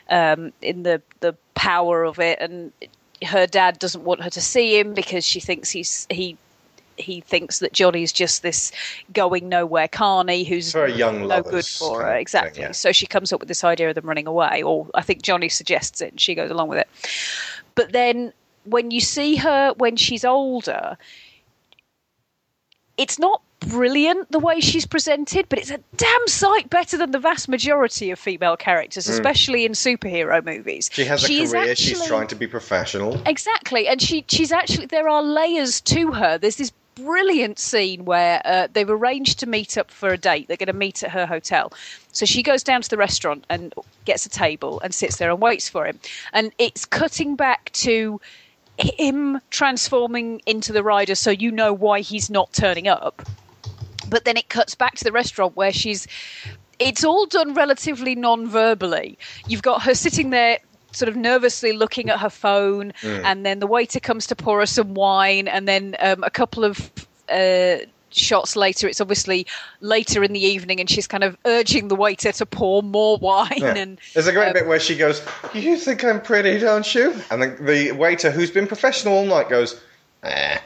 um, 0.10 0.52
in 0.62 0.84
the 0.84 1.02
the 1.20 1.36
power 1.54 2.04
of 2.04 2.20
it, 2.20 2.40
and 2.40 2.72
her 3.24 3.46
dad 3.46 3.80
doesn't 3.80 4.04
want 4.04 4.24
her 4.24 4.30
to 4.30 4.42
see 4.42 4.78
him 4.78 4.94
because 4.94 5.26
she 5.26 5.40
thinks 5.40 5.70
he's 5.70 6.08
he 6.10 6.38
he 7.00 7.22
thinks 7.22 7.60
that 7.60 7.74
Johnny's 7.74 8.12
just 8.12 8.42
this 8.44 8.72
going 9.14 9.50
nowhere 9.50 9.88
carny 9.88 10.44
who's 10.44 10.72
Very 10.74 10.94
young 10.94 11.28
no 11.28 11.42
good 11.42 11.66
for 11.66 12.02
her. 12.02 12.08
of 12.08 12.14
thing, 12.14 12.22
Exactly. 12.22 12.62
yeah. 12.64 12.72
So 12.72 12.92
she 12.92 13.08
comes 13.08 13.32
up 13.34 13.40
with 13.40 13.48
this 13.48 13.64
idea 13.64 13.90
of 13.90 13.96
them 13.96 14.06
running 14.06 14.28
away, 14.28 14.62
or 14.64 14.88
I 14.94 15.02
think 15.02 15.22
Johnny 15.22 15.50
suggests 15.50 16.02
it, 16.02 16.12
and 16.12 16.20
she 16.22 16.36
goes 16.36 16.52
along 16.52 16.68
with 16.70 16.80
it. 16.80 16.88
But 17.76 17.92
then 17.92 18.34
when 18.66 18.92
you 18.92 19.00
see 19.02 19.36
her 19.38 19.74
when 19.78 19.96
she's 19.96 20.26
older, 20.26 20.98
it's 22.98 23.18
not 23.18 23.42
brilliant 23.62 24.32
the 24.32 24.40
way 24.40 24.60
she's 24.62 24.86
presented, 24.86 25.48
but 25.50 25.60
it's 25.60 25.70
a 25.72 25.80
damn 25.98 26.28
sight 26.28 26.70
better 26.70 26.98
than 26.98 27.12
the 27.12 27.20
vast 27.20 27.50
majority 27.50 28.10
of 28.12 28.18
female 28.20 28.56
characters, 28.56 29.06
Mm. 29.08 29.10
especially 29.12 29.66
in 29.66 29.74
superhero 29.74 30.44
movies. 30.46 30.90
She 30.94 31.04
has 31.06 31.24
a 31.24 31.28
She's 31.28 31.52
career. 31.52 31.76
She's 31.76 32.06
trying 32.06 32.28
to 32.28 32.36
be 32.36 32.48
professional. 32.48 33.22
Exactly, 33.26 33.88
and 33.88 34.02
she 34.02 34.24
she's 34.28 34.52
actually 34.52 34.86
there 34.86 35.10
are 35.10 35.22
layers 35.22 35.82
to 35.82 36.12
her. 36.14 36.38
There's 36.38 36.56
this 36.56 36.72
brilliant 37.04 37.60
scene 37.60 38.06
where 38.06 38.42
uh, 38.46 38.68
they've 38.72 38.90
arranged 38.90 39.40
to 39.40 39.48
meet 39.48 39.78
up 39.78 39.92
for 39.92 40.10
a 40.10 40.18
date. 40.18 40.48
They're 40.48 40.58
going 40.58 40.68
to 40.68 40.74
meet 40.74 41.04
at 41.04 41.12
her 41.12 41.26
hotel. 41.26 41.72
So 42.12 42.26
she 42.26 42.44
goes 42.44 42.64
down 42.64 42.82
to 42.82 42.90
the 42.90 42.98
restaurant 42.98 43.46
and 43.50 43.74
gets 44.06 44.26
a 44.26 44.30
table 44.30 44.80
and 44.84 44.94
sits 44.94 45.18
there 45.18 45.32
and 45.32 45.42
waits 45.42 45.70
for 45.70 45.86
him. 45.86 46.00
And 46.34 46.52
it's 46.58 46.86
cutting 46.86 47.36
back 47.36 47.72
to 47.74 48.20
him 48.78 49.42
transforming 49.50 50.42
into 50.46 50.72
the 50.72 50.84
rider, 50.84 51.16
so 51.16 51.32
you 51.32 51.52
know 51.52 51.74
why 51.74 52.02
he's 52.02 52.30
not 52.30 52.54
turning 52.54 52.88
up. 52.88 53.22
But 54.08 54.26
then 54.26 54.38
it 54.38 54.50
cuts 54.50 54.74
back 54.76 54.96
to 54.96 55.04
the 55.04 55.12
restaurant 55.12 55.56
where 55.56 55.74
she's 55.74 56.08
it's 56.80 57.04
all 57.04 57.26
done 57.26 57.54
relatively 57.54 58.16
non-verbally. 58.16 59.18
You've 59.48 59.62
got 59.62 59.84
her 59.84 59.94
sitting 59.94 60.30
there 60.30 60.60
sort 60.92 61.10
of 61.10 61.16
nervously 61.16 61.72
looking 61.74 62.10
at 62.10 62.20
her 62.20 62.30
phone 62.30 62.92
Mm. 63.02 63.24
and 63.24 63.46
then 63.46 63.60
the 63.60 63.68
waiter 63.68 64.00
comes 64.00 64.26
to 64.28 64.36
pour 64.36 64.60
her 64.60 64.66
some 64.66 64.94
wine 64.94 65.48
and 65.48 65.68
then 65.68 65.96
um, 66.00 66.24
a 66.24 66.30
couple 66.30 66.64
of 66.64 66.92
uh, 67.30 67.78
shots 68.12 68.56
later 68.56 68.88
it's 68.88 69.00
obviously 69.00 69.46
later 69.82 70.24
in 70.24 70.34
the 70.34 70.40
evening 70.44 70.80
and 70.80 70.90
she's 70.90 71.06
kind 71.06 71.24
of 71.24 71.38
urging 71.46 71.90
the 71.90 71.96
waiter 71.96 72.32
to 72.32 72.46
pour 72.46 72.82
more 72.82 73.18
wine 73.18 73.52
Yeah. 73.58 73.76
and 73.76 74.00
There's 74.16 74.26
a 74.28 74.32
great 74.34 74.48
um, 74.48 74.54
bit 74.54 74.66
where 74.68 74.80
she 74.80 74.96
goes, 74.96 75.22
"You 75.54 75.78
think 75.78 76.04
I'm 76.04 76.20
pretty, 76.20 76.58
don't 76.58 76.96
you?" 76.96 77.14
And 77.30 77.42
the, 77.44 77.48
the 77.62 77.92
waiter, 77.92 78.32
who's 78.32 78.50
been 78.50 78.66
professional 78.66 79.14
all 79.14 79.26
night, 79.26 79.48
goes, 79.48 79.80
"Eh," 80.24 80.58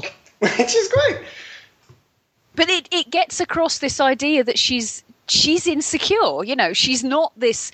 which 0.38 0.74
is 0.74 0.88
great. 0.88 1.18
but 2.54 2.70
it, 2.70 2.88
it 2.90 3.10
gets 3.10 3.40
across 3.40 3.78
this 3.78 4.00
idea 4.00 4.42
that 4.42 4.58
she's 4.58 5.02
she's 5.28 5.66
insecure 5.66 6.44
you 6.44 6.56
know 6.56 6.72
she's 6.72 7.02
not 7.04 7.32
this 7.36 7.70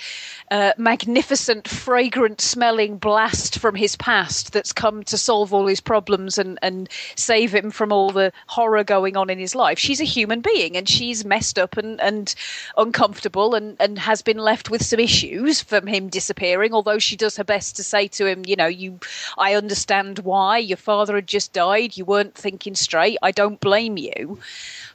uh, 0.53 0.73
magnificent 0.77 1.67
fragrant 1.67 2.41
smelling 2.41 2.99
blast 2.99 3.59
from 3.59 3.75
his 3.75 3.97
past 3.97 4.53
that's 4.53 4.73
come 4.73 5.03
to 5.03 5.17
solve 5.17 5.55
all 5.55 5.67
his 5.67 5.81
problems 5.81 6.37
and, 6.37 6.59
and 6.61 6.91
save 7.17 7.55
him 7.55 7.71
from 7.71 7.91
all 7.91 8.11
the 8.11 8.31
horror 8.49 8.85
going 8.85 9.17
on 9.17 9.31
in 9.31 9.39
his 9.39 9.55
life. 9.55 9.79
She's 9.79 10.01
a 10.01 10.05
human 10.05 10.43
being 10.43 10.77
and 10.77 10.87
she's 10.87 11.25
messed 11.25 11.59
up 11.59 11.79
and, 11.79 11.99
and 12.03 12.35
uncomfortable 12.77 13.55
and, 13.55 13.79
and 13.81 13.99
has 13.99 14.21
been 14.21 14.37
left 14.37 14.69
with 14.69 14.85
some 14.85 15.01
issues 15.01 15.63
from 15.63 15.87
him 15.87 16.09
disappearing 16.09 16.75
although 16.75 16.99
she 16.99 17.17
does 17.17 17.39
her 17.39 17.45
best 17.45 17.77
to 17.77 17.83
say 17.83 18.07
to 18.09 18.27
him 18.27 18.43
you 18.47 18.57
know 18.57 18.67
you 18.67 19.01
i 19.39 19.55
understand 19.55 20.19
why. 20.19 20.59
Your 20.59 20.77
father 20.77 21.15
had 21.15 21.27
just 21.27 21.55
died. 21.55 21.97
You 21.97 22.05
weren't 22.05 22.35
thinking 22.35 22.75
straight. 22.75 23.17
I 23.23 23.31
don't 23.31 23.59
blame 23.61 23.97
you. 23.97 24.39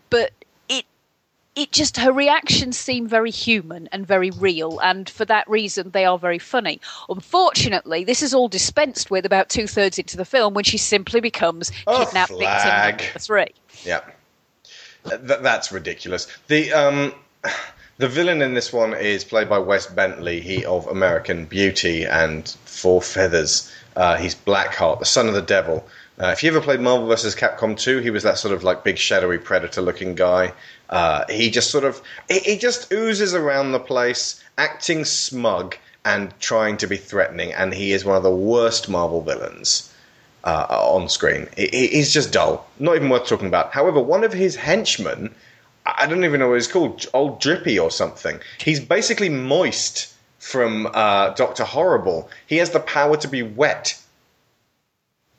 But 0.10 0.32
it 1.58 1.72
just 1.72 1.98
her 1.98 2.12
reactions 2.12 2.78
seem 2.78 3.08
very 3.08 3.32
human 3.32 3.90
and 3.92 4.06
very 4.06 4.30
real 4.32 4.80
and 4.80 5.10
for 5.10 5.26
that 5.26 5.50
reason 5.50 5.90
they 5.92 6.06
are 6.06 6.18
very 6.20 6.40
funny 6.40 6.80
unfortunately 7.10 8.04
this 8.04 8.22
is 8.22 8.34
all 8.34 8.48
dispensed 8.48 9.10
with 9.10 9.26
about 9.26 9.50
two-thirds 9.50 9.98
into 9.98 10.16
the 10.16 10.26
film 10.26 10.54
when 10.54 10.64
she 10.64 10.78
simply 10.78 11.20
becomes 11.20 11.72
Oh, 11.88 12.06
kidnapped 12.06 12.32
victim 12.32 12.48
number 12.48 13.20
three 13.20 13.48
Yeah, 13.84 14.02
Th- 15.10 15.40
that's 15.42 15.72
ridiculous. 15.72 16.28
The 16.48 16.74
um, 16.74 17.14
the 17.98 18.08
villain 18.08 18.42
in 18.42 18.54
this 18.54 18.72
one 18.74 18.94
is 18.94 19.24
played 19.24 19.50
by 19.50 19.58
Wes 19.58 19.88
Bentley. 19.88 20.42
He 20.42 20.66
of 20.66 20.86
American 20.88 21.46
Beauty 21.46 22.06
and 22.06 22.48
Four 22.66 23.02
Feathers. 23.02 23.72
Uh, 23.96 24.18
he's 24.18 24.36
Blackheart, 24.36 25.00
the 25.00 25.06
son 25.06 25.28
of 25.28 25.34
the 25.34 25.42
devil. 25.42 25.88
Uh, 26.20 26.28
if 26.28 26.44
you 26.44 26.50
ever 26.50 26.62
played 26.62 26.80
Marvel 26.80 27.08
vs. 27.08 27.36
Capcom 27.36 27.78
2, 27.80 28.00
he 28.00 28.10
was 28.10 28.24
that 28.24 28.38
sort 28.40 28.54
of 28.54 28.64
like 28.64 28.84
big 28.84 28.98
shadowy 28.98 29.38
predator 29.38 29.82
looking 29.82 30.16
guy. 30.16 30.52
Uh, 30.90 31.26
he 31.30 31.50
just 31.50 31.70
sort 31.70 31.84
of 31.84 32.02
he, 32.30 32.40
he 32.40 32.58
just 32.58 32.92
oozes 32.94 33.34
around 33.34 33.72
the 33.72 33.80
place, 33.80 34.42
acting 34.58 35.04
smug 35.06 35.76
and 36.06 36.34
trying 36.40 36.78
to 36.78 36.88
be 36.88 36.96
threatening. 36.98 37.52
And 37.54 37.74
he 37.74 37.92
is 37.92 38.06
one 38.06 38.16
of 38.16 38.24
the 38.24 38.34
worst 38.34 38.88
Marvel 38.88 39.22
villains 39.22 39.94
uh, 40.46 40.66
on 40.70 41.10
screen. 41.10 41.48
He- 41.58 41.68
he- 41.68 41.88
He's 41.88 42.14
just 42.14 42.32
dull, 42.32 42.66
not 42.80 42.96
even 42.96 43.10
worth 43.10 43.28
talking 43.28 43.48
about. 43.48 43.74
However, 43.74 44.00
one 44.00 44.24
of 44.24 44.32
his 44.32 44.56
henchmen, 44.56 45.36
I 45.86 46.06
don't 46.08 46.24
even 46.24 46.40
know 46.40 46.48
what 46.50 46.56
he's 46.56 46.68
called, 46.68 47.06
Old 47.14 47.42
Drippy 47.42 47.78
or 47.78 47.92
something. 47.92 48.40
He's 48.60 48.80
basically 48.80 49.28
moist 49.30 50.14
from 50.40 50.88
uh, 50.94 51.32
Doctor 51.32 51.66
Horrible. 51.66 52.30
He 52.46 52.58
has 52.58 52.70
the 52.70 52.80
power 52.80 53.18
to 53.18 53.28
be 53.28 53.44
wet. 53.44 54.00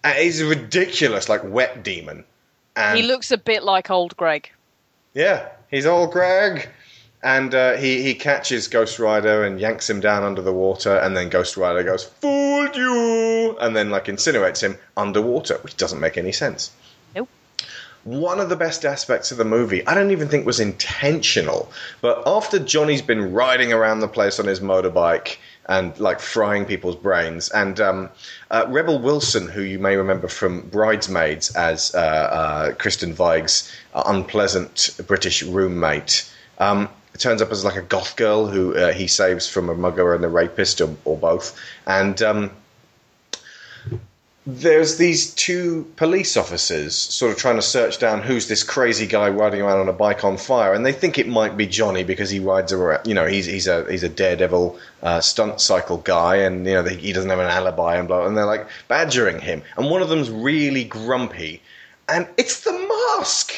Uh, 0.05 0.13
he's 0.13 0.41
a 0.41 0.47
ridiculous, 0.47 1.29
like 1.31 1.43
wet 1.45 1.83
demon. 1.83 2.25
And 2.77 2.97
he 2.99 3.03
looks 3.03 3.31
a 3.31 3.39
bit 3.39 3.63
like 3.65 3.91
old 3.91 4.17
greg 4.17 4.51
yeah, 5.15 5.49
he's 5.71 5.87
old 5.87 6.13
Greg. 6.13 6.69
And 7.23 7.53
uh, 7.53 7.73
he, 7.75 8.03
he 8.03 8.15
catches 8.15 8.69
Ghost 8.69 9.01
Rider 9.01 9.43
and 9.43 9.59
yanks 9.59 9.91
him 9.91 9.99
down 9.99 10.23
under 10.23 10.41
the 10.41 10.53
water, 10.53 10.97
and 10.99 11.17
then 11.17 11.29
Ghost 11.29 11.57
Rider 11.57 11.83
goes, 11.83 12.05
Fooled 12.05 12.77
you! 12.77 13.59
And 13.61 13.75
then, 13.75 13.91
like, 13.91 14.05
incinerates 14.05 14.61
him 14.61 14.79
underwater, 14.97 15.59
which 15.59 15.77
doesn't 15.77 15.99
make 15.99 16.17
any 16.17 16.31
sense. 16.31 16.71
Nope. 17.17 17.29
One 18.05 18.39
of 18.39 18.49
the 18.49 18.57
best 18.57 18.85
aspects 18.85 19.33
of 19.33 19.39
the 19.39 19.45
movie, 19.45 19.85
I 19.85 19.95
don't 19.95 20.13
even 20.13 20.29
think 20.29 20.47
was 20.47 20.61
intentional, 20.61 21.73
but 22.01 22.23
after 22.25 22.61
Johnny's 22.61 23.03
been 23.03 23.33
riding 23.33 23.73
around 23.73 23.99
the 23.99 24.09
place 24.09 24.39
on 24.39 24.47
his 24.47 24.61
motorbike 24.61 25.39
and, 25.69 25.99
like, 25.99 26.21
frying 26.21 26.65
people's 26.65 26.97
brains, 26.97 27.51
and 27.51 27.79
um, 27.81 28.11
uh, 28.51 28.65
Rebel 28.69 28.99
Wilson, 28.99 29.49
who 29.49 29.61
you 29.61 29.79
may 29.79 29.97
remember 29.97 30.29
from 30.29 30.63
Bridesmaids 30.69 31.55
as 31.55 31.95
uh, 31.95 31.99
uh, 31.99 32.73
Kristen 32.75 33.15
Wiig's 33.15 33.71
uh, 33.95 34.03
unpleasant 34.07 34.99
British 35.07 35.43
roommate, 35.43 36.31
um, 36.59 36.89
turns 37.19 37.43
up 37.43 37.51
as 37.51 37.65
like 37.65 37.77
a 37.77 37.83
goth 37.83 38.17
girl 38.17 38.47
who 38.47 38.75
uh, 38.77 38.93
he 38.93 39.07
saves 39.07 39.49
from 39.49 39.69
a 39.69 39.75
mugger 39.75 40.15
and 40.15 40.25
a 40.25 40.29
rapist, 40.29 40.81
or, 40.81 40.97
or 41.05 41.17
both. 41.17 41.59
And 41.87 42.21
um, 42.23 42.51
there's 44.51 44.97
these 44.97 45.35
two 45.35 45.87
police 45.97 46.35
officers 46.35 46.97
sort 46.97 47.31
of 47.31 47.37
trying 47.37 47.57
to 47.57 47.63
search 47.63 47.99
down 47.99 48.23
who's 48.23 48.49
this 48.49 48.63
crazy 48.63 49.07
guy 49.07 49.29
riding 49.29 49.61
around 49.61 49.81
on 49.81 49.91
a 49.91 49.93
bike 49.93 50.25
on 50.25 50.39
fire, 50.39 50.73
and 50.73 50.87
they 50.87 50.93
think 50.93 51.19
it 51.19 51.29
might 51.29 51.55
be 51.55 51.67
Johnny 51.67 52.03
because 52.03 52.31
he 52.31 52.41
rides 52.41 52.73
around. 52.73 53.07
You 53.07 53.13
know, 53.13 53.27
he's 53.27 53.45
he's 53.45 53.67
a 53.67 53.85
he's 53.91 54.05
a 54.05 54.09
daredevil 54.09 54.79
uh, 55.03 55.21
stunt 55.21 55.61
cycle 55.61 55.99
guy, 55.99 56.37
and 56.37 56.65
you 56.67 56.73
know 56.73 56.83
he 56.83 57.13
doesn't 57.13 57.29
have 57.29 57.39
an 57.39 57.45
alibi 57.45 57.97
and 57.97 58.09
blah. 58.09 58.27
And 58.27 58.39
they're 58.39 58.47
like 58.47 58.67
badgering 58.89 59.39
him, 59.39 59.63
and 59.77 59.91
one 59.91 60.01
of 60.01 60.09
them's 60.09 60.31
really 60.31 60.85
grumpy, 60.85 61.61
and 62.09 62.27
it's 62.39 62.63
the 62.63 62.73
mask. 62.73 63.53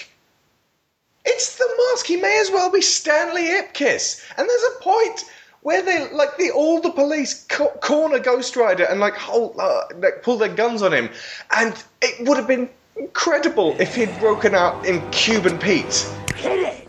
It's 1.25 1.57
the 1.57 1.69
mask. 1.93 2.07
He 2.07 2.17
may 2.17 2.41
as 2.41 2.51
well 2.51 2.71
be 2.71 2.81
Stanley 2.81 3.45
Ipkiss. 3.45 4.25
And 4.37 4.49
there's 4.49 4.75
a 4.75 4.83
point 4.83 5.25
where 5.63 5.83
they 5.83 6.11
like 6.13 6.37
the 6.37 6.51
all 6.51 6.81
the 6.81 6.91
police 6.91 7.45
co- 7.45 7.69
corner 7.81 8.19
Ghost 8.19 8.57
Rider 8.57 8.85
and 8.85 9.01
like 9.01 9.15
hold, 9.15 9.57
uh, 9.59 9.83
like 9.99 10.23
pull 10.23 10.39
their 10.39 10.49
guns 10.55 10.83
on 10.83 10.93
him, 10.93 11.11
and 11.57 11.75
it 12.03 12.27
would 12.27 12.37
have 12.37 12.49
been 12.49 12.69
incredible 12.97 13.77
if 13.79 13.95
he'd 13.95 14.17
broken 14.19 14.55
out 14.55 14.85
in 14.87 15.09
Cuban 15.11 15.59
Pete. 15.59 16.07
Hit 16.37 16.61
it! 16.61 16.80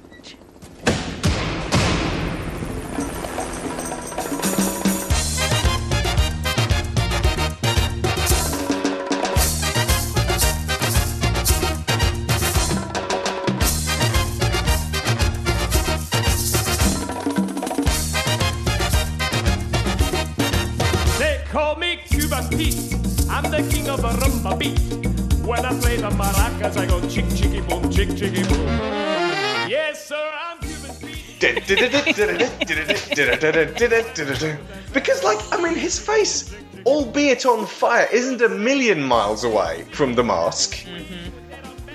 because, 34.94 35.24
like, 35.24 35.40
I 35.52 35.62
mean, 35.62 35.76
his 35.76 36.00
face, 36.00 36.56
albeit 36.86 37.46
on 37.46 37.66
fire, 37.66 38.08
isn't 38.12 38.42
a 38.42 38.50
million 38.50 39.02
miles 39.02 39.44
away 39.44 39.86
from 39.92 40.16
the 40.16 40.24
mask. 40.24 40.86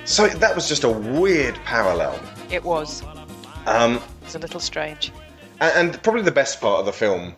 So 0.05 0.29
that 0.29 0.55
was 0.55 0.69
just 0.69 0.85
a 0.85 0.91
weird 0.91 1.57
parallel. 1.65 2.19
it 2.51 2.63
was 2.63 3.03
Um, 3.67 4.01
it's 4.23 4.37
a 4.37 4.39
little 4.39 4.61
strange 4.61 5.11
And, 5.61 5.95
and 5.95 6.03
probably 6.03 6.23
the 6.23 6.31
best 6.31 6.61
part 6.61 6.79
of 6.79 6.87
the 6.87 6.93
film 6.93 7.35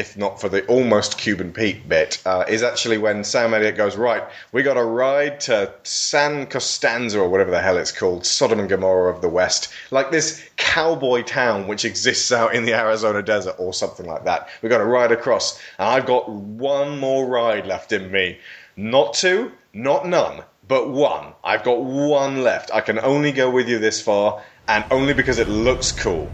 if 0.00 0.16
not 0.16 0.40
for 0.40 0.48
the 0.48 0.64
almost 0.64 1.18
Cuban 1.18 1.52
Pete 1.52 1.86
bit, 1.86 2.22
uh, 2.24 2.42
is 2.48 2.62
actually 2.62 2.96
when 2.96 3.22
Sam 3.22 3.52
Elliott 3.52 3.76
goes, 3.76 3.96
Right, 3.96 4.24
we 4.50 4.62
got 4.62 4.78
a 4.78 4.82
ride 4.82 5.40
to 5.40 5.70
San 5.82 6.46
Costanza 6.46 7.20
or 7.20 7.28
whatever 7.28 7.50
the 7.50 7.60
hell 7.60 7.76
it's 7.76 7.92
called, 7.92 8.24
Sodom 8.24 8.60
and 8.60 8.68
Gomorrah 8.68 9.12
of 9.12 9.20
the 9.20 9.28
West. 9.28 9.70
Like 9.90 10.10
this 10.10 10.42
cowboy 10.56 11.22
town 11.22 11.68
which 11.68 11.84
exists 11.84 12.32
out 12.32 12.54
in 12.54 12.64
the 12.64 12.72
Arizona 12.72 13.22
desert 13.22 13.56
or 13.58 13.74
something 13.74 14.06
like 14.06 14.24
that. 14.24 14.48
we 14.62 14.70
got 14.70 14.78
to 14.78 14.86
ride 14.86 15.12
across, 15.12 15.60
and 15.78 15.86
I've 15.86 16.06
got 16.06 16.30
one 16.30 16.98
more 16.98 17.26
ride 17.26 17.66
left 17.66 17.92
in 17.92 18.10
me. 18.10 18.38
Not 18.76 19.12
two, 19.12 19.52
not 19.74 20.08
none, 20.08 20.42
but 20.66 20.88
one. 20.88 21.34
I've 21.44 21.62
got 21.62 21.82
one 21.82 22.42
left. 22.42 22.70
I 22.72 22.80
can 22.80 22.98
only 22.98 23.32
go 23.32 23.50
with 23.50 23.68
you 23.68 23.78
this 23.78 24.00
far, 24.00 24.42
and 24.66 24.82
only 24.90 25.12
because 25.12 25.38
it 25.38 25.48
looks 25.50 25.92
cool. 25.92 26.30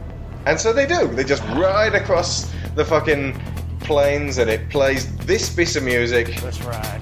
And 0.46 0.60
so 0.60 0.72
they 0.72 0.86
do. 0.86 1.08
They 1.08 1.24
just 1.24 1.42
ride 1.56 1.96
across 1.96 2.48
the 2.76 2.84
fucking 2.84 3.34
plains 3.86 4.38
and 4.38 4.50
it 4.50 4.68
plays 4.68 5.16
this 5.18 5.48
piece 5.48 5.76
of 5.76 5.84
music. 5.84 6.42
Let's 6.42 6.60
ride. 6.62 7.00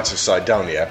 Knights 0.00 0.12
of 0.12 0.18
Sidonia. 0.18 0.90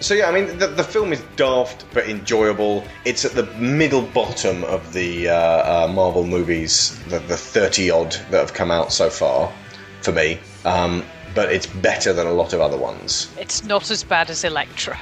So 0.00 0.14
yeah, 0.14 0.28
I 0.28 0.32
mean 0.32 0.58
the, 0.58 0.66
the 0.66 0.82
film 0.82 1.12
is 1.12 1.22
daft 1.36 1.84
but 1.94 2.08
enjoyable. 2.08 2.84
It's 3.04 3.24
at 3.24 3.32
the 3.32 3.46
middle 3.54 4.02
bottom 4.02 4.64
of 4.64 4.92
the 4.92 5.28
uh, 5.28 5.34
uh, 5.84 5.92
Marvel 5.92 6.26
movies, 6.26 6.98
the, 7.04 7.20
the 7.20 7.36
thirty 7.36 7.88
odd 7.88 8.10
that 8.30 8.38
have 8.40 8.54
come 8.54 8.72
out 8.72 8.92
so 8.92 9.10
far, 9.10 9.52
for 10.02 10.10
me. 10.10 10.40
Um, 10.64 11.04
but 11.36 11.52
it's 11.52 11.66
better 11.66 12.12
than 12.12 12.26
a 12.26 12.32
lot 12.32 12.52
of 12.52 12.60
other 12.60 12.76
ones. 12.76 13.32
It's 13.38 13.62
not 13.62 13.92
as 13.92 14.02
bad 14.02 14.28
as 14.28 14.42
Elektra. 14.42 14.98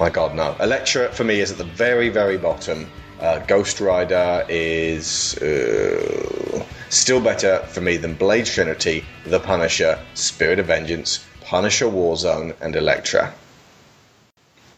My 0.00 0.10
God, 0.10 0.34
no. 0.34 0.56
Elektra 0.58 1.12
for 1.12 1.22
me 1.22 1.38
is 1.38 1.52
at 1.52 1.58
the 1.58 1.64
very, 1.64 2.08
very 2.08 2.38
bottom. 2.38 2.90
Uh, 3.20 3.38
Ghost 3.46 3.80
Rider 3.80 4.44
is 4.48 5.36
uh, 5.38 6.64
still 6.88 7.20
better 7.20 7.58
for 7.68 7.82
me 7.82 7.98
than 7.98 8.14
Blade 8.14 8.46
Trinity, 8.46 9.04
The 9.26 9.38
Punisher, 9.38 9.96
Spirit 10.14 10.58
of 10.58 10.66
Vengeance, 10.66 11.24
Punisher 11.50 11.86
Warzone, 11.86 12.54
and 12.60 12.76
Elektra. 12.76 13.34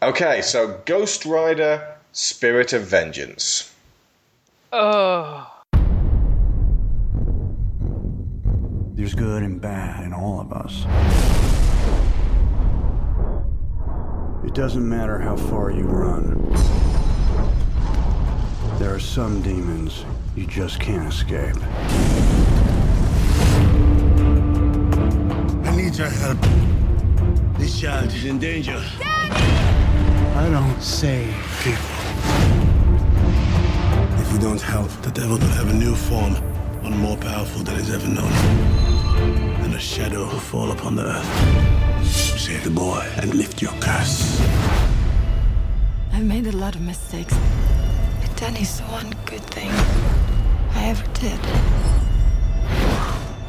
Okay, 0.01 0.41
so 0.41 0.81
Ghost 0.85 1.23
Rider, 1.23 1.99
Spirit 2.13 2.73
of 2.73 2.81
Vengeance. 2.81 3.71
Oh. 4.71 5.47
There's 8.95 9.13
good 9.13 9.43
and 9.43 9.61
bad 9.61 10.03
in 10.03 10.13
all 10.13 10.41
of 10.41 10.51
us. 10.51 10.85
It 14.43 14.55
doesn't 14.55 14.89
matter 14.89 15.19
how 15.19 15.35
far 15.35 15.69
you 15.69 15.83
run. 15.83 16.41
There 18.79 18.95
are 18.95 18.99
some 18.99 19.43
demons 19.43 20.05
you 20.35 20.47
just 20.47 20.79
can't 20.79 21.07
escape. 21.07 21.53
Need 25.93 25.99
your 25.99 26.09
help. 26.09 26.39
This 27.57 27.79
child 27.79 28.07
is 28.07 28.25
in 28.25 28.39
danger. 28.39 28.81
I 28.99 30.49
don't 30.49 30.81
save 30.81 31.35
people. 31.63 31.95
If 34.21 34.33
we 34.33 34.39
don't 34.39 34.61
help, 34.61 34.89
the 35.01 35.11
devil 35.11 35.37
will 35.37 35.55
have 35.59 35.69
a 35.69 35.73
new 35.73 35.95
form, 35.95 36.33
one 36.81 36.97
more 36.97 37.17
powerful 37.17 37.63
than 37.63 37.75
he's 37.77 37.93
ever 37.93 38.07
known. 38.07 38.31
And 39.63 39.73
a 39.73 39.79
shadow 39.79 40.21
will 40.21 40.39
fall 40.39 40.71
upon 40.71 40.95
the 40.95 41.03
earth. 41.03 42.05
Save 42.05 42.63
the 42.63 42.71
boy 42.71 43.07
and 43.21 43.33
lift 43.35 43.61
your 43.61 43.73
curse. 43.79 44.41
I've 46.11 46.25
made 46.25 46.47
a 46.47 46.57
lot 46.57 46.75
of 46.75 46.81
mistakes. 46.81 47.35
But 48.21 48.35
Danny's 48.35 48.79
the 48.79 48.85
one 48.85 49.13
good 49.25 49.45
thing 49.45 49.69
I 50.75 50.85
ever 50.85 51.05
did. 51.13 51.92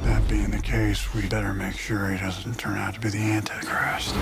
That 0.05 0.29
being 0.29 0.51
the 0.51 0.61
case, 0.61 1.15
we 1.15 1.27
better 1.29 1.55
make 1.55 1.79
sure 1.79 2.11
he 2.11 2.19
doesn't 2.19 2.59
turn 2.59 2.77
out 2.77 2.93
to 2.95 3.01
be 3.01 3.09
the 3.09 3.19
Antichrist. 3.19 4.15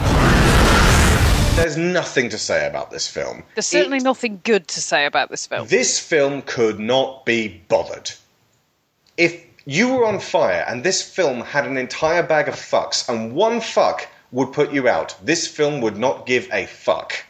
There's 1.56 1.76
nothing 1.76 2.28
to 2.28 2.38
say 2.38 2.68
about 2.68 2.92
this 2.92 3.08
film. 3.08 3.42
There's 3.56 3.66
certainly 3.66 3.98
nothing 3.98 4.40
good 4.44 4.68
to 4.68 4.80
say 4.80 5.06
about 5.06 5.28
this 5.28 5.46
film. 5.46 5.66
This 5.66 5.98
film 5.98 6.42
could 6.42 6.78
not 6.78 7.26
be 7.26 7.62
bothered. 7.66 8.12
If 9.16 9.44
you 9.64 9.92
were 9.92 10.06
on 10.06 10.20
fire 10.20 10.64
and 10.68 10.84
this 10.84 11.02
film 11.02 11.40
had 11.40 11.66
an 11.66 11.76
entire 11.76 12.22
bag 12.22 12.46
of 12.46 12.54
fucks 12.54 13.08
and 13.08 13.34
one 13.34 13.60
fuck 13.60 14.06
would 14.30 14.52
put 14.52 14.72
you 14.72 14.88
out, 14.88 15.16
this 15.22 15.48
film 15.48 15.80
would 15.80 15.96
not 15.96 16.26
give 16.26 16.48
a 16.52 16.66
fuck. 16.66 17.24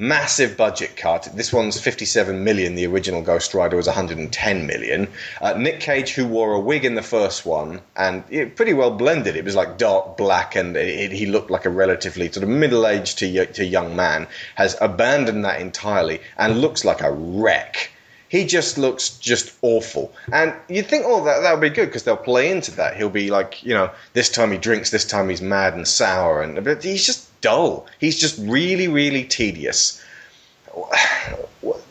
Massive 0.00 0.56
budget 0.56 0.96
cut. 0.96 1.28
This 1.34 1.52
one's 1.52 1.80
57 1.80 2.44
million. 2.44 2.76
The 2.76 2.86
original 2.86 3.20
Ghost 3.20 3.52
Rider 3.52 3.76
was 3.76 3.88
110 3.88 4.64
million. 4.64 5.08
Uh, 5.40 5.54
Nick 5.54 5.80
Cage, 5.80 6.14
who 6.14 6.24
wore 6.24 6.52
a 6.52 6.60
wig 6.60 6.84
in 6.84 6.94
the 6.94 7.02
first 7.02 7.44
one, 7.44 7.80
and 7.96 8.22
it 8.30 8.54
pretty 8.54 8.74
well 8.74 8.92
blended. 8.92 9.34
It 9.34 9.44
was 9.44 9.56
like 9.56 9.76
dark 9.76 10.16
black, 10.16 10.54
and 10.54 10.76
it, 10.76 11.10
he 11.10 11.26
looked 11.26 11.50
like 11.50 11.64
a 11.64 11.70
relatively 11.70 12.30
sort 12.30 12.44
of 12.44 12.48
middle-aged 12.48 13.18
to, 13.18 13.46
to 13.46 13.64
young 13.64 13.96
man. 13.96 14.28
Has 14.54 14.76
abandoned 14.80 15.44
that 15.44 15.60
entirely 15.60 16.20
and 16.36 16.60
looks 16.60 16.84
like 16.84 17.00
a 17.00 17.10
wreck. 17.10 17.90
He 18.28 18.44
just 18.44 18.78
looks 18.78 19.08
just 19.18 19.52
awful. 19.62 20.12
And 20.32 20.54
you'd 20.68 20.86
think, 20.86 21.06
oh, 21.08 21.24
that, 21.24 21.40
that 21.40 21.52
would 21.52 21.60
be 21.60 21.70
good 21.70 21.86
because 21.86 22.04
they'll 22.04 22.16
play 22.16 22.52
into 22.52 22.70
that. 22.72 22.96
He'll 22.96 23.10
be 23.10 23.30
like, 23.30 23.64
you 23.64 23.74
know, 23.74 23.90
this 24.12 24.28
time 24.30 24.52
he 24.52 24.58
drinks, 24.58 24.90
this 24.90 25.06
time 25.06 25.28
he's 25.28 25.42
mad 25.42 25.74
and 25.74 25.88
sour. 25.88 26.40
And 26.40 26.62
But 26.62 26.84
he's 26.84 27.04
just 27.04 27.27
dull. 27.40 27.86
He's 27.98 28.18
just 28.18 28.38
really, 28.38 28.88
really 28.88 29.24
tedious. 29.24 30.02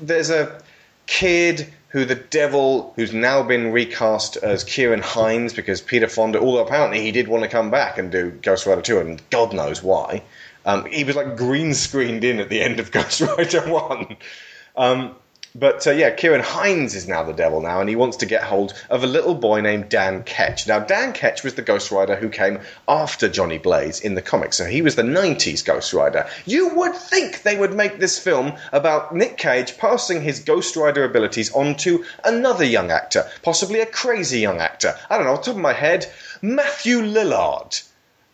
There's 0.01 0.29
a 0.29 0.61
kid 1.07 1.73
who 1.89 2.05
the 2.05 2.15
devil, 2.15 2.93
who's 2.95 3.13
now 3.13 3.41
been 3.41 3.71
recast 3.71 4.37
as 4.37 4.63
Ciarán 4.65 5.01
Hinds 5.01 5.53
because 5.53 5.81
Peter 5.81 6.07
Fonda, 6.07 6.39
although 6.39 6.65
apparently 6.65 7.01
he 7.01 7.11
did 7.11 7.27
want 7.27 7.43
to 7.43 7.49
come 7.49 7.71
back 7.71 7.97
and 7.97 8.11
do 8.11 8.31
Ghost 8.41 8.65
Rider 8.65 8.81
2, 8.81 8.99
and 8.99 9.29
God 9.29 9.53
knows 9.53 9.81
why. 9.81 10.21
Um, 10.65 10.85
he 10.85 11.05
was 11.05 11.15
like 11.15 11.37
green 11.37 11.73
screened 11.73 12.23
in 12.23 12.39
at 12.39 12.49
the 12.49 12.61
end 12.61 12.79
of 12.79 12.91
Ghost 12.91 13.21
Rider 13.21 13.61
1. 13.61 14.17
Um, 14.75 15.15
but 15.59 15.87
uh, 15.87 15.91
yeah, 15.91 16.15
Ciarán 16.15 16.41
Hinds 16.41 16.93
is 16.93 17.07
now 17.07 17.23
the 17.23 17.33
devil 17.33 17.61
now, 17.61 17.79
and 17.79 17.89
he 17.89 17.95
wants 17.95 18.17
to 18.17 18.27
get 18.27 18.43
hold 18.43 18.73
of 18.91 19.03
a 19.03 19.07
little 19.07 19.33
boy 19.33 19.61
named 19.61 19.89
Dan 19.89 20.23
Ketch. 20.23 20.67
Now, 20.67 20.79
Dan 20.79 21.13
Ketch 21.13 21.43
was 21.43 21.55
the 21.55 21.63
Ghost 21.63 21.91
Rider 21.91 22.15
who 22.15 22.29
came 22.29 22.59
after 22.87 23.27
Johnny 23.27 23.57
Blaze 23.57 23.99
in 23.99 24.13
the 24.13 24.21
comics, 24.21 24.57
so 24.57 24.65
he 24.65 24.83
was 24.83 24.95
the 24.95 25.01
90s 25.01 25.65
Ghost 25.65 25.93
Rider. 25.93 26.27
You 26.45 26.69
would 26.75 26.93
think 26.93 27.41
they 27.41 27.57
would 27.57 27.73
make 27.73 27.99
this 27.99 28.19
film 28.19 28.53
about 28.71 29.15
Nick 29.15 29.37
Cage 29.37 29.77
passing 29.77 30.21
his 30.21 30.39
Ghost 30.41 30.75
Rider 30.75 31.03
abilities 31.03 31.51
on 31.53 31.75
to 31.77 32.05
another 32.23 32.65
young 32.65 32.91
actor, 32.91 33.27
possibly 33.41 33.79
a 33.79 33.85
crazy 33.87 34.39
young 34.39 34.59
actor. 34.59 34.95
I 35.09 35.17
don't 35.17 35.25
know, 35.25 35.33
off 35.33 35.39
the 35.39 35.45
top 35.47 35.55
of 35.55 35.61
my 35.61 35.73
head, 35.73 36.05
Matthew 36.41 36.99
Lillard. 36.99 37.81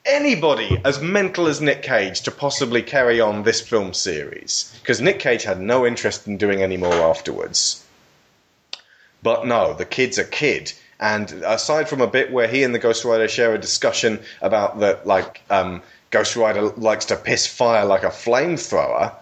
Anybody 0.05 0.81
as 0.83 0.99
mental 0.99 1.47
as 1.47 1.61
Nick 1.61 1.83
Cage 1.83 2.21
to 2.21 2.31
possibly 2.31 2.81
carry 2.81 3.21
on 3.21 3.43
this 3.43 3.61
film 3.61 3.93
series 3.93 4.77
because 4.81 5.01
Nick 5.01 5.19
Cage 5.19 5.43
had 5.43 5.59
no 5.59 5.85
interest 5.85 6.27
in 6.27 6.37
doing 6.37 6.61
any 6.61 6.77
more 6.77 6.93
afterwards. 6.93 7.85
But 9.21 9.47
no, 9.47 9.73
the 9.73 9.85
kid's 9.85 10.17
a 10.17 10.25
kid. 10.25 10.73
And 10.99 11.31
aside 11.45 11.89
from 11.89 12.01
a 12.01 12.07
bit 12.07 12.31
where 12.31 12.47
he 12.47 12.63
and 12.63 12.75
the 12.75 12.79
Ghost 12.79 13.05
Rider 13.05 13.27
share 13.27 13.53
a 13.53 13.57
discussion 13.57 14.19
about 14.41 14.79
that, 14.79 15.07
like, 15.07 15.41
um, 15.49 15.81
Ghost 16.11 16.35
Rider 16.35 16.61
likes 16.61 17.05
to 17.05 17.15
piss 17.15 17.47
fire 17.47 17.85
like 17.85 18.03
a 18.03 18.09
flamethrower, 18.09 19.15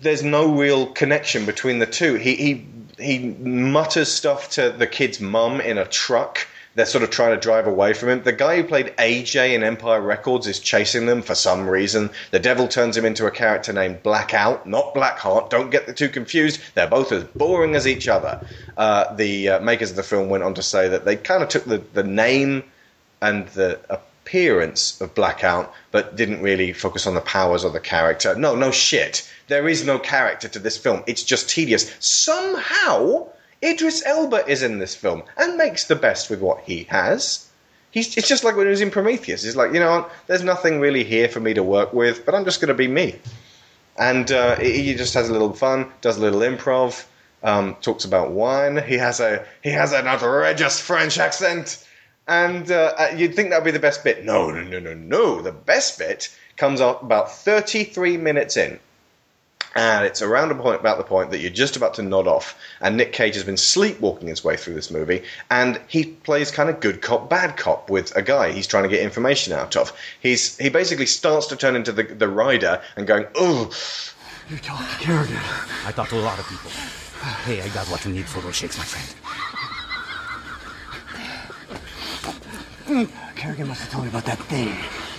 there's 0.00 0.22
no 0.22 0.54
real 0.54 0.86
connection 0.86 1.46
between 1.46 1.78
the 1.78 1.86
two. 1.86 2.14
He, 2.14 2.36
he, 2.36 2.66
he 2.98 3.18
mutters 3.18 4.12
stuff 4.12 4.50
to 4.50 4.70
the 4.70 4.86
kid's 4.86 5.20
mum 5.20 5.60
in 5.60 5.78
a 5.78 5.86
truck. 5.86 6.46
They're 6.74 6.86
sort 6.86 7.04
of 7.04 7.10
trying 7.10 7.34
to 7.34 7.40
drive 7.40 7.66
away 7.66 7.92
from 7.92 8.08
him. 8.08 8.22
The 8.22 8.32
guy 8.32 8.56
who 8.56 8.64
played 8.64 8.94
AJ 8.96 9.54
in 9.54 9.62
Empire 9.62 10.00
Records 10.00 10.46
is 10.46 10.58
chasing 10.58 11.04
them 11.06 11.20
for 11.20 11.34
some 11.34 11.68
reason. 11.68 12.08
The 12.30 12.38
devil 12.38 12.66
turns 12.66 12.96
him 12.96 13.04
into 13.04 13.26
a 13.26 13.30
character 13.30 13.72
named 13.72 14.02
Blackout, 14.02 14.66
not 14.66 14.94
Blackheart. 14.94 15.50
Don't 15.50 15.70
get 15.70 15.86
the 15.86 15.92
two 15.92 16.08
confused. 16.08 16.60
They're 16.74 16.86
both 16.86 17.12
as 17.12 17.24
boring 17.24 17.74
as 17.74 17.86
each 17.86 18.08
other. 18.08 18.40
Uh, 18.76 19.14
the 19.14 19.50
uh, 19.50 19.60
makers 19.60 19.90
of 19.90 19.96
the 19.96 20.02
film 20.02 20.30
went 20.30 20.44
on 20.44 20.54
to 20.54 20.62
say 20.62 20.88
that 20.88 21.04
they 21.04 21.16
kind 21.16 21.42
of 21.42 21.50
took 21.50 21.64
the, 21.64 21.82
the 21.92 22.02
name 22.02 22.64
and 23.20 23.46
the 23.48 23.78
appearance 23.90 25.00
of 25.00 25.14
Blackout, 25.14 25.72
but 25.90 26.16
didn't 26.16 26.40
really 26.40 26.72
focus 26.72 27.06
on 27.06 27.14
the 27.14 27.20
powers 27.20 27.64
or 27.64 27.70
the 27.70 27.80
character. 27.80 28.34
No, 28.34 28.54
no 28.54 28.70
shit. 28.70 29.28
There 29.48 29.68
is 29.68 29.84
no 29.84 29.98
character 29.98 30.48
to 30.48 30.58
this 30.58 30.78
film. 30.78 31.02
It's 31.06 31.22
just 31.22 31.50
tedious. 31.50 31.94
Somehow, 32.00 33.28
Idris 33.62 34.04
Elba 34.04 34.46
is 34.48 34.62
in 34.62 34.78
this 34.78 34.94
film 34.94 35.22
and 35.36 35.56
makes 35.56 35.84
the 35.84 35.96
best 35.96 36.30
with 36.30 36.40
what 36.40 36.60
he 36.64 36.84
has. 36.84 37.48
He's, 37.90 38.16
it's 38.16 38.28
just 38.28 38.42
like 38.42 38.56
when 38.56 38.66
he 38.66 38.70
was 38.70 38.80
in 38.80 38.90
Prometheus. 38.90 39.42
He's 39.42 39.56
like, 39.56 39.72
you 39.72 39.80
know, 39.80 40.08
there's 40.26 40.42
nothing 40.42 40.80
really 40.80 41.04
here 41.04 41.28
for 41.28 41.40
me 41.40 41.54
to 41.54 41.62
work 41.62 41.92
with, 41.92 42.24
but 42.24 42.34
I'm 42.34 42.44
just 42.44 42.60
going 42.60 42.68
to 42.68 42.74
be 42.74 42.88
me. 42.88 43.18
And 43.98 44.32
uh, 44.32 44.56
he 44.56 44.94
just 44.94 45.14
has 45.14 45.28
a 45.28 45.32
little 45.32 45.52
fun, 45.52 45.92
does 46.00 46.16
a 46.16 46.20
little 46.20 46.40
improv, 46.40 47.04
um, 47.42 47.76
talks 47.82 48.04
about 48.04 48.30
wine. 48.30 48.82
He 48.82 48.94
has 48.94 49.20
a 49.20 49.44
he 49.62 49.70
has 49.70 49.92
an 49.92 50.06
outrageous 50.06 50.80
French 50.80 51.18
accent, 51.18 51.86
and 52.26 52.70
uh, 52.70 52.94
uh, 52.98 53.14
you'd 53.16 53.34
think 53.34 53.50
that'd 53.50 53.64
be 53.64 53.70
the 53.70 53.78
best 53.78 54.04
bit. 54.04 54.24
No, 54.24 54.50
no, 54.50 54.62
no, 54.62 54.78
no, 54.78 54.94
no. 54.94 55.42
The 55.42 55.52
best 55.52 55.98
bit 55.98 56.34
comes 56.56 56.80
up 56.80 57.02
about 57.02 57.30
33 57.32 58.16
minutes 58.16 58.56
in. 58.56 58.78
And 59.74 60.04
it's 60.04 60.20
around 60.20 60.50
a 60.50 60.54
point, 60.54 60.80
about 60.80 60.98
the 60.98 61.04
point 61.04 61.30
that 61.30 61.38
you're 61.38 61.50
just 61.50 61.76
about 61.76 61.94
to 61.94 62.02
nod 62.02 62.26
off, 62.26 62.58
and 62.80 62.96
Nick 62.96 63.12
Cage 63.12 63.34
has 63.34 63.44
been 63.44 63.56
sleepwalking 63.56 64.28
his 64.28 64.44
way 64.44 64.56
through 64.56 64.74
this 64.74 64.90
movie, 64.90 65.22
and 65.50 65.80
he 65.88 66.04
plays 66.04 66.50
kind 66.50 66.68
of 66.68 66.80
good 66.80 67.00
cop, 67.00 67.30
bad 67.30 67.56
cop 67.56 67.88
with 67.88 68.14
a 68.14 68.22
guy 68.22 68.52
he's 68.52 68.66
trying 68.66 68.82
to 68.82 68.88
get 68.88 69.00
information 69.00 69.52
out 69.52 69.76
of. 69.76 69.92
He's 70.20 70.58
he 70.58 70.68
basically 70.68 71.06
starts 71.06 71.46
to 71.46 71.56
turn 71.56 71.74
into 71.74 71.92
the 71.92 72.02
the 72.02 72.28
rider 72.28 72.82
and 72.96 73.06
going, 73.06 73.26
oh, 73.34 73.70
You 74.50 74.58
talked 74.58 74.90
to 74.90 74.98
Carrigan. 74.98 75.38
I 75.86 75.92
talked 75.92 76.10
to 76.10 76.18
a 76.18 76.20
lot 76.20 76.38
of 76.38 76.46
people. 76.48 76.70
Hey, 77.44 77.62
I 77.62 77.68
got 77.68 77.86
what 77.88 78.04
you 78.04 78.12
need 78.12 78.26
for 78.26 78.40
those 78.40 78.56
shakes, 78.56 78.76
my 78.76 78.84
friend. 78.84 79.08
Carrigan 83.36 83.68
must 83.68 83.80
have 83.82 83.90
told 83.90 84.04
me 84.04 84.10
about 84.10 84.24
that 84.26 84.38
thing 84.38 84.68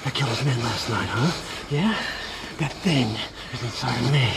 that 0.04 0.14
killed 0.14 0.30
his 0.30 0.46
men 0.46 0.60
last 0.60 0.90
night, 0.90 1.08
huh? 1.10 1.32
Yeah? 1.70 1.98
That 2.60 2.72
thing 2.72 3.18
is 3.54 3.64
inside 3.64 4.12
me. 4.12 4.32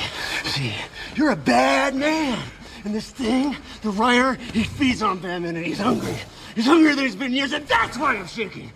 See, 0.44 0.74
you're 1.14 1.30
a 1.30 1.36
bad 1.36 1.94
man. 1.94 2.38
And 2.84 2.94
this 2.94 3.10
thing, 3.10 3.56
the 3.82 3.90
Rider, 3.90 4.34
he 4.52 4.62
feeds 4.62 5.02
on 5.02 5.18
bad 5.18 5.43
men 5.43 5.56
and 5.56 5.66
he's 5.66 5.80
hungry. 5.80 6.16
He's 6.55 6.66
hungrier 6.66 6.94
than 6.94 7.05
he's 7.05 7.16
been 7.16 7.32
years, 7.32 7.52
and 7.52 7.66
that's 7.66 7.98
why 7.98 8.16
I'm 8.16 8.26
shaking. 8.26 8.70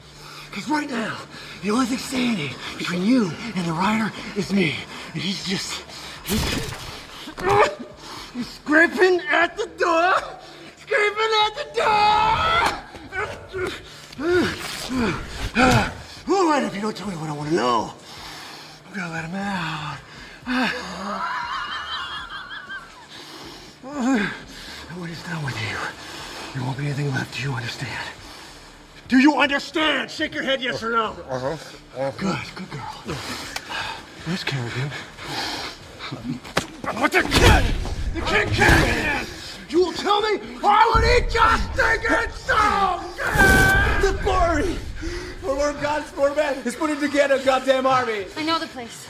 Because 0.51 0.69
right 0.69 0.91
now, 0.91 1.17
the 1.63 1.71
only 1.71 1.87
thing 1.87 1.99
standing 1.99 2.51
between 2.77 3.05
you 3.05 3.31
and 3.55 3.65
the 3.67 3.73
Rider 3.73 4.13
is 4.37 4.53
me. 4.53 4.75
And 5.15 5.23
he's 5.23 5.45
just. 5.47 5.85
He's, 6.25 6.43
he's 8.35 8.49
scraping 8.49 9.21
at 9.31 9.57
the 9.57 9.67
door! 9.79 10.15
Scraping 10.77 11.33
at 11.45 11.55
the 11.57 11.67
door! 11.77 12.81
All 16.29 16.49
right, 16.49 16.63
if 16.65 16.75
you 16.75 16.81
don't 16.81 16.97
tell 16.97 17.09
me 17.09 17.15
what 17.15 17.31
I 17.31 17.33
want 17.33 17.49
to 17.49 17.55
know, 17.55 17.95
I'm 18.87 18.95
gonna 18.95 19.13
let 19.13 19.25
him 19.25 19.35
out. 19.37 19.99
And 20.53 20.67
when 24.99 25.09
he's 25.09 25.23
done 25.23 25.45
with 25.45 25.55
you, 25.63 25.77
there 26.55 26.65
won't 26.65 26.77
be 26.77 26.87
anything 26.87 27.13
left. 27.13 27.37
Do 27.37 27.43
you 27.43 27.53
understand? 27.53 28.09
Do 29.07 29.19
you 29.19 29.37
understand? 29.37 30.11
Shake 30.11 30.35
your 30.35 30.43
head, 30.43 30.61
yes 30.61 30.83
or 30.83 30.91
no. 30.91 31.15
Uh-huh. 31.29 32.11
Good, 32.19 32.37
good 32.57 32.69
girl. 32.71 33.15
Where's 34.25 34.43
Carrigan? 34.43 34.91
What 36.99 37.13
the 37.13 37.23
kid? 37.23 37.65
The 38.15 38.21
kid 38.23 38.49
Carrigan! 38.49 39.27
You 39.69 39.85
will 39.85 39.93
tell 39.93 40.21
me 40.21 40.39
why 40.59 40.91
would 40.93 41.05
he 41.05 41.21
just 41.33 41.71
think 41.75 42.03
it 42.11 42.33
so 42.33 43.01
good? 43.17 44.03
The 44.03 44.19
quarry! 44.25 44.75
For 45.43 45.55
one 45.55 45.77
of 45.77 45.81
God's 45.81 46.11
poor 46.11 46.35
men 46.35 46.59
is 46.65 46.75
putting 46.75 46.99
together 46.99 47.37
a 47.37 47.45
goddamn 47.45 47.87
army. 47.87 48.27
I 48.37 48.43
know 48.43 48.59
the 48.59 48.67
place. 48.67 49.07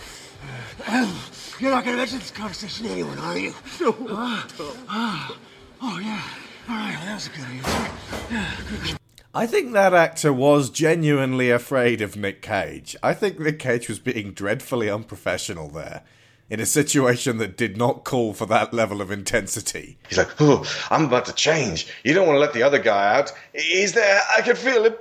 You're 1.61 1.71
not 1.71 1.85
gonna 1.85 1.97
mention 1.99 2.19
this 2.19 2.31
conversation 2.31 2.87
to 2.87 2.93
anyone, 2.93 3.19
are 3.19 3.39
you? 3.39 3.55
No. 3.81 3.95
oh, 4.09 5.37
oh, 5.83 5.99
yeah. 5.99 6.23
All 6.69 6.75
right, 6.75 6.97
well, 6.97 7.07
that 7.07 7.15
was 7.15 7.27
a 7.27 7.31
good 7.31 7.45
answer. 7.45 7.93
Yeah, 8.31 8.57
good. 8.69 8.97
I 9.35 9.47
think 9.47 9.73
that 9.73 9.95
actor 9.95 10.33
was 10.33 10.71
genuinely 10.71 11.51
afraid 11.51 12.01
of 12.01 12.17
Nick 12.17 12.43
Cage. 12.43 12.97
I 13.03 13.15
think 13.15 13.39
Nick 13.39 13.59
Cage 13.59 13.89
was 13.89 13.99
being 13.99 14.33
dreadfully 14.33 14.91
unprofessional 14.91 15.69
there. 15.69 16.03
In 16.49 16.59
a 16.59 16.67
situation 16.67 17.39
that 17.39 17.57
did 17.57 17.77
not 17.77 18.03
call 18.03 18.33
for 18.35 18.45
that 18.47 18.75
level 18.75 19.01
of 19.01 19.13
intensity. 19.13 19.99
He's 20.09 20.19
like, 20.19 20.41
oh, 20.41 20.65
I'm 20.91 21.05
about 21.05 21.27
to 21.27 21.33
change. 21.33 21.87
You 22.03 22.13
don't 22.13 22.27
want 22.27 22.39
to 22.39 22.41
let 22.41 22.55
the 22.55 22.65
other 22.65 22.81
guy 22.81 23.15
out. 23.15 23.33
He's 23.55 23.93
there. 23.93 24.21
I 24.37 24.41
can 24.41 24.57
feel 24.57 24.85
him 24.85 24.97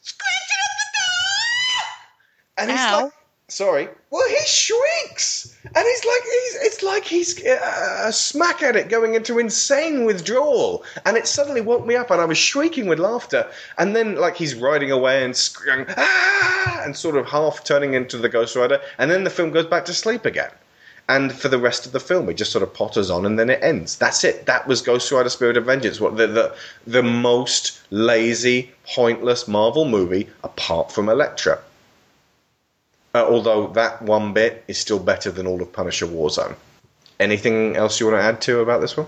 screeching 0.00 0.58
at 0.62 0.76
the 0.78 0.90
door. 0.94 1.88
And 2.58 2.70
he's 2.70 2.80
Ow. 2.80 3.02
like, 3.02 3.12
sorry. 3.52 3.88
Well, 4.10 4.26
he 4.28 4.36
shrieks, 4.46 5.56
and 5.64 5.74
he's 5.74 6.04
like, 6.04 6.22
he's, 6.22 6.54
it's 6.62 6.82
like 6.82 7.04
he's 7.04 7.44
uh, 7.44 8.04
a 8.06 8.12
smack 8.12 8.62
at 8.62 8.76
it, 8.76 8.88
going 8.88 9.14
into 9.14 9.38
insane 9.38 10.04
withdrawal. 10.04 10.84
And 11.04 11.16
it 11.16 11.26
suddenly 11.26 11.60
woke 11.60 11.86
me 11.86 11.96
up, 11.96 12.10
and 12.10 12.20
I 12.20 12.24
was 12.24 12.38
shrieking 12.38 12.86
with 12.86 12.98
laughter. 12.98 13.48
And 13.78 13.94
then, 13.94 14.16
like, 14.16 14.36
he's 14.36 14.54
riding 14.54 14.90
away 14.90 15.24
and 15.24 15.36
screaming, 15.36 15.86
ah, 15.96 16.82
and 16.84 16.96
sort 16.96 17.16
of 17.16 17.26
half 17.26 17.64
turning 17.64 17.94
into 17.94 18.16
the 18.16 18.28
Ghost 18.28 18.56
Rider. 18.56 18.80
And 18.98 19.10
then 19.10 19.24
the 19.24 19.30
film 19.30 19.50
goes 19.50 19.66
back 19.66 19.84
to 19.86 19.94
sleep 19.94 20.24
again. 20.24 20.50
And 21.08 21.32
for 21.32 21.48
the 21.48 21.58
rest 21.58 21.84
of 21.84 21.92
the 21.92 22.00
film, 22.00 22.28
it 22.28 22.34
just 22.34 22.52
sort 22.52 22.62
of 22.62 22.72
potters 22.72 23.10
on, 23.10 23.26
and 23.26 23.38
then 23.38 23.50
it 23.50 23.62
ends. 23.62 23.96
That's 23.96 24.24
it. 24.24 24.46
That 24.46 24.66
was 24.66 24.80
Ghost 24.80 25.10
Rider: 25.10 25.28
Spirit 25.28 25.56
of 25.56 25.66
Vengeance. 25.66 26.00
What 26.00 26.16
the 26.16 26.26
the, 26.26 26.54
the 26.86 27.02
most 27.02 27.80
lazy, 27.90 28.70
pointless 28.86 29.48
Marvel 29.48 29.84
movie 29.84 30.28
apart 30.44 30.92
from 30.92 31.08
Elektra. 31.08 31.58
Uh, 33.14 33.26
although 33.26 33.66
that 33.68 34.00
one 34.02 34.32
bit 34.32 34.64
is 34.68 34.78
still 34.78 34.98
better 34.98 35.30
than 35.30 35.46
all 35.46 35.60
of 35.60 35.72
Punisher 35.72 36.06
Warzone. 36.06 36.54
Anything 37.20 37.76
else 37.76 38.00
you 38.00 38.06
want 38.06 38.18
to 38.18 38.22
add 38.22 38.40
to 38.42 38.60
about 38.60 38.80
this 38.80 38.96
one? 38.96 39.06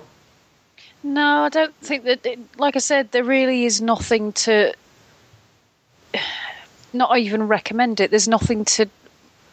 No, 1.02 1.42
I 1.42 1.48
don't 1.48 1.74
think 1.76 2.04
that. 2.04 2.24
It, 2.24 2.38
like 2.58 2.76
I 2.76 2.80
said, 2.80 3.10
there 3.12 3.24
really 3.24 3.64
is 3.64 3.80
nothing 3.80 4.32
to. 4.32 4.74
Not 6.92 7.18
even 7.18 7.48
recommend 7.48 8.00
it. 8.00 8.10
There's 8.10 8.28
nothing 8.28 8.64
to 8.66 8.88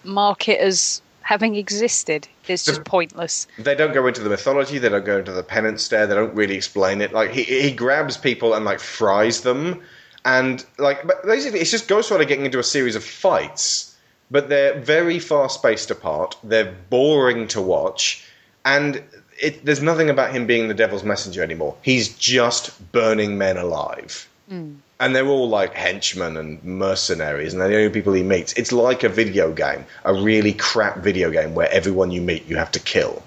mark 0.03 0.47
it 0.47 0.59
as 0.59 1.01
having 1.21 1.55
existed. 1.55 2.27
It's 2.47 2.65
just 2.65 2.83
pointless. 2.83 3.47
They 3.57 3.75
don't 3.75 3.93
go 3.93 4.05
into 4.07 4.21
the 4.21 4.29
mythology. 4.29 4.77
They 4.77 4.89
don't 4.89 5.05
go 5.05 5.19
into 5.19 5.31
the 5.31 5.43
penance 5.43 5.83
stare. 5.83 6.05
They 6.05 6.15
don't 6.15 6.33
really 6.35 6.55
explain 6.55 7.01
it. 7.01 7.13
Like 7.13 7.31
he 7.31 7.43
he 7.43 7.71
grabs 7.71 8.17
people 8.17 8.53
and 8.53 8.65
like 8.65 8.79
fries 8.79 9.41
them, 9.41 9.81
and 10.25 10.65
like 10.77 11.05
but 11.07 11.23
basically 11.25 11.59
it's 11.59 11.71
just 11.71 11.87
Ghost 11.87 12.11
Rider 12.11 12.25
getting 12.25 12.45
into 12.45 12.59
a 12.59 12.63
series 12.63 12.95
of 12.95 13.03
fights, 13.03 13.90
but 14.31 14.47
they're 14.47 14.79
very 14.79 15.19
far 15.19 15.49
spaced 15.49 15.91
apart. 15.91 16.37
They're 16.43 16.73
boring 16.89 17.47
to 17.49 17.61
watch, 17.61 18.25
and 18.63 19.03
it, 19.39 19.63
there's 19.65 19.81
nothing 19.81 20.09
about 20.09 20.31
him 20.31 20.47
being 20.47 20.69
the 20.69 20.73
devil's 20.73 21.03
messenger 21.03 21.43
anymore. 21.43 21.75
He's 21.81 22.15
just 22.15 22.91
burning 22.93 23.37
men 23.37 23.57
alive. 23.57 24.27
Hmm. 24.47 24.75
And 24.99 25.15
they're 25.15 25.27
all 25.27 25.49
like 25.49 25.73
henchmen 25.73 26.37
and 26.37 26.63
mercenaries, 26.63 27.53
and 27.53 27.61
they're 27.61 27.69
the 27.69 27.77
only 27.77 27.89
people 27.89 28.13
he 28.13 28.23
meets. 28.23 28.53
It's 28.53 28.71
like 28.71 29.03
a 29.03 29.09
video 29.09 29.51
game, 29.51 29.85
a 30.05 30.13
really 30.13 30.53
crap 30.53 30.97
video 30.97 31.31
game 31.31 31.53
where 31.53 31.71
everyone 31.71 32.11
you 32.11 32.21
meet 32.21 32.47
you 32.47 32.55
have 32.55 32.71
to 32.71 32.79
kill. 32.79 33.23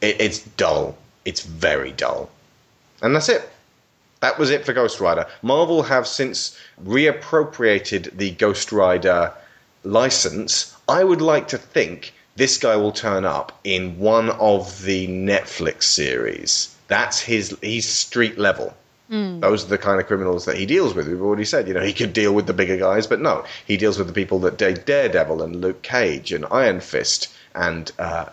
It, 0.00 0.20
it's 0.20 0.40
dull. 0.40 0.96
It's 1.24 1.42
very 1.42 1.92
dull. 1.92 2.30
And 3.02 3.14
that's 3.14 3.28
it. 3.28 3.48
That 4.20 4.38
was 4.38 4.50
it 4.50 4.64
for 4.64 4.72
Ghost 4.72 5.00
Rider. 5.00 5.26
Marvel 5.42 5.82
have 5.82 6.06
since 6.06 6.56
reappropriated 6.84 8.16
the 8.16 8.30
Ghost 8.32 8.70
Rider 8.70 9.32
license. 9.84 10.76
I 10.88 11.04
would 11.04 11.20
like 11.20 11.48
to 11.48 11.58
think 11.58 12.12
this 12.36 12.58
guy 12.58 12.76
will 12.76 12.92
turn 12.92 13.24
up 13.24 13.58
in 13.64 13.98
one 13.98 14.30
of 14.30 14.82
the 14.82 15.08
Netflix 15.08 15.84
series. 15.84 16.74
That's 16.88 17.20
his. 17.20 17.56
He's 17.60 17.88
street 17.88 18.38
level. 18.38 18.74
Mm. 19.10 19.40
Those 19.40 19.64
are 19.64 19.68
the 19.68 19.78
kind 19.78 20.00
of 20.00 20.06
criminals 20.06 20.44
that 20.44 20.56
he 20.56 20.66
deals 20.66 20.94
with. 20.94 21.08
We've 21.08 21.20
already 21.20 21.44
said, 21.44 21.66
you 21.66 21.74
know, 21.74 21.82
he 21.82 21.92
could 21.92 22.12
deal 22.12 22.32
with 22.32 22.46
the 22.46 22.52
bigger 22.52 22.76
guys, 22.76 23.06
but 23.08 23.20
no, 23.20 23.44
he 23.66 23.76
deals 23.76 23.98
with 23.98 24.06
the 24.06 24.12
people 24.12 24.38
that 24.40 24.56
Dave 24.56 24.84
Daredevil 24.84 25.42
and 25.42 25.60
Luke 25.60 25.82
Cage 25.82 26.32
and 26.32 26.46
Iron 26.50 26.80
Fist 26.80 27.28
and 27.54 27.90
uh, 27.98 28.26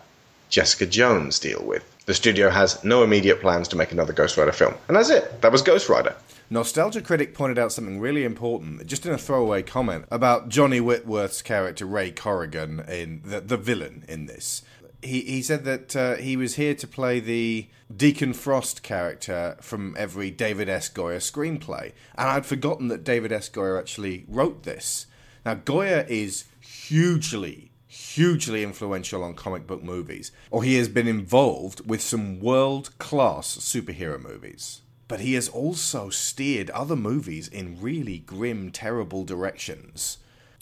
Jessica 0.49 0.85
Jones 0.85 1.39
deal 1.39 1.63
with. 1.65 1.83
The 2.05 2.13
studio 2.13 2.49
has 2.49 2.81
no 2.83 3.03
immediate 3.03 3.41
plans 3.41 3.67
to 3.69 3.75
make 3.75 3.91
another 3.91 4.13
Ghost 4.13 4.37
Rider 4.37 4.51
film, 4.51 4.75
and 4.87 4.95
that's 4.95 5.09
it. 5.09 5.41
That 5.41 5.51
was 5.51 5.61
Ghost 5.61 5.89
Rider. 5.89 6.15
Nostalgia 6.49 7.01
Critic 7.01 7.33
pointed 7.33 7.59
out 7.59 7.73
something 7.73 7.99
really 7.99 8.23
important, 8.23 8.85
just 8.87 9.05
in 9.05 9.11
a 9.11 9.17
throwaway 9.17 9.61
comment, 9.61 10.05
about 10.09 10.47
Johnny 10.47 10.79
Whitworth's 10.79 11.41
character 11.41 11.85
Ray 11.85 12.09
Carrigan 12.09 12.79
in 12.87 13.21
the, 13.25 13.41
the 13.41 13.57
villain 13.57 14.05
in 14.07 14.27
this. 14.27 14.63
He, 15.01 15.21
he 15.21 15.41
said 15.41 15.65
that 15.65 15.93
uh, 15.93 16.15
he 16.15 16.37
was 16.37 16.55
here 16.55 16.73
to 16.73 16.87
play 16.87 17.19
the 17.19 17.67
Deacon 17.93 18.31
Frost 18.31 18.81
character 18.81 19.57
from 19.59 19.93
every 19.99 20.31
David 20.31 20.69
S. 20.69 20.89
Goyer 20.89 21.17
screenplay, 21.17 21.91
and 22.15 22.29
I'd 22.29 22.45
forgotten 22.45 22.87
that 22.87 23.03
David 23.03 23.33
S. 23.33 23.49
Goyer 23.49 23.77
actually 23.77 24.23
wrote 24.29 24.63
this. 24.63 25.05
Now, 25.45 25.55
Goyer 25.55 26.07
is 26.07 26.45
hugely, 26.61 27.71
hugely 27.87 28.63
influential 28.63 29.21
on 29.21 29.33
comic 29.33 29.67
book 29.67 29.83
movies, 29.83 30.31
or 30.49 30.63
he 30.63 30.75
has 30.75 30.87
been 30.87 31.09
involved 31.09 31.85
with 31.85 32.01
some 32.01 32.39
world 32.39 32.97
class 32.99 33.57
superhero 33.57 34.21
movies 34.21 34.81
but 35.07 35.19
he 35.19 35.33
has 35.33 35.47
also 35.47 36.09
steered 36.09 36.69
other 36.71 36.95
movies 36.95 37.47
in 37.47 37.81
really 37.81 38.19
grim, 38.19 38.71
terrible 38.71 39.23
directions. 39.23 40.17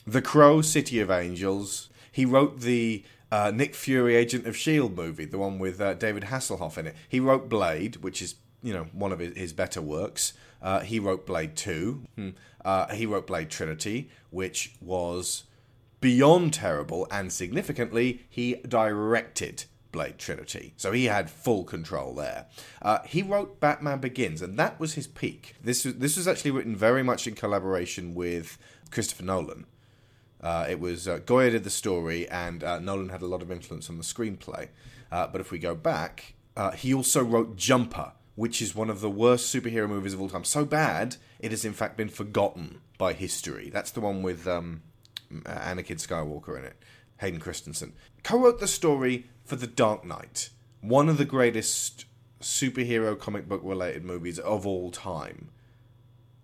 The 0.05 0.21
Crow, 0.21 0.61
City 0.61 0.99
of 0.99 1.09
Angels. 1.09 1.89
He 2.11 2.25
wrote 2.25 2.61
the 2.61 3.03
uh, 3.31 3.51
Nick 3.53 3.73
Fury, 3.75 4.15
Agent 4.15 4.45
of 4.45 4.55
S.H.I.E.L.D. 4.55 4.95
movie, 4.95 5.25
the 5.25 5.39
one 5.39 5.57
with 5.57 5.81
uh, 5.81 5.95
David 5.95 6.23
Hasselhoff 6.25 6.77
in 6.77 6.87
it. 6.87 6.95
He 7.09 7.19
wrote 7.19 7.49
Blade, 7.49 7.97
which 7.97 8.21
is, 8.21 8.35
you 8.61 8.73
know, 8.73 8.85
one 8.93 9.11
of 9.11 9.19
his, 9.19 9.51
better 9.51 9.81
works. 9.81 10.33
Uh, 10.61 10.81
he 10.81 10.99
wrote 10.99 11.25
Blade 11.25 11.55
2. 11.55 12.05
Hmm. 12.15 12.29
Uh, 12.63 12.93
he 12.93 13.05
wrote 13.05 13.27
Blade 13.27 13.49
Trinity, 13.49 14.09
which 14.29 14.75
was 14.79 15.43
beyond 16.01 16.53
terrible, 16.53 17.07
and 17.11 17.33
significantly, 17.33 18.25
he 18.29 18.55
directed 18.67 19.65
Blade 19.95 20.17
Trinity. 20.17 20.73
So 20.75 20.91
he 20.91 21.05
had 21.05 21.29
full 21.29 21.63
control 21.63 22.13
there. 22.13 22.47
Uh, 22.81 22.99
he 23.05 23.23
wrote 23.23 23.61
Batman 23.61 23.99
Begins, 23.99 24.41
and 24.41 24.59
that 24.59 24.77
was 24.79 24.93
his 24.93 25.07
peak. 25.07 25.55
This 25.63 25.85
was 25.85 25.95
this 25.95 26.17
was 26.17 26.27
actually 26.27 26.51
written 26.51 26.75
very 26.75 27.01
much 27.01 27.25
in 27.25 27.33
collaboration 27.33 28.13
with 28.13 28.57
Christopher 28.91 29.23
Nolan. 29.23 29.65
Uh, 30.41 30.67
it 30.69 30.79
was 30.79 31.07
uh, 31.07 31.19
Goyer 31.19 31.51
did 31.51 31.63
the 31.63 31.69
story, 31.69 32.27
and 32.29 32.63
uh, 32.63 32.79
Nolan 32.79 33.09
had 33.09 33.21
a 33.21 33.25
lot 33.25 33.41
of 33.41 33.49
influence 33.49 33.89
on 33.89 33.97
the 33.97 34.03
screenplay. 34.03 34.67
Uh, 35.11 35.27
but 35.27 35.39
if 35.39 35.49
we 35.49 35.59
go 35.59 35.73
back, 35.73 36.35
uh, 36.57 36.71
he 36.71 36.93
also 36.93 37.23
wrote 37.23 37.55
Jumper, 37.55 38.11
which 38.35 38.61
is 38.61 38.75
one 38.75 38.89
of 38.89 38.99
the 38.99 39.09
worst 39.09 39.53
superhero 39.55 39.87
movies 39.87 40.13
of 40.13 40.19
all 40.19 40.29
time. 40.29 40.43
So 40.43 40.65
bad, 40.65 41.15
it 41.39 41.51
has 41.51 41.63
in 41.63 41.73
fact 41.73 41.95
been 41.95 42.09
forgotten 42.09 42.81
by 42.97 43.13
history. 43.13 43.69
That's 43.69 43.91
the 43.91 44.01
one 44.01 44.21
with 44.23 44.45
um, 44.45 44.83
Anakin 45.31 46.05
Skywalker 46.05 46.59
in 46.59 46.65
it, 46.65 46.75
Hayden 47.21 47.39
Christensen. 47.39 47.93
Co 48.23 48.39
wrote 48.39 48.59
the 48.59 48.67
story 48.67 49.27
for 49.45 49.55
The 49.55 49.67
Dark 49.67 50.03
Knight, 50.03 50.49
one 50.81 51.07
of 51.07 51.17
the 51.17 51.25
greatest 51.25 52.05
superhero 52.41 53.17
comic 53.17 53.47
book 53.47 53.61
related 53.63 54.03
movies 54.03 54.39
of 54.39 54.67
all 54.67 54.91
time. 54.91 55.49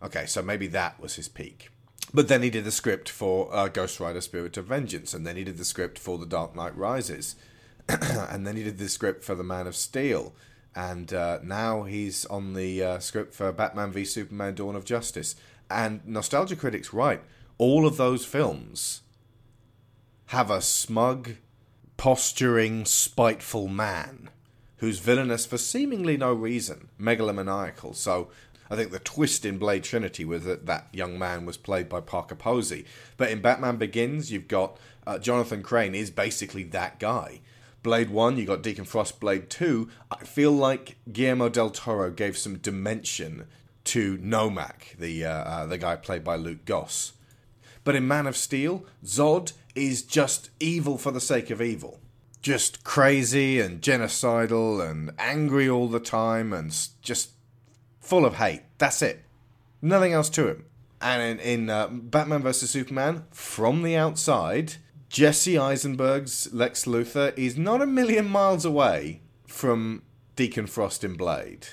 Okay, 0.03 0.25
so 0.25 0.41
maybe 0.41 0.67
that 0.67 0.99
was 0.99 1.15
his 1.15 1.27
peak. 1.27 1.69
But 2.13 2.27
then 2.27 2.41
he 2.43 2.49
did 2.49 2.65
the 2.65 2.71
script 2.71 3.09
for 3.09 3.53
uh, 3.53 3.67
Ghost 3.67 3.99
Rider 3.99 4.21
Spirit 4.21 4.57
of 4.57 4.65
Vengeance, 4.65 5.13
and 5.13 5.25
then 5.25 5.35
he 5.35 5.43
did 5.43 5.57
the 5.57 5.65
script 5.65 5.97
for 5.97 6.17
The 6.17 6.25
Dark 6.25 6.55
Knight 6.55 6.75
Rises, 6.75 7.35
and 7.87 8.45
then 8.45 8.55
he 8.55 8.63
did 8.63 8.77
the 8.77 8.89
script 8.89 9.23
for 9.23 9.35
The 9.35 9.43
Man 9.43 9.67
of 9.67 9.75
Steel, 9.75 10.33
and 10.75 11.13
uh, 11.13 11.39
now 11.43 11.83
he's 11.83 12.25
on 12.25 12.53
the 12.53 12.83
uh, 12.83 12.99
script 12.99 13.33
for 13.33 13.51
Batman 13.51 13.91
v 13.91 14.05
Superman 14.05 14.55
Dawn 14.55 14.75
of 14.75 14.85
Justice. 14.85 15.35
And 15.69 16.05
Nostalgia 16.05 16.55
Critics 16.55 16.93
right, 16.93 17.21
all 17.57 17.85
of 17.85 17.97
those 17.97 18.25
films 18.25 19.01
have 20.27 20.49
a 20.49 20.61
smug, 20.61 21.35
posturing, 22.01 22.83
spiteful 22.83 23.67
man 23.67 24.27
who's 24.77 24.97
villainous 24.97 25.45
for 25.45 25.59
seemingly 25.59 26.17
no 26.17 26.33
reason, 26.33 26.89
megalomaniacal. 26.99 27.95
So 27.95 28.31
I 28.71 28.75
think 28.75 28.89
the 28.89 28.97
twist 28.97 29.45
in 29.45 29.59
Blade 29.59 29.83
Trinity 29.83 30.25
was 30.25 30.43
that 30.45 30.65
that 30.65 30.87
young 30.91 31.19
man 31.19 31.45
was 31.45 31.57
played 31.57 31.87
by 31.87 32.01
Parker 32.01 32.33
Posey. 32.33 32.85
But 33.17 33.29
in 33.29 33.39
Batman 33.39 33.77
Begins, 33.77 34.31
you've 34.31 34.47
got 34.47 34.79
uh, 35.05 35.19
Jonathan 35.19 35.61
Crane 35.61 35.93
is 35.93 36.09
basically 36.09 36.63
that 36.63 36.97
guy. 36.97 37.41
Blade 37.83 38.09
1, 38.09 38.35
you 38.35 38.47
got 38.47 38.63
Deacon 38.63 38.85
Frost. 38.85 39.19
Blade 39.19 39.51
2, 39.51 39.87
I 40.09 40.23
feel 40.23 40.51
like 40.51 40.97
Guillermo 41.13 41.49
del 41.49 41.69
Toro 41.69 42.09
gave 42.09 42.35
some 42.35 42.57
dimension 42.57 43.45
to 43.83 44.17
Nomak, 44.17 44.97
the, 44.97 45.23
uh, 45.23 45.31
uh, 45.31 45.65
the 45.67 45.77
guy 45.77 45.97
played 45.97 46.23
by 46.23 46.35
Luke 46.35 46.65
Goss. 46.65 47.13
But 47.83 47.95
in 47.95 48.07
Man 48.07 48.27
of 48.27 48.37
Steel, 48.37 48.85
Zod 49.03 49.53
is 49.75 50.03
just 50.03 50.49
evil 50.59 50.97
for 50.97 51.11
the 51.11 51.21
sake 51.21 51.49
of 51.49 51.61
evil. 51.61 51.99
Just 52.41 52.83
crazy 52.83 53.59
and 53.59 53.81
genocidal 53.81 54.87
and 54.89 55.11
angry 55.17 55.69
all 55.69 55.87
the 55.87 55.99
time 55.99 56.53
and 56.53 56.75
just 57.01 57.31
full 57.99 58.25
of 58.25 58.35
hate. 58.35 58.63
That's 58.77 59.01
it. 59.01 59.23
Nothing 59.81 60.13
else 60.13 60.29
to 60.31 60.47
him. 60.47 60.65
And 61.01 61.39
in, 61.39 61.39
in 61.39 61.69
uh, 61.69 61.87
Batman 61.87 62.41
vs. 62.41 62.69
Superman, 62.69 63.25
from 63.31 63.81
the 63.81 63.95
outside, 63.95 64.75
Jesse 65.09 65.57
Eisenberg's 65.57 66.51
Lex 66.53 66.85
Luthor 66.85 67.37
is 67.37 67.57
not 67.57 67.81
a 67.81 67.87
million 67.87 68.27
miles 68.27 68.65
away 68.65 69.21
from 69.47 70.03
Deacon 70.35 70.67
Frost 70.67 71.03
in 71.03 71.15
Blade 71.15 71.67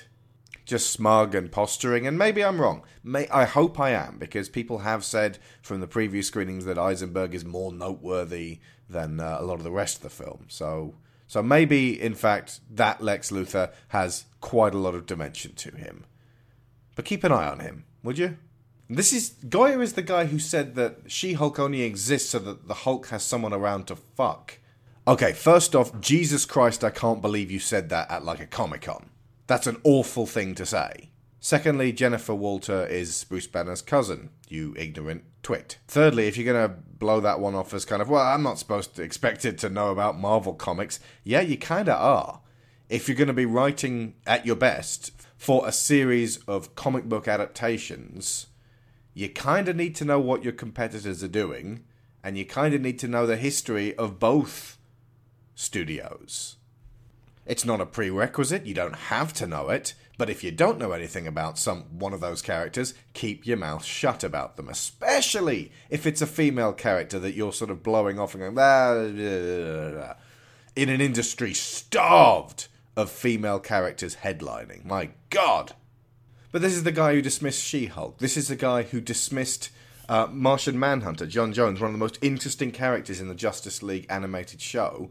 just 0.69 0.91
smug 0.91 1.35
and 1.35 1.51
posturing, 1.51 2.07
and 2.07 2.17
maybe 2.17 2.43
I'm 2.43 2.61
wrong. 2.61 2.83
May, 3.03 3.27
I 3.29 3.45
hope 3.45 3.79
I 3.79 3.89
am, 3.89 4.17
because 4.17 4.47
people 4.47 4.79
have 4.79 5.03
said 5.03 5.39
from 5.61 5.81
the 5.81 5.87
previous 5.87 6.27
screenings 6.27 6.65
that 6.65 6.77
Eisenberg 6.77 7.33
is 7.35 7.43
more 7.43 7.73
noteworthy 7.73 8.59
than 8.89 9.19
uh, 9.19 9.37
a 9.39 9.43
lot 9.43 9.55
of 9.55 9.63
the 9.63 9.71
rest 9.71 9.97
of 9.97 10.03
the 10.03 10.09
film. 10.09 10.45
So, 10.47 10.95
so 11.27 11.43
maybe 11.43 11.99
in 11.99 12.15
fact 12.15 12.61
that 12.69 13.01
Lex 13.01 13.31
Luthor 13.31 13.71
has 13.89 14.25
quite 14.41 14.73
a 14.73 14.79
lot 14.79 14.95
of 14.95 15.05
dimension 15.05 15.53
to 15.55 15.71
him. 15.71 16.05
But 16.95 17.05
keep 17.05 17.23
an 17.23 17.31
eye 17.31 17.47
on 17.47 17.59
him, 17.59 17.85
would 18.03 18.17
you? 18.17 18.37
This 18.89 19.13
is 19.13 19.35
Goyer 19.45 19.81
is 19.81 19.93
the 19.93 20.01
guy 20.01 20.25
who 20.25 20.39
said 20.39 20.73
that 20.75 20.97
She-Hulk 21.07 21.59
only 21.59 21.83
exists 21.83 22.31
so 22.31 22.39
that 22.39 22.67
the 22.67 22.73
Hulk 22.73 23.07
has 23.09 23.21
someone 23.21 23.53
around 23.53 23.85
to 23.87 23.95
fuck. 23.95 24.57
Okay, 25.07 25.33
first 25.33 25.75
off, 25.75 25.99
Jesus 26.01 26.45
Christ, 26.45 26.83
I 26.83 26.89
can't 26.89 27.21
believe 27.21 27.51
you 27.51 27.59
said 27.59 27.89
that 27.89 28.09
at 28.09 28.25
like 28.25 28.39
a 28.39 28.47
Comic 28.47 28.81
Con. 28.81 29.09
That's 29.49 29.65
an 29.65 29.81
awful 29.83 30.27
thing 30.27 30.53
to 30.55 30.65
say. 30.65 31.09
Secondly, 31.39 31.91
Jennifer 31.91 32.35
Walter 32.35 32.85
is 32.85 33.23
Bruce 33.23 33.47
Banner's 33.47 33.81
cousin, 33.81 34.29
you 34.47 34.75
ignorant 34.77 35.23
twit. 35.41 35.79
Thirdly, 35.87 36.27
if 36.27 36.37
you're 36.37 36.53
going 36.53 36.69
to 36.69 36.75
blow 36.75 37.19
that 37.21 37.39
one 37.39 37.55
off 37.55 37.73
as 37.73 37.83
kind 37.83 37.99
of, 37.99 38.11
well, 38.11 38.23
I'm 38.23 38.43
not 38.43 38.59
supposed 38.59 38.95
to 38.95 39.01
expect 39.01 39.45
it 39.45 39.57
to 39.57 39.69
know 39.69 39.89
about 39.89 40.19
Marvel 40.19 40.53
Comics, 40.53 40.99
yeah, 41.23 41.41
you 41.41 41.57
kind 41.57 41.89
of 41.89 41.99
are. 41.99 42.41
If 42.89 43.07
you're 43.07 43.17
going 43.17 43.27
to 43.27 43.33
be 43.33 43.47
writing 43.47 44.13
at 44.27 44.45
your 44.45 44.55
best 44.55 45.13
for 45.35 45.67
a 45.67 45.71
series 45.71 46.37
of 46.43 46.75
comic 46.75 47.05
book 47.05 47.27
adaptations, 47.27 48.45
you 49.15 49.29
kind 49.29 49.67
of 49.67 49.75
need 49.75 49.95
to 49.95 50.05
know 50.05 50.19
what 50.19 50.43
your 50.43 50.53
competitors 50.53 51.23
are 51.23 51.27
doing, 51.27 51.85
and 52.23 52.37
you 52.37 52.45
kind 52.45 52.75
of 52.75 52.81
need 52.81 52.99
to 52.99 53.07
know 53.07 53.25
the 53.25 53.35
history 53.35 53.95
of 53.97 54.19
both 54.19 54.77
studios. 55.55 56.57
It's 57.49 57.65
not 57.65 57.81
a 57.81 57.85
prerequisite, 57.87 58.67
you 58.67 58.75
don't 58.75 58.95
have 58.95 59.33
to 59.33 59.47
know 59.47 59.69
it, 59.69 59.95
but 60.19 60.29
if 60.29 60.43
you 60.43 60.51
don't 60.51 60.77
know 60.77 60.91
anything 60.91 61.25
about 61.25 61.57
some 61.57 61.85
one 61.97 62.13
of 62.13 62.19
those 62.19 62.43
characters, 62.43 62.93
keep 63.13 63.47
your 63.47 63.57
mouth 63.57 63.83
shut 63.83 64.23
about 64.23 64.55
them, 64.55 64.69
especially 64.69 65.71
if 65.89 66.05
it's 66.05 66.21
a 66.21 66.27
female 66.27 66.73
character 66.73 67.17
that 67.17 67.33
you're 67.33 67.51
sort 67.51 67.71
of 67.71 67.81
blowing 67.81 68.19
off 68.19 68.35
and 68.35 68.41
going, 68.41 68.53
blah, 68.53 68.93
blah, 68.93 70.13
in 70.75 70.89
an 70.89 71.01
industry 71.01 71.55
starved 71.55 72.67
of 72.95 73.09
female 73.09 73.59
characters 73.59 74.17
headlining. 74.17 74.85
My 74.85 75.09
God. 75.31 75.73
But 76.51 76.61
this 76.61 76.73
is 76.73 76.83
the 76.83 76.91
guy 76.91 77.15
who 77.15 77.21
dismissed 77.23 77.63
She 77.63 77.87
Hulk. 77.87 78.19
This 78.19 78.37
is 78.37 78.47
the 78.47 78.55
guy 78.55 78.83
who 78.83 79.01
dismissed 79.01 79.71
uh, 80.07 80.27
Martian 80.31 80.77
Manhunter, 80.77 81.25
J'onn 81.25 81.55
J'onzz, 81.55 81.79
one 81.79 81.89
of 81.89 81.93
the 81.93 81.97
most 81.97 82.19
interesting 82.21 82.71
characters 82.71 83.19
in 83.19 83.27
the 83.27 83.33
Justice 83.33 83.81
League 83.81 84.05
animated 84.07 84.61
show. 84.61 85.09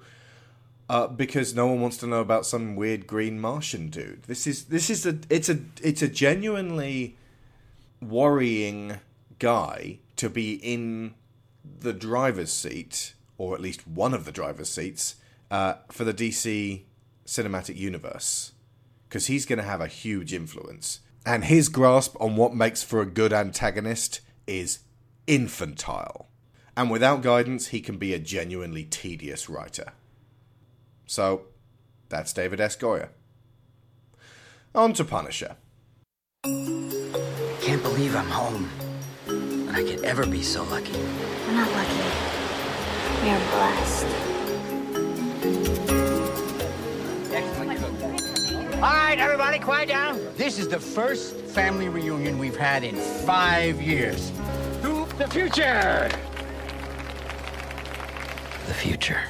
Uh, 0.91 1.07
because 1.07 1.55
no 1.55 1.67
one 1.67 1.83
wants 1.83 1.99
to 1.99 2.07
know 2.07 2.21
about 2.21 2.47
some 2.47 2.75
weird 2.75 3.07
green 3.07 3.39
Martian 3.39 3.89
dude. 3.91 4.23
This 4.23 4.47
is 4.47 4.65
this 4.65 4.89
is 4.89 5.05
a 5.05 5.19
it's 5.29 5.51
a 5.51 5.59
it's 5.83 6.01
a 6.01 6.09
genuinely 6.09 7.19
worrying 8.01 8.99
guy 9.39 9.99
to 10.17 10.31
be 10.31 10.55
in 10.55 11.15
the 11.81 11.93
driver's 11.93 12.53
seat, 12.53 13.15
or 13.37 13.55
at 13.55 13.61
least 13.61 13.87
one 13.87 14.15
of 14.15 14.25
the 14.25 14.33
driver's 14.33 14.71
seats, 14.71 15.17
uh, 15.51 15.75
for 15.91 16.05
the 16.05 16.15
DC 16.15 16.83
cinematic 17.27 17.77
universe, 17.77 18.53
because 19.09 19.27
he's 19.27 19.45
going 19.45 19.59
to 19.59 19.65
have 19.65 19.83
a 19.83 19.87
huge 19.87 20.33
influence, 20.33 21.01
and 21.27 21.45
his 21.45 21.69
grasp 21.69 22.17
on 22.19 22.37
what 22.37 22.55
makes 22.55 22.83
for 22.83 23.01
a 23.01 23.07
good 23.07 23.33
antagonist 23.33 24.21
is 24.47 24.81
infantile, 25.27 26.29
and 26.77 26.91
without 26.91 27.23
guidance, 27.23 27.69
he 27.69 27.81
can 27.81 27.99
be 27.99 28.15
a 28.15 28.19
genuinely 28.19 28.85
tedious 28.85 29.49
writer. 29.51 29.93
So, 31.09 31.47
that's 32.11 32.35
David 32.35 32.61
S. 32.61 32.77
Goyer. 32.77 33.09
On 34.75 34.93
to 34.93 35.05
Punisher. 35.07 35.57
can't 36.45 37.83
believe 37.83 38.15
I'm 38.15 38.29
home. 38.29 38.69
And 39.27 39.71
I 39.71 39.83
could 39.83 40.05
ever 40.05 40.27
be 40.27 40.43
so 40.43 40.65
lucky. 40.65 40.93
We're 40.93 41.53
not 41.55 41.71
lucky. 41.73 41.97
We 43.23 43.31
are 43.31 43.41
blessed. 43.51 44.07
All 48.75 48.93
right, 48.93 49.19
everybody, 49.19 49.59
quiet 49.59 49.89
down. 49.89 50.21
This 50.37 50.59
is 50.59 50.69
the 50.69 50.79
first 50.79 51.37
family 51.37 51.89
reunion 51.89 52.39
we've 52.39 52.57
had 52.57 52.85
in 52.85 52.97
five 52.97 53.81
years. 53.81 54.31
To 54.83 55.07
the 55.17 55.27
future! 55.27 56.11
The 58.67 58.75
future. 58.75 59.23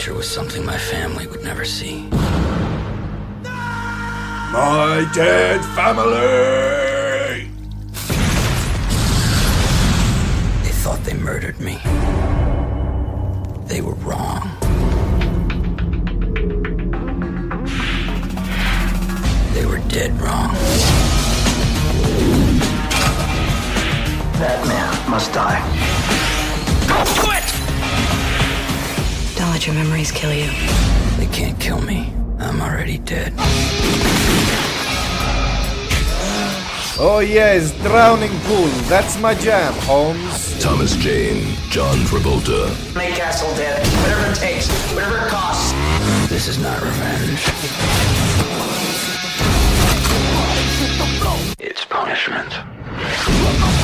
Future 0.00 0.16
was 0.16 0.30
something 0.30 0.64
my 0.64 0.78
family 0.78 1.26
would 1.26 1.44
never 1.44 1.62
see. 1.62 2.08
My 4.50 5.06
dead 5.12 5.60
family! 5.76 7.50
They 10.64 10.72
thought 10.82 11.00
they 11.04 11.12
murdered 11.12 11.60
me. 11.60 11.78
They 13.66 13.82
were 13.82 13.98
wrong. 14.06 14.48
They 19.52 19.66
were 19.66 19.82
dead 19.88 20.18
wrong. 20.18 20.54
That 24.40 24.66
man 24.66 25.10
must 25.10 25.34
die. 25.34 26.00
Quit! 29.60 29.66
Don't 29.66 29.76
let 29.76 29.76
your 29.76 29.84
memories 29.84 30.12
kill 30.12 30.32
you. 30.32 30.50
They 31.16 31.26
can't 31.32 31.58
kill 31.60 31.80
me. 31.82 32.12
I'm 32.38 32.60
already 32.60 32.98
dead. 32.98 33.32
Oh 37.02 37.20
yes, 37.20 37.72
drowning 37.82 38.30
pool. 38.44 38.66
That's 38.88 39.18
my 39.20 39.34
jam, 39.34 39.72
Holmes. 39.80 40.60
Thomas 40.62 40.96
Jane, 40.96 41.54
John 41.70 41.96
Travolta. 42.06 42.68
Make 42.94 43.14
Castle 43.14 43.54
dead. 43.56 43.86
Whatever 44.02 44.30
it 44.32 44.36
takes. 44.36 44.68
Whatever 44.94 45.18
it 45.18 45.28
costs. 45.28 45.72
This 46.28 46.48
is 46.48 46.58
not 46.58 46.80
revenge. 46.82 47.40
It's 51.58 51.84
punishment. 51.84 53.79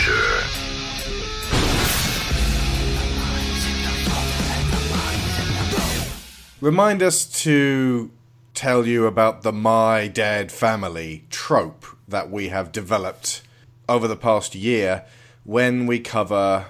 Punisher. 0.00 0.44
Remind 6.60 7.02
us 7.02 7.24
to 7.42 8.10
tell 8.54 8.86
you 8.86 9.06
about 9.06 9.42
the 9.42 9.52
My 9.52 10.08
Dead 10.08 10.52
Family 10.52 11.24
trope 11.30 11.86
that 12.06 12.30
we 12.30 12.48
have 12.48 12.72
developed 12.72 13.42
over 13.88 14.06
the 14.06 14.16
past 14.16 14.54
year 14.54 15.04
when 15.44 15.86
we 15.86 16.00
cover 16.00 16.66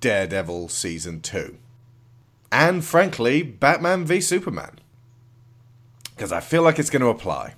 Daredevil 0.00 0.68
Season 0.68 1.20
2. 1.20 1.58
And 2.52 2.84
frankly, 2.84 3.42
Batman 3.42 4.04
v 4.04 4.20
Superman. 4.20 4.78
Because 6.14 6.30
I 6.30 6.38
feel 6.38 6.62
like 6.62 6.78
it's 6.78 6.90
going 6.90 7.02
to 7.02 7.08
apply. 7.08 7.54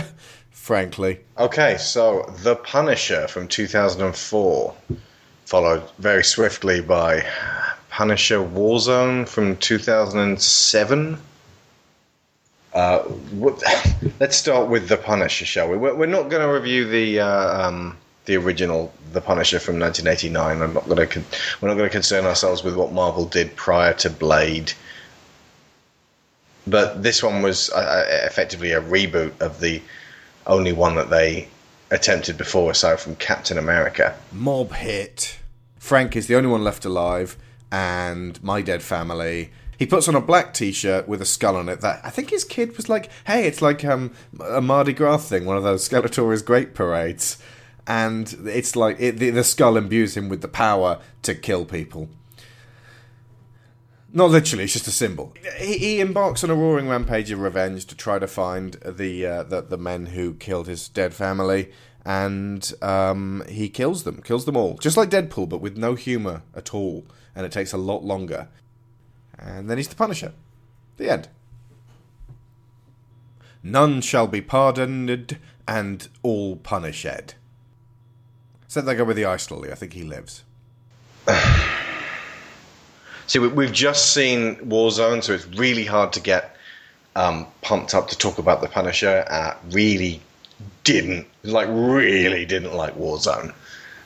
frankly. 0.50 1.20
Okay, 1.38 1.76
so 1.78 2.32
The 2.38 2.56
Punisher 2.56 3.28
from 3.28 3.48
2004, 3.48 4.74
followed 5.44 5.82
very 5.98 6.24
swiftly 6.24 6.80
by 6.80 7.26
Punisher 7.90 8.38
Warzone 8.38 9.28
from 9.28 9.56
2007. 9.56 11.18
Uh, 12.74 13.02
let's 14.20 14.36
start 14.36 14.68
with 14.68 14.88
The 14.88 14.96
Punisher, 14.96 15.44
shall 15.44 15.68
we? 15.68 15.76
We're, 15.76 15.94
we're 15.94 16.06
not 16.06 16.30
going 16.30 16.42
to 16.46 16.52
review 16.52 16.86
the 16.86 17.20
uh, 17.20 17.66
um, 17.68 17.98
the 18.24 18.36
original 18.36 18.92
The 19.12 19.20
Punisher 19.20 19.58
from 19.58 19.78
1989. 19.78 20.62
I'm 20.62 20.72
not 20.72 20.86
going 20.86 20.96
to. 20.96 21.06
Con- 21.06 21.24
we're 21.60 21.68
not 21.68 21.74
going 21.76 21.88
to 21.88 21.92
concern 21.92 22.24
ourselves 22.24 22.64
with 22.64 22.76
what 22.76 22.92
Marvel 22.92 23.26
did 23.26 23.54
prior 23.56 23.92
to 23.94 24.08
Blade. 24.08 24.72
But 26.66 27.02
this 27.02 27.22
one 27.22 27.42
was 27.42 27.70
uh, 27.70 27.76
uh, 27.76 28.26
effectively 28.26 28.72
a 28.72 28.80
reboot 28.80 29.40
of 29.40 29.60
the 29.60 29.82
only 30.46 30.72
one 30.72 30.94
that 30.96 31.10
they 31.10 31.48
attempted 31.90 32.38
before, 32.38 32.70
aside 32.70 33.00
from 33.00 33.16
Captain 33.16 33.58
America. 33.58 34.16
Mob 34.32 34.72
hit. 34.72 35.38
Frank 35.78 36.16
is 36.16 36.26
the 36.26 36.36
only 36.36 36.48
one 36.48 36.64
left 36.64 36.84
alive, 36.84 37.36
and 37.70 38.42
my 38.42 38.62
dead 38.62 38.82
family. 38.82 39.50
He 39.76 39.86
puts 39.86 40.06
on 40.06 40.14
a 40.14 40.20
black 40.20 40.54
T-shirt 40.54 41.08
with 41.08 41.20
a 41.20 41.24
skull 41.24 41.56
on 41.56 41.68
it. 41.68 41.80
That 41.80 42.00
I 42.04 42.10
think 42.10 42.30
his 42.30 42.44
kid 42.44 42.76
was 42.76 42.88
like, 42.88 43.10
"Hey, 43.26 43.46
it's 43.46 43.60
like 43.60 43.84
um, 43.84 44.12
a 44.40 44.60
Mardi 44.60 44.92
Gras 44.92 45.18
thing, 45.18 45.44
one 45.44 45.56
of 45.56 45.64
those 45.64 45.88
Skeletor's 45.88 46.42
great 46.42 46.74
parades," 46.74 47.38
and 47.86 48.32
it's 48.46 48.76
like 48.76 49.00
it, 49.00 49.18
the, 49.18 49.30
the 49.30 49.42
skull 49.42 49.76
imbues 49.76 50.16
him 50.16 50.28
with 50.28 50.40
the 50.40 50.48
power 50.48 51.00
to 51.22 51.34
kill 51.34 51.64
people. 51.64 52.08
Not 54.14 54.30
literally, 54.30 54.64
it's 54.64 54.74
just 54.74 54.86
a 54.86 54.92
symbol. 54.92 55.32
He, 55.56 55.78
he 55.78 56.00
embarks 56.00 56.44
on 56.44 56.50
a 56.50 56.54
roaring 56.54 56.86
rampage 56.86 57.30
of 57.30 57.40
revenge 57.40 57.86
to 57.86 57.96
try 57.96 58.18
to 58.18 58.26
find 58.26 58.74
the 58.84 59.26
uh, 59.26 59.42
the, 59.44 59.62
the 59.62 59.78
men 59.78 60.06
who 60.06 60.34
killed 60.34 60.66
his 60.66 60.86
dead 60.88 61.14
family, 61.14 61.72
and 62.04 62.72
um, 62.82 63.42
he 63.48 63.70
kills 63.70 64.04
them, 64.04 64.20
kills 64.20 64.44
them 64.44 64.56
all, 64.56 64.76
just 64.76 64.98
like 64.98 65.08
Deadpool, 65.08 65.48
but 65.48 65.62
with 65.62 65.78
no 65.78 65.94
humor 65.94 66.42
at 66.54 66.74
all, 66.74 67.06
and 67.34 67.46
it 67.46 67.52
takes 67.52 67.72
a 67.72 67.78
lot 67.78 68.04
longer. 68.04 68.48
And 69.38 69.70
then 69.70 69.78
he's 69.78 69.88
the 69.88 69.96
Punisher. 69.96 70.34
The 70.98 71.10
end. 71.10 71.28
None 73.62 74.02
shall 74.02 74.26
be 74.26 74.42
pardoned, 74.42 75.38
and 75.66 76.06
all 76.22 76.56
punished. 76.56 77.34
Said 78.68 78.84
that 78.84 78.96
guy 78.96 79.02
with 79.02 79.16
the 79.16 79.24
ice 79.24 79.50
lily. 79.50 79.72
I 79.72 79.74
think 79.74 79.94
he 79.94 80.02
lives. 80.02 80.44
See, 83.26 83.38
we- 83.38 83.48
we've 83.48 83.72
just 83.72 84.12
seen 84.12 84.56
Warzone, 84.56 85.22
so 85.22 85.32
it's 85.32 85.46
really 85.46 85.84
hard 85.84 86.12
to 86.14 86.20
get 86.20 86.56
um, 87.14 87.46
pumped 87.60 87.94
up 87.94 88.08
to 88.08 88.16
talk 88.18 88.38
about 88.38 88.60
the 88.62 88.68
Punisher. 88.68 89.24
Uh, 89.28 89.54
really 89.70 90.20
didn't 90.84 91.26
like, 91.42 91.68
really 91.70 92.44
didn't 92.46 92.72
like 92.74 92.94
Warzone. 92.96 93.52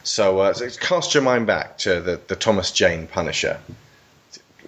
So, 0.03 0.39
uh, 0.41 0.53
so 0.53 0.69
cast 0.81 1.15
your 1.15 1.23
mind 1.23 1.47
back 1.47 1.79
to 1.79 2.01
the, 2.01 2.21
the 2.29 2.37
Thomas 2.37 2.71
Jane 2.73 3.07
Punisher. 3.07 3.61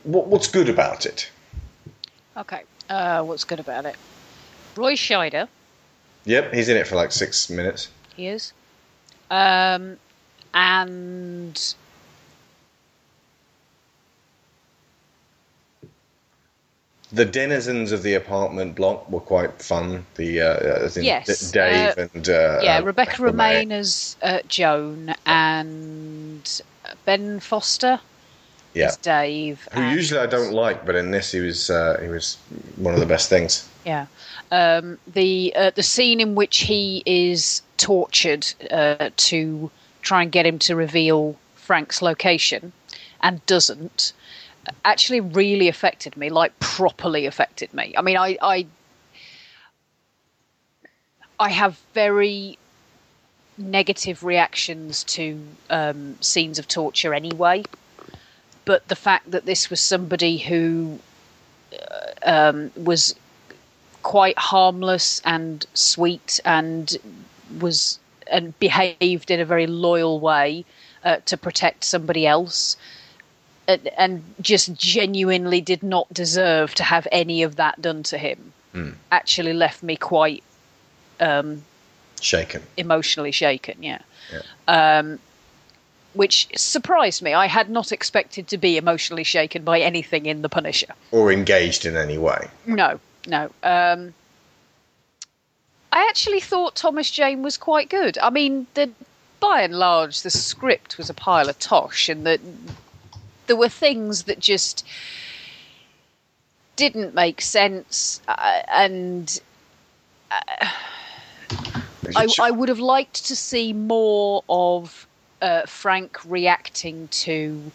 What, 0.04 0.26
what's 0.28 0.48
good 0.48 0.68
about 0.68 1.04
it? 1.06 1.28
Okay. 2.36 2.62
Uh, 2.88 3.22
what's 3.24 3.44
good 3.44 3.60
about 3.60 3.84
it? 3.86 3.96
Roy 4.76 4.94
Scheider, 4.94 5.48
Yep, 6.24 6.52
he's 6.54 6.68
in 6.68 6.76
it 6.76 6.86
for 6.86 6.94
like 6.94 7.10
six 7.10 7.48
minutes. 7.50 7.88
he 8.16 8.28
is. 8.28 8.52
Um, 9.30 9.96
and 10.54 11.74
The 17.10 17.24
denizens 17.24 17.90
of 17.92 18.02
the 18.02 18.14
apartment 18.14 18.74
block 18.74 19.08
were 19.10 19.20
quite 19.20 19.62
fun. 19.62 20.04
The 20.16 20.40
uh, 20.42 20.90
Yes, 21.00 21.50
D- 21.50 21.58
Dave 21.58 21.98
uh, 21.98 22.08
and 22.14 22.28
uh, 22.28 22.60
yeah, 22.62 22.80
Rebecca 22.80 23.22
Romijn. 23.22 23.72
As 23.72 24.16
uh, 24.22 24.40
Joan 24.46 25.14
and 25.24 26.62
Ben 27.06 27.40
Foster 27.40 28.00
Yeah, 28.74 28.88
as 28.88 28.96
Dave. 28.98 29.66
who 29.72 29.80
and- 29.80 29.94
usually 29.96 30.20
I 30.20 30.26
don't 30.26 30.52
like, 30.52 30.84
but 30.84 30.96
in 30.96 31.10
this 31.10 31.32
he 31.32 31.40
was 31.40 31.70
uh, 31.70 31.98
he 32.02 32.08
was 32.08 32.36
one 32.76 32.92
of 32.92 33.00
the 33.00 33.06
best 33.06 33.30
things. 33.30 33.66
Yeah. 33.86 34.06
Um, 34.50 34.98
the 35.06 35.52
uh, 35.56 35.70
the 35.74 35.82
scene 35.82 36.20
in 36.20 36.34
which 36.34 36.58
he 36.58 37.02
is 37.06 37.62
tortured 37.78 38.46
uh, 38.70 39.10
to 39.16 39.70
try 40.02 40.22
and 40.22 40.30
get 40.32 40.44
him 40.44 40.58
to 40.58 40.76
reveal 40.76 41.36
Frank's 41.54 42.02
location 42.02 42.72
and 43.22 43.44
doesn't 43.46 44.12
actually 44.84 45.20
really 45.20 45.68
affected 45.68 46.16
me, 46.16 46.30
like 46.30 46.58
properly 46.60 47.26
affected 47.26 47.72
me. 47.74 47.94
I 47.96 48.02
mean, 48.02 48.16
I 48.16 48.36
I, 48.40 48.66
I 51.38 51.48
have 51.50 51.78
very 51.94 52.58
negative 53.56 54.22
reactions 54.22 55.04
to 55.04 55.40
um, 55.70 56.16
scenes 56.20 56.58
of 56.58 56.68
torture 56.68 57.12
anyway, 57.12 57.64
but 58.64 58.86
the 58.88 58.96
fact 58.96 59.30
that 59.30 59.44
this 59.46 59.68
was 59.70 59.80
somebody 59.80 60.38
who 60.38 60.98
uh, 61.72 62.50
um, 62.50 62.70
was 62.76 63.14
quite 64.02 64.38
harmless 64.38 65.20
and 65.24 65.66
sweet 65.74 66.40
and 66.44 66.96
was 67.60 67.98
and 68.30 68.58
behaved 68.58 69.30
in 69.30 69.40
a 69.40 69.44
very 69.44 69.66
loyal 69.66 70.20
way 70.20 70.64
uh, 71.04 71.16
to 71.24 71.36
protect 71.36 71.84
somebody 71.84 72.26
else 72.26 72.76
and, 73.68 73.88
and 73.98 74.24
just 74.40 74.74
genuinely 74.74 75.60
did 75.60 75.82
not 75.84 76.12
deserve 76.12 76.74
to 76.74 76.82
have 76.82 77.06
any 77.12 77.42
of 77.44 77.56
that 77.56 77.80
done 77.80 78.02
to 78.04 78.18
him 78.18 78.52
Hmm. 78.72 78.90
actually 79.12 79.52
left 79.54 79.82
me 79.82 79.96
quite 79.96 80.42
um, 81.20 81.64
Shaken. 82.20 82.62
emotionally 82.76 83.32
shaken 83.32 83.76
yeah 83.82 84.00
Yeah. 84.32 84.42
um, 84.98 85.18
which 86.14 86.48
surprised 86.56 87.22
me. 87.22 87.32
I 87.34 87.46
had 87.46 87.70
not 87.70 87.92
expected 87.92 88.48
to 88.48 88.58
be 88.58 88.76
emotionally 88.76 89.24
shaken 89.24 89.62
by 89.62 89.78
anything 89.80 90.26
in 90.26 90.42
The 90.42 90.48
Punisher. 90.48 90.92
Or 91.12 91.30
engaged 91.30 91.84
in 91.86 91.96
any 91.96 92.18
way. 92.18 92.48
No, 92.66 92.98
no. 93.26 93.50
Um, 93.62 94.14
I 95.92 96.06
actually 96.08 96.40
thought 96.40 96.74
Thomas 96.74 97.10
Jane 97.10 97.42
was 97.42 97.56
quite 97.56 97.88
good. 97.88 98.18
I 98.18 98.30
mean, 98.30 98.66
the 98.74 98.90
by 99.38 99.62
and 99.62 99.74
large, 99.74 100.22
the 100.22 100.30
script 100.30 100.98
was 100.98 101.08
a 101.08 101.14
pile 101.14 101.48
of 101.48 101.58
tosh, 101.58 102.08
and 102.08 102.26
that 102.26 102.40
there 103.48 103.56
were 103.56 103.68
things 103.68 104.24
that 104.24 104.38
just 104.38 104.86
didn't 106.76 107.14
make 107.14 107.40
sense, 107.40 108.20
uh, 108.28 108.62
and 108.72 109.40
uh, 110.30 110.66
I, 112.14 112.28
I 112.40 112.50
would 112.52 112.68
have 112.68 112.78
liked 112.78 113.26
to 113.26 113.34
see 113.34 113.72
more 113.72 114.44
of 114.48 115.06
uh, 115.42 115.62
Frank 115.66 116.18
reacting 116.24 117.08
to 117.08 117.72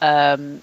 um, 0.00 0.62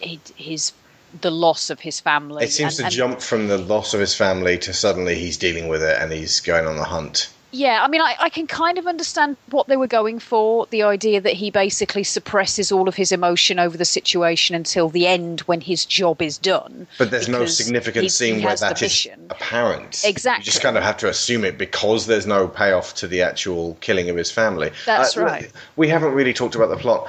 his, 0.00 0.18
his 0.36 0.72
the 1.20 1.30
loss 1.30 1.70
of 1.70 1.80
his 1.80 1.98
family. 1.98 2.44
It 2.44 2.52
seems 2.52 2.74
and- 2.74 2.78
to 2.78 2.84
and- 2.84 2.92
jump 2.94 3.20
from 3.20 3.48
the 3.48 3.58
loss 3.58 3.94
of 3.94 4.00
his 4.00 4.14
family 4.14 4.58
to 4.58 4.72
suddenly 4.72 5.16
he's 5.18 5.36
dealing 5.36 5.66
with 5.68 5.82
it 5.82 5.96
and 6.00 6.12
he's 6.12 6.40
going 6.40 6.66
on 6.66 6.76
the 6.76 6.84
hunt. 6.84 7.30
Yeah, 7.52 7.82
I 7.82 7.88
mean, 7.88 8.00
I, 8.00 8.16
I 8.20 8.28
can 8.28 8.46
kind 8.46 8.76
of 8.76 8.86
understand 8.86 9.36
what 9.50 9.66
they 9.68 9.76
were 9.76 9.86
going 9.86 10.18
for. 10.18 10.66
The 10.70 10.82
idea 10.82 11.20
that 11.20 11.32
he 11.34 11.50
basically 11.50 12.04
suppresses 12.04 12.72
all 12.72 12.88
of 12.88 12.94
his 12.96 13.12
emotion 13.12 13.58
over 13.58 13.76
the 13.76 13.84
situation 13.84 14.54
until 14.56 14.88
the 14.88 15.06
end 15.06 15.40
when 15.42 15.60
his 15.60 15.84
job 15.84 16.20
is 16.20 16.36
done. 16.38 16.86
But 16.98 17.10
there's 17.10 17.28
no 17.28 17.46
significant 17.46 18.10
scene 18.10 18.40
he 18.40 18.44
where 18.44 18.56
that 18.56 18.82
is 18.82 19.08
apparent. 19.30 20.02
Exactly. 20.04 20.42
You 20.42 20.44
just 20.44 20.60
kind 20.60 20.76
of 20.76 20.82
have 20.82 20.96
to 20.98 21.08
assume 21.08 21.44
it 21.44 21.56
because 21.56 22.06
there's 22.06 22.26
no 22.26 22.48
payoff 22.48 22.94
to 22.96 23.06
the 23.06 23.22
actual 23.22 23.76
killing 23.80 24.10
of 24.10 24.16
his 24.16 24.30
family. 24.30 24.72
That's 24.84 25.16
Uh, 25.16 25.24
right. 25.24 25.52
We 25.76 25.88
haven't 25.88 26.12
really 26.14 26.34
talked 26.34 26.56
about 26.56 26.68
the 26.68 26.76
plot. 26.76 27.08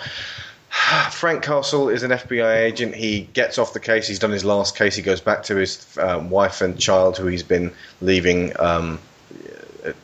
Frank 1.12 1.44
Castle 1.44 1.90
is 1.90 2.04
an 2.04 2.12
FBI 2.12 2.58
agent. 2.58 2.96
He 2.96 3.22
gets 3.34 3.58
off 3.58 3.74
the 3.74 3.80
case. 3.80 4.08
He's 4.08 4.20
done 4.20 4.32
his 4.32 4.46
last 4.46 4.78
case. 4.78 4.96
He 4.96 5.02
goes 5.02 5.22
back 5.22 5.44
to 5.44 5.56
his 5.56 5.86
um, 5.98 6.30
wife 6.30 6.62
and 6.62 6.80
child, 6.80 7.18
who 7.18 7.28
he's 7.28 7.44
been 7.44 7.72
leaving 8.02 8.58
um, 8.60 9.00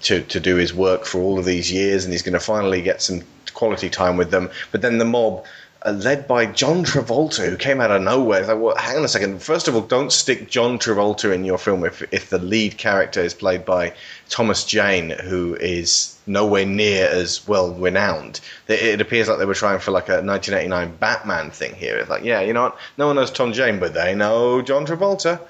to 0.04 0.22
to 0.22 0.40
do 0.40 0.56
his 0.56 0.74
work 0.74 1.06
for 1.06 1.22
all 1.22 1.40
of 1.40 1.46
these 1.46 1.72
years, 1.72 2.04
and 2.04 2.14
he's 2.14 2.22
going 2.22 2.34
to 2.34 2.40
finally 2.40 2.82
get 2.82 3.02
some 3.02 3.22
quality 3.54 3.90
time 3.90 4.18
with 4.18 4.32
them. 4.32 4.50
But 4.72 4.82
then 4.82 4.98
the 4.98 5.06
mob. 5.06 5.46
Uh, 5.86 5.92
led 5.92 6.30
by 6.30 6.46
John 6.46 6.86
Travolta, 6.86 7.50
who 7.50 7.58
came 7.58 7.82
out 7.82 7.92
of 7.92 8.02
nowhere. 8.02 8.46
Like, 8.46 8.58
well, 8.58 8.74
hang 8.78 8.96
on 8.96 9.04
a 9.04 9.10
second. 9.10 9.44
First 9.44 9.68
of 9.68 9.76
all, 9.76 9.82
don't 9.82 10.14
stick 10.14 10.50
John 10.50 10.80
Travolta 10.80 11.36
in 11.36 11.44
your 11.44 11.58
film 11.58 11.84
if, 11.84 12.02
if 12.14 12.30
the 12.30 12.38
lead 12.38 12.78
character 12.78 13.20
is 13.20 13.34
played 13.34 13.66
by 13.66 13.94
Thomas 14.30 14.64
Jane, 14.64 15.10
who 15.10 15.56
is 15.56 16.18
nowhere 16.26 16.66
near 16.66 17.10
as 17.10 17.46
well 17.50 17.74
renowned. 17.74 18.40
It, 18.70 18.82
it 18.82 19.02
appears 19.02 19.28
like 19.28 19.40
they 19.40 19.46
were 19.46 19.54
trying 19.54 19.80
for 19.80 19.92
like 19.92 20.08
a 20.08 20.22
1989 20.22 20.96
Batman 21.02 21.52
thing 21.52 21.76
here. 21.76 21.98
It's 21.98 22.10
like, 22.10 22.24
yeah, 22.24 22.40
you 22.40 22.54
know 22.54 22.64
what? 22.64 22.78
No 22.98 23.08
one 23.08 23.18
knows 23.18 23.32
Tom 23.32 23.52
Jane, 23.52 23.80
but 23.80 23.94
they 23.94 24.16
know 24.16 24.62
John 24.62 24.86
Travolta. 24.86 25.42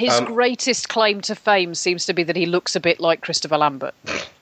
His 0.00 0.14
Um, 0.14 0.24
greatest 0.24 0.88
claim 0.88 1.20
to 1.22 1.34
fame 1.34 1.74
seems 1.74 2.06
to 2.06 2.14
be 2.14 2.22
that 2.22 2.34
he 2.34 2.46
looks 2.46 2.74
a 2.74 2.80
bit 2.80 3.00
like 3.00 3.20
Christopher 3.20 3.58
Lambert. 3.58 3.94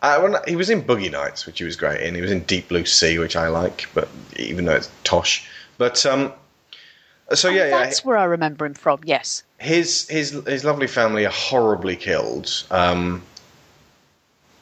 Uh, 0.03 0.39
he 0.47 0.55
was 0.55 0.71
in 0.71 0.83
Boogie 0.83 1.11
Nights, 1.11 1.47
which 1.47 1.59
he 1.59 1.65
was 1.65 1.75
great 1.75 2.01
in. 2.01 2.15
He 2.15 2.21
was 2.21 2.31
in 2.31 2.41
Deep 2.45 2.69
Blue 2.69 2.85
Sea, 2.85 3.19
which 3.19 3.35
I 3.35 3.49
like, 3.49 3.87
but 3.93 4.09
even 4.37 4.67
though 4.67 4.77
it's 4.77 4.89
tosh. 5.03 5.45
But 5.77 6.07
um, 6.07 6.33
so 7.35 7.49
yeah, 7.49 7.67
yeah, 7.69 7.79
That's 7.85 8.05
where 8.05 8.17
I 8.17 8.25
remember 8.25 8.65
him 8.67 8.75
from. 8.75 9.01
Yes. 9.05 9.43
his 9.59 10.09
his 10.09 10.31
his 10.47 10.65
lovely 10.65 10.87
family 10.87 11.27
are 11.27 11.33
horribly 11.33 11.97
killed 11.97 12.65
um, 12.71 13.23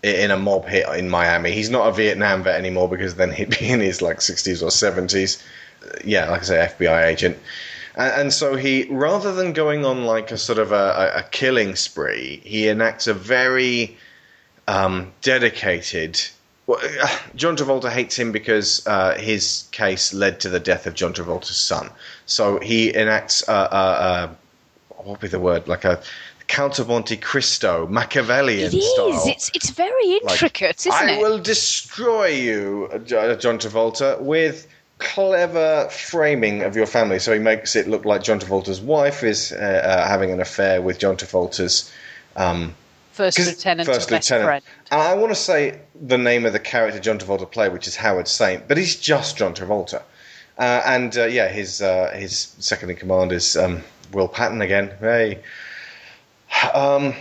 in 0.02 0.31
a 0.31 0.39
mob 0.39 0.66
hit 0.66 0.89
in 0.98 1.10
Miami. 1.10 1.52
He's 1.52 1.68
not 1.68 1.89
a 1.89 1.93
Vietnam 1.93 2.43
vet 2.43 2.59
anymore 2.59 2.89
because 2.89 3.16
then 3.16 3.31
he'd 3.32 3.51
be 3.59 3.68
in 3.68 3.81
his 3.81 4.01
like 4.01 4.23
sixties 4.23 4.62
or 4.62 4.70
seventies. 4.70 5.43
Yeah, 6.05 6.31
like 6.31 6.40
I 6.40 6.44
say, 6.44 6.68
FBI 6.78 7.06
agent. 7.06 7.36
And, 7.97 8.12
and 8.20 8.32
so 8.32 8.56
he, 8.56 8.85
rather 8.90 9.32
than 9.32 9.52
going 9.52 9.85
on 9.85 10.05
like 10.05 10.31
a 10.31 10.36
sort 10.39 10.59
of 10.59 10.73
a, 10.73 11.12
a, 11.16 11.23
killing 11.31 11.74
spree, 11.77 12.40
he 12.44 12.68
enacts 12.68 13.06
a 13.06 13.14
very 13.14 13.97
um, 14.68 15.12
dedicated. 15.23 16.20
Well, 16.66 16.81
uh, 17.02 17.18
John 17.35 17.56
Travolta 17.56 17.90
hates 17.90 18.18
him 18.18 18.32
because 18.32 18.86
uh, 18.86 19.14
his 19.18 19.68
case 19.73 20.12
led 20.12 20.40
to 20.40 20.48
the 20.48 20.60
death 20.60 20.86
of 20.86 20.94
John 20.94 21.12
Travolta's 21.12 21.56
son. 21.56 21.90
So 22.27 22.59
he 22.60 22.94
enacts 22.94 23.47
a, 23.48 23.52
a, 23.52 23.56
a 23.56 24.36
what 24.97 25.06
would 25.06 25.20
be 25.20 25.28
the 25.28 25.40
word 25.40 25.68
like 25.68 25.85
a 25.85 26.02
Count 26.48 26.78
of 26.78 26.86
Monte 26.89 27.16
Cristo 27.16 27.86
Machiavellian 27.89 28.66
It 28.68 28.74
is. 28.74 28.93
style. 28.94 29.23
It's 29.27 29.51
it's 29.55 29.70
very 29.70 30.20
Like, 30.23 30.32
intricate, 30.32 30.78
isn't 30.86 30.93
I 30.93 31.12
it? 31.12 31.20
will 31.20 31.39
destroy 31.40 32.27
you, 32.27 32.89
Jo- 33.05 33.35
John 33.36 33.59
Travolta, 33.59 34.20
with 34.20 34.68
clever 34.98 35.89
framing 35.90 36.62
of 36.62 36.77
your 36.77 36.86
family. 36.86 37.18
So 37.18 37.32
he 37.32 37.39
makes 37.39 37.77
it 37.77 37.89
look 37.89 38.05
like 38.05 38.23
John 38.23 38.40
Travolta's 38.40 38.81
wife 38.81 39.23
is 39.23 39.52
uh, 39.52 39.56
uh, 39.56 40.09
having 40.09 40.31
an 40.31 40.40
affair 40.40 40.81
with 40.81 40.98
John 40.98 41.16
Travolta's 41.16 41.93
um, 42.36 42.74
First 43.16 43.39
lieutenant, 43.39 43.89
first 43.89 44.10
lieutenant. 44.10 44.62
And 44.90 45.01
I 45.01 45.14
want 45.14 45.31
to 45.31 45.35
say 45.35 45.81
the 45.94 46.18
name 46.18 46.44
of 46.44 46.52
the 46.52 46.59
character 46.59 47.01
John 47.01 47.18
Travolta 47.18 47.51
played, 47.51 47.73
which 47.73 47.86
is 47.86 47.97
Howard 47.97 48.28
Saint, 48.28 48.68
but 48.68 48.77
he's 48.77 48.94
just 48.94 49.39
John 49.39 49.55
Travolta. 49.55 50.02
Uh, 50.59 50.82
and 50.85 51.16
uh, 51.16 51.24
yeah, 51.24 51.48
his 51.48 51.81
uh, 51.81 52.14
his 52.14 52.55
second 52.59 52.90
in 52.90 52.97
command 52.97 53.32
is 53.32 53.56
um, 53.56 53.82
Will 54.12 54.28
Patton 54.28 54.60
again. 54.60 54.93
Hey. 55.01 55.43
Um, 56.74 57.14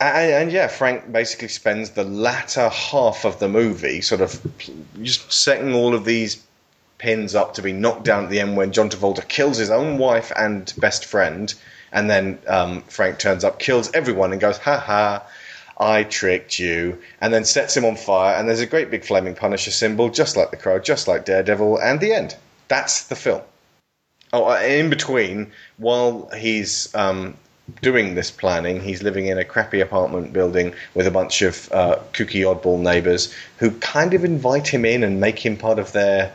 and, 0.00 0.32
and 0.32 0.52
yeah, 0.52 0.68
Frank 0.68 1.10
basically 1.10 1.48
spends 1.48 1.90
the 1.90 2.04
latter 2.04 2.68
half 2.68 3.24
of 3.24 3.38
the 3.38 3.48
movie 3.48 4.02
sort 4.02 4.20
of 4.20 4.38
just 5.02 5.32
setting 5.32 5.74
all 5.74 5.94
of 5.94 6.04
these 6.04 6.42
pins 7.02 7.34
up 7.34 7.54
to 7.54 7.62
be 7.62 7.72
knocked 7.72 8.04
down 8.04 8.24
at 8.24 8.30
the 8.30 8.38
end 8.38 8.56
when 8.56 8.70
John 8.70 8.88
Travolta 8.88 9.26
kills 9.26 9.58
his 9.58 9.70
own 9.70 9.98
wife 9.98 10.30
and 10.36 10.72
best 10.78 11.04
friend, 11.04 11.52
and 11.90 12.08
then 12.08 12.38
um, 12.46 12.82
Frank 12.82 13.18
turns 13.18 13.42
up, 13.42 13.58
kills 13.58 13.92
everyone, 13.92 14.30
and 14.30 14.40
goes, 14.40 14.56
"Ha 14.58 14.78
ha." 14.78 15.22
I 15.78 16.04
tricked 16.04 16.60
you, 16.60 16.98
and 17.20 17.34
then 17.34 17.44
sets 17.44 17.76
him 17.76 17.84
on 17.84 17.96
fire. 17.96 18.36
And 18.36 18.48
there's 18.48 18.60
a 18.60 18.66
great 18.66 18.88
big 18.88 19.04
flaming 19.04 19.34
Punisher 19.34 19.72
symbol, 19.72 20.10
just 20.10 20.36
like 20.36 20.52
the 20.52 20.56
Crow, 20.56 20.78
just 20.78 21.08
like 21.08 21.24
Daredevil, 21.24 21.78
and 21.78 21.98
the 21.98 22.12
end. 22.12 22.36
That's 22.68 23.08
the 23.08 23.16
film. 23.16 23.42
Oh, 24.32 24.44
uh, 24.44 24.60
in 24.60 24.88
between, 24.88 25.50
while 25.78 26.30
he's 26.36 26.94
um, 26.94 27.36
doing 27.80 28.14
this 28.14 28.30
planning, 28.30 28.80
he's 28.80 29.02
living 29.02 29.26
in 29.26 29.38
a 29.38 29.44
crappy 29.44 29.80
apartment 29.80 30.32
building 30.32 30.72
with 30.94 31.08
a 31.08 31.10
bunch 31.10 31.42
of 31.42 31.72
uh, 31.72 31.98
kooky 32.12 32.42
oddball 32.42 32.78
neighbors 32.78 33.34
who 33.58 33.72
kind 33.72 34.14
of 34.14 34.24
invite 34.24 34.68
him 34.68 34.84
in 34.84 35.02
and 35.02 35.20
make 35.20 35.44
him 35.44 35.56
part 35.56 35.80
of 35.80 35.90
their 35.92 36.32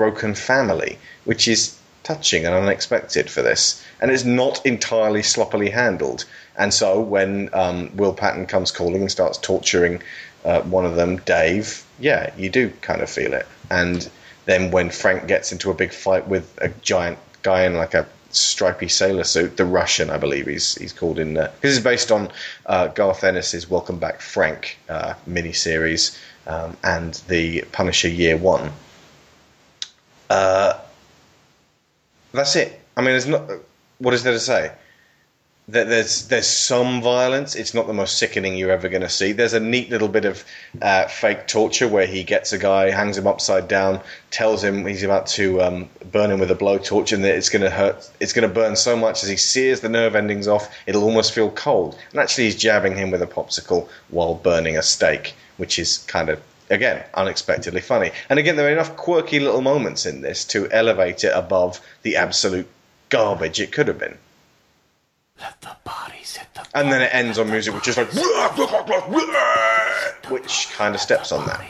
broken 0.00 0.34
family, 0.34 0.98
which 1.24 1.46
is 1.46 1.78
touching 2.04 2.46
and 2.46 2.54
unexpected 2.54 3.28
for 3.28 3.42
this. 3.42 3.84
And 4.00 4.10
it's 4.10 4.24
not 4.24 4.64
entirely 4.64 5.22
sloppily 5.22 5.68
handled. 5.68 6.24
And 6.56 6.72
so 6.72 6.98
when 6.98 7.50
um, 7.52 7.94
Will 7.94 8.14
Patton 8.14 8.46
comes 8.46 8.70
calling 8.70 9.02
and 9.02 9.10
starts 9.10 9.36
torturing 9.36 10.02
uh, 10.42 10.62
one 10.62 10.86
of 10.86 10.96
them, 10.96 11.18
Dave, 11.18 11.84
yeah, 11.98 12.32
you 12.38 12.48
do 12.48 12.70
kind 12.80 13.02
of 13.02 13.10
feel 13.10 13.34
it. 13.34 13.46
And 13.70 14.08
then 14.46 14.70
when 14.70 14.88
Frank 14.88 15.28
gets 15.28 15.52
into 15.52 15.70
a 15.70 15.74
big 15.74 15.92
fight 15.92 16.26
with 16.26 16.46
a 16.62 16.68
giant 16.80 17.18
guy 17.42 17.64
in 17.64 17.74
like 17.74 17.92
a 17.92 18.06
stripy 18.30 18.88
sailor 18.88 19.24
suit, 19.24 19.58
the 19.58 19.66
Russian, 19.66 20.08
I 20.08 20.16
believe 20.16 20.46
he's 20.46 20.76
he's 20.76 20.94
called 20.94 21.18
in 21.18 21.34
there. 21.34 21.52
This 21.60 21.72
is 21.72 21.84
based 21.84 22.10
on 22.10 22.30
uh, 22.64 22.86
Garth 22.88 23.22
Ennis's 23.22 23.68
Welcome 23.68 23.98
Back 23.98 24.22
Frank 24.22 24.78
uh, 24.88 25.12
miniseries 25.28 26.18
um, 26.46 26.74
and 26.82 27.12
the 27.28 27.66
Punisher 27.72 28.08
Year 28.08 28.38
One. 28.38 28.72
Uh, 30.30 30.78
that's 32.32 32.54
it. 32.54 32.80
I 32.96 33.00
mean, 33.00 33.10
there's 33.10 33.26
not. 33.26 33.50
What 33.98 34.14
is 34.14 34.22
there 34.22 34.32
to 34.32 34.40
say? 34.40 34.72
That 35.68 35.88
there's 35.88 36.28
there's 36.28 36.46
some 36.46 37.02
violence. 37.02 37.54
It's 37.56 37.74
not 37.74 37.86
the 37.88 37.92
most 37.92 38.16
sickening 38.18 38.56
you're 38.56 38.70
ever 38.70 38.88
going 38.88 39.02
to 39.02 39.08
see. 39.08 39.32
There's 39.32 39.54
a 39.54 39.60
neat 39.60 39.90
little 39.90 40.08
bit 40.08 40.24
of 40.24 40.44
uh, 40.80 41.06
fake 41.08 41.48
torture 41.48 41.88
where 41.88 42.06
he 42.06 42.22
gets 42.22 42.52
a 42.52 42.58
guy, 42.58 42.90
hangs 42.90 43.18
him 43.18 43.26
upside 43.26 43.66
down, 43.66 44.00
tells 44.30 44.62
him 44.62 44.86
he's 44.86 45.02
about 45.02 45.26
to 45.28 45.60
um, 45.62 45.88
burn 46.12 46.30
him 46.30 46.38
with 46.38 46.50
a 46.50 46.56
blowtorch, 46.56 47.12
and 47.12 47.24
that 47.24 47.34
it's 47.34 47.48
going 47.48 47.62
to 47.62 47.70
hurt. 47.70 48.08
It's 48.20 48.32
going 48.32 48.48
to 48.48 48.54
burn 48.54 48.76
so 48.76 48.96
much 48.96 49.22
as 49.24 49.28
he 49.28 49.36
sears 49.36 49.80
the 49.80 49.88
nerve 49.88 50.14
endings 50.14 50.46
off, 50.46 50.72
it'll 50.86 51.04
almost 51.04 51.32
feel 51.32 51.50
cold. 51.50 51.98
And 52.12 52.20
actually, 52.20 52.44
he's 52.44 52.56
jabbing 52.56 52.96
him 52.96 53.10
with 53.10 53.22
a 53.22 53.26
popsicle 53.26 53.88
while 54.10 54.34
burning 54.34 54.76
a 54.76 54.82
steak, 54.82 55.34
which 55.56 55.78
is 55.78 55.98
kind 55.98 56.28
of 56.30 56.40
again 56.70 57.04
unexpectedly 57.14 57.80
funny. 57.80 58.12
And 58.28 58.38
again, 58.38 58.56
there 58.56 58.66
are 58.68 58.72
enough 58.72 58.96
quirky 58.96 59.40
little 59.40 59.60
moments 59.60 60.06
in 60.06 60.20
this 60.20 60.44
to 60.46 60.70
elevate 60.70 61.24
it 61.24 61.32
above 61.34 61.80
the 62.02 62.16
absolute 62.16 62.68
garbage 63.08 63.60
it 63.60 63.72
could 63.72 63.88
have 63.88 63.98
been. 63.98 64.16
And 66.74 66.92
then 66.92 67.02
it 67.02 67.12
ends 67.14 67.38
on 67.38 67.50
music 67.50 67.74
which 67.74 67.88
is 67.88 67.96
like 67.96 68.08
which 70.30 70.68
kind 70.72 70.94
of 70.94 71.00
steps 71.00 71.32
on 71.32 71.46
that. 71.46 71.60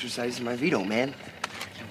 Exercising 0.00 0.46
my 0.46 0.56
veto, 0.56 0.82
man. 0.82 1.14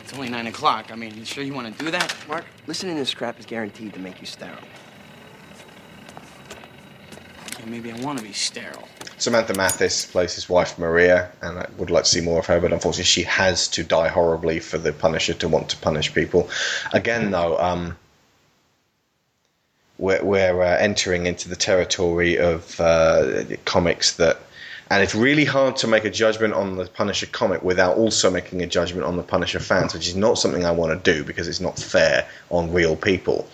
It's 0.01 0.15
only 0.15 0.29
nine 0.29 0.47
o'clock. 0.47 0.91
I 0.91 0.95
mean, 0.95 1.15
you 1.15 1.23
sure 1.23 1.43
you 1.43 1.53
want 1.53 1.77
to 1.77 1.85
do 1.85 1.91
that? 1.91 2.11
Mark, 2.27 2.43
listening 2.65 2.95
to 2.95 3.01
this 3.01 3.13
crap 3.13 3.39
is 3.39 3.45
guaranteed 3.45 3.93
to 3.93 3.99
make 3.99 4.19
you 4.19 4.25
sterile. 4.25 4.57
Yeah, 7.59 7.65
maybe 7.67 7.91
I 7.91 7.99
want 7.99 8.17
to 8.17 8.25
be 8.25 8.33
sterile. 8.33 8.87
Samantha 9.19 9.53
Mathis 9.53 10.07
plays 10.07 10.33
his 10.33 10.49
wife 10.49 10.79
Maria, 10.79 11.31
and 11.43 11.59
I 11.59 11.67
would 11.77 11.91
like 11.91 12.05
to 12.05 12.09
see 12.09 12.21
more 12.21 12.39
of 12.39 12.47
her, 12.47 12.59
but 12.59 12.73
unfortunately, 12.73 13.03
she 13.03 13.21
has 13.23 13.67
to 13.67 13.83
die 13.83 14.07
horribly 14.07 14.59
for 14.59 14.79
the 14.79 14.91
Punisher 14.91 15.35
to 15.35 15.47
want 15.47 15.69
to 15.69 15.77
punish 15.77 16.11
people. 16.11 16.49
Again, 16.91 17.29
though, 17.29 17.59
um, 17.59 17.95
we're, 19.99 20.23
we're 20.23 20.63
uh, 20.63 20.77
entering 20.79 21.27
into 21.27 21.47
the 21.47 21.55
territory 21.55 22.39
of 22.39 22.81
uh, 22.81 23.43
comics 23.65 24.15
that. 24.15 24.39
And 24.89 25.03
it's 25.03 25.13
really 25.13 25.45
hard 25.45 25.77
to 25.77 25.87
make 25.87 26.03
a 26.03 26.09
judgment 26.09 26.53
on 26.53 26.75
the 26.75 26.85
Punisher 26.85 27.27
comic 27.27 27.61
without 27.61 27.97
also 27.97 28.31
making 28.31 28.63
a 28.63 28.67
judgment 28.67 29.05
on 29.05 29.17
the 29.17 29.23
Punisher 29.23 29.59
fans, 29.59 29.93
which 29.93 30.07
is 30.07 30.15
not 30.15 30.39
something 30.39 30.65
I 30.65 30.71
want 30.71 31.03
to 31.03 31.13
do 31.13 31.23
because 31.23 31.47
it's 31.47 31.59
not 31.59 31.77
fair 31.77 32.27
on 32.49 32.73
real 32.73 32.95
people. 32.95 33.47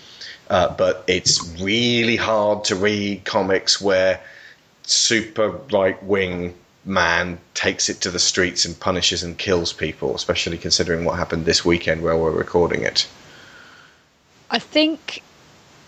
Uh, 0.49 0.73
but 0.75 1.03
it's 1.07 1.43
really 1.59 2.15
hard 2.15 2.63
to 2.65 2.75
read 2.75 3.25
comics 3.25 3.81
where 3.81 4.21
super 4.83 5.49
right 5.73 6.01
wing 6.03 6.53
man 6.85 7.39
takes 7.55 7.89
it 7.89 7.99
to 8.01 8.11
the 8.11 8.19
streets 8.19 8.63
and 8.63 8.79
punishes 8.79 9.23
and 9.23 9.37
kills 9.37 9.73
people, 9.73 10.15
especially 10.15 10.57
considering 10.57 11.03
what 11.03 11.17
happened 11.17 11.45
this 11.45 11.65
weekend 11.65 12.01
where 12.01 12.15
we're 12.15 12.31
recording 12.31 12.83
it. 12.83 13.07
I 14.51 14.59
think 14.59 15.23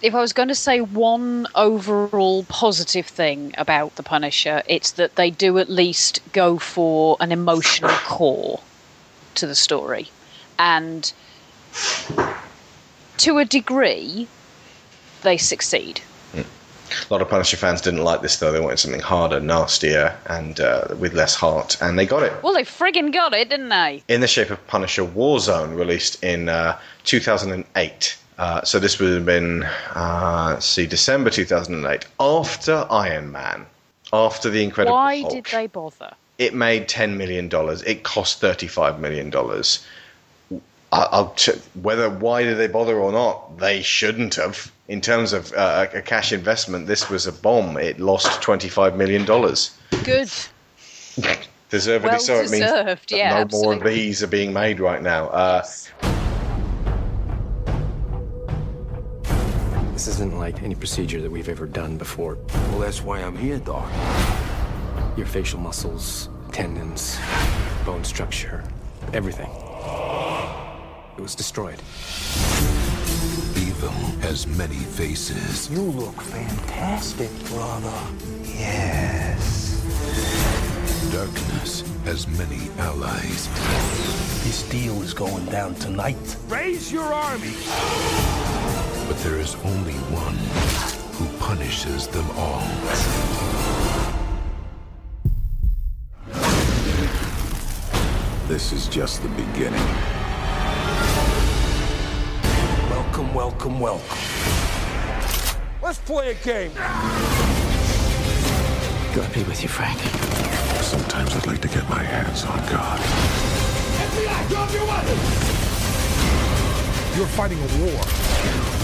if 0.01 0.13
I 0.13 0.19
was 0.19 0.33
going 0.33 0.49
to 0.49 0.55
say 0.55 0.81
one 0.81 1.47
overall 1.55 2.43
positive 2.43 3.07
thing 3.07 3.53
about 3.57 3.95
the 3.95 4.03
Punisher, 4.03 4.61
it's 4.67 4.91
that 4.91 5.15
they 5.15 5.29
do 5.29 5.57
at 5.57 5.69
least 5.69 6.19
go 6.33 6.57
for 6.57 7.17
an 7.19 7.31
emotional 7.31 7.91
core 8.05 8.59
to 9.35 9.47
the 9.47 9.55
story. 9.55 10.09
And 10.59 11.11
to 13.17 13.37
a 13.37 13.45
degree, 13.45 14.27
they 15.23 15.37
succeed. 15.37 16.01
A 16.35 17.13
lot 17.13 17.21
of 17.21 17.29
Punisher 17.29 17.57
fans 17.57 17.81
didn't 17.81 18.03
like 18.03 18.21
this, 18.21 18.37
though. 18.37 18.51
They 18.51 18.61
wanted 18.61 18.79
something 18.79 19.01
harder, 19.01 19.41
nastier, 19.41 20.17
and 20.27 20.59
uh, 20.59 20.87
with 20.97 21.13
less 21.13 21.35
heart, 21.35 21.77
and 21.81 21.99
they 21.99 22.05
got 22.05 22.23
it. 22.23 22.31
Well, 22.41 22.53
they 22.53 22.63
friggin' 22.63 23.11
got 23.11 23.33
it, 23.33 23.49
didn't 23.49 23.69
they? 23.69 24.03
In 24.07 24.21
the 24.21 24.27
shape 24.27 24.51
of 24.51 24.65
Punisher 24.67 25.03
Warzone, 25.03 25.75
released 25.75 26.23
in 26.23 26.47
uh, 26.47 26.79
2008. 27.03 28.17
Uh, 28.37 28.63
so 28.63 28.79
this 28.79 28.99
would 28.99 29.13
have 29.13 29.25
been, 29.25 29.63
uh, 29.95 30.51
let's 30.51 30.65
see, 30.65 30.85
December 30.85 31.29
2008, 31.29 32.05
after 32.19 32.85
Iron 32.91 33.31
Man, 33.31 33.65
after 34.13 34.49
the 34.49 34.63
Incredible 34.63 34.95
Why 34.95 35.21
Hulk. 35.21 35.33
did 35.33 35.45
they 35.45 35.67
bother? 35.67 36.13
It 36.37 36.53
made 36.53 36.87
ten 36.87 37.17
million 37.17 37.49
dollars. 37.49 37.81
It 37.81 38.03
cost 38.03 38.39
thirty-five 38.39 38.99
million 38.99 39.31
dollars. 39.31 39.83
I'll 40.91 41.33
ch- 41.35 41.49
whether 41.81 42.09
why 42.11 42.43
did 42.43 42.57
they 42.59 42.67
bother 42.67 42.97
or 42.97 43.11
not, 43.11 43.57
they 43.57 43.81
shouldn't 43.81 44.35
have. 44.35 44.71
In 44.87 45.01
terms 45.01 45.33
of 45.33 45.51
uh, 45.53 45.87
a 45.93 46.01
cash 46.01 46.31
investment, 46.31 46.85
this 46.87 47.09
was 47.09 47.25
a 47.25 47.31
bomb. 47.31 47.75
It 47.77 47.99
lost 47.99 48.39
twenty-five 48.43 48.95
million 48.95 49.25
dollars. 49.25 49.71
Good. 50.03 50.31
Deservedly 51.69 52.11
Well 52.11 52.19
so. 52.19 52.35
It 52.35 52.51
means 52.51 52.63
deserved, 52.65 53.11
yeah, 53.11 53.43
no 53.43 53.47
more 53.51 53.73
of 53.73 53.83
these 53.83 54.21
are 54.21 54.27
being 54.27 54.53
made 54.53 54.79
right 54.79 55.01
now. 55.01 55.27
Uh, 55.29 55.63
This 59.97 60.09
isn't 60.09 60.37
like 60.37 60.61
any 60.61 60.75
procedure 60.75 61.19
that 61.21 61.31
we've 61.31 61.49
ever 61.49 61.65
done 61.65 61.97
before. 61.97 62.37
Well, 62.69 62.81
that's 62.81 63.01
why 63.01 63.19
I'm 63.19 63.35
here, 63.35 63.57
Doc. 63.57 63.89
Your 65.17 65.25
facial 65.25 65.59
muscles, 65.59 66.29
tendons, 66.51 67.17
bone 67.83 68.03
structure, 68.03 68.63
everything. 69.11 69.49
It 71.17 71.21
was 71.21 71.33
destroyed. 71.33 71.81
Evil 73.57 73.89
has 74.21 74.45
many 74.45 74.75
faces. 74.75 75.67
You 75.71 75.81
look 75.81 76.21
fantastic, 76.21 77.31
brother. 77.45 77.99
Yes. 78.43 79.81
Darkness 81.11 81.81
has 82.05 82.27
many 82.27 82.69
allies. 82.77 83.47
This 84.43 84.61
deal 84.69 85.01
is 85.01 85.15
going 85.15 85.47
down 85.47 85.73
tonight. 85.73 86.37
Raise 86.49 86.91
your 86.91 87.11
army. 87.11 87.55
But 89.07 89.17
there 89.19 89.37
is 89.39 89.55
only 89.63 89.93
one 90.11 90.35
who 91.15 91.37
punishes 91.39 92.07
them 92.07 92.29
all. 92.35 92.61
This 98.49 98.73
is 98.73 98.87
just 98.89 99.23
the 99.23 99.29
beginning. 99.29 99.87
Welcome, 102.89 103.33
welcome, 103.33 103.79
welcome. 103.79 104.17
Let's 105.81 105.99
play 105.99 106.31
a 106.31 106.33
game. 106.43 106.73
Gotta 109.15 109.33
be 109.33 109.43
with 109.43 109.63
you, 109.63 109.69
Frank. 109.69 109.97
Sometimes 110.83 111.33
I'd 111.33 111.47
like 111.47 111.61
to 111.61 111.69
get 111.69 111.89
my 111.89 112.03
hands 112.03 112.43
on 112.43 112.57
God. 112.69 112.99
FBI, 112.99 114.49
drop 114.49 114.73
your 114.73 114.85
weapon. 114.85 115.17
You're 117.17 117.27
fighting 117.27 117.57
a 117.57 117.67
war. 117.85 118.76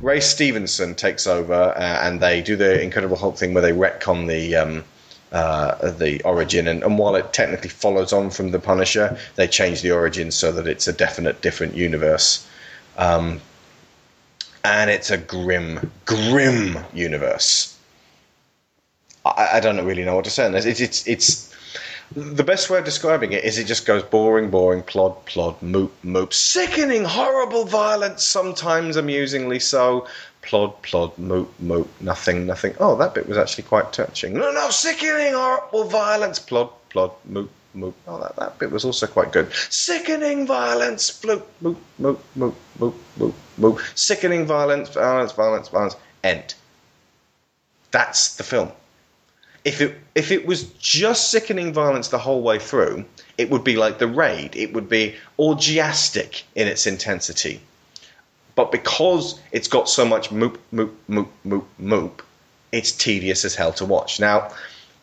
Ray 0.00 0.20
Stevenson 0.20 0.94
takes 0.94 1.26
over, 1.26 1.52
uh, 1.52 2.06
and 2.06 2.20
they 2.20 2.40
do 2.40 2.56
the 2.56 2.80
Incredible 2.80 3.16
Hulk 3.16 3.36
thing 3.36 3.52
where 3.52 3.62
they 3.62 3.72
retcon 3.72 4.26
the 4.26 4.56
um, 4.56 4.84
uh, 5.32 5.90
the 5.92 6.22
origin, 6.22 6.66
and, 6.66 6.82
and 6.82 6.98
while 6.98 7.14
it 7.14 7.32
technically 7.32 7.70
follows 7.70 8.12
on 8.12 8.30
from 8.30 8.50
the 8.50 8.58
Punisher, 8.58 9.16
they 9.36 9.46
change 9.46 9.82
the 9.82 9.92
origin 9.92 10.30
so 10.30 10.50
that 10.52 10.66
it's 10.66 10.88
a 10.88 10.92
definite 10.92 11.40
different 11.40 11.74
universe. 11.76 12.46
Um, 12.96 13.40
and 14.64 14.90
it's 14.90 15.10
a 15.10 15.16
grim, 15.16 15.90
grim 16.04 16.78
universe. 16.92 17.76
I, 19.24 19.50
I 19.54 19.60
don't 19.60 19.84
really 19.84 20.04
know 20.04 20.16
what 20.16 20.24
to 20.24 20.30
say. 20.30 20.46
on 20.46 20.52
this. 20.52 20.64
It's, 20.64 20.80
it's, 20.80 21.06
it's 21.06 21.49
the 22.12 22.42
best 22.42 22.68
way 22.70 22.78
of 22.78 22.84
describing 22.84 23.32
it 23.32 23.44
is 23.44 23.58
it 23.58 23.66
just 23.66 23.86
goes 23.86 24.02
boring, 24.02 24.50
boring, 24.50 24.82
plod, 24.82 25.24
plod, 25.26 25.60
moop, 25.60 25.90
moop, 26.04 26.32
sickening, 26.32 27.04
horrible 27.04 27.64
violence, 27.64 28.24
sometimes 28.24 28.96
amusingly 28.96 29.60
so. 29.60 30.06
Plod, 30.42 30.82
plod, 30.82 31.14
moop, 31.16 31.48
moop, 31.62 31.86
nothing, 32.00 32.46
nothing. 32.46 32.74
Oh, 32.80 32.96
that 32.96 33.14
bit 33.14 33.28
was 33.28 33.38
actually 33.38 33.64
quite 33.64 33.92
touching. 33.92 34.34
No, 34.34 34.50
no, 34.50 34.70
sickening, 34.70 35.34
horrible 35.34 35.84
violence, 35.84 36.38
plod, 36.38 36.70
plod, 36.88 37.12
moop, 37.30 37.48
moop. 37.76 37.94
Oh, 38.08 38.18
that, 38.20 38.34
that 38.36 38.58
bit 38.58 38.72
was 38.72 38.84
also 38.84 39.06
quite 39.06 39.30
good. 39.32 39.52
Sickening 39.52 40.46
violence, 40.46 41.10
floop, 41.10 41.44
moop, 41.62 41.76
moop, 42.00 42.18
moop, 42.36 42.54
moop, 42.78 42.94
moop, 43.18 43.34
moop. 43.60 43.98
Sickening 43.98 44.46
violence, 44.46 44.88
violence, 44.88 45.32
violence, 45.32 45.68
violence. 45.68 45.96
End. 46.24 46.54
That's 47.92 48.36
the 48.36 48.42
film. 48.42 48.72
If 49.64 49.80
it 49.80 49.98
if 50.14 50.30
it 50.30 50.46
was 50.46 50.64
just 50.78 51.30
sickening 51.30 51.72
violence 51.72 52.08
the 52.08 52.18
whole 52.18 52.42
way 52.42 52.58
through, 52.58 53.04
it 53.36 53.50
would 53.50 53.64
be 53.64 53.76
like 53.76 53.98
the 53.98 54.06
raid. 54.06 54.56
It 54.56 54.72
would 54.72 54.88
be 54.88 55.16
orgiastic 55.38 56.44
in 56.54 56.66
its 56.66 56.86
intensity. 56.86 57.60
But 58.54 58.72
because 58.72 59.40
it's 59.52 59.68
got 59.68 59.88
so 59.88 60.04
much 60.04 60.30
moop, 60.30 60.56
moop, 60.72 60.92
moop, 61.08 61.28
moop, 61.46 61.64
moop, 61.80 62.20
it's 62.72 62.92
tedious 62.92 63.44
as 63.44 63.54
hell 63.54 63.72
to 63.74 63.84
watch. 63.84 64.20
Now, 64.20 64.50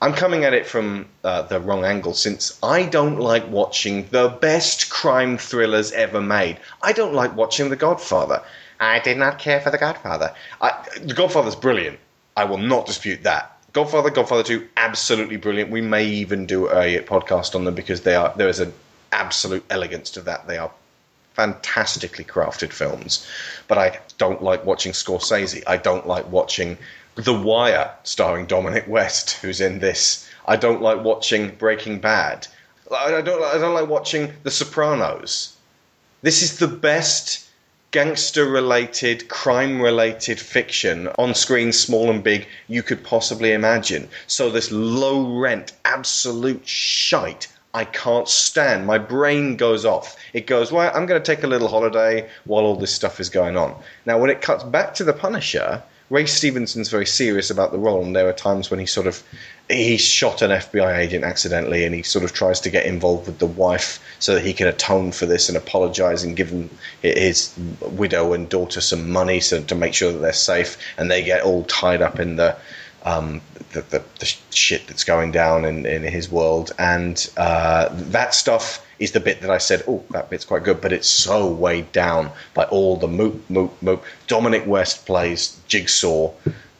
I'm 0.01 0.13
coming 0.13 0.43
at 0.43 0.53
it 0.53 0.67
from 0.67 1.07
uh, 1.23 1.41
the 1.43 1.59
wrong 1.59 1.83
angle 1.83 2.13
since 2.13 2.59
I 2.61 2.83
don't 2.83 3.19
like 3.19 3.47
watching 3.49 4.07
the 4.11 4.29
best 4.29 4.91
crime 4.91 5.39
thrillers 5.39 5.91
ever 5.91 6.21
made. 6.21 6.59
I 6.83 6.93
don't 6.93 7.15
like 7.15 7.35
watching 7.35 7.69
The 7.69 7.75
Godfather. 7.75 8.43
I 8.79 8.99
did 8.99 9.17
not 9.17 9.39
care 9.39 9.59
for 9.59 9.71
The 9.71 9.79
Godfather. 9.79 10.35
I, 10.61 10.85
the 11.01 11.15
Godfather's 11.15 11.55
brilliant. 11.55 11.99
I 12.35 12.43
will 12.43 12.59
not 12.59 12.85
dispute 12.85 13.23
that. 13.23 13.56
Godfather, 13.77 14.09
Godfather 14.09 14.41
2, 14.41 14.69
absolutely 14.75 15.37
brilliant. 15.37 15.69
We 15.69 15.81
may 15.81 16.03
even 16.03 16.47
do 16.47 16.67
a 16.67 16.99
podcast 17.03 17.53
on 17.53 17.63
them 17.63 17.75
because 17.75 18.01
they 18.01 18.15
are 18.15 18.33
there 18.35 18.49
is 18.49 18.59
an 18.59 18.73
absolute 19.11 19.63
elegance 19.69 20.09
to 20.11 20.21
that. 20.21 20.47
They 20.47 20.57
are 20.57 20.71
fantastically 21.35 22.23
crafted 22.25 22.73
films. 22.73 23.27
But 23.67 23.77
I 23.77 23.99
don't 24.17 24.41
like 24.41 24.65
watching 24.65 24.93
Scorsese. 24.93 25.61
I 25.67 25.77
don't 25.77 26.07
like 26.07 26.27
watching 26.31 26.79
The 27.13 27.35
Wire, 27.35 27.93
starring 28.01 28.47
Dominic 28.47 28.87
West, 28.87 29.33
who's 29.43 29.61
in 29.61 29.77
this. 29.77 30.27
I 30.47 30.55
don't 30.55 30.81
like 30.81 31.03
watching 31.03 31.51
Breaking 31.51 31.99
Bad. 31.99 32.47
I 32.91 33.21
don't. 33.21 33.43
I 33.43 33.59
don't 33.59 33.75
like 33.75 33.87
watching 33.87 34.33
The 34.41 34.49
Sopranos. 34.49 35.55
This 36.23 36.41
is 36.41 36.57
the 36.57 36.67
best 36.67 37.46
gangster 37.97 38.45
related, 38.45 39.27
crime 39.27 39.81
related 39.81 40.39
fiction 40.39 41.07
on 41.17 41.33
screen, 41.33 41.71
small 41.71 42.11
and 42.11 42.23
big, 42.23 42.47
you 42.67 42.83
could 42.83 43.03
possibly 43.03 43.53
imagine. 43.53 44.07
So, 44.27 44.51
this 44.51 44.71
low 44.71 45.39
rent, 45.39 45.71
absolute 45.83 46.67
shite. 46.67 47.47
I 47.73 47.85
can't 47.85 48.29
stand. 48.29 48.85
My 48.85 48.99
brain 48.99 49.57
goes 49.57 49.83
off. 49.83 50.15
It 50.33 50.45
goes, 50.45 50.71
well, 50.71 50.91
I'm 50.93 51.07
going 51.07 51.19
to 51.19 51.35
take 51.35 51.43
a 51.43 51.47
little 51.47 51.69
holiday 51.69 52.29
while 52.45 52.65
all 52.65 52.75
this 52.75 52.93
stuff 52.93 53.19
is 53.19 53.31
going 53.31 53.57
on. 53.57 53.73
Now, 54.05 54.19
when 54.19 54.29
it 54.29 54.41
cuts 54.41 54.63
back 54.63 54.93
to 54.93 55.03
The 55.03 55.13
Punisher, 55.13 55.81
Ray 56.09 56.25
Stevenson's 56.25 56.87
very 56.89 57.05
serious 57.05 57.49
about 57.49 57.73
the 57.73 57.77
role, 57.77 58.01
and 58.03 58.15
there 58.15 58.29
are 58.29 58.33
times 58.33 58.71
when 58.71 58.79
he 58.79 58.85
sort 58.85 59.07
of 59.07 59.21
he 59.69 59.97
shot 59.97 60.41
an 60.41 60.51
FBI 60.51 60.97
agent 60.99 61.25
accidentally, 61.25 61.83
and 61.83 61.93
he 61.93 62.01
sort 62.01 62.23
of 62.23 62.31
tries 62.31 62.61
to 62.61 62.69
get 62.69 62.85
involved 62.85 63.27
with 63.27 63.39
the 63.39 63.45
wife 63.45 63.99
so 64.19 64.35
that 64.35 64.45
he 64.45 64.53
can 64.53 64.67
atone 64.67 65.11
for 65.11 65.25
this 65.25 65.49
and 65.49 65.57
apologize 65.57 66.23
and 66.23 66.37
give 66.37 66.53
his 67.01 67.53
widow 67.81 68.31
and 68.31 68.47
daughter 68.47 68.79
some 68.79 69.11
money 69.11 69.41
so 69.41 69.61
to 69.63 69.75
make 69.75 69.93
sure 69.93 70.13
that 70.13 70.19
they're 70.19 70.31
safe, 70.31 70.77
and 70.97 71.11
they 71.11 71.23
get 71.23 71.43
all 71.43 71.63
tied 71.65 72.01
up 72.01 72.19
in 72.19 72.37
the 72.37 72.55
um, 73.07 73.41
the, 73.71 73.81
the, 73.81 74.03
the 74.19 74.25
shit 74.51 74.87
that's 74.87 75.03
going 75.03 75.31
down 75.31 75.65
in, 75.65 75.85
in 75.85 76.03
his 76.03 76.29
world, 76.29 76.71
and 76.77 77.29
uh, 77.37 77.89
that 77.91 78.33
stuff 78.33 78.85
is 78.99 79.11
the 79.11 79.19
bit 79.19 79.41
that 79.41 79.49
I 79.49 79.59
said, 79.59 79.83
oh, 79.87 80.03
that 80.11 80.29
bit's 80.29 80.45
quite 80.45 80.63
good, 80.63 80.81
but 80.81 80.91
it's 80.91 81.09
so 81.09 81.51
weighed 81.51 81.91
down 81.91 82.31
by 82.53 82.63
all 82.65 82.97
the 82.97 83.07
moop, 83.07 83.39
moop, 83.49 83.71
moop. 83.83 84.01
Dominic 84.27 84.65
West 84.65 85.05
plays 85.05 85.59
Jigsaw, 85.67 86.31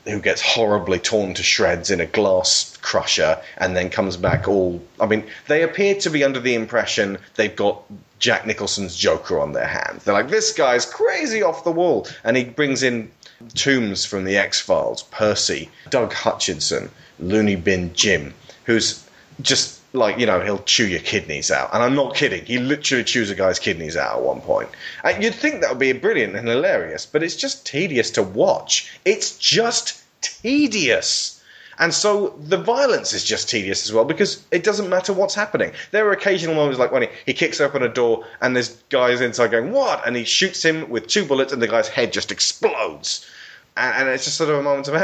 who 0.05 0.19
gets 0.19 0.41
horribly 0.41 0.99
torn 0.99 1.33
to 1.35 1.43
shreds 1.43 1.91
in 1.91 1.99
a 2.01 2.05
glass 2.05 2.77
crusher 2.77 3.39
and 3.57 3.75
then 3.75 3.89
comes 3.89 4.17
back 4.17 4.47
all. 4.47 4.81
I 4.99 5.05
mean, 5.05 5.23
they 5.47 5.63
appear 5.63 5.95
to 5.95 6.09
be 6.09 6.23
under 6.23 6.39
the 6.39 6.55
impression 6.55 7.17
they've 7.35 7.55
got 7.55 7.83
Jack 8.19 8.47
Nicholson's 8.47 8.95
Joker 8.95 9.39
on 9.39 9.51
their 9.51 9.67
hands. 9.67 10.03
They're 10.03 10.13
like, 10.13 10.29
this 10.29 10.51
guy's 10.53 10.85
crazy 10.85 11.43
off 11.43 11.63
the 11.63 11.71
wall. 11.71 12.07
And 12.23 12.35
he 12.35 12.45
brings 12.45 12.81
in 12.81 13.11
Toombs 13.53 14.05
from 14.05 14.23
the 14.23 14.38
X 14.38 14.59
Files, 14.59 15.03
Percy, 15.03 15.69
Doug 15.89 16.14
Hutchison, 16.14 16.89
Looney 17.19 17.55
Bin 17.55 17.93
Jim, 17.93 18.34
who's 18.65 19.07
just 19.41 19.80
like, 19.93 20.18
you 20.18 20.26
know, 20.26 20.41
he'll 20.41 20.64
chew 20.64 20.88
your 20.88 20.99
kidneys 20.99 21.51
out. 21.51 21.69
And 21.73 21.84
I'm 21.84 21.95
not 21.95 22.15
kidding. 22.15 22.45
He 22.45 22.57
literally 22.57 23.03
chews 23.03 23.30
a 23.30 23.35
guy's 23.35 23.59
kidneys 23.59 23.95
out 23.95 24.18
at 24.18 24.23
one 24.23 24.41
point. 24.41 24.69
And 25.03 25.23
you'd 25.23 25.35
think 25.35 25.61
that 25.61 25.69
would 25.69 25.80
be 25.80 25.93
brilliant 25.93 26.35
and 26.35 26.47
hilarious, 26.47 27.05
but 27.05 27.23
it's 27.23 27.35
just 27.35 27.65
tedious 27.65 28.11
to 28.11 28.23
watch. 28.23 28.91
It's 29.05 29.38
just 29.38 30.03
tedious. 30.22 31.36
And 31.79 31.93
so 31.93 32.35
the 32.39 32.57
violence 32.57 33.13
is 33.13 33.23
just 33.23 33.49
tedious 33.49 33.85
as 33.85 33.93
well 33.93 34.03
because 34.03 34.43
it 34.51 34.63
doesn't 34.63 34.89
matter 34.89 35.13
what's 35.13 35.35
happening. 35.35 35.71
There 35.91 36.07
are 36.07 36.11
occasional 36.11 36.55
moments 36.55 36.79
like 36.79 36.91
when 36.91 37.03
he, 37.03 37.09
he 37.27 37.33
kicks 37.33 37.61
open 37.61 37.83
a 37.83 37.89
door 37.89 38.25
and 38.41 38.55
there's 38.55 38.69
guys 38.89 39.21
inside 39.21 39.51
going, 39.51 39.71
What? 39.71 40.05
And 40.05 40.15
he 40.15 40.23
shoots 40.23 40.63
him 40.63 40.89
with 40.89 41.07
two 41.07 41.25
bullets 41.25 41.53
and 41.53 41.61
the 41.61 41.67
guy's 41.67 41.87
head 41.87 42.11
just 42.11 42.31
explodes. 42.31 43.29
And, 43.75 43.93
and 43.95 44.09
it's 44.09 44.25
just 44.25 44.37
sort 44.37 44.49
of 44.49 44.57
a 44.57 44.63
moment 44.63 44.87
of, 44.87 44.95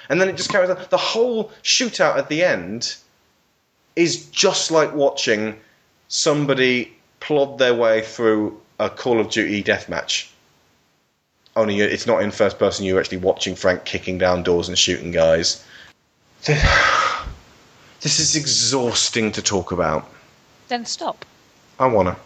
and 0.08 0.20
then 0.20 0.28
it 0.28 0.36
just 0.36 0.50
carries 0.50 0.70
on. 0.70 0.78
The 0.90 0.96
whole 0.96 1.52
shootout 1.62 2.16
at 2.18 2.28
the 2.28 2.42
end 2.42 2.96
is 3.94 4.26
just 4.30 4.72
like 4.72 4.92
watching 4.92 5.60
somebody 6.08 6.92
plod 7.20 7.58
their 7.58 7.74
way 7.74 8.02
through 8.02 8.60
a 8.80 8.90
Call 8.90 9.20
of 9.20 9.30
Duty 9.30 9.62
deathmatch. 9.62 10.28
Only 11.56 11.80
it's 11.80 12.06
not 12.06 12.22
in 12.22 12.30
first 12.30 12.58
person. 12.58 12.84
You're 12.84 12.98
actually 12.98 13.18
watching 13.18 13.54
Frank 13.54 13.84
kicking 13.84 14.18
down 14.18 14.42
doors 14.42 14.68
and 14.68 14.78
shooting 14.78 15.10
guys. 15.10 15.64
This 18.00 18.20
is 18.20 18.36
exhausting 18.36 19.32
to 19.32 19.40
talk 19.40 19.72
about. 19.72 20.06
Then 20.68 20.84
stop. 20.84 21.24
I 21.78 21.86
wanna. 21.86 22.18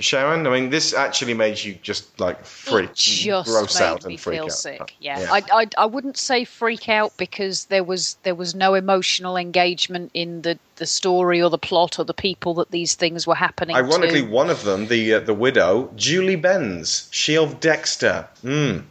Sharon, 0.00 0.46
I 0.46 0.50
mean, 0.50 0.70
this 0.70 0.92
actually 0.92 1.34
made 1.34 1.62
you 1.62 1.74
just 1.82 2.18
like 2.20 2.44
freak, 2.44 2.90
It 2.90 2.94
just 2.96 3.48
gross 3.48 3.78
made 3.80 3.86
out 3.86 4.04
me 4.04 4.12
and 4.14 4.20
freak 4.20 4.36
feel 4.36 4.44
out. 4.46 4.50
sick. 4.50 4.94
Yeah, 5.00 5.20
Yeah. 5.20 5.32
I, 5.32 5.42
I 5.62 5.66
I 5.78 5.86
wouldn't 5.86 6.16
say 6.16 6.44
freak 6.44 6.88
out 6.88 7.16
because 7.16 7.66
there 7.66 7.84
was 7.84 8.16
there 8.22 8.34
was 8.34 8.54
no 8.54 8.74
emotional 8.74 9.36
engagement 9.36 10.10
in 10.14 10.42
the 10.42 10.58
the 10.76 10.86
story 10.86 11.40
or 11.42 11.50
the 11.50 11.58
plot 11.58 11.98
or 11.98 12.04
the 12.04 12.14
people 12.14 12.54
that 12.54 12.70
these 12.70 12.94
things 12.94 13.26
were 13.26 13.34
happening. 13.36 13.76
Ironically, 13.76 14.22
to. 14.22 14.28
one 14.28 14.50
of 14.50 14.64
them, 14.64 14.86
the 14.88 15.14
uh, 15.14 15.20
the 15.20 15.34
widow, 15.34 15.90
Julie 15.96 16.36
Benz, 16.36 17.08
she 17.10 17.36
of 17.36 17.60
Dexter, 17.60 18.28
mm, 18.44 18.82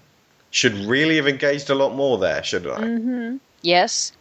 should 0.51 0.73
really 0.75 1.17
have 1.17 1.27
engaged 1.27 1.69
a 1.69 1.75
lot 1.75 1.93
more 1.95 2.17
there, 2.17 2.43
shouldn't 2.43 2.73
I? 2.73 2.85
hmm 2.85 3.37
Yes. 3.61 4.11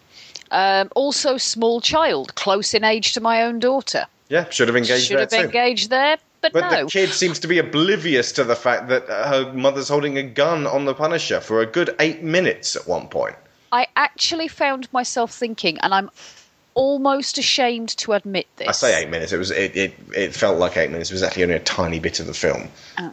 Um, 0.50 0.90
also, 0.94 1.38
small 1.38 1.80
child, 1.80 2.34
close 2.34 2.74
in 2.74 2.84
age 2.84 3.12
to 3.14 3.20
my 3.20 3.42
own 3.42 3.58
daughter. 3.58 4.06
Yeah, 4.28 4.48
should 4.50 4.68
have 4.68 4.76
engaged 4.76 5.06
Should 5.06 5.16
there 5.16 5.20
have 5.20 5.30
too. 5.30 5.36
engaged 5.38 5.88
there, 5.90 6.18
but, 6.42 6.52
But 6.52 6.70
no. 6.70 6.84
the 6.84 6.90
kid 6.90 7.12
seems 7.12 7.38
to 7.38 7.48
be 7.48 7.58
oblivious 7.58 8.32
to 8.32 8.44
the 8.44 8.56
fact 8.56 8.88
that 8.88 9.06
her 9.06 9.52
mother's 9.54 9.88
holding 9.88 10.18
a 10.18 10.22
gun 10.22 10.66
on 10.66 10.84
the 10.84 10.94
Punisher 10.94 11.40
for 11.40 11.62
a 11.62 11.66
good 11.66 11.94
eight 12.00 12.22
minutes 12.22 12.76
at 12.76 12.86
one 12.86 13.08
point. 13.08 13.36
I 13.70 13.86
actually 13.96 14.48
found 14.48 14.92
myself 14.92 15.32
thinking, 15.32 15.78
and 15.78 15.94
I'm 15.94 16.10
almost 16.74 17.38
ashamed 17.38 17.90
to 17.90 18.12
admit 18.12 18.46
this. 18.56 18.68
I 18.68 18.72
say 18.72 19.02
eight 19.02 19.08
minutes. 19.08 19.32
It 19.32 19.38
was 19.38 19.50
it, 19.50 19.76
it, 19.76 19.94
it 20.14 20.34
felt 20.34 20.58
like 20.58 20.76
eight 20.76 20.90
minutes. 20.90 21.10
It 21.10 21.14
was 21.14 21.22
actually 21.22 21.44
only 21.44 21.54
a 21.54 21.60
tiny 21.60 22.00
bit 22.00 22.20
of 22.20 22.26
the 22.26 22.34
film. 22.34 22.68
Oh. 22.98 23.12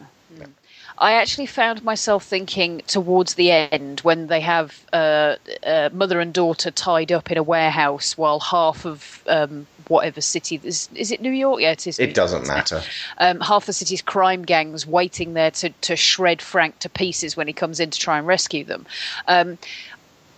I 1.00 1.12
actually 1.12 1.46
found 1.46 1.82
myself 1.82 2.24
thinking 2.24 2.82
towards 2.86 3.34
the 3.34 3.50
end 3.50 4.00
when 4.00 4.26
they 4.26 4.40
have 4.40 4.84
uh, 4.92 5.36
uh, 5.64 5.88
mother 5.94 6.20
and 6.20 6.32
daughter 6.32 6.70
tied 6.70 7.10
up 7.10 7.30
in 7.30 7.38
a 7.38 7.42
warehouse 7.42 8.18
while 8.18 8.38
half 8.38 8.84
of 8.84 9.22
um, 9.26 9.66
whatever 9.90 10.20
city 10.20 10.58
is, 10.64 10.88
is 10.94 11.10
it 11.10 11.20
New 11.20 11.32
York? 11.32 11.60
Yeah, 11.60 11.72
it 11.72 11.86
is. 11.86 11.98
New 11.98 12.06
It 12.06 12.14
doesn't 12.14 12.46
York, 12.46 12.48
matter. 12.48 12.82
um, 13.18 13.40
half 13.40 13.66
the 13.66 13.72
city's 13.72 14.00
crime 14.00 14.44
gangs 14.44 14.86
waiting 14.86 15.34
there 15.34 15.50
to, 15.50 15.70
to 15.70 15.96
shred 15.96 16.40
Frank 16.40 16.78
to 16.78 16.88
pieces 16.88 17.36
when 17.36 17.46
he 17.46 17.52
comes 17.52 17.80
in 17.80 17.90
to 17.90 17.98
try 17.98 18.16
and 18.16 18.26
rescue 18.26 18.64
them. 18.64 18.86
Um, 19.26 19.58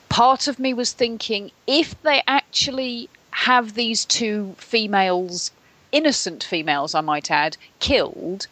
part 0.08 0.48
of 0.48 0.58
me 0.58 0.74
was 0.74 0.92
thinking 0.92 1.50
if 1.66 2.00
they 2.02 2.22
actually 2.26 3.08
have 3.30 3.74
these 3.74 4.04
two 4.04 4.54
females, 4.58 5.50
innocent 5.92 6.42
females, 6.42 6.94
I 6.94 7.00
might 7.02 7.30
add, 7.30 7.56
killed, 7.78 8.46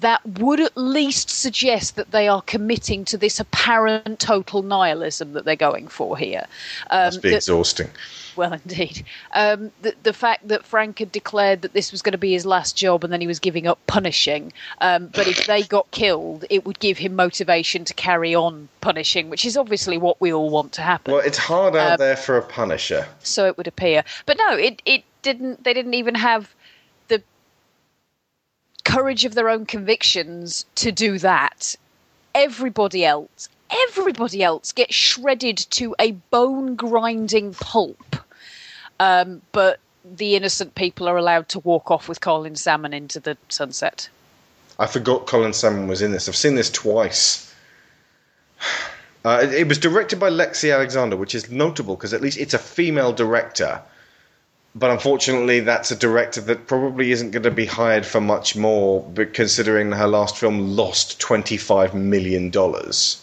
that 0.00 0.24
would 0.38 0.58
at 0.60 0.76
least 0.76 1.28
suggest 1.30 1.96
that 1.96 2.12
they 2.12 2.26
are 2.26 2.42
committing 2.42 3.04
to 3.06 3.18
this 3.18 3.38
apparent 3.38 4.18
total 4.18 4.62
nihilism 4.62 5.34
that 5.34 5.44
they're 5.44 5.54
going 5.56 5.86
for 5.88 6.16
here. 6.16 6.46
Um, 6.90 7.06
Must 7.06 7.22
be 7.22 7.30
that- 7.30 7.36
exhausting. 7.36 7.90
well, 8.36 8.52
indeed. 8.52 9.04
Um, 9.34 9.70
the, 9.82 9.94
the 10.02 10.12
fact 10.12 10.48
that 10.48 10.64
Frank 10.64 10.98
had 10.98 11.12
declared 11.12 11.62
that 11.62 11.72
this 11.72 11.92
was 11.92 12.02
going 12.02 12.12
to 12.12 12.18
be 12.18 12.32
his 12.32 12.46
last 12.46 12.76
job 12.76 13.04
and 13.04 13.12
then 13.12 13.20
he 13.20 13.26
was 13.26 13.38
giving 13.38 13.66
up 13.66 13.78
punishing. 13.86 14.52
Um, 14.80 15.08
but 15.08 15.26
if 15.26 15.46
they 15.46 15.62
got 15.62 15.90
killed, 15.90 16.44
it 16.50 16.64
would 16.64 16.78
give 16.78 16.98
him 16.98 17.14
motivation 17.16 17.84
to 17.84 17.94
carry 17.94 18.34
on 18.34 18.68
punishing, 18.80 19.30
which 19.30 19.44
is 19.44 19.56
obviously 19.56 19.98
what 19.98 20.20
we 20.20 20.32
all 20.32 20.50
want 20.50 20.72
to 20.72 20.82
happen. 20.82 21.12
Well, 21.14 21.22
it's 21.24 21.38
hard 21.38 21.76
out 21.76 21.92
Um, 21.92 21.96
there 21.98 22.16
for 22.16 22.36
a 22.36 22.42
Punisher. 22.42 23.06
So 23.22 23.46
it 23.46 23.56
would 23.56 23.66
appear. 23.66 24.04
But 24.26 24.38
no, 24.38 24.56
it, 24.56 24.82
it 24.84 25.04
didn't. 25.22 25.64
They 25.64 25.74
didn't 25.74 25.94
even 25.94 26.14
have 26.14 26.54
the 27.08 27.22
courage 28.84 29.24
of 29.24 29.34
their 29.34 29.48
own 29.48 29.66
convictions 29.66 30.66
to 30.76 30.92
do 30.92 31.18
that. 31.18 31.76
Everybody 32.34 33.04
else, 33.04 33.48
everybody 33.88 34.42
else 34.42 34.72
gets 34.72 34.94
shredded 34.94 35.58
to 35.70 35.94
a 35.98 36.12
bone 36.12 36.74
grinding 36.76 37.54
pulp. 37.54 38.16
Um, 39.02 39.42
but 39.50 39.80
the 40.04 40.36
innocent 40.36 40.76
people 40.76 41.08
are 41.08 41.16
allowed 41.16 41.48
to 41.48 41.58
walk 41.58 41.90
off 41.90 42.08
with 42.08 42.20
Colin 42.20 42.54
Salmon 42.54 42.94
into 42.94 43.18
the 43.18 43.36
sunset. 43.48 44.08
I 44.78 44.86
forgot 44.86 45.26
Colin 45.26 45.52
Salmon 45.52 45.88
was 45.88 46.02
in 46.02 46.12
this. 46.12 46.28
I've 46.28 46.36
seen 46.36 46.54
this 46.54 46.70
twice. 46.70 47.52
Uh, 49.24 49.38
it, 49.40 49.54
it 49.54 49.68
was 49.68 49.78
directed 49.78 50.18
by 50.18 50.28
Lexi 50.28 50.74
Alexander, 50.74 51.16
which 51.16 51.32
is 51.32 51.48
notable 51.48 51.94
because 51.94 52.12
at 52.12 52.20
least 52.20 52.36
it's 52.36 52.54
a 52.54 52.58
female 52.58 53.12
director. 53.12 53.80
But 54.74 54.90
unfortunately, 54.90 55.60
that's 55.60 55.92
a 55.92 55.96
director 55.96 56.40
that 56.40 56.66
probably 56.66 57.12
isn't 57.12 57.30
going 57.30 57.44
to 57.44 57.52
be 57.52 57.66
hired 57.66 58.04
for 58.04 58.20
much 58.20 58.56
more, 58.56 59.00
but 59.14 59.32
considering 59.32 59.92
her 59.92 60.08
last 60.08 60.36
film 60.36 60.74
lost 60.74 61.20
$25 61.20 61.94
million. 61.94 62.50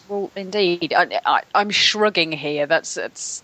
Well, 0.08 0.32
indeed, 0.38 0.94
I, 0.96 1.20
I, 1.26 1.42
I'm 1.54 1.70
shrugging 1.70 2.32
here. 2.32 2.66
That's 2.66 2.94
that's. 2.94 3.44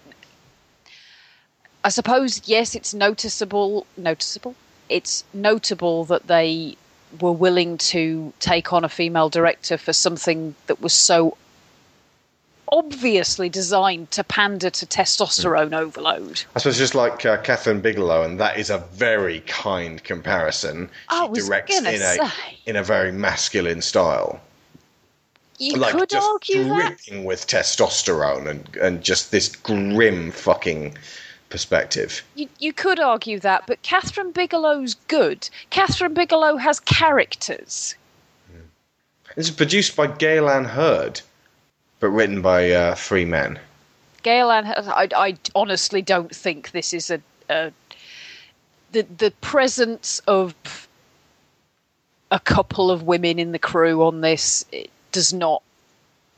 I 1.86 1.90
suppose 1.90 2.42
yes, 2.46 2.74
it's 2.74 2.96
noticeable. 2.96 3.86
Noticeable. 3.96 4.56
It's 4.90 5.24
notable 5.36 6.04
that 6.06 6.26
they 6.26 6.78
were 7.22 7.32
willing 7.32 7.78
to 7.78 8.34
take 8.40 8.74
on 8.74 8.84
a 8.84 8.90
female 8.90 9.30
director 9.30 9.78
for 9.78 9.94
something 9.94 10.56
that 10.66 10.82
was 10.82 10.94
so 10.94 11.38
obviously 12.72 13.50
designed 13.50 14.10
to 14.10 14.24
pander 14.24 14.72
to 14.72 14.86
testosterone 14.88 15.74
overload. 15.74 16.42
I 16.56 16.60
suppose 16.60 16.80
just 16.80 16.96
like 16.96 17.24
uh, 17.24 17.38
Kathryn 17.44 17.84
Bigelow, 17.84 18.24
and 18.24 18.40
that 18.40 18.58
is 18.58 18.72
a 18.72 18.80
very 18.94 19.42
kind 19.42 20.04
comparison. 20.04 20.90
She 21.12 21.18
I 21.18 21.26
was 21.26 21.46
directs 21.46 21.78
in 21.78 21.86
a 21.86 21.98
say. 21.98 22.28
in 22.66 22.76
a 22.78 22.84
very 22.84 23.12
masculine 23.12 23.84
style. 23.84 24.42
You 25.60 25.76
like 25.76 25.94
could 25.94 26.10
just 26.10 26.28
argue 26.28 26.64
that. 26.64 26.98
dripping 26.98 27.26
with 27.26 27.46
testosterone 27.46 28.48
and, 28.48 28.76
and 28.78 29.04
just 29.04 29.30
this 29.32 29.56
grim 29.56 30.32
fucking 30.32 30.98
perspective. 31.56 32.22
You, 32.36 32.50
you 32.60 32.74
could 32.74 33.00
argue 33.00 33.40
that, 33.40 33.66
but 33.66 33.82
Kathryn 33.82 34.34
Bigelow's 34.34 34.96
good. 35.08 35.50
Kathryn 35.72 36.14
Bigelow 36.14 36.58
has 36.58 36.82
characters. 36.82 37.96
This 39.38 39.48
is 39.48 39.56
produced 39.56 39.96
by 39.96 40.08
Gale 40.08 40.50
Anne 40.50 40.66
Hurd, 40.66 41.22
but 42.02 42.10
written 42.10 42.42
by 42.42 42.72
uh, 42.72 42.96
three 42.96 43.24
men. 43.24 43.58
Gale 44.22 44.52
Anne, 44.52 44.66
I, 44.66 45.08
I 45.16 45.38
honestly 45.56 46.02
don't 46.02 46.36
think 46.36 46.72
this 46.72 46.94
is 46.94 47.10
a, 47.10 47.22
a 47.50 47.72
the 48.92 49.04
the 49.18 49.32
presence 49.40 50.20
of 50.28 50.54
a 52.32 52.40
couple 52.42 52.92
of 52.92 53.04
women 53.04 53.40
in 53.40 53.54
the 53.54 53.60
crew 53.60 54.04
on 54.04 54.20
this 54.20 54.66
it 54.74 54.90
does 55.14 55.32
not. 55.32 55.64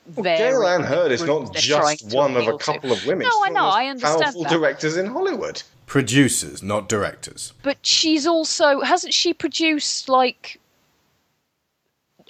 Vary 0.07 0.37
Gale 0.37 0.65
Anne 0.65 0.83
Hurd 0.83 1.11
is 1.11 1.23
not 1.23 1.53
just 1.53 2.13
one 2.13 2.31
of 2.37 2.47
a 2.47 2.51
appeal 2.51 2.57
to. 2.57 2.63
couple 2.63 2.91
of 2.91 3.05
women. 3.05 3.25
No, 3.25 3.29
She's 3.29 3.35
I 3.35 3.39
one 3.39 3.53
know, 3.53 3.67
of 3.67 3.73
the 3.73 3.77
I 3.77 3.83
most 3.83 3.89
understand 3.91 4.23
Powerful 4.23 4.43
that. 4.43 4.51
directors 4.51 4.97
in 4.97 5.05
Hollywood. 5.07 5.63
Producers, 5.85 6.63
not 6.63 6.87
directors. 6.89 7.53
But 7.63 7.77
she's 7.85 8.25
also 8.27 8.81
hasn't 8.81 9.13
she 9.13 9.33
produced 9.33 10.09
like 10.09 10.59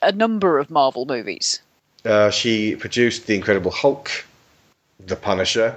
a 0.02 0.12
number 0.12 0.60
of 0.60 0.70
Marvel 0.70 1.06
movies? 1.06 1.62
Uh, 2.06 2.30
she 2.30 2.76
produced 2.76 3.26
The 3.28 3.36
Incredible 3.36 3.72
Hulk, 3.72 4.26
The 5.06 5.16
Punisher, 5.16 5.76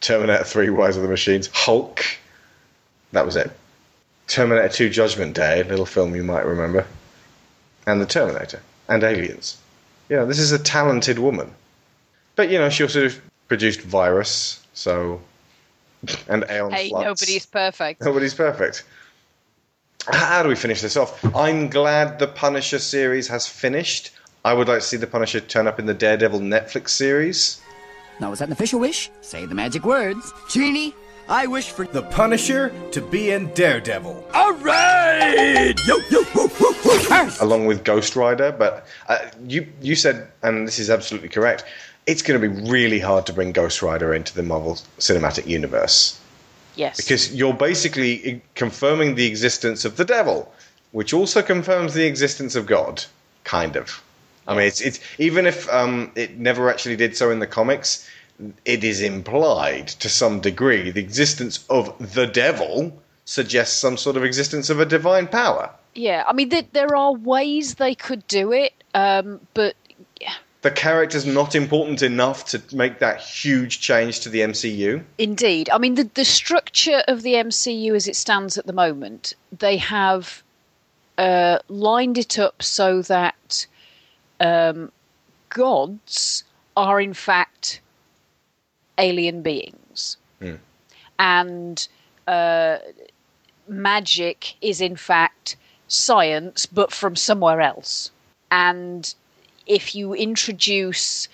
Terminator 0.00 0.44
3 0.44 0.68
Rise 0.68 0.96
of 0.96 1.02
the 1.02 1.08
Machines, 1.08 1.48
Hulk. 1.52 2.04
That 3.12 3.24
was 3.24 3.36
it. 3.36 3.50
Terminator 4.26 4.68
2 4.68 4.90
Judgment 4.90 5.34
Day, 5.34 5.60
a 5.60 5.64
little 5.64 5.86
film 5.86 6.14
you 6.16 6.24
might 6.24 6.44
remember. 6.44 6.86
And 7.86 8.00
The 8.00 8.06
Terminator. 8.06 8.60
And 8.88 9.02
Aliens. 9.02 9.56
You 10.08 10.16
know, 10.16 10.26
this 10.26 10.38
is 10.38 10.52
a 10.52 10.58
talented 10.58 11.18
woman. 11.18 11.50
But, 12.36 12.50
you 12.50 12.58
know, 12.58 12.68
she 12.68 12.82
also 12.82 13.08
produced 13.48 13.80
Virus, 13.82 14.64
so. 14.74 15.20
And 16.28 16.44
Aeon 16.50 16.72
hey, 16.72 16.90
Flux. 16.90 17.04
nobody's 17.04 17.46
perfect. 17.46 18.02
Nobody's 18.02 18.34
perfect. 18.34 18.84
How 20.06 20.42
do 20.42 20.50
we 20.50 20.54
finish 20.54 20.82
this 20.82 20.96
off? 20.98 21.24
I'm 21.34 21.70
glad 21.70 22.18
the 22.18 22.26
Punisher 22.26 22.78
series 22.78 23.26
has 23.28 23.46
finished. 23.46 24.10
I 24.44 24.52
would 24.52 24.68
like 24.68 24.80
to 24.80 24.84
see 24.84 24.98
the 24.98 25.06
Punisher 25.06 25.40
turn 25.40 25.66
up 25.66 25.78
in 25.78 25.86
the 25.86 25.94
Daredevil 25.94 26.40
Netflix 26.40 26.90
series. 26.90 27.62
Now, 28.20 28.30
is 28.32 28.40
that 28.40 28.48
an 28.48 28.52
official 28.52 28.80
wish? 28.80 29.10
Say 29.22 29.46
the 29.46 29.54
magic 29.54 29.84
words. 29.84 30.32
Genie, 30.50 30.94
I 31.28 31.46
wish 31.46 31.70
for 31.70 31.86
The 31.86 32.02
Punisher 32.02 32.70
to 32.90 33.00
be 33.00 33.30
in 33.30 33.52
Daredevil. 33.54 34.28
All 34.34 34.52
right! 34.54 35.74
Yo, 35.86 35.96
yo, 36.10 36.22
woo, 36.34 36.48
woo, 36.48 36.50
woo. 36.60 36.73
along 37.40 37.66
with 37.66 37.84
Ghost 37.84 38.16
Rider. 38.16 38.52
But 38.52 38.86
uh, 39.08 39.18
you 39.46 39.66
you 39.80 39.94
said, 39.96 40.28
and 40.42 40.66
this 40.66 40.78
is 40.78 40.90
absolutely 40.90 41.28
correct, 41.28 41.64
it's 42.06 42.22
going 42.22 42.40
to 42.40 42.48
be 42.48 42.70
really 42.70 43.00
hard 43.00 43.26
to 43.26 43.32
bring 43.32 43.52
Ghost 43.52 43.82
Rider 43.82 44.14
into 44.14 44.34
the 44.34 44.42
Marvel 44.42 44.74
Cinematic 44.98 45.46
Universe 45.46 46.20
Yes. 46.76 46.96
because 46.96 47.34
you're 47.34 47.54
basically 47.54 48.42
confirming 48.54 49.14
the 49.14 49.26
existence 49.26 49.84
of 49.84 49.96
the 49.96 50.04
devil, 50.04 50.52
which 50.92 51.12
also 51.12 51.42
confirms 51.42 51.94
the 51.94 52.06
existence 52.06 52.56
of 52.56 52.66
God, 52.66 53.04
kind 53.44 53.76
of. 53.76 54.02
I 54.46 54.54
mean, 54.54 54.66
it's 54.66 54.80
it's 54.80 55.00
even 55.18 55.46
if 55.46 55.68
um, 55.72 56.10
it 56.14 56.38
never 56.38 56.68
actually 56.68 56.96
did 56.96 57.16
so 57.16 57.30
in 57.30 57.38
the 57.38 57.46
comics, 57.46 58.08
it 58.64 58.84
is 58.84 59.00
implied 59.00 59.88
to 59.88 60.08
some 60.08 60.40
degree. 60.40 60.90
The 60.90 61.00
existence 61.00 61.64
of 61.70 61.94
the 62.14 62.26
devil 62.26 63.00
suggests 63.24 63.76
some 63.76 63.96
sort 63.96 64.16
of 64.16 64.24
existence 64.24 64.68
of 64.68 64.80
a 64.80 64.84
divine 64.84 65.28
power. 65.28 65.70
Yeah, 65.94 66.24
I 66.26 66.32
mean, 66.32 66.48
there, 66.48 66.64
there 66.72 66.96
are 66.96 67.12
ways 67.12 67.76
they 67.76 67.94
could 67.94 68.26
do 68.26 68.52
it, 68.52 68.72
um, 68.94 69.40
but 69.54 69.76
the 70.64 70.70
character's 70.70 71.26
not 71.26 71.54
important 71.54 72.00
enough 72.00 72.46
to 72.46 72.62
make 72.72 72.98
that 72.98 73.20
huge 73.20 73.80
change 73.80 74.20
to 74.20 74.30
the 74.30 74.40
MCU. 74.40 75.04
Indeed. 75.18 75.68
I 75.68 75.76
mean, 75.76 75.94
the, 75.94 76.08
the 76.14 76.24
structure 76.24 77.02
of 77.06 77.20
the 77.20 77.34
MCU 77.34 77.94
as 77.94 78.08
it 78.08 78.16
stands 78.16 78.56
at 78.56 78.64
the 78.64 78.72
moment, 78.72 79.34
they 79.52 79.76
have 79.76 80.42
uh, 81.18 81.58
lined 81.68 82.16
it 82.16 82.38
up 82.38 82.62
so 82.62 83.02
that 83.02 83.66
um, 84.40 84.90
gods 85.50 86.44
are, 86.78 86.98
in 86.98 87.12
fact, 87.12 87.82
alien 88.96 89.42
beings. 89.42 90.16
Hmm. 90.40 90.54
And 91.18 91.86
uh, 92.26 92.78
magic 93.68 94.54
is, 94.62 94.80
in 94.80 94.96
fact, 94.96 95.56
science, 95.94 96.66
but 96.66 96.92
from 96.92 97.16
somewhere 97.16 97.60
else. 97.60 98.10
And 98.50 99.12
if 99.66 99.94
you 99.94 100.14
introduce 100.14 101.28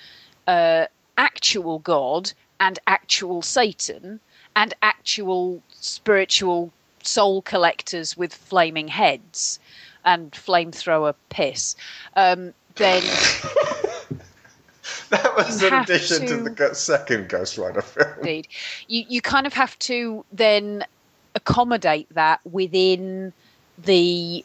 uh, 0.46 0.86
actual 1.18 1.78
God 1.80 2.32
and 2.60 2.78
actual 2.86 3.42
Satan 3.42 4.20
and 4.54 4.74
actual 4.82 5.62
spiritual 5.70 6.72
soul 7.02 7.42
collectors 7.42 8.16
with 8.16 8.34
flaming 8.34 8.88
heads 8.88 9.58
and 10.04 10.30
flamethrower 10.32 11.14
piss, 11.28 11.76
um, 12.16 12.52
then 12.76 13.02
That 15.10 15.36
was 15.36 15.62
an 15.62 15.74
addition 15.74 16.26
to, 16.26 16.44
to- 16.44 16.50
the 16.68 16.74
second 16.74 17.28
Ghost 17.28 17.58
Rider 17.58 17.82
film. 17.82 18.08
indeed, 18.18 18.48
you 18.86 19.04
you 19.08 19.20
kind 19.20 19.46
of 19.46 19.52
have 19.54 19.78
to 19.80 20.24
then 20.32 20.84
accommodate 21.34 22.08
that 22.14 22.40
within 22.44 23.32
the 23.84 24.44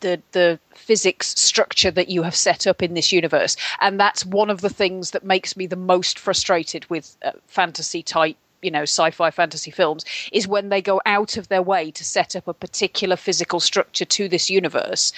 the 0.00 0.20
the 0.32 0.58
physics 0.74 1.28
structure 1.28 1.90
that 1.90 2.08
you 2.08 2.22
have 2.22 2.34
set 2.34 2.66
up 2.66 2.82
in 2.82 2.94
this 2.94 3.12
universe, 3.12 3.56
and 3.80 3.98
that's 3.98 4.24
one 4.24 4.50
of 4.50 4.60
the 4.60 4.70
things 4.70 5.10
that 5.10 5.24
makes 5.24 5.56
me 5.56 5.66
the 5.66 5.76
most 5.76 6.18
frustrated 6.18 6.88
with 6.90 7.16
uh, 7.24 7.32
fantasy 7.46 8.02
type. 8.02 8.36
You 8.62 8.70
know, 8.70 8.82
sci-fi 8.82 9.32
fantasy 9.32 9.72
films 9.72 10.04
is 10.30 10.46
when 10.46 10.68
they 10.68 10.80
go 10.80 11.00
out 11.04 11.36
of 11.36 11.48
their 11.48 11.62
way 11.62 11.90
to 11.90 12.04
set 12.04 12.36
up 12.36 12.46
a 12.46 12.54
particular 12.54 13.16
physical 13.16 13.58
structure 13.58 14.04
to 14.04 14.28
this 14.28 14.48
universe, 14.48 15.12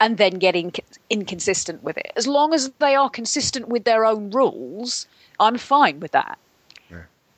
and 0.00 0.16
then 0.16 0.38
get 0.38 0.54
inc- 0.54 0.80
inconsistent 1.10 1.82
with 1.82 1.98
it. 1.98 2.12
As 2.16 2.26
long 2.26 2.54
as 2.54 2.70
they 2.78 2.94
are 2.94 3.10
consistent 3.10 3.68
with 3.68 3.84
their 3.84 4.06
own 4.06 4.30
rules, 4.30 5.06
I'm 5.38 5.58
fine 5.58 6.00
with 6.00 6.12
that. 6.12 6.38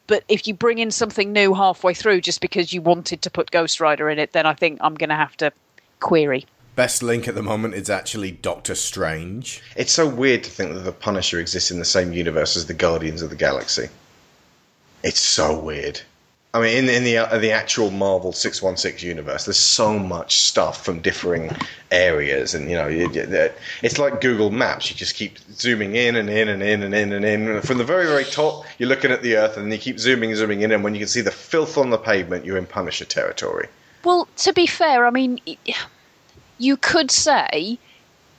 But 0.07 0.25
if 0.29 0.49
you 0.49 0.55
bring 0.55 0.79
in 0.79 0.91
something 0.91 1.33
new 1.33 1.55
halfway 1.55 1.95
through 1.95 2.23
just 2.23 2.41
because 2.41 2.73
you 2.73 2.83
wanted 2.83 3.23
to 3.23 3.31
put 3.31 3.53
Ghost 3.53 3.81
Rider 3.81 4.11
in 4.11 4.19
it, 4.19 4.33
then 4.33 4.45
I 4.45 4.55
think 4.55 4.81
I'm 4.81 4.95
going 4.95 5.11
to 5.11 5.15
have 5.15 5.37
to 5.37 5.53
query. 6.01 6.47
Best 6.77 7.03
link 7.03 7.29
at 7.29 7.35
the 7.35 7.43
moment 7.43 7.75
is 7.75 7.91
actually 7.91 8.31
Doctor 8.31 8.75
Strange. 8.75 9.61
It's 9.77 9.93
so 9.93 10.09
weird 10.09 10.45
to 10.45 10.51
think 10.51 10.73
that 10.75 10.81
the 10.81 10.93
Punisher 10.93 11.39
exists 11.39 11.71
in 11.71 11.79
the 11.79 11.85
same 11.85 12.13
universe 12.13 12.57
as 12.57 12.67
the 12.67 12.75
Guardians 12.75 13.23
of 13.23 13.31
the 13.31 13.37
Galaxy. 13.37 13.89
It's 15.03 15.21
so 15.21 15.59
weird. 15.59 16.01
I 16.53 16.61
mean, 16.61 16.77
in, 16.77 16.89
in 16.89 17.05
the 17.05 17.19
uh, 17.19 17.39
the 17.39 17.53
actual 17.53 17.91
Marvel 17.93 18.33
six 18.33 18.61
one 18.61 18.77
six 18.77 19.05
universe, 19.05 19.45
there's 19.45 19.57
so 19.57 19.97
much 19.99 20.37
stuff 20.39 20.85
from 20.85 21.01
differing 21.01 21.51
areas, 21.93 22.55
and 22.55 22.69
you 22.69 22.75
know, 22.77 22.89
you- 22.89 23.11
you- 23.13 23.51
it's 23.83 23.99
like 23.99 24.21
Google 24.21 24.51
Maps. 24.51 24.91
You 24.91 24.97
just 24.97 25.15
keep 25.15 25.39
zooming 25.53 25.95
in 25.95 26.17
and 26.17 26.29
in 26.29 26.49
and 26.49 26.61
in 26.61 26.83
and 26.83 26.93
in 26.93 27.13
and 27.13 27.25
in. 27.25 27.61
From 27.63 27.79
the 27.79 27.85
very 27.85 28.07
very 28.07 28.25
top, 28.25 28.65
you're 28.79 28.89
looking 28.89 29.13
at 29.13 29.23
the 29.23 29.37
Earth, 29.37 29.57
and 29.57 29.67
then 29.67 29.73
you 29.73 29.79
keep 29.79 30.01
zooming, 30.01 30.31
and 30.31 30.39
zooming 30.39 30.63
in, 30.63 30.73
and 30.73 30.83
when 30.83 30.93
you 30.95 30.99
can 31.01 31.09
see 31.09 31.21
the 31.21 31.31
filth 31.31 31.79
on 31.79 31.91
the 31.91 31.99
pavement, 31.99 32.45
you're 32.45 32.59
in 32.59 32.67
Punisher 32.67 33.05
territory. 33.05 33.69
Well, 34.05 34.29
to 34.37 34.53
be 34.53 34.67
fair, 34.67 35.07
I 35.07 35.11
mean, 35.11 35.41
you 36.59 36.77
could 36.77 37.11
say 37.11 37.79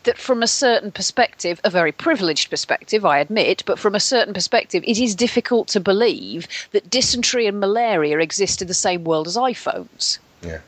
that 0.03 0.17
from 0.17 0.41
a 0.41 0.47
certain 0.47 0.91
perspective, 0.91 1.61
a 1.63 1.69
very 1.69 1.91
privileged 1.91 2.49
perspective, 2.49 3.05
I 3.05 3.19
admit, 3.19 3.63
but 3.65 3.77
from 3.77 3.93
a 3.93 3.99
certain 3.99 4.33
perspective, 4.33 4.83
it 4.87 4.97
is 4.97 5.15
difficult 5.15 5.67
to 5.69 5.79
believe 5.79 6.47
that 6.71 6.89
dysentery 6.89 7.45
and 7.45 7.59
malaria 7.59 8.17
exist 8.19 8.61
in 8.61 8.67
the 8.67 8.73
same 8.73 9.03
world 9.03 9.27
as 9.27 9.37
iPhones. 9.37 10.17
Yeah. 10.41 10.59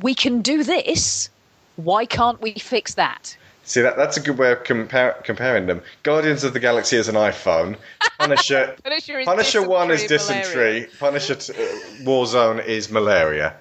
We 0.00 0.14
can 0.14 0.40
do 0.40 0.64
this. 0.64 1.28
Why 1.76 2.06
can't 2.06 2.40
we 2.40 2.52
fix 2.54 2.94
that? 2.94 3.36
See 3.64 3.82
that 3.82 3.98
that's 3.98 4.16
a 4.16 4.20
good 4.20 4.38
way 4.38 4.50
of 4.50 4.64
compar- 4.64 5.22
comparing 5.24 5.66
them. 5.66 5.82
Guardians 6.02 6.42
of 6.42 6.54
the 6.54 6.60
Galaxy 6.60 6.96
is 6.96 7.06
an 7.06 7.16
iPhone. 7.16 7.76
Punisher 8.18 8.74
Punisher 8.82 9.18
is 9.18 9.26
Punisher 9.26 9.68
one 9.68 9.90
is 9.90 10.04
dysentery 10.06 10.80
dysentery. 10.80 10.98
Punisher 10.98 11.34
t- 11.34 11.52
uh, 11.52 11.66
Warzone 12.02 12.64
is 12.64 12.90
malaria. 12.90 13.54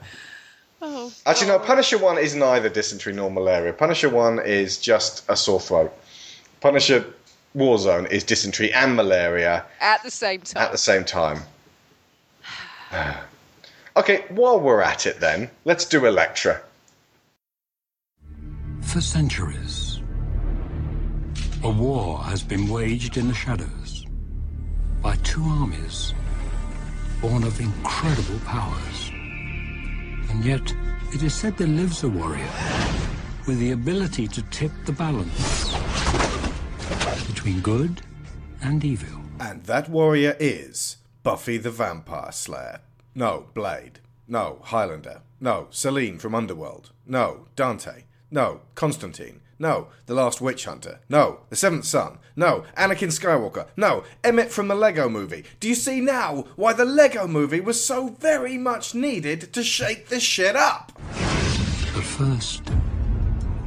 Oh, 0.81 1.11
Actually, 1.25 1.47
no. 1.47 1.59
Punisher 1.59 1.97
one 1.97 2.17
is 2.17 2.35
neither 2.35 2.69
dysentery 2.69 3.13
nor 3.13 3.31
malaria. 3.31 3.73
Punisher 3.73 4.09
one 4.09 4.39
is 4.39 4.77
just 4.77 5.23
a 5.27 5.35
sore 5.35 5.59
throat. 5.59 5.91
Punisher 6.61 7.05
Warzone 7.55 8.09
is 8.11 8.23
dysentery 8.23 8.71
and 8.73 8.95
malaria 8.95 9.65
At 9.81 10.03
the 10.03 10.11
same 10.11 10.41
time. 10.41 10.63
at 10.63 10.71
the 10.71 10.77
same 10.77 11.03
time. 11.03 11.41
okay, 13.97 14.25
while 14.29 14.59
we're 14.59 14.81
at 14.81 15.05
it, 15.05 15.19
then 15.19 15.49
let's 15.65 15.85
do 15.85 16.05
Elektra. 16.05 16.61
For 18.81 19.01
centuries, 19.01 19.99
a 21.63 21.69
war 21.69 22.19
has 22.23 22.43
been 22.43 22.69
waged 22.69 23.17
in 23.17 23.27
the 23.27 23.33
shadows 23.33 24.05
by 25.01 25.15
two 25.17 25.43
armies 25.43 26.13
born 27.21 27.43
of 27.43 27.59
incredible 27.59 28.39
powers. 28.45 29.06
And 30.29 30.43
yet, 30.43 30.73
it 31.13 31.23
is 31.23 31.33
said 31.33 31.57
there 31.57 31.67
lives 31.67 32.03
a 32.03 32.09
warrior 32.09 32.49
with 33.47 33.59
the 33.59 33.71
ability 33.71 34.27
to 34.27 34.41
tip 34.43 34.71
the 34.85 34.91
balance 34.91 35.73
between 37.27 37.61
good 37.61 38.01
and 38.61 38.83
evil. 38.83 39.21
And 39.39 39.63
that 39.63 39.89
warrior 39.89 40.35
is 40.39 40.97
Buffy 41.23 41.57
the 41.57 41.71
Vampire 41.71 42.31
Slayer. 42.31 42.79
No, 43.15 43.47
Blade. 43.53 43.99
No, 44.27 44.59
Highlander. 44.63 45.21
No, 45.39 45.67
Selene 45.69 46.17
from 46.17 46.35
Underworld. 46.35 46.91
No, 47.05 47.47
Dante. 47.55 48.03
No, 48.29 48.61
Constantine. 48.75 49.41
No. 49.59 49.87
The 50.05 50.13
Last 50.13 50.39
Witch 50.41 50.65
Hunter? 50.65 50.99
No. 51.09 51.39
The 51.49 51.55
Seventh 51.55 51.85
Son? 51.85 52.19
No. 52.35 52.63
Anakin 52.77 53.09
Skywalker? 53.09 53.67
No. 53.75 54.03
Emmett 54.23 54.51
from 54.51 54.67
the 54.67 54.75
Lego 54.75 55.09
movie? 55.09 55.43
Do 55.59 55.67
you 55.67 55.75
see 55.75 55.99
now 55.99 56.45
why 56.55 56.73
the 56.73 56.85
Lego 56.85 57.27
movie 57.27 57.61
was 57.61 57.83
so 57.83 58.09
very 58.09 58.57
much 58.57 58.93
needed 58.93 59.51
to 59.53 59.63
shake 59.63 60.09
this 60.09 60.23
shit 60.23 60.55
up? 60.55 60.91
But 61.93 62.03
first, 62.03 62.69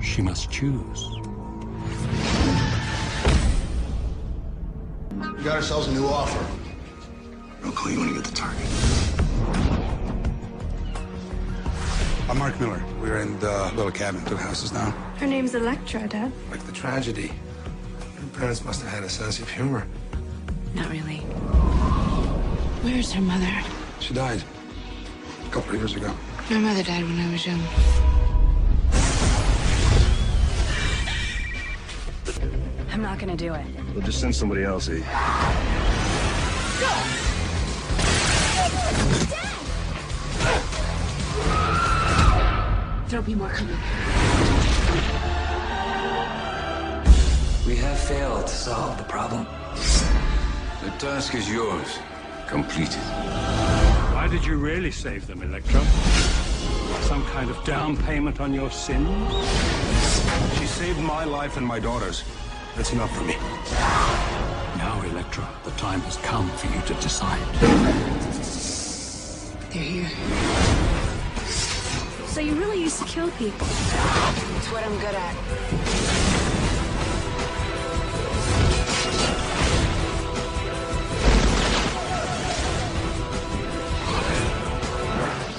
she 0.01 0.23
must 0.23 0.51
choose. 0.51 1.07
We 5.37 5.45
got 5.45 5.57
ourselves 5.57 5.89
a 5.89 5.93
new 5.93 6.07
offer. 6.07 6.45
I'll 7.65 7.73
call 7.73 7.91
you 7.91 7.99
when 8.01 8.09
you 8.11 8.15
get 8.15 8.25
the 8.25 8.33
target. 8.35 9.20
I'm 12.31 12.39
Mark 12.39 12.61
Miller. 12.61 12.81
We're 13.01 13.19
in 13.19 13.37
the 13.41 13.73
little 13.75 13.91
cabin. 13.91 14.25
Two 14.25 14.37
houses 14.37 14.71
down. 14.71 14.93
Her 15.17 15.27
name's 15.27 15.57
Elektra, 15.57 16.07
Dad. 16.07 16.31
Like 16.53 16.61
the 16.61 16.71
tragedy. 16.71 17.27
Her 17.27 18.39
parents 18.39 18.65
must 18.65 18.83
have 18.83 18.93
had 18.93 19.03
a 19.03 19.09
sense 19.09 19.41
of 19.41 19.51
humor. 19.51 19.85
Not 20.73 20.89
really. 20.91 21.17
Where's 22.85 23.11
her 23.15 23.21
mother? 23.21 23.51
She 23.99 24.15
died 24.15 24.45
a 25.45 25.51
couple 25.51 25.75
of 25.75 25.81
years 25.81 25.97
ago. 25.97 26.15
My 26.49 26.59
mother 26.59 26.85
died 26.85 27.03
when 27.03 27.19
I 27.19 27.33
was 27.33 27.45
young. 27.45 27.61
I'm 32.93 33.03
not 33.03 33.19
gonna 33.19 33.37
do 33.37 33.55
it. 33.55 33.67
We'll 33.93 34.05
just 34.05 34.21
send 34.21 34.37
somebody 34.37 34.63
else, 34.63 34.89
eh? 34.89 34.99
E. 39.47 39.50
There'll 43.11 43.27
be 43.27 43.35
more 43.35 43.49
coming. 43.49 43.75
We 47.67 47.75
have 47.75 47.99
failed 47.99 48.47
to 48.47 48.55
solve 48.55 48.99
the 48.99 49.03
problem. 49.03 49.49
The 50.85 50.91
task 50.97 51.35
is 51.35 51.51
yours. 51.51 51.99
Completed. 52.47 53.03
Why 54.15 54.29
did 54.31 54.45
you 54.45 54.59
really 54.59 54.93
save 54.93 55.27
them, 55.27 55.43
Elektra? 55.43 55.81
Some 57.01 57.25
kind 57.27 57.51
of 57.51 57.65
down 57.65 57.97
payment 57.97 58.41
on 58.41 58.55
your 58.55 58.71
sins? 58.71 59.33
She 60.61 60.67
saved 60.67 61.01
my 61.01 61.25
life 61.25 61.57
and 61.57 61.67
my 61.67 61.81
daughter's. 61.81 62.23
That's 62.77 62.93
enough 62.93 63.13
for 63.17 63.25
me. 63.25 63.35
Now, 64.79 65.03
Elektra, 65.05 65.49
the 65.65 65.73
time 65.73 66.01
has 66.03 66.17
come 66.19 66.49
for 66.51 66.69
you 66.69 66.81
to 66.83 66.95
decide. 67.03 67.43
They're 69.73 69.83
here. 69.83 70.90
So 72.31 72.41
you 72.41 72.55
really 72.55 72.81
used 72.81 73.01
to 73.01 73.05
kill 73.07 73.29
people? 73.33 73.67
It's 73.67 74.71
what 74.71 74.85
I'm 74.85 74.97
good 75.01 75.17
at. 75.17 75.35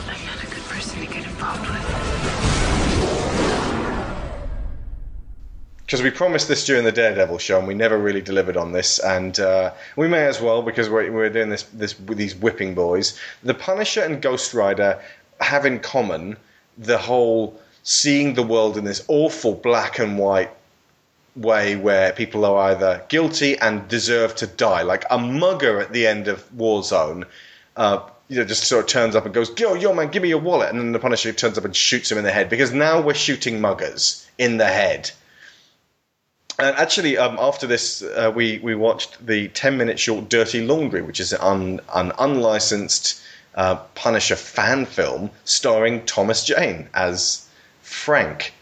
I'm 0.07 0.25
not 0.25 0.41
a 0.41 0.47
good 0.47 0.63
person 0.63 1.01
to 1.01 1.07
get 1.07 1.25
involved 1.25 1.67
with. 1.67 1.87
because 5.85 6.01
we 6.01 6.09
promised 6.09 6.47
this 6.47 6.65
during 6.65 6.85
the 6.85 6.91
Daredevil 6.93 7.37
show, 7.39 7.59
and 7.59 7.67
we 7.67 7.73
never 7.73 7.97
really 7.97 8.21
delivered 8.21 8.55
on 8.55 8.71
this, 8.71 8.97
and 8.99 9.41
uh, 9.41 9.73
we 9.97 10.07
may 10.07 10.25
as 10.25 10.39
well 10.39 10.61
because 10.61 10.89
we're, 10.89 11.11
we're 11.11 11.29
doing 11.29 11.49
this 11.49 11.63
this 11.63 11.99
with 11.99 12.17
these 12.17 12.33
whipping 12.33 12.73
boys. 12.73 13.19
The 13.43 13.53
Punisher 13.53 14.03
and 14.03 14.21
Ghost 14.21 14.53
Rider 14.53 15.01
have 15.41 15.65
in 15.65 15.79
common 15.79 16.37
the 16.77 16.97
whole 16.97 17.59
seeing 17.83 18.33
the 18.33 18.43
world 18.43 18.77
in 18.77 18.83
this 18.83 19.03
awful 19.07 19.55
black 19.55 19.99
and 19.99 20.17
white 20.17 20.51
way 21.35 21.75
where 21.75 22.11
people 22.11 22.45
are 22.45 22.71
either 22.71 23.03
guilty 23.07 23.57
and 23.57 23.87
deserve 23.87 24.35
to 24.35 24.47
die, 24.47 24.81
like 24.81 25.05
a 25.09 25.17
mugger 25.17 25.79
at 25.79 25.93
the 25.93 26.05
end 26.07 26.27
of 26.27 26.43
Warzone. 26.55 27.25
Uh, 27.75 28.01
you 28.27 28.37
know, 28.37 28.45
just 28.45 28.63
sort 28.63 28.83
of 28.85 28.89
turns 28.89 29.15
up 29.15 29.25
and 29.25 29.33
goes, 29.33 29.51
"Yo, 29.57 29.73
yo, 29.73 29.93
man, 29.93 30.09
give 30.09 30.23
me 30.23 30.29
your 30.29 30.39
wallet," 30.39 30.69
and 30.69 30.79
then 30.79 30.91
the 30.91 30.99
Punisher 30.99 31.33
turns 31.33 31.57
up 31.57 31.65
and 31.65 31.75
shoots 31.75 32.11
him 32.11 32.17
in 32.17 32.23
the 32.23 32.31
head 32.31 32.49
because 32.49 32.71
now 32.71 33.01
we're 33.01 33.13
shooting 33.13 33.59
muggers 33.59 34.25
in 34.37 34.57
the 34.57 34.65
head. 34.65 35.11
And 36.59 36.75
actually, 36.77 37.17
um, 37.17 37.37
after 37.39 37.67
this, 37.67 38.01
uh, 38.01 38.31
we 38.33 38.59
we 38.59 38.75
watched 38.75 39.25
the 39.25 39.47
ten 39.49 39.77
minute 39.77 39.99
short 39.99 40.29
"Dirty 40.29 40.61
Laundry," 40.61 41.01
which 41.01 41.19
is 41.19 41.33
an 41.33 41.81
an 41.93 42.11
unlicensed 42.19 43.20
uh, 43.55 43.75
Punisher 43.95 44.35
fan 44.35 44.85
film 44.85 45.31
starring 45.45 46.05
Thomas 46.05 46.43
Jane 46.45 46.89
as 46.93 47.47
Frank. 47.81 48.53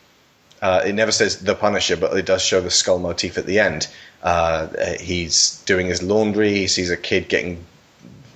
Uh, 0.61 0.81
it 0.85 0.93
never 0.93 1.11
says 1.11 1.39
the 1.39 1.55
Punisher, 1.55 1.95
but 1.95 2.15
it 2.17 2.25
does 2.25 2.41
show 2.41 2.59
the 2.59 2.71
skull 2.71 2.99
motif 2.99 3.37
at 3.37 3.45
the 3.45 3.59
end. 3.59 3.87
Uh, 4.21 4.67
he's 4.99 5.61
doing 5.65 5.87
his 5.87 6.03
laundry. 6.03 6.51
He 6.53 6.67
sees 6.67 6.91
a 6.91 6.97
kid 6.97 7.29
getting 7.29 7.65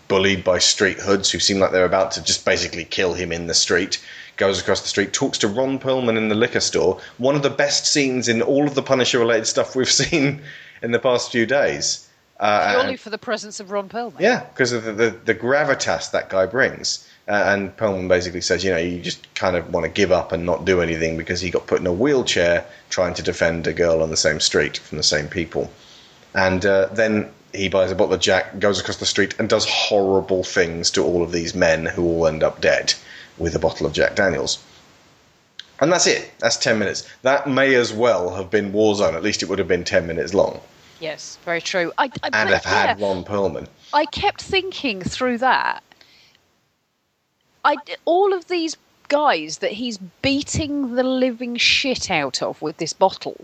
bullied 0.07 0.43
by 0.43 0.59
street 0.59 0.99
hoods 0.99 1.31
who 1.31 1.39
seem 1.39 1.59
like 1.59 1.71
they're 1.71 1.85
about 1.85 2.11
to 2.11 2.23
just 2.23 2.45
basically 2.45 2.85
kill 2.85 3.13
him 3.13 3.31
in 3.31 3.47
the 3.47 3.53
street. 3.53 4.01
Goes 4.37 4.61
across 4.61 4.81
the 4.81 4.87
street, 4.87 5.13
talks 5.13 5.37
to 5.39 5.47
Ron 5.47 5.79
Perlman 5.79 6.17
in 6.17 6.29
the 6.29 6.35
liquor 6.35 6.59
store. 6.59 6.99
One 7.17 7.35
of 7.35 7.43
the 7.43 7.49
best 7.49 7.85
scenes 7.85 8.27
in 8.27 8.41
all 8.41 8.67
of 8.67 8.75
the 8.75 8.81
Punisher 8.81 9.19
related 9.19 9.47
stuff 9.47 9.75
we've 9.75 9.91
seen 10.03 10.41
in 10.81 10.91
the 10.91 10.99
past 10.99 11.31
few 11.31 11.45
days. 11.45 12.07
Uh, 12.43 12.73
Purely 12.73 12.97
for 12.97 13.09
the 13.09 13.17
presence 13.17 13.61
of 13.61 13.71
Ron 13.71 13.87
Perlman. 13.87 14.19
yeah, 14.19 14.41
because 14.41 14.73
of 14.73 14.83
the, 14.83 14.91
the, 14.91 15.09
the 15.11 15.33
gravitas 15.33 16.11
that 16.11 16.29
guy 16.29 16.45
brings. 16.45 17.07
Uh, 17.25 17.31
and 17.47 17.75
Perlman 17.77 18.09
basically 18.09 18.41
says, 18.41 18.65
you 18.65 18.71
know, 18.71 18.77
you 18.77 19.01
just 19.01 19.33
kind 19.33 19.55
of 19.55 19.71
want 19.71 19.85
to 19.85 19.89
give 19.89 20.11
up 20.11 20.33
and 20.33 20.45
not 20.45 20.65
do 20.65 20.81
anything 20.81 21.15
because 21.15 21.39
he 21.39 21.49
got 21.49 21.67
put 21.67 21.79
in 21.79 21.87
a 21.87 21.93
wheelchair 21.93 22.65
trying 22.89 23.13
to 23.13 23.23
defend 23.23 23.65
a 23.65 23.71
girl 23.71 24.01
on 24.03 24.09
the 24.09 24.17
same 24.17 24.41
street 24.41 24.77
from 24.77 24.97
the 24.97 25.03
same 25.03 25.29
people. 25.29 25.71
And 26.35 26.65
uh, 26.65 26.87
then 26.87 27.31
he 27.53 27.69
buys 27.69 27.91
a 27.91 27.95
bottle 27.95 28.15
of 28.15 28.19
Jack, 28.19 28.59
goes 28.59 28.81
across 28.81 28.97
the 28.97 29.05
street, 29.05 29.35
and 29.39 29.47
does 29.47 29.65
horrible 29.65 30.43
things 30.43 30.91
to 30.91 31.03
all 31.03 31.23
of 31.23 31.31
these 31.31 31.55
men 31.55 31.85
who 31.85 32.03
all 32.03 32.27
end 32.27 32.43
up 32.43 32.59
dead 32.59 32.93
with 33.37 33.55
a 33.55 33.59
bottle 33.59 33.87
of 33.87 33.93
Jack 33.93 34.15
Daniels. 34.15 34.61
And 35.79 35.93
that's 35.93 36.07
it. 36.07 36.29
That's 36.39 36.57
10 36.57 36.77
minutes. 36.77 37.07
That 37.21 37.47
may 37.47 37.75
as 37.75 37.93
well 37.93 38.35
have 38.35 38.51
been 38.51 38.73
Warzone. 38.73 39.13
At 39.13 39.23
least 39.23 39.43
it 39.43 39.49
would 39.49 39.59
have 39.59 39.67
been 39.69 39.85
10 39.85 40.05
minutes 40.07 40.33
long. 40.33 40.59
Yes, 41.03 41.37
very 41.43 41.59
true. 41.59 41.91
I, 41.97 42.05
I 42.23 42.29
and 42.31 42.49
have 42.49 42.63
had 42.63 42.97
yeah, 42.97 43.05
Ron 43.05 43.25
Perlman. 43.25 43.67
I 43.91 44.05
kept 44.05 44.41
thinking 44.41 45.01
through 45.01 45.39
that. 45.39 45.83
I 47.65 47.75
all 48.05 48.31
of 48.31 48.47
these 48.47 48.77
guys 49.09 49.57
that 49.57 49.73
he's 49.73 49.97
beating 50.21 50.95
the 50.95 51.03
living 51.03 51.57
shit 51.57 52.09
out 52.09 52.41
of 52.41 52.61
with 52.61 52.77
this 52.77 52.93
bottle. 52.93 53.35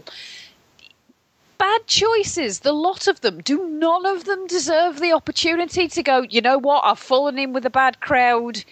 Bad 1.58 1.86
choices, 1.86 2.60
the 2.60 2.72
lot 2.72 3.08
of 3.08 3.20
them. 3.20 3.42
Do 3.42 3.68
none 3.68 4.06
of 4.06 4.24
them 4.24 4.48
deserve 4.48 5.02
the 5.02 5.12
opportunity 5.12 5.90
to 5.90 6.02
go, 6.02 6.22
you 6.22 6.40
know 6.40 6.58
what, 6.60 6.86
I've 6.86 6.98
fallen 6.98 7.38
in 7.38 7.52
with 7.52 7.66
a 7.66 7.70
bad 7.70 8.00
crowd. 8.00 8.64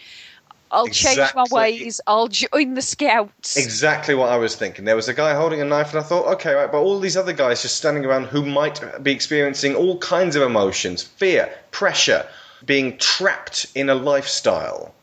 I'll 0.72 0.88
change 0.88 1.34
my 1.36 1.46
ways. 1.52 2.02
I'll 2.08 2.28
join 2.28 2.74
the 2.74 2.82
scouts. 2.82 3.58
Exactly 3.58 4.16
what 4.16 4.30
I 4.30 4.38
was 4.38 4.56
thinking. 4.56 4.86
There 4.86 4.96
was 4.96 5.08
a 5.08 5.14
guy 5.14 5.34
holding 5.34 5.62
a 5.62 5.66
knife, 5.66 5.92
and 5.92 6.00
I 6.00 6.04
thought, 6.04 6.28
okay, 6.36 6.54
right, 6.54 6.72
but 6.72 6.80
all 6.80 7.00
these 7.00 7.18
other 7.18 7.34
guys 7.34 7.62
just 7.62 7.78
standing 7.78 8.06
around 8.06 8.26
who 8.26 8.46
might 8.46 8.82
be 9.04 9.12
experiencing 9.12 9.76
all 9.76 9.98
kinds 10.00 10.36
of 10.36 10.44
emotions 10.44 11.04
fear, 11.04 11.54
pressure, 11.72 12.26
being 12.66 12.98
trapped 12.98 13.68
in 13.76 13.90
a 13.90 13.96
lifestyle 13.96 14.94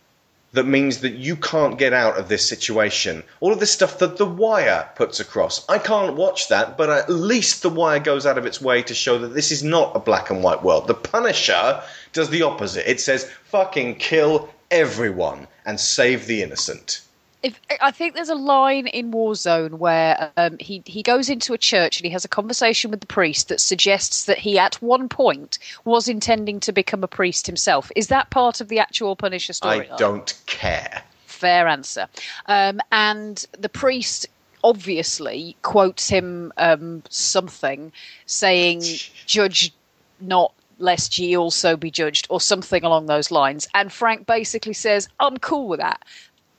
that 0.55 0.67
means 0.67 0.99
that 0.99 1.15
you 1.15 1.35
can't 1.35 1.79
get 1.79 1.93
out 1.93 2.17
of 2.17 2.29
this 2.29 2.49
situation. 2.49 3.25
All 3.41 3.53
of 3.53 3.59
this 3.59 3.73
stuff 3.73 3.99
that 3.99 4.17
The 4.19 4.27
Wire 4.27 4.89
puts 4.95 5.19
across. 5.19 5.69
I 5.69 5.79
can't 5.79 6.15
watch 6.15 6.49
that, 6.49 6.79
but 6.79 6.89
at 6.89 7.11
least 7.11 7.63
The 7.63 7.69
Wire 7.69 7.99
goes 7.99 8.25
out 8.25 8.39
of 8.39 8.47
its 8.47 8.61
way 8.61 8.81
to 8.85 8.95
show 8.95 9.19
that 9.19 9.35
this 9.35 9.51
is 9.51 9.65
not 9.65 9.97
a 9.97 9.99
black 9.99 10.31
and 10.31 10.45
white 10.45 10.63
world. 10.63 10.87
The 10.87 10.95
Punisher 10.95 11.83
does 12.13 12.31
the 12.31 12.43
opposite. 12.43 12.89
It 12.89 13.01
says, 13.01 13.29
fucking 13.47 13.97
kill 13.97 14.49
everyone 14.71 15.47
and 15.67 15.79
save 15.79 16.27
the 16.27 16.43
innocent. 16.43 17.01
if 17.45 17.61
I 17.83 17.91
think 17.91 18.15
there's 18.15 18.31
a 18.31 18.35
line 18.35 18.87
in 18.87 19.13
Warzone 19.13 19.73
where 19.73 20.33
um, 20.39 20.57
he 20.59 20.83
he 20.87 21.03
goes 21.03 21.29
into 21.29 21.53
a 21.53 21.59
church 21.59 21.99
and 21.99 22.07
he 22.07 22.11
has 22.13 22.25
a 22.25 22.29
conversation 22.29 22.91
with 22.91 23.01
the 23.01 23.07
priest 23.07 23.49
that 23.49 23.61
suggests 23.61 24.25
that 24.25 24.39
he 24.39 24.59
at 24.59 24.77
one 24.77 25.09
point 25.11 25.59
was 25.85 26.09
intending 26.09 26.59
to 26.61 26.73
become 26.73 27.05
a 27.05 27.09
priest 27.09 27.47
himself. 27.47 27.93
Is 27.95 28.09
that 28.09 28.31
part 28.31 28.63
of 28.63 28.69
the 28.69 28.79
actual 28.79 29.15
Punisher 29.15 29.53
story? 29.53 29.91
I 29.91 29.97
don't 29.97 30.35
care. 30.47 31.03
Fair 31.27 31.69
answer. 31.69 32.09
Um, 32.47 32.81
and 32.91 33.47
the 33.59 33.69
priest 33.69 34.27
obviously 34.63 35.55
quotes 35.61 36.09
him 36.09 36.51
um, 36.57 37.03
something 37.11 37.93
saying, 38.25 38.83
"Judge 39.27 39.73
not." 40.19 40.55
Lest 40.85 41.19
ye 41.19 41.35
also 41.35 41.77
be 41.79 41.91
judged, 41.91 42.27
or 42.29 42.43
something 42.43 42.85
along 42.85 43.07
those 43.07 43.31
lines. 43.31 43.67
And 43.75 43.91
Frank 43.91 44.27
basically 44.27 44.75
says, 44.75 45.09
"I'm 45.19 45.39
cool 45.39 45.67
with 45.67 45.81
that." 45.81 46.03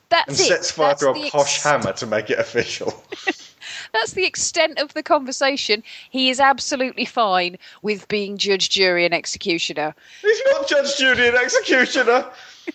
That's 0.09 0.27
and 0.27 0.39
it. 0.39 0.43
sets 0.43 0.71
fire 0.71 0.89
That's 0.89 1.01
to 1.01 1.09
a 1.09 1.19
ex- 1.19 1.31
posh 1.31 1.61
hammer 1.61 1.93
to 1.93 2.07
make 2.07 2.31
it 2.31 2.39
official. 2.39 3.03
That's 3.93 4.13
the 4.13 4.25
extent 4.25 4.79
of 4.79 4.93
the 4.93 5.03
conversation. 5.03 5.83
He 6.09 6.29
is 6.29 6.39
absolutely 6.39 7.05
fine 7.05 7.57
with 7.81 8.07
being 8.07 8.37
judge, 8.37 8.69
jury, 8.69 9.05
and 9.05 9.13
executioner. 9.13 9.95
He's 10.21 10.41
not 10.51 10.67
judge, 10.67 10.97
jury, 10.97 11.27
and 11.27 11.37
executioner. 11.37 12.25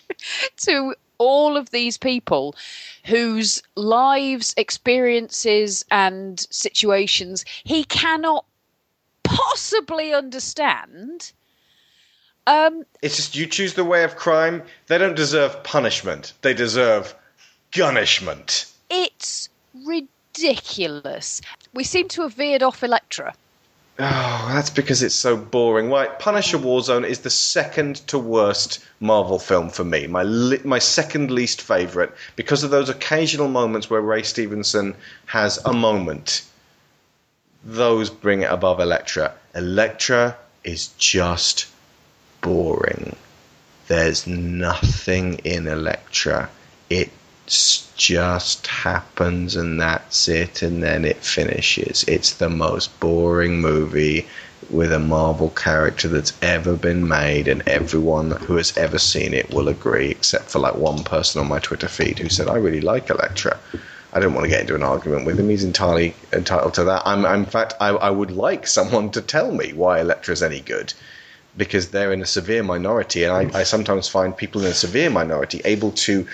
to 0.57 0.95
all 1.17 1.57
of 1.57 1.69
these 1.69 1.97
people 1.97 2.55
whose 3.05 3.61
lives, 3.75 4.53
experiences, 4.57 5.85
and 5.91 6.47
situations 6.49 7.45
he 7.63 7.83
cannot 7.83 8.45
possibly 9.23 10.13
understand. 10.13 11.31
Um, 12.47 12.85
It's 13.01 13.15
just 13.15 13.35
you 13.35 13.45
choose 13.45 13.73
the 13.75 13.85
way 13.85 14.03
of 14.03 14.15
crime. 14.15 14.63
They 14.87 14.97
don't 14.97 15.15
deserve 15.15 15.63
punishment. 15.63 16.33
They 16.41 16.53
deserve 16.53 17.13
gunishment. 17.71 18.71
it's 18.89 19.47
ridiculous. 19.85 21.41
We 21.73 21.83
seem 21.83 22.07
to 22.09 22.23
have 22.23 22.33
veered 22.33 22.63
off 22.63 22.83
Elektra. 22.83 23.33
Oh, 23.99 24.49
that's 24.53 24.69
because 24.71 25.03
it's 25.03 25.13
so 25.15 25.37
boring. 25.37 25.89
Why? 25.89 26.07
Punisher 26.07 26.57
Warzone 26.57 27.05
is 27.05 27.19
the 27.19 27.29
second 27.29 27.97
to 28.07 28.17
worst 28.17 28.79
Marvel 28.99 29.37
film 29.37 29.69
for 29.69 29.83
me. 29.83 30.07
My 30.07 30.23
li- 30.23 30.61
my 30.63 30.79
second 30.79 31.29
least 31.29 31.61
favorite 31.61 32.11
because 32.35 32.63
of 32.63 32.71
those 32.71 32.89
occasional 32.89 33.47
moments 33.47 33.89
where 33.89 34.01
Ray 34.01 34.23
Stevenson 34.23 34.95
has 35.27 35.59
a 35.65 35.73
moment. 35.73 36.43
Those 37.63 38.09
bring 38.09 38.41
it 38.41 38.51
above 38.51 38.79
Elektra. 38.79 39.33
Elektra 39.53 40.35
is 40.63 40.87
just 40.97 41.67
boring. 42.41 43.15
There's 43.87 44.27
nothing 44.27 45.35
in 45.43 45.67
Elektra. 45.67 46.49
It 46.89 47.11
just 47.47 48.67
happens 48.67 49.55
and 49.55 49.79
that's 49.79 50.27
it, 50.27 50.61
and 50.61 50.81
then 50.81 51.05
it 51.05 51.17
finishes. 51.17 52.03
It's 52.07 52.33
the 52.33 52.49
most 52.49 52.97
boring 52.99 53.59
movie 53.61 54.27
with 54.69 54.93
a 54.93 54.99
Marvel 54.99 55.49
character 55.49 56.07
that's 56.07 56.33
ever 56.41 56.75
been 56.75 57.07
made, 57.07 57.47
and 57.47 57.67
everyone 57.67 58.31
who 58.31 58.55
has 58.55 58.77
ever 58.77 58.97
seen 58.97 59.33
it 59.33 59.53
will 59.53 59.67
agree, 59.67 60.09
except 60.11 60.49
for 60.49 60.59
like 60.59 60.75
one 60.75 61.03
person 61.03 61.41
on 61.41 61.49
my 61.49 61.59
Twitter 61.59 61.87
feed 61.87 62.19
who 62.19 62.29
said, 62.29 62.47
I 62.47 62.55
really 62.55 62.81
like 62.81 63.09
Elektra. 63.09 63.59
I 64.13 64.19
don't 64.19 64.33
want 64.33 64.45
to 64.45 64.49
get 64.49 64.61
into 64.61 64.75
an 64.75 64.83
argument 64.83 65.25
with 65.25 65.39
him. 65.39 65.49
He's 65.49 65.63
entirely 65.63 66.13
entitled 66.33 66.73
to 66.75 66.83
that. 66.85 67.01
I'm, 67.05 67.25
I'm 67.25 67.41
in 67.41 67.45
fact, 67.45 67.73
I, 67.79 67.89
I 67.89 68.09
would 68.09 68.31
like 68.31 68.67
someone 68.67 69.09
to 69.11 69.21
tell 69.21 69.51
me 69.51 69.73
why 69.73 69.99
Elektra's 69.99 70.43
any 70.43 70.61
good 70.61 70.93
because 71.57 71.89
they're 71.89 72.13
in 72.13 72.21
a 72.21 72.25
severe 72.25 72.63
minority, 72.63 73.23
and 73.23 73.33
I, 73.33 73.59
I 73.59 73.63
sometimes 73.63 74.07
find 74.07 74.35
people 74.35 74.61
in 74.61 74.71
a 74.71 74.73
severe 74.73 75.09
minority 75.09 75.61
able 75.65 75.91
to 75.91 76.27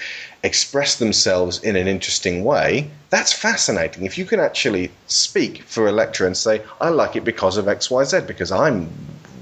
express 0.43 0.95
themselves 0.95 1.61
in 1.63 1.75
an 1.75 1.87
interesting 1.87 2.43
way. 2.43 2.89
That's 3.09 3.33
fascinating. 3.33 4.05
If 4.05 4.17
you 4.17 4.25
can 4.25 4.39
actually 4.39 4.91
speak 5.07 5.63
for 5.63 5.87
Elektra 5.87 6.27
and 6.27 6.37
say, 6.37 6.61
"I 6.79 6.89
like 6.89 7.15
it 7.15 7.23
because 7.23 7.57
of 7.57 7.67
X, 7.67 7.89
Y, 7.89 8.03
Z," 8.03 8.21
because 8.27 8.51
I'm 8.51 8.89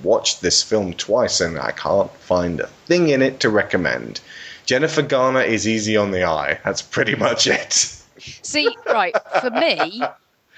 watched 0.06 0.42
this 0.42 0.62
film 0.62 0.94
twice 0.94 1.42
and 1.42 1.60
I 1.60 1.72
can't 1.72 2.12
find 2.18 2.60
a 2.62 2.68
thing 2.86 3.10
in 3.10 3.22
it 3.22 3.40
to 3.42 3.50
recommend. 3.50 4.22
Jennifer 4.66 5.02
Garner 5.02 5.42
is 5.42 5.68
easy 5.68 5.98
on 5.98 6.12
the 6.12 6.24
eye. 6.24 6.60
That's 6.64 6.82
pretty 6.82 7.16
much 7.16 7.48
it. 7.48 7.74
See, 8.42 8.70
right, 8.86 9.16
for 9.42 9.50
me, 9.50 10.02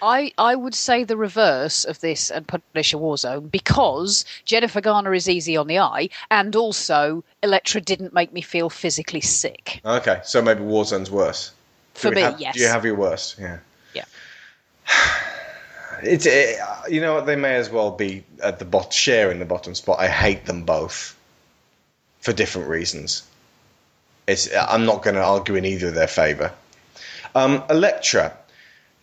I, 0.01 0.31
I 0.37 0.55
would 0.55 0.75
say 0.75 1.03
the 1.03 1.17
reverse 1.17 1.85
of 1.85 1.99
this 1.99 2.29
and 2.29 2.47
Punisher 2.47 2.97
Warzone 2.97 3.49
because 3.49 4.25
Jennifer 4.45 4.81
Garner 4.81 5.13
is 5.13 5.27
easy 5.27 5.57
on 5.57 5.67
the 5.67 5.79
eye, 5.79 6.09
and 6.29 6.55
also 6.55 7.23
Elektra 7.43 7.81
didn't 7.81 8.13
make 8.13 8.33
me 8.33 8.41
feel 8.41 8.69
physically 8.69 9.21
sick. 9.21 9.81
Okay, 9.85 10.21
so 10.23 10.41
maybe 10.41 10.61
Warzone's 10.61 11.11
worse. 11.11 11.51
For 11.93 12.11
me, 12.11 12.21
have, 12.21 12.39
yes. 12.39 12.53
Do 12.55 12.61
you 12.61 12.67
have 12.67 12.85
your 12.85 12.95
worst? 12.95 13.37
Yeah. 13.39 13.59
Yeah. 13.93 14.05
It's 16.03 16.27
it, 16.27 16.59
you 16.89 17.01
know 17.01 17.15
what 17.15 17.25
they 17.25 17.35
may 17.35 17.55
as 17.55 17.71
well 17.71 17.89
be 17.89 18.23
at 18.43 18.59
the 18.59 18.65
bot 18.65 18.93
sharing 18.93 19.39
the 19.39 19.45
bottom 19.45 19.73
spot. 19.73 19.99
I 19.99 20.07
hate 20.07 20.45
them 20.45 20.63
both 20.63 21.17
for 22.21 22.33
different 22.33 22.67
reasons. 22.67 23.23
It's 24.27 24.47
I'm 24.55 24.85
not 24.85 25.01
going 25.01 25.15
to 25.15 25.23
argue 25.23 25.55
in 25.55 25.65
either 25.65 25.87
of 25.87 25.95
their 25.95 26.07
favour. 26.07 26.53
Um, 27.33 27.63
Elektra, 27.67 28.37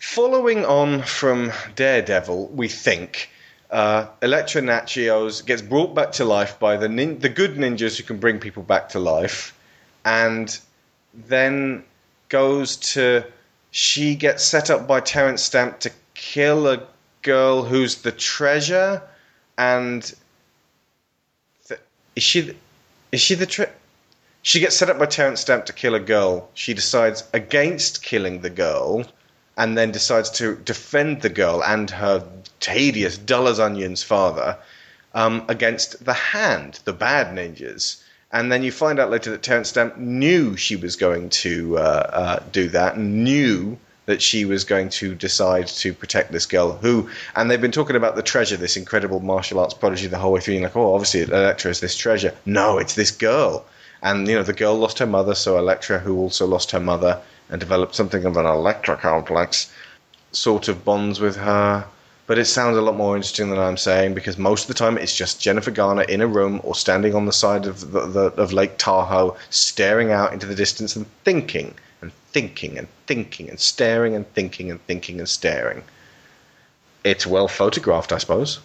following 0.04 0.64
on 0.66 1.02
from 1.02 1.50
Daredevil, 1.74 2.48
we 2.48 2.68
think 2.68 3.30
uh, 3.70 4.06
Elektra 4.22 4.60
Natchios 4.60 5.44
gets 5.44 5.62
brought 5.62 5.94
back 5.94 6.12
to 6.12 6.24
life 6.24 6.58
by 6.60 6.76
the 6.76 6.88
nin- 6.88 7.18
the 7.18 7.28
good 7.28 7.54
ninjas 7.56 7.96
who 7.96 8.04
can 8.04 8.18
bring 8.18 8.38
people 8.38 8.62
back 8.62 8.90
to 8.90 8.98
life, 8.98 9.58
and 10.04 10.60
then 11.12 11.82
goes 12.28 12.76
to 12.76 13.24
she 13.70 14.14
gets 14.14 14.44
set 14.44 14.70
up 14.70 14.86
by 14.86 15.00
Terence 15.00 15.42
Stamp 15.42 15.80
to 15.80 15.90
kill 16.14 16.68
a 16.68 16.86
girl 17.22 17.64
who's 17.64 18.02
the 18.02 18.12
treasure, 18.12 19.02
and 19.56 20.02
th- 21.66 21.80
is 22.14 22.22
she 22.22 22.56
is 23.10 23.20
she 23.20 23.34
the 23.34 23.46
tre- 23.46 23.72
she 24.42 24.60
gets 24.60 24.76
set 24.76 24.90
up 24.90 24.98
by 24.98 25.06
Terence 25.06 25.40
Stamp 25.40 25.64
to 25.64 25.72
kill 25.72 25.94
a 25.94 26.00
girl. 26.00 26.50
She 26.54 26.74
decides 26.74 27.24
against 27.32 28.02
killing 28.02 28.42
the 28.42 28.50
girl, 28.50 29.04
and 29.56 29.78
then 29.78 29.92
decides 29.92 30.30
to 30.30 30.56
defend 30.56 31.22
the 31.22 31.28
girl 31.28 31.62
and 31.62 31.90
her 31.90 32.26
tedious, 32.60 33.18
dull 33.18 33.48
as 33.48 33.60
onions 33.60 34.02
father 34.02 34.56
um, 35.14 35.44
against 35.48 36.04
the 36.04 36.12
Hand, 36.12 36.80
the 36.84 36.92
bad 36.92 37.34
ninjas. 37.34 38.02
And 38.32 38.50
then 38.50 38.64
you 38.64 38.72
find 38.72 38.98
out 38.98 39.10
later 39.10 39.30
that 39.30 39.42
Terence 39.42 39.68
Stamp 39.68 39.96
knew 39.96 40.56
she 40.56 40.74
was 40.74 40.96
going 40.96 41.30
to 41.30 41.78
uh, 41.78 41.80
uh, 42.12 42.42
do 42.50 42.68
that, 42.70 42.96
and 42.96 43.22
knew 43.22 43.78
that 44.06 44.20
she 44.20 44.44
was 44.44 44.64
going 44.64 44.88
to 44.88 45.14
decide 45.14 45.68
to 45.68 45.94
protect 45.94 46.32
this 46.32 46.46
girl. 46.46 46.72
Who, 46.72 47.08
and 47.36 47.48
they've 47.48 47.60
been 47.60 47.70
talking 47.70 47.96
about 47.96 48.16
the 48.16 48.22
treasure, 48.22 48.56
this 48.56 48.76
incredible 48.76 49.20
martial 49.20 49.60
arts 49.60 49.72
prodigy, 49.72 50.08
the 50.08 50.18
whole 50.18 50.32
way 50.32 50.40
through. 50.40 50.54
You're 50.54 50.64
like, 50.64 50.76
oh, 50.76 50.94
obviously 50.94 51.22
Elektra 51.22 51.70
is 51.70 51.80
this 51.80 51.96
treasure. 51.96 52.34
No, 52.44 52.78
it's 52.78 52.96
this 52.96 53.12
girl. 53.12 53.64
And 54.02 54.26
you 54.26 54.34
know, 54.34 54.42
the 54.42 54.52
girl 54.52 54.74
lost 54.74 54.98
her 54.98 55.06
mother, 55.06 55.34
so 55.34 55.56
Elektra, 55.56 56.00
who 56.00 56.18
also 56.18 56.44
lost 56.44 56.72
her 56.72 56.80
mother 56.80 57.20
and 57.48 57.60
developed 57.60 57.94
something 57.94 58.24
of 58.24 58.36
an 58.36 58.46
Elektra 58.46 58.96
complex, 58.96 59.70
sort 60.32 60.68
of 60.68 60.84
bonds 60.84 61.20
with 61.20 61.36
her. 61.36 61.86
But 62.26 62.38
it 62.38 62.46
sounds 62.46 62.78
a 62.78 62.80
lot 62.80 62.96
more 62.96 63.16
interesting 63.16 63.50
than 63.50 63.58
I'm 63.58 63.76
saying 63.76 64.14
because 64.14 64.38
most 64.38 64.62
of 64.62 64.68
the 64.68 64.74
time 64.74 64.96
it's 64.96 65.14
just 65.14 65.42
Jennifer 65.42 65.70
Garner 65.70 66.04
in 66.04 66.22
a 66.22 66.26
room 66.26 66.60
or 66.64 66.74
standing 66.74 67.14
on 67.14 67.26
the 67.26 67.32
side 67.32 67.66
of 67.66 67.92
the, 67.92 68.06
the 68.06 68.24
of 68.40 68.52
Lake 68.52 68.78
Tahoe, 68.78 69.36
staring 69.50 70.10
out 70.10 70.32
into 70.32 70.46
the 70.46 70.54
distance 70.54 70.96
and 70.96 71.04
thinking 71.24 71.74
and 72.00 72.12
thinking 72.32 72.78
and 72.78 72.88
thinking 73.06 73.50
and 73.50 73.60
staring 73.60 74.14
and 74.14 74.26
thinking 74.32 74.70
and 74.70 74.84
thinking 74.86 75.18
and 75.18 75.28
staring. 75.28 75.84
It's 77.04 77.26
well 77.26 77.48
photographed, 77.48 78.12
I 78.12 78.18
suppose. 78.18 78.58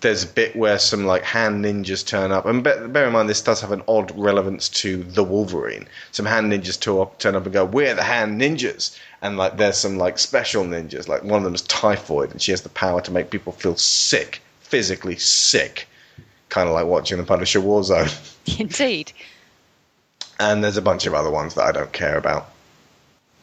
There's 0.00 0.22
a 0.22 0.28
bit 0.28 0.54
where 0.54 0.78
some 0.78 1.06
like 1.06 1.24
hand 1.24 1.64
ninjas 1.64 2.06
turn 2.06 2.30
up, 2.30 2.46
and 2.46 2.62
bear, 2.62 2.86
bear 2.86 3.06
in 3.06 3.12
mind 3.12 3.28
this 3.28 3.42
does 3.42 3.60
have 3.60 3.72
an 3.72 3.82
odd 3.88 4.16
relevance 4.16 4.68
to 4.68 5.02
the 5.02 5.24
Wolverine. 5.24 5.88
Some 6.12 6.26
hand 6.26 6.52
ninjas 6.52 6.78
turn 6.78 7.00
up, 7.00 7.18
turn 7.18 7.34
up 7.34 7.44
and 7.44 7.52
go, 7.52 7.64
"We're 7.64 7.94
the 7.94 8.04
hand 8.04 8.40
ninjas," 8.40 8.96
and 9.22 9.36
like 9.36 9.56
there's 9.56 9.76
some 9.76 9.98
like 9.98 10.18
special 10.18 10.64
ninjas. 10.64 11.08
Like 11.08 11.24
one 11.24 11.38
of 11.38 11.44
them 11.44 11.54
is 11.54 11.62
typhoid, 11.62 12.30
and 12.30 12.40
she 12.40 12.52
has 12.52 12.62
the 12.62 12.68
power 12.68 13.00
to 13.00 13.10
make 13.10 13.30
people 13.30 13.52
feel 13.52 13.76
sick, 13.76 14.40
physically 14.60 15.16
sick, 15.16 15.88
kind 16.48 16.68
of 16.68 16.74
like 16.74 16.86
watching 16.86 17.18
the 17.18 17.24
Punisher 17.24 17.60
Warzone. 17.60 18.36
Indeed. 18.60 19.12
And 20.38 20.62
there's 20.62 20.76
a 20.76 20.82
bunch 20.82 21.06
of 21.06 21.14
other 21.14 21.30
ones 21.30 21.54
that 21.54 21.64
I 21.64 21.72
don't 21.72 21.92
care 21.92 22.16
about. 22.16 22.50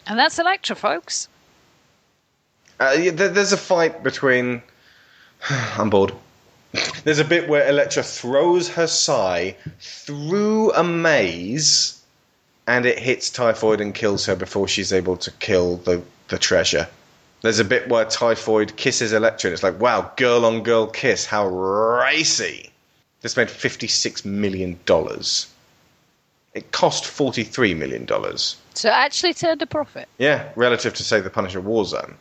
And 0.08 0.18
that's 0.18 0.40
Elektra, 0.40 0.76
folks. 0.76 1.28
Uh, 2.80 2.96
yeah, 2.98 3.12
there, 3.12 3.30
there's 3.30 3.52
a 3.52 3.58
fight 3.58 4.04
between. 4.04 4.62
I'm 5.50 5.90
bored. 5.90 6.14
There's 7.04 7.20
a 7.20 7.26
bit 7.26 7.48
where 7.48 7.68
Elektra 7.68 8.04
throws 8.04 8.70
her 8.70 8.88
sai 8.88 9.56
through 9.80 10.74
a 10.74 10.84
maze, 10.84 12.02
and 12.68 12.86
it 12.86 13.00
hits 13.00 13.30
Typhoid 13.30 13.82
and 13.82 13.94
kills 13.94 14.26
her 14.26 14.36
before 14.36 14.68
she's 14.68 14.92
able 14.94 15.18
to 15.18 15.32
kill 15.32 15.78
the, 15.78 16.02
the 16.28 16.38
treasure. 16.38 16.88
There's 17.42 17.60
a 17.60 17.66
bit 17.66 17.90
where 17.90 18.06
Typhoid 18.06 18.76
kisses 18.76 19.14
Elektra 19.14 19.50
and 19.50 19.54
it's 19.54 19.62
like, 19.62 19.80
wow, 19.80 20.12
girl 20.16 20.46
on 20.46 20.64
girl 20.64 20.88
kiss, 20.88 21.26
how 21.26 21.48
racy! 21.48 22.72
This 23.22 23.38
made 23.38 23.48
$56 23.48 24.26
million. 24.26 24.80
It 26.54 26.72
cost 26.72 27.04
$43 27.04 27.78
million. 27.78 28.08
So 28.38 28.90
it 28.90 28.92
actually 28.92 29.34
turned 29.34 29.62
a 29.62 29.68
profit. 29.68 30.08
Yeah, 30.18 30.50
relative 30.56 30.94
to 30.96 31.04
say 31.04 31.20
the 31.22 31.30
Punisher 31.30 31.62
Warzone. 31.62 32.16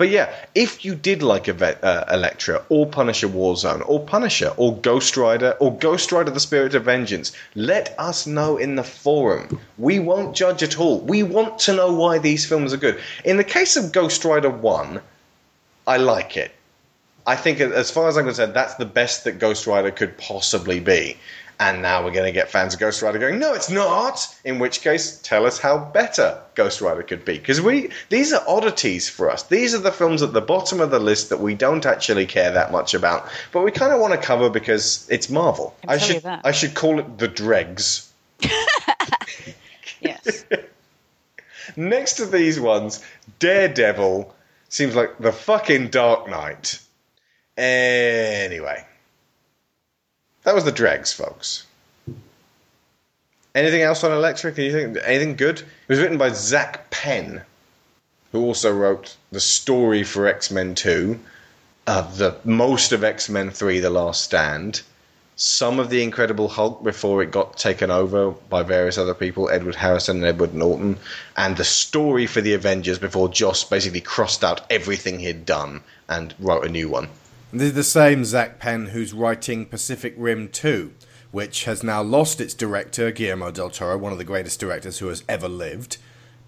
But 0.00 0.08
yeah, 0.08 0.34
if 0.54 0.82
you 0.82 0.94
did 0.94 1.22
like 1.22 1.46
uh, 1.46 2.04
Elektra 2.10 2.64
or 2.70 2.86
Punisher 2.86 3.28
Warzone 3.28 3.86
or 3.86 4.00
Punisher 4.00 4.54
or 4.56 4.74
Ghost 4.78 5.14
Rider 5.14 5.54
or 5.60 5.76
Ghost 5.76 6.10
Rider: 6.10 6.30
The 6.30 6.40
Spirit 6.40 6.74
of 6.74 6.86
Vengeance, 6.86 7.32
let 7.54 7.94
us 7.98 8.26
know 8.26 8.56
in 8.56 8.76
the 8.76 8.82
forum. 8.82 9.60
We 9.76 9.98
won't 9.98 10.34
judge 10.34 10.62
at 10.62 10.80
all. 10.80 11.00
We 11.00 11.22
want 11.22 11.58
to 11.58 11.74
know 11.74 11.92
why 11.92 12.16
these 12.16 12.46
films 12.46 12.72
are 12.72 12.78
good. 12.78 12.98
In 13.26 13.36
the 13.36 13.44
case 13.44 13.76
of 13.76 13.92
Ghost 13.92 14.24
Rider 14.24 14.48
One, 14.48 15.02
I 15.86 15.98
like 15.98 16.34
it. 16.34 16.52
I 17.26 17.36
think, 17.36 17.60
as 17.60 17.90
far 17.90 18.08
as 18.08 18.16
I'm 18.16 18.24
concerned, 18.24 18.54
that's 18.54 18.76
the 18.76 18.86
best 18.86 19.24
that 19.24 19.38
Ghost 19.38 19.66
Rider 19.66 19.90
could 19.90 20.16
possibly 20.16 20.80
be. 20.80 21.18
And 21.60 21.82
now 21.82 22.02
we're 22.02 22.12
going 22.12 22.24
to 22.24 22.32
get 22.32 22.50
fans 22.50 22.72
of 22.72 22.80
Ghost 22.80 23.02
Rider 23.02 23.18
going, 23.18 23.38
no, 23.38 23.52
it's 23.52 23.68
not. 23.68 24.34
In 24.44 24.58
which 24.58 24.80
case, 24.80 25.20
tell 25.22 25.44
us 25.44 25.58
how 25.58 25.76
better 25.76 26.40
Ghost 26.54 26.80
Rider 26.80 27.02
could 27.02 27.26
be, 27.26 27.36
because 27.38 27.60
we 27.60 27.90
these 28.08 28.32
are 28.32 28.42
oddities 28.48 29.10
for 29.10 29.30
us. 29.30 29.42
These 29.42 29.74
are 29.74 29.78
the 29.78 29.92
films 29.92 30.22
at 30.22 30.32
the 30.32 30.40
bottom 30.40 30.80
of 30.80 30.90
the 30.90 30.98
list 30.98 31.28
that 31.28 31.38
we 31.38 31.54
don't 31.54 31.84
actually 31.84 32.24
care 32.24 32.50
that 32.50 32.72
much 32.72 32.94
about, 32.94 33.28
but 33.52 33.62
we 33.62 33.70
kind 33.70 33.92
of 33.92 34.00
want 34.00 34.14
to 34.14 34.18
cover 34.18 34.48
because 34.48 35.06
it's 35.10 35.28
Marvel. 35.28 35.76
can 35.82 35.90
I 35.90 35.98
should. 35.98 36.24
I 36.24 36.52
should 36.52 36.74
call 36.74 36.98
it 36.98 37.18
the 37.18 37.28
dregs. 37.28 38.10
Yes. 40.00 40.46
Next 41.76 42.14
to 42.14 42.26
these 42.26 42.58
ones, 42.58 43.04
Daredevil 43.38 44.34
seems 44.70 44.96
like 44.96 45.18
the 45.18 45.30
fucking 45.30 45.88
Dark 45.88 46.28
Knight. 46.28 46.80
Anyway, 47.56 48.84
that 50.44 50.54
was 50.54 50.64
the 50.64 50.72
dregs, 50.72 51.12
folks. 51.12 51.66
Anything 53.54 53.82
else 53.82 54.04
on 54.04 54.12
Electric? 54.12 54.58
Anything, 54.58 54.96
anything 54.98 55.36
good? 55.36 55.58
It 55.60 55.66
was 55.88 55.98
written 55.98 56.18
by 56.18 56.30
Zak 56.30 56.90
Penn, 56.90 57.42
who 58.32 58.44
also 58.44 58.72
wrote 58.72 59.16
the 59.32 59.40
story 59.40 60.04
for 60.04 60.26
X 60.26 60.50
Men 60.50 60.74
2, 60.74 61.18
uh, 61.86 62.02
the 62.12 62.36
most 62.44 62.92
of 62.92 63.02
X 63.02 63.28
Men 63.28 63.50
3, 63.50 63.80
The 63.80 63.90
Last 63.90 64.22
Stand, 64.22 64.82
some 65.34 65.80
of 65.80 65.90
the 65.90 66.02
Incredible 66.02 66.48
Hulk 66.48 66.84
before 66.84 67.22
it 67.22 67.30
got 67.30 67.56
taken 67.56 67.90
over 67.90 68.30
by 68.30 68.62
various 68.62 68.98
other 68.98 69.14
people, 69.14 69.48
Edward 69.48 69.74
Harrison 69.74 70.18
and 70.18 70.26
Edward 70.26 70.54
Norton, 70.54 70.98
and 71.36 71.56
the 71.56 71.64
story 71.64 72.26
for 72.26 72.40
the 72.40 72.54
Avengers 72.54 72.98
before 72.98 73.28
Joss 73.28 73.64
basically 73.64 74.02
crossed 74.02 74.44
out 74.44 74.66
everything 74.70 75.18
he'd 75.18 75.46
done 75.46 75.80
and 76.08 76.34
wrote 76.38 76.64
a 76.64 76.68
new 76.68 76.88
one. 76.88 77.08
This 77.52 77.70
is 77.70 77.74
the 77.74 77.82
same 77.82 78.24
Zak 78.24 78.60
Penn 78.60 78.86
who's 78.86 79.12
writing 79.12 79.66
Pacific 79.66 80.14
Rim 80.16 80.50
2, 80.50 80.92
which 81.32 81.64
has 81.64 81.82
now 81.82 82.00
lost 82.00 82.40
its 82.40 82.54
director, 82.54 83.10
Guillermo 83.10 83.50
del 83.50 83.70
Toro, 83.70 83.98
one 83.98 84.12
of 84.12 84.18
the 84.18 84.24
greatest 84.24 84.60
directors 84.60 85.00
who 85.00 85.08
has 85.08 85.24
ever 85.28 85.48
lived, 85.48 85.96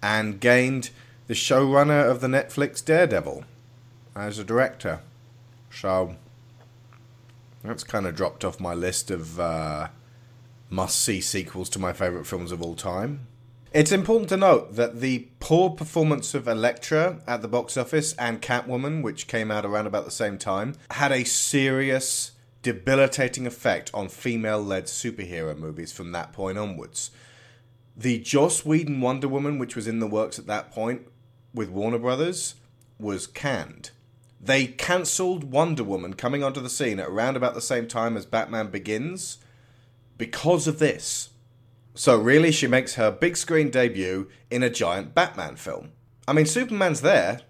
and 0.01 0.39
gained 0.39 0.91
the 1.27 1.33
showrunner 1.33 2.09
of 2.09 2.21
the 2.21 2.27
Netflix 2.27 2.83
Daredevil 2.83 3.43
as 4.15 4.39
a 4.39 4.45
director. 4.45 5.01
So, 5.69 6.15
that's 7.65 7.83
kind 7.83 8.07
of 8.07 8.15
dropped 8.15 8.45
off 8.45 8.61
my 8.61 8.73
list 8.73 9.11
of 9.11 9.37
uh, 9.41 9.89
must 10.69 10.97
see 10.97 11.19
sequels 11.19 11.67
to 11.71 11.79
my 11.79 11.91
favourite 11.91 12.27
films 12.27 12.53
of 12.53 12.61
all 12.61 12.75
time. 12.75 13.27
It's 13.73 13.91
important 13.91 14.29
to 14.29 14.37
note 14.37 14.75
that 14.75 14.99
the 14.99 15.29
poor 15.39 15.71
performance 15.71 16.35
of 16.35 16.47
Elektra 16.47 17.23
at 17.25 17.41
the 17.41 17.47
box 17.47 17.75
office 17.75 18.13
and 18.19 18.39
Catwoman, 18.39 19.01
which 19.01 19.25
came 19.25 19.49
out 19.49 19.65
around 19.65 19.87
about 19.87 20.05
the 20.05 20.11
same 20.11 20.37
time, 20.37 20.75
had 20.91 21.11
a 21.11 21.23
serious, 21.23 22.33
debilitating 22.61 23.47
effect 23.47 23.89
on 23.91 24.09
female 24.09 24.61
led 24.61 24.85
superhero 24.85 25.57
movies 25.57 25.91
from 25.91 26.11
that 26.11 26.33
point 26.33 26.59
onwards. 26.59 27.09
The 27.97 28.19
Joss 28.19 28.63
Whedon 28.63 29.01
Wonder 29.01 29.27
Woman, 29.27 29.57
which 29.57 29.75
was 29.75 29.87
in 29.87 29.97
the 29.97 30.05
works 30.05 30.37
at 30.37 30.45
that 30.45 30.69
point 30.69 31.07
with 31.51 31.71
Warner 31.71 31.97
Brothers, 31.97 32.53
was 32.99 33.25
canned. 33.25 33.89
They 34.39 34.67
cancelled 34.67 35.45
Wonder 35.45 35.83
Woman 35.83 36.13
coming 36.13 36.43
onto 36.43 36.61
the 36.61 36.69
scene 36.69 36.99
at 36.99 37.09
around 37.09 37.37
about 37.37 37.55
the 37.55 37.61
same 37.61 37.87
time 37.87 38.17
as 38.17 38.27
Batman 38.27 38.67
Begins 38.67 39.39
because 40.19 40.67
of 40.67 40.77
this. 40.77 41.31
So, 41.95 42.17
really, 42.17 42.51
she 42.51 42.67
makes 42.67 42.95
her 42.95 43.11
big 43.11 43.37
screen 43.37 43.69
debut 43.69 44.29
in 44.49 44.63
a 44.63 44.69
giant 44.69 45.13
Batman 45.13 45.55
film. 45.55 45.91
I 46.27 46.33
mean, 46.33 46.45
Superman's 46.45 47.01
there, 47.01 47.41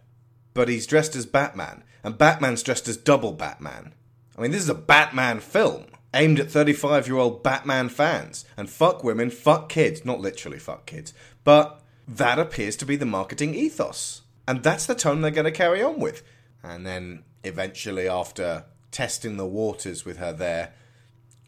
but 0.53 0.67
he's 0.67 0.87
dressed 0.87 1.15
as 1.15 1.25
Batman, 1.25 1.83
and 2.03 2.17
Batman's 2.17 2.63
dressed 2.63 2.87
as 2.87 2.97
double 2.97 3.31
Batman. 3.31 3.93
I 4.37 4.41
mean, 4.41 4.51
this 4.51 4.63
is 4.63 4.69
a 4.69 4.75
Batman 4.75 5.39
film 5.39 5.85
aimed 6.13 6.39
at 6.39 6.51
35 6.51 7.07
year 7.07 7.17
old 7.17 7.43
Batman 7.43 7.89
fans. 7.89 8.45
And 8.57 8.69
fuck 8.69 9.03
women, 9.03 9.29
fuck 9.29 9.69
kids. 9.69 10.05
Not 10.05 10.19
literally 10.19 10.59
fuck 10.59 10.85
kids, 10.85 11.13
but 11.43 11.81
that 12.07 12.39
appears 12.39 12.75
to 12.77 12.85
be 12.85 12.95
the 12.95 13.05
marketing 13.05 13.55
ethos. 13.55 14.21
And 14.47 14.61
that's 14.61 14.85
the 14.85 14.95
tone 14.95 15.21
they're 15.21 15.31
going 15.31 15.45
to 15.45 15.51
carry 15.51 15.81
on 15.81 15.99
with. 15.99 16.23
And 16.61 16.85
then 16.85 17.23
eventually, 17.43 18.07
after 18.07 18.65
testing 18.91 19.37
the 19.37 19.45
waters 19.45 20.05
with 20.05 20.17
her 20.17 20.33
there, 20.33 20.73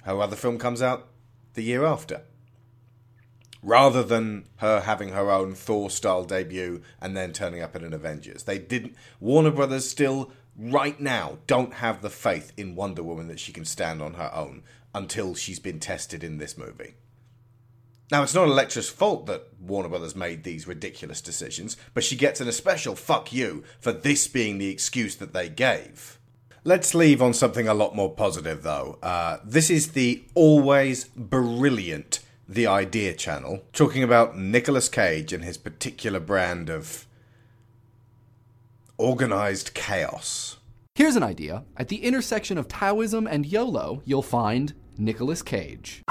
her 0.03 0.21
other 0.21 0.35
film 0.35 0.57
comes 0.57 0.81
out 0.81 1.07
the 1.53 1.63
year 1.63 1.85
after 1.85 2.21
rather 3.65 4.03
than 4.03 4.45
her 4.57 4.81
having 4.81 5.09
her 5.09 5.31
own 5.31 5.55
Thor 5.55 5.89
style 5.89 6.23
debut 6.23 6.81
and 7.01 7.17
then 7.17 7.33
turning 7.33 7.61
up 7.61 7.75
in 7.75 7.83
an 7.83 7.93
Avengers. 7.93 8.43
They 8.43 8.59
didn't. 8.59 8.95
Warner 9.19 9.49
Brothers 9.49 9.89
still, 9.89 10.31
right 10.55 10.99
now, 10.99 11.39
don't 11.47 11.73
have 11.75 12.01
the 12.01 12.11
faith 12.11 12.53
in 12.55 12.75
Wonder 12.75 13.01
Woman 13.01 13.27
that 13.27 13.39
she 13.39 13.51
can 13.51 13.65
stand 13.65 14.03
on 14.03 14.13
her 14.13 14.31
own 14.33 14.61
until 14.93 15.33
she's 15.33 15.59
been 15.59 15.79
tested 15.79 16.23
in 16.23 16.37
this 16.37 16.57
movie. 16.57 16.93
Now, 18.11 18.21
it's 18.21 18.35
not 18.35 18.47
Elektra's 18.47 18.87
fault 18.87 19.25
that 19.25 19.47
Warner 19.59 19.89
Brothers 19.89 20.15
made 20.15 20.43
these 20.43 20.67
ridiculous 20.67 21.19
decisions, 21.19 21.75
but 21.95 22.03
she 22.03 22.15
gets 22.15 22.39
an 22.39 22.47
especial 22.47 22.95
fuck 22.95 23.33
you 23.33 23.63
for 23.79 23.91
this 23.91 24.27
being 24.27 24.59
the 24.59 24.69
excuse 24.69 25.15
that 25.15 25.33
they 25.33 25.49
gave. 25.49 26.19
Let's 26.63 26.93
leave 26.93 27.19
on 27.19 27.33
something 27.33 27.67
a 27.67 27.73
lot 27.73 27.95
more 27.95 28.13
positive, 28.13 28.61
though. 28.61 28.99
Uh, 29.01 29.39
this 29.43 29.71
is 29.71 29.93
the 29.93 30.23
always 30.35 31.05
brilliant 31.05 32.19
the 32.47 32.67
Idea 32.67 33.13
channel, 33.13 33.63
talking 33.73 34.03
about 34.03 34.37
Nicolas 34.37 34.89
Cage 34.89 35.33
and 35.33 35.43
his 35.43 35.57
particular 35.57 36.19
brand 36.19 36.69
of 36.69 37.05
organized 38.97 39.73
chaos. 39.73 40.57
Here's 40.95 41.15
an 41.15 41.23
idea. 41.23 41.65
At 41.75 41.89
the 41.89 42.03
intersection 42.03 42.57
of 42.57 42.67
Taoism 42.67 43.27
and 43.27 43.45
YOLO, 43.45 44.01
you'll 44.05 44.21
find 44.21 44.73
Nicolas 44.97 45.41
Cage. 45.41 46.03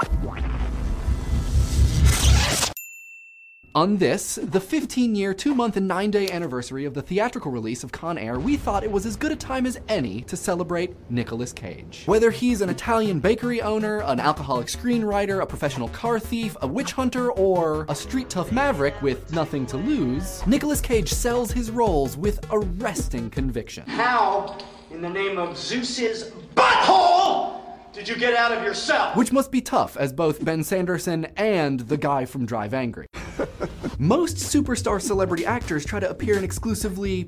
On 3.75 3.97
this, 3.97 4.39
the 4.41 4.61
15 4.61 5.15
year, 5.15 5.33
2 5.33 5.53
month, 5.53 5.75
and 5.75 5.85
9 5.85 6.09
day 6.09 6.29
anniversary 6.29 6.85
of 6.85 6.93
the 6.93 7.01
theatrical 7.01 7.51
release 7.51 7.83
of 7.83 7.91
Con 7.91 8.17
Air, 8.17 8.39
we 8.39 8.55
thought 8.55 8.85
it 8.85 8.91
was 8.91 9.05
as 9.05 9.17
good 9.17 9.33
a 9.33 9.35
time 9.35 9.65
as 9.65 9.77
any 9.89 10.21
to 10.21 10.37
celebrate 10.37 10.95
Nicolas 11.09 11.51
Cage. 11.51 12.03
Whether 12.05 12.31
he's 12.31 12.61
an 12.61 12.69
Italian 12.69 13.19
bakery 13.19 13.61
owner, 13.61 13.99
an 14.03 14.21
alcoholic 14.21 14.67
screenwriter, 14.67 15.41
a 15.41 15.45
professional 15.45 15.89
car 15.89 16.21
thief, 16.21 16.55
a 16.61 16.67
witch 16.67 16.93
hunter, 16.93 17.33
or 17.33 17.85
a 17.89 17.95
street 17.95 18.29
tough 18.29 18.49
maverick 18.49 19.01
with 19.01 19.33
nothing 19.33 19.65
to 19.65 19.75
lose, 19.75 20.47
Nicolas 20.47 20.79
Cage 20.79 21.11
sells 21.11 21.51
his 21.51 21.69
roles 21.69 22.15
with 22.15 22.39
arresting 22.51 23.29
conviction. 23.29 23.83
How, 23.89 24.57
in 24.89 25.01
the 25.01 25.09
name 25.09 25.37
of 25.37 25.57
Zeus's 25.57 26.31
butthole, 26.55 27.64
did 27.95 28.09
you 28.09 28.17
get 28.17 28.33
out 28.33 28.51
of 28.51 28.61
your 28.61 28.73
cell? 28.73 29.13
Which 29.13 29.31
must 29.31 29.53
be 29.53 29.61
tough 29.61 29.95
as 29.95 30.11
both 30.11 30.43
Ben 30.43 30.65
Sanderson 30.65 31.27
and 31.37 31.79
the 31.79 31.95
guy 31.95 32.25
from 32.25 32.45
Drive 32.45 32.73
Angry. 32.73 33.07
Most 33.99 34.35
superstar 34.35 35.01
celebrity 35.01 35.45
actors 35.45 35.85
try 35.85 36.01
to 36.01 36.09
appear 36.09 36.37
in 36.37 36.43
exclusively 36.43 37.25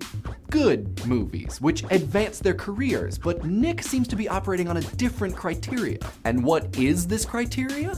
good 0.50 1.06
movies, 1.08 1.62
which 1.62 1.86
advance 1.90 2.40
their 2.40 2.54
careers, 2.54 3.18
but 3.18 3.46
Nick 3.46 3.82
seems 3.82 4.10
to 4.10 4.18
be 4.18 4.28
operating 4.28 4.68
on 4.68 4.76
a 4.76 4.82
different 4.82 5.38
criteria. 5.38 6.00
And 6.26 6.44
what 6.44 6.78
is 6.78 7.08
this 7.08 7.24
criteria? 7.24 7.94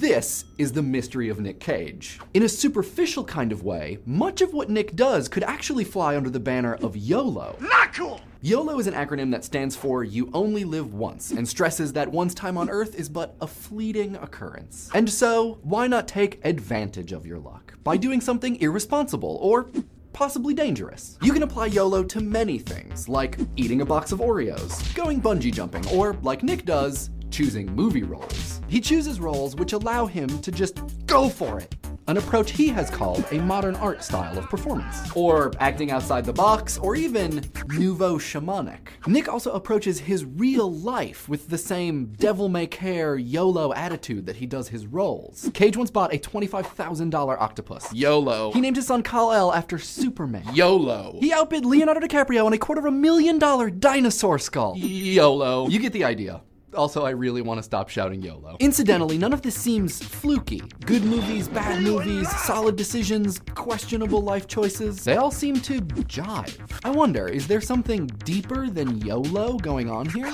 This 0.00 0.46
is 0.58 0.72
the 0.72 0.82
mystery 0.82 1.28
of 1.28 1.38
Nick 1.38 1.60
Cage. 1.60 2.18
In 2.34 2.42
a 2.42 2.48
superficial 2.48 3.22
kind 3.22 3.52
of 3.52 3.62
way, 3.62 3.98
much 4.04 4.40
of 4.40 4.52
what 4.52 4.68
Nick 4.68 4.96
does 4.96 5.28
could 5.28 5.44
actually 5.44 5.84
fly 5.84 6.16
under 6.16 6.28
the 6.28 6.40
banner 6.40 6.74
of 6.74 6.96
YOLO. 6.96 7.56
Not 7.60 7.94
cool! 7.94 8.20
YOLO 8.42 8.78
is 8.78 8.86
an 8.86 8.94
acronym 8.94 9.30
that 9.32 9.44
stands 9.44 9.76
for 9.76 10.02
You 10.02 10.30
Only 10.32 10.64
Live 10.64 10.94
Once 10.94 11.30
and 11.30 11.46
stresses 11.46 11.92
that 11.92 12.10
one's 12.10 12.32
time 12.34 12.56
on 12.56 12.70
Earth 12.70 12.94
is 12.94 13.06
but 13.06 13.36
a 13.42 13.46
fleeting 13.46 14.16
occurrence. 14.16 14.88
And 14.94 15.10
so, 15.10 15.58
why 15.62 15.86
not 15.86 16.08
take 16.08 16.40
advantage 16.42 17.12
of 17.12 17.26
your 17.26 17.38
luck 17.38 17.74
by 17.84 17.98
doing 17.98 18.22
something 18.22 18.56
irresponsible 18.62 19.38
or 19.42 19.68
possibly 20.14 20.54
dangerous? 20.54 21.18
You 21.20 21.34
can 21.34 21.42
apply 21.42 21.66
YOLO 21.66 22.02
to 22.04 22.22
many 22.22 22.58
things, 22.58 23.10
like 23.10 23.36
eating 23.56 23.82
a 23.82 23.84
box 23.86 24.10
of 24.10 24.20
Oreos, 24.20 24.94
going 24.94 25.20
bungee 25.20 25.52
jumping, 25.52 25.86
or, 25.88 26.14
like 26.22 26.42
Nick 26.42 26.64
does, 26.64 27.10
choosing 27.30 27.70
movie 27.74 28.04
roles. 28.04 28.62
He 28.68 28.80
chooses 28.80 29.20
roles 29.20 29.54
which 29.54 29.74
allow 29.74 30.06
him 30.06 30.40
to 30.40 30.50
just 30.50 30.80
go 31.04 31.28
for 31.28 31.60
it. 31.60 31.74
An 32.10 32.16
approach 32.16 32.50
he 32.50 32.66
has 32.70 32.90
called 32.90 33.24
a 33.30 33.38
modern 33.38 33.76
art 33.76 34.02
style 34.02 34.36
of 34.36 34.50
performance, 34.50 35.14
or 35.14 35.52
acting 35.60 35.92
outside 35.92 36.24
the 36.24 36.32
box, 36.32 36.76
or 36.76 36.96
even 36.96 37.48
nouveau 37.68 38.18
shamanic. 38.18 38.88
Nick 39.06 39.28
also 39.28 39.52
approaches 39.52 40.00
his 40.00 40.24
real 40.24 40.72
life 40.72 41.28
with 41.28 41.46
the 41.50 41.56
same 41.56 42.06
devil 42.18 42.48
may 42.48 42.66
care 42.66 43.16
YOLO 43.16 43.72
attitude 43.74 44.26
that 44.26 44.34
he 44.34 44.46
does 44.46 44.66
his 44.66 44.88
roles. 44.88 45.48
Cage 45.54 45.76
once 45.76 45.92
bought 45.92 46.12
a 46.12 46.18
$25,000 46.18 47.40
octopus. 47.40 47.92
YOLO. 47.92 48.50
He 48.50 48.60
named 48.60 48.74
his 48.74 48.88
son 48.88 49.04
Kal-El 49.04 49.54
after 49.54 49.78
Superman. 49.78 50.42
YOLO. 50.52 51.16
He 51.20 51.32
outbid 51.32 51.64
Leonardo 51.64 52.00
DiCaprio 52.00 52.44
on 52.44 52.52
a 52.52 52.58
quarter 52.58 52.80
of 52.80 52.86
a 52.86 52.90
million 52.90 53.38
dollar 53.38 53.70
dinosaur 53.70 54.40
skull. 54.40 54.74
YOLO. 54.76 55.68
You 55.68 55.78
get 55.78 55.92
the 55.92 56.02
idea. 56.02 56.42
Also, 56.74 57.04
I 57.04 57.10
really 57.10 57.42
want 57.42 57.58
to 57.58 57.62
stop 57.62 57.88
shouting 57.88 58.22
YOLO. 58.22 58.56
Incidentally, 58.60 59.18
none 59.18 59.32
of 59.32 59.42
this 59.42 59.54
seems 59.54 60.02
fluky. 60.02 60.62
Good 60.86 61.04
movies, 61.04 61.48
bad 61.48 61.82
movies, 61.82 62.30
solid 62.42 62.76
decisions, 62.76 63.40
questionable 63.54 64.22
life 64.22 64.46
choices, 64.46 65.04
they 65.04 65.16
all 65.16 65.30
seem 65.32 65.56
to 65.56 65.80
jive. 65.80 66.60
I 66.84 66.90
wonder, 66.90 67.26
is 67.26 67.46
there 67.48 67.60
something 67.60 68.06
deeper 68.24 68.68
than 68.68 69.00
YOLO 69.00 69.58
going 69.58 69.90
on 69.90 70.08
here? 70.10 70.32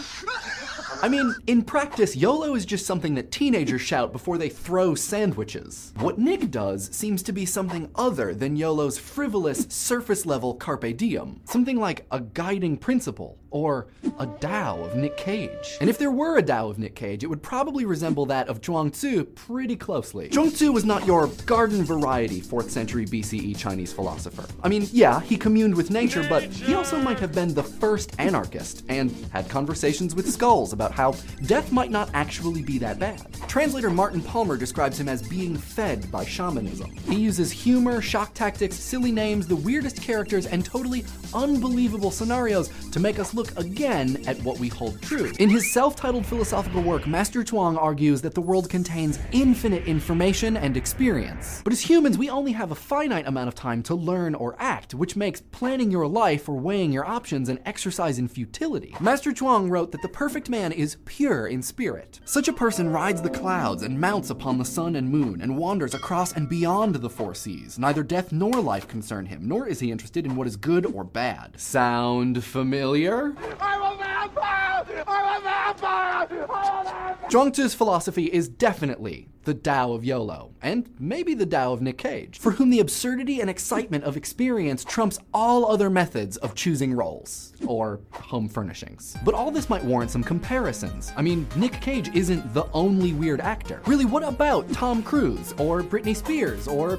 I 1.02 1.08
mean, 1.08 1.34
in 1.46 1.62
practice, 1.62 2.16
YOLO 2.16 2.54
is 2.54 2.64
just 2.64 2.86
something 2.86 3.14
that 3.14 3.30
teenagers 3.30 3.80
shout 3.80 4.12
before 4.12 4.38
they 4.38 4.48
throw 4.48 4.94
sandwiches. 4.94 5.92
What 5.98 6.18
Nick 6.18 6.50
does 6.50 6.94
seems 6.94 7.22
to 7.24 7.32
be 7.32 7.44
something 7.44 7.90
other 7.94 8.34
than 8.34 8.56
YOLO's 8.56 8.98
frivolous, 8.98 9.66
surface 9.68 10.26
level 10.26 10.54
carpe 10.54 10.96
diem. 10.96 11.40
Something 11.44 11.78
like 11.78 12.06
a 12.10 12.20
guiding 12.20 12.76
principle, 12.76 13.38
or 13.56 13.86
a 14.18 14.26
Tao 14.26 14.82
of 14.82 14.96
Nick 14.96 15.16
Cage. 15.16 15.78
And 15.80 15.88
if 15.88 15.96
there 15.96 16.10
were 16.10 16.36
a 16.36 16.42
Tao 16.42 16.68
of 16.68 16.78
Nick 16.78 16.94
Cage, 16.94 17.24
it 17.24 17.28
would 17.28 17.42
probably 17.42 17.86
resemble 17.86 18.26
that 18.26 18.48
of 18.48 18.60
Zhuang 18.60 18.92
Tzu 18.92 19.24
pretty 19.24 19.76
closely. 19.76 20.28
Zhuang 20.28 20.52
Tzu 20.52 20.72
was 20.72 20.84
not 20.84 21.06
your 21.06 21.28
garden 21.46 21.82
variety 21.82 22.40
4th 22.40 22.68
century 22.68 23.06
BCE 23.06 23.56
Chinese 23.56 23.94
philosopher. 23.94 24.44
I 24.62 24.68
mean, 24.68 24.86
yeah, 24.92 25.20
he 25.20 25.38
communed 25.38 25.74
with 25.74 25.90
nature, 25.90 26.26
but 26.28 26.42
he 26.44 26.74
also 26.74 27.00
might 27.00 27.18
have 27.18 27.32
been 27.32 27.54
the 27.54 27.62
first 27.62 28.12
anarchist 28.18 28.84
and 28.88 29.10
had 29.32 29.48
conversations 29.48 30.14
with 30.14 30.30
skulls 30.30 30.74
about 30.74 30.85
how 30.92 31.14
death 31.46 31.72
might 31.72 31.90
not 31.90 32.10
actually 32.14 32.62
be 32.62 32.78
that 32.78 32.98
bad. 32.98 33.26
Translator 33.48 33.90
Martin 33.90 34.20
Palmer 34.20 34.56
describes 34.56 34.98
him 34.98 35.08
as 35.08 35.22
being 35.22 35.56
fed 35.56 36.10
by 36.10 36.24
shamanism. 36.24 36.90
He 37.08 37.16
uses 37.16 37.50
humor, 37.50 38.00
shock 38.00 38.34
tactics, 38.34 38.76
silly 38.76 39.12
names, 39.12 39.46
the 39.46 39.56
weirdest 39.56 40.02
characters, 40.02 40.46
and 40.46 40.64
totally 40.64 41.04
unbelievable 41.34 42.10
scenarios 42.10 42.70
to 42.90 43.00
make 43.00 43.18
us 43.18 43.34
look 43.34 43.56
again 43.58 44.22
at 44.26 44.38
what 44.42 44.58
we 44.58 44.68
hold 44.68 45.00
true. 45.02 45.32
In 45.38 45.48
his 45.48 45.72
self 45.72 45.96
titled 45.96 46.26
philosophical 46.26 46.82
work, 46.82 47.06
Master 47.06 47.42
Chuang 47.42 47.76
argues 47.76 48.22
that 48.22 48.34
the 48.34 48.40
world 48.40 48.68
contains 48.68 49.18
infinite 49.32 49.86
information 49.86 50.56
and 50.56 50.76
experience. 50.76 51.62
But 51.64 51.72
as 51.72 51.80
humans, 51.80 52.18
we 52.18 52.30
only 52.30 52.52
have 52.52 52.70
a 52.70 52.74
finite 52.74 53.26
amount 53.26 53.48
of 53.48 53.54
time 53.54 53.82
to 53.84 53.94
learn 53.94 54.34
or 54.34 54.56
act, 54.58 54.94
which 54.94 55.16
makes 55.16 55.40
planning 55.40 55.90
your 55.90 56.06
life 56.06 56.48
or 56.48 56.56
weighing 56.56 56.92
your 56.92 57.06
options 57.06 57.48
an 57.48 57.58
exercise 57.64 58.18
in 58.18 58.28
futility. 58.28 58.94
Master 59.00 59.32
Chuang 59.32 59.68
wrote 59.70 59.92
that 59.92 60.02
the 60.02 60.08
perfect 60.08 60.48
man 60.48 60.72
is 60.76 60.98
pure 61.04 61.46
in 61.46 61.62
spirit. 61.62 62.20
Such 62.24 62.48
a 62.48 62.52
person 62.52 62.90
rides 62.90 63.22
the 63.22 63.30
clouds 63.30 63.82
and 63.82 64.00
mounts 64.00 64.30
upon 64.30 64.58
the 64.58 64.64
sun 64.64 64.96
and 64.96 65.08
moon 65.08 65.40
and 65.40 65.56
wanders 65.56 65.94
across 65.94 66.32
and 66.32 66.48
beyond 66.48 66.96
the 66.96 67.10
four 67.10 67.34
seas. 67.34 67.78
Neither 67.78 68.02
death 68.02 68.32
nor 68.32 68.60
life 68.60 68.86
concern 68.86 69.26
him, 69.26 69.48
nor 69.48 69.66
is 69.66 69.80
he 69.80 69.90
interested 69.90 70.26
in 70.26 70.36
what 70.36 70.46
is 70.46 70.56
good 70.56 70.86
or 70.86 71.04
bad. 71.04 71.58
Sound 71.58 72.44
familiar? 72.44 73.34
I'm 73.60 73.82
a 73.82 73.96
vampire! 73.96 74.86
I'm 75.06 75.40
a 75.40 75.42
vampire! 75.42 76.28
I'm 76.28 76.36
a 76.36 76.84
vampire! 76.84 77.18
Zhuang 77.30 77.74
philosophy 77.74 78.26
is 78.26 78.48
definitely 78.48 79.28
the 79.46 79.54
Tao 79.54 79.92
of 79.92 80.04
YOLO, 80.04 80.50
and 80.60 80.90
maybe 80.98 81.32
the 81.32 81.46
Tao 81.46 81.72
of 81.72 81.80
Nick 81.80 81.98
Cage, 81.98 82.36
for 82.36 82.50
whom 82.50 82.68
the 82.68 82.80
absurdity 82.80 83.40
and 83.40 83.48
excitement 83.48 84.02
of 84.02 84.16
experience 84.16 84.82
trumps 84.82 85.20
all 85.32 85.70
other 85.70 85.88
methods 85.88 86.36
of 86.38 86.56
choosing 86.56 86.92
roles 86.92 87.52
or 87.64 88.00
home 88.10 88.48
furnishings. 88.48 89.16
But 89.24 89.34
all 89.34 89.52
this 89.52 89.70
might 89.70 89.84
warrant 89.84 90.10
some 90.10 90.24
comparisons. 90.24 91.12
I 91.16 91.22
mean, 91.22 91.46
Nick 91.54 91.80
Cage 91.80 92.10
isn't 92.12 92.52
the 92.54 92.64
only 92.72 93.12
weird 93.12 93.40
actor. 93.40 93.80
Really, 93.86 94.04
what 94.04 94.24
about 94.24 94.70
Tom 94.72 95.00
Cruise 95.00 95.52
or 95.58 95.80
Britney 95.80 96.16
Spears 96.16 96.66
or 96.66 96.98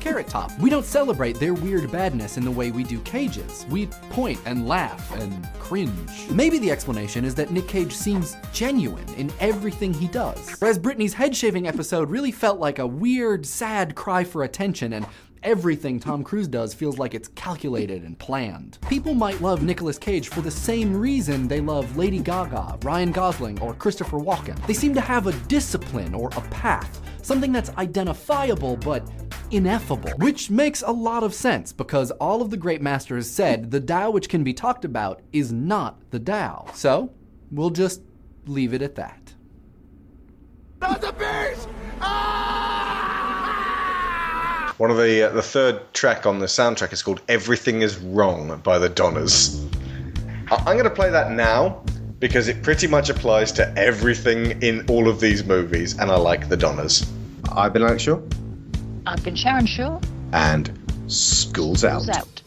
Carrot 0.00 0.28
Top. 0.28 0.56
We 0.58 0.70
don't 0.70 0.84
celebrate 0.84 1.38
their 1.38 1.54
weird 1.54 1.90
badness 1.90 2.36
in 2.36 2.44
the 2.44 2.50
way 2.50 2.70
we 2.70 2.84
do 2.84 3.00
Cage's. 3.00 3.66
We 3.70 3.86
point 4.10 4.40
and 4.46 4.66
laugh 4.66 5.12
and 5.16 5.48
cringe. 5.60 6.30
Maybe 6.30 6.58
the 6.58 6.70
explanation 6.70 7.24
is 7.24 7.34
that 7.36 7.50
Nick 7.50 7.68
Cage 7.68 7.92
seems 7.92 8.36
genuine 8.52 9.08
in 9.14 9.32
everything 9.40 9.92
he 9.92 10.08
does. 10.08 10.56
Whereas 10.58 10.78
Britney's 10.78 11.14
head 11.14 11.36
shaving 11.36 11.66
episode 11.66 12.10
really 12.10 12.32
felt 12.32 12.58
like 12.58 12.78
a 12.78 12.86
weird, 12.86 13.44
sad 13.46 13.94
cry 13.94 14.24
for 14.24 14.44
attention 14.44 14.92
and 14.94 15.06
Everything 15.42 16.00
Tom 16.00 16.24
Cruise 16.24 16.48
does 16.48 16.74
feels 16.74 16.98
like 16.98 17.14
it's 17.14 17.28
calculated 17.28 18.02
and 18.02 18.18
planned. 18.18 18.78
People 18.88 19.14
might 19.14 19.40
love 19.40 19.62
Nicolas 19.62 19.98
Cage 19.98 20.28
for 20.28 20.40
the 20.40 20.50
same 20.50 20.96
reason 20.96 21.46
they 21.46 21.60
love 21.60 21.96
Lady 21.96 22.18
Gaga, 22.18 22.78
Ryan 22.82 23.12
Gosling, 23.12 23.60
or 23.60 23.72
Christopher 23.74 24.18
Walken. 24.18 24.64
They 24.66 24.74
seem 24.74 24.94
to 24.94 25.00
have 25.00 25.26
a 25.26 25.32
discipline 25.46 26.14
or 26.14 26.28
a 26.30 26.40
path, 26.50 27.00
something 27.22 27.52
that's 27.52 27.70
identifiable 27.70 28.76
but 28.78 29.08
ineffable. 29.52 30.10
Which 30.18 30.50
makes 30.50 30.82
a 30.82 30.90
lot 30.90 31.22
of 31.22 31.34
sense 31.34 31.72
because 31.72 32.10
all 32.12 32.42
of 32.42 32.50
the 32.50 32.56
great 32.56 32.82
masters 32.82 33.30
said 33.30 33.70
the 33.70 33.80
Tao 33.80 34.10
which 34.10 34.28
can 34.28 34.42
be 34.42 34.52
talked 34.52 34.84
about 34.84 35.22
is 35.32 35.52
not 35.52 36.00
the 36.10 36.18
Tao. 36.18 36.66
So, 36.74 37.12
we'll 37.52 37.70
just 37.70 38.02
leave 38.46 38.74
it 38.74 38.82
at 38.82 38.96
that. 38.96 39.34
Not 40.80 41.00
the 41.00 41.12
beast! 41.12 41.68
One 44.78 44.90
of 44.90 44.96
the 44.96 45.22
uh, 45.24 45.30
the 45.30 45.42
third 45.42 45.92
track 45.92 46.24
on 46.26 46.38
the 46.38 46.46
soundtrack 46.46 46.92
is 46.92 47.02
called 47.02 47.20
"Everything 47.28 47.82
Is 47.82 47.98
Wrong" 47.98 48.60
by 48.62 48.78
the 48.78 48.88
Donnas. 48.88 49.64
I- 50.50 50.56
I'm 50.56 50.64
going 50.76 50.84
to 50.84 50.90
play 50.90 51.10
that 51.10 51.32
now 51.32 51.82
because 52.20 52.48
it 52.48 52.62
pretty 52.62 52.86
much 52.86 53.10
applies 53.10 53.52
to 53.52 53.72
everything 53.76 54.62
in 54.62 54.86
all 54.88 55.08
of 55.08 55.20
these 55.20 55.44
movies, 55.44 55.98
and 55.98 56.10
I 56.10 56.16
like 56.16 56.48
the 56.48 56.56
Donnas. 56.56 57.10
I've 57.52 57.72
been 57.72 57.82
Alex 57.82 58.02
Shaw, 58.04 58.20
I've 59.06 59.22
been 59.24 59.36
Sharon 59.36 59.66
Shaw. 59.66 60.00
and 60.32 60.70
School's 61.08 61.84
Out. 61.84 62.02
Who's 62.04 62.08
out? 62.10 62.42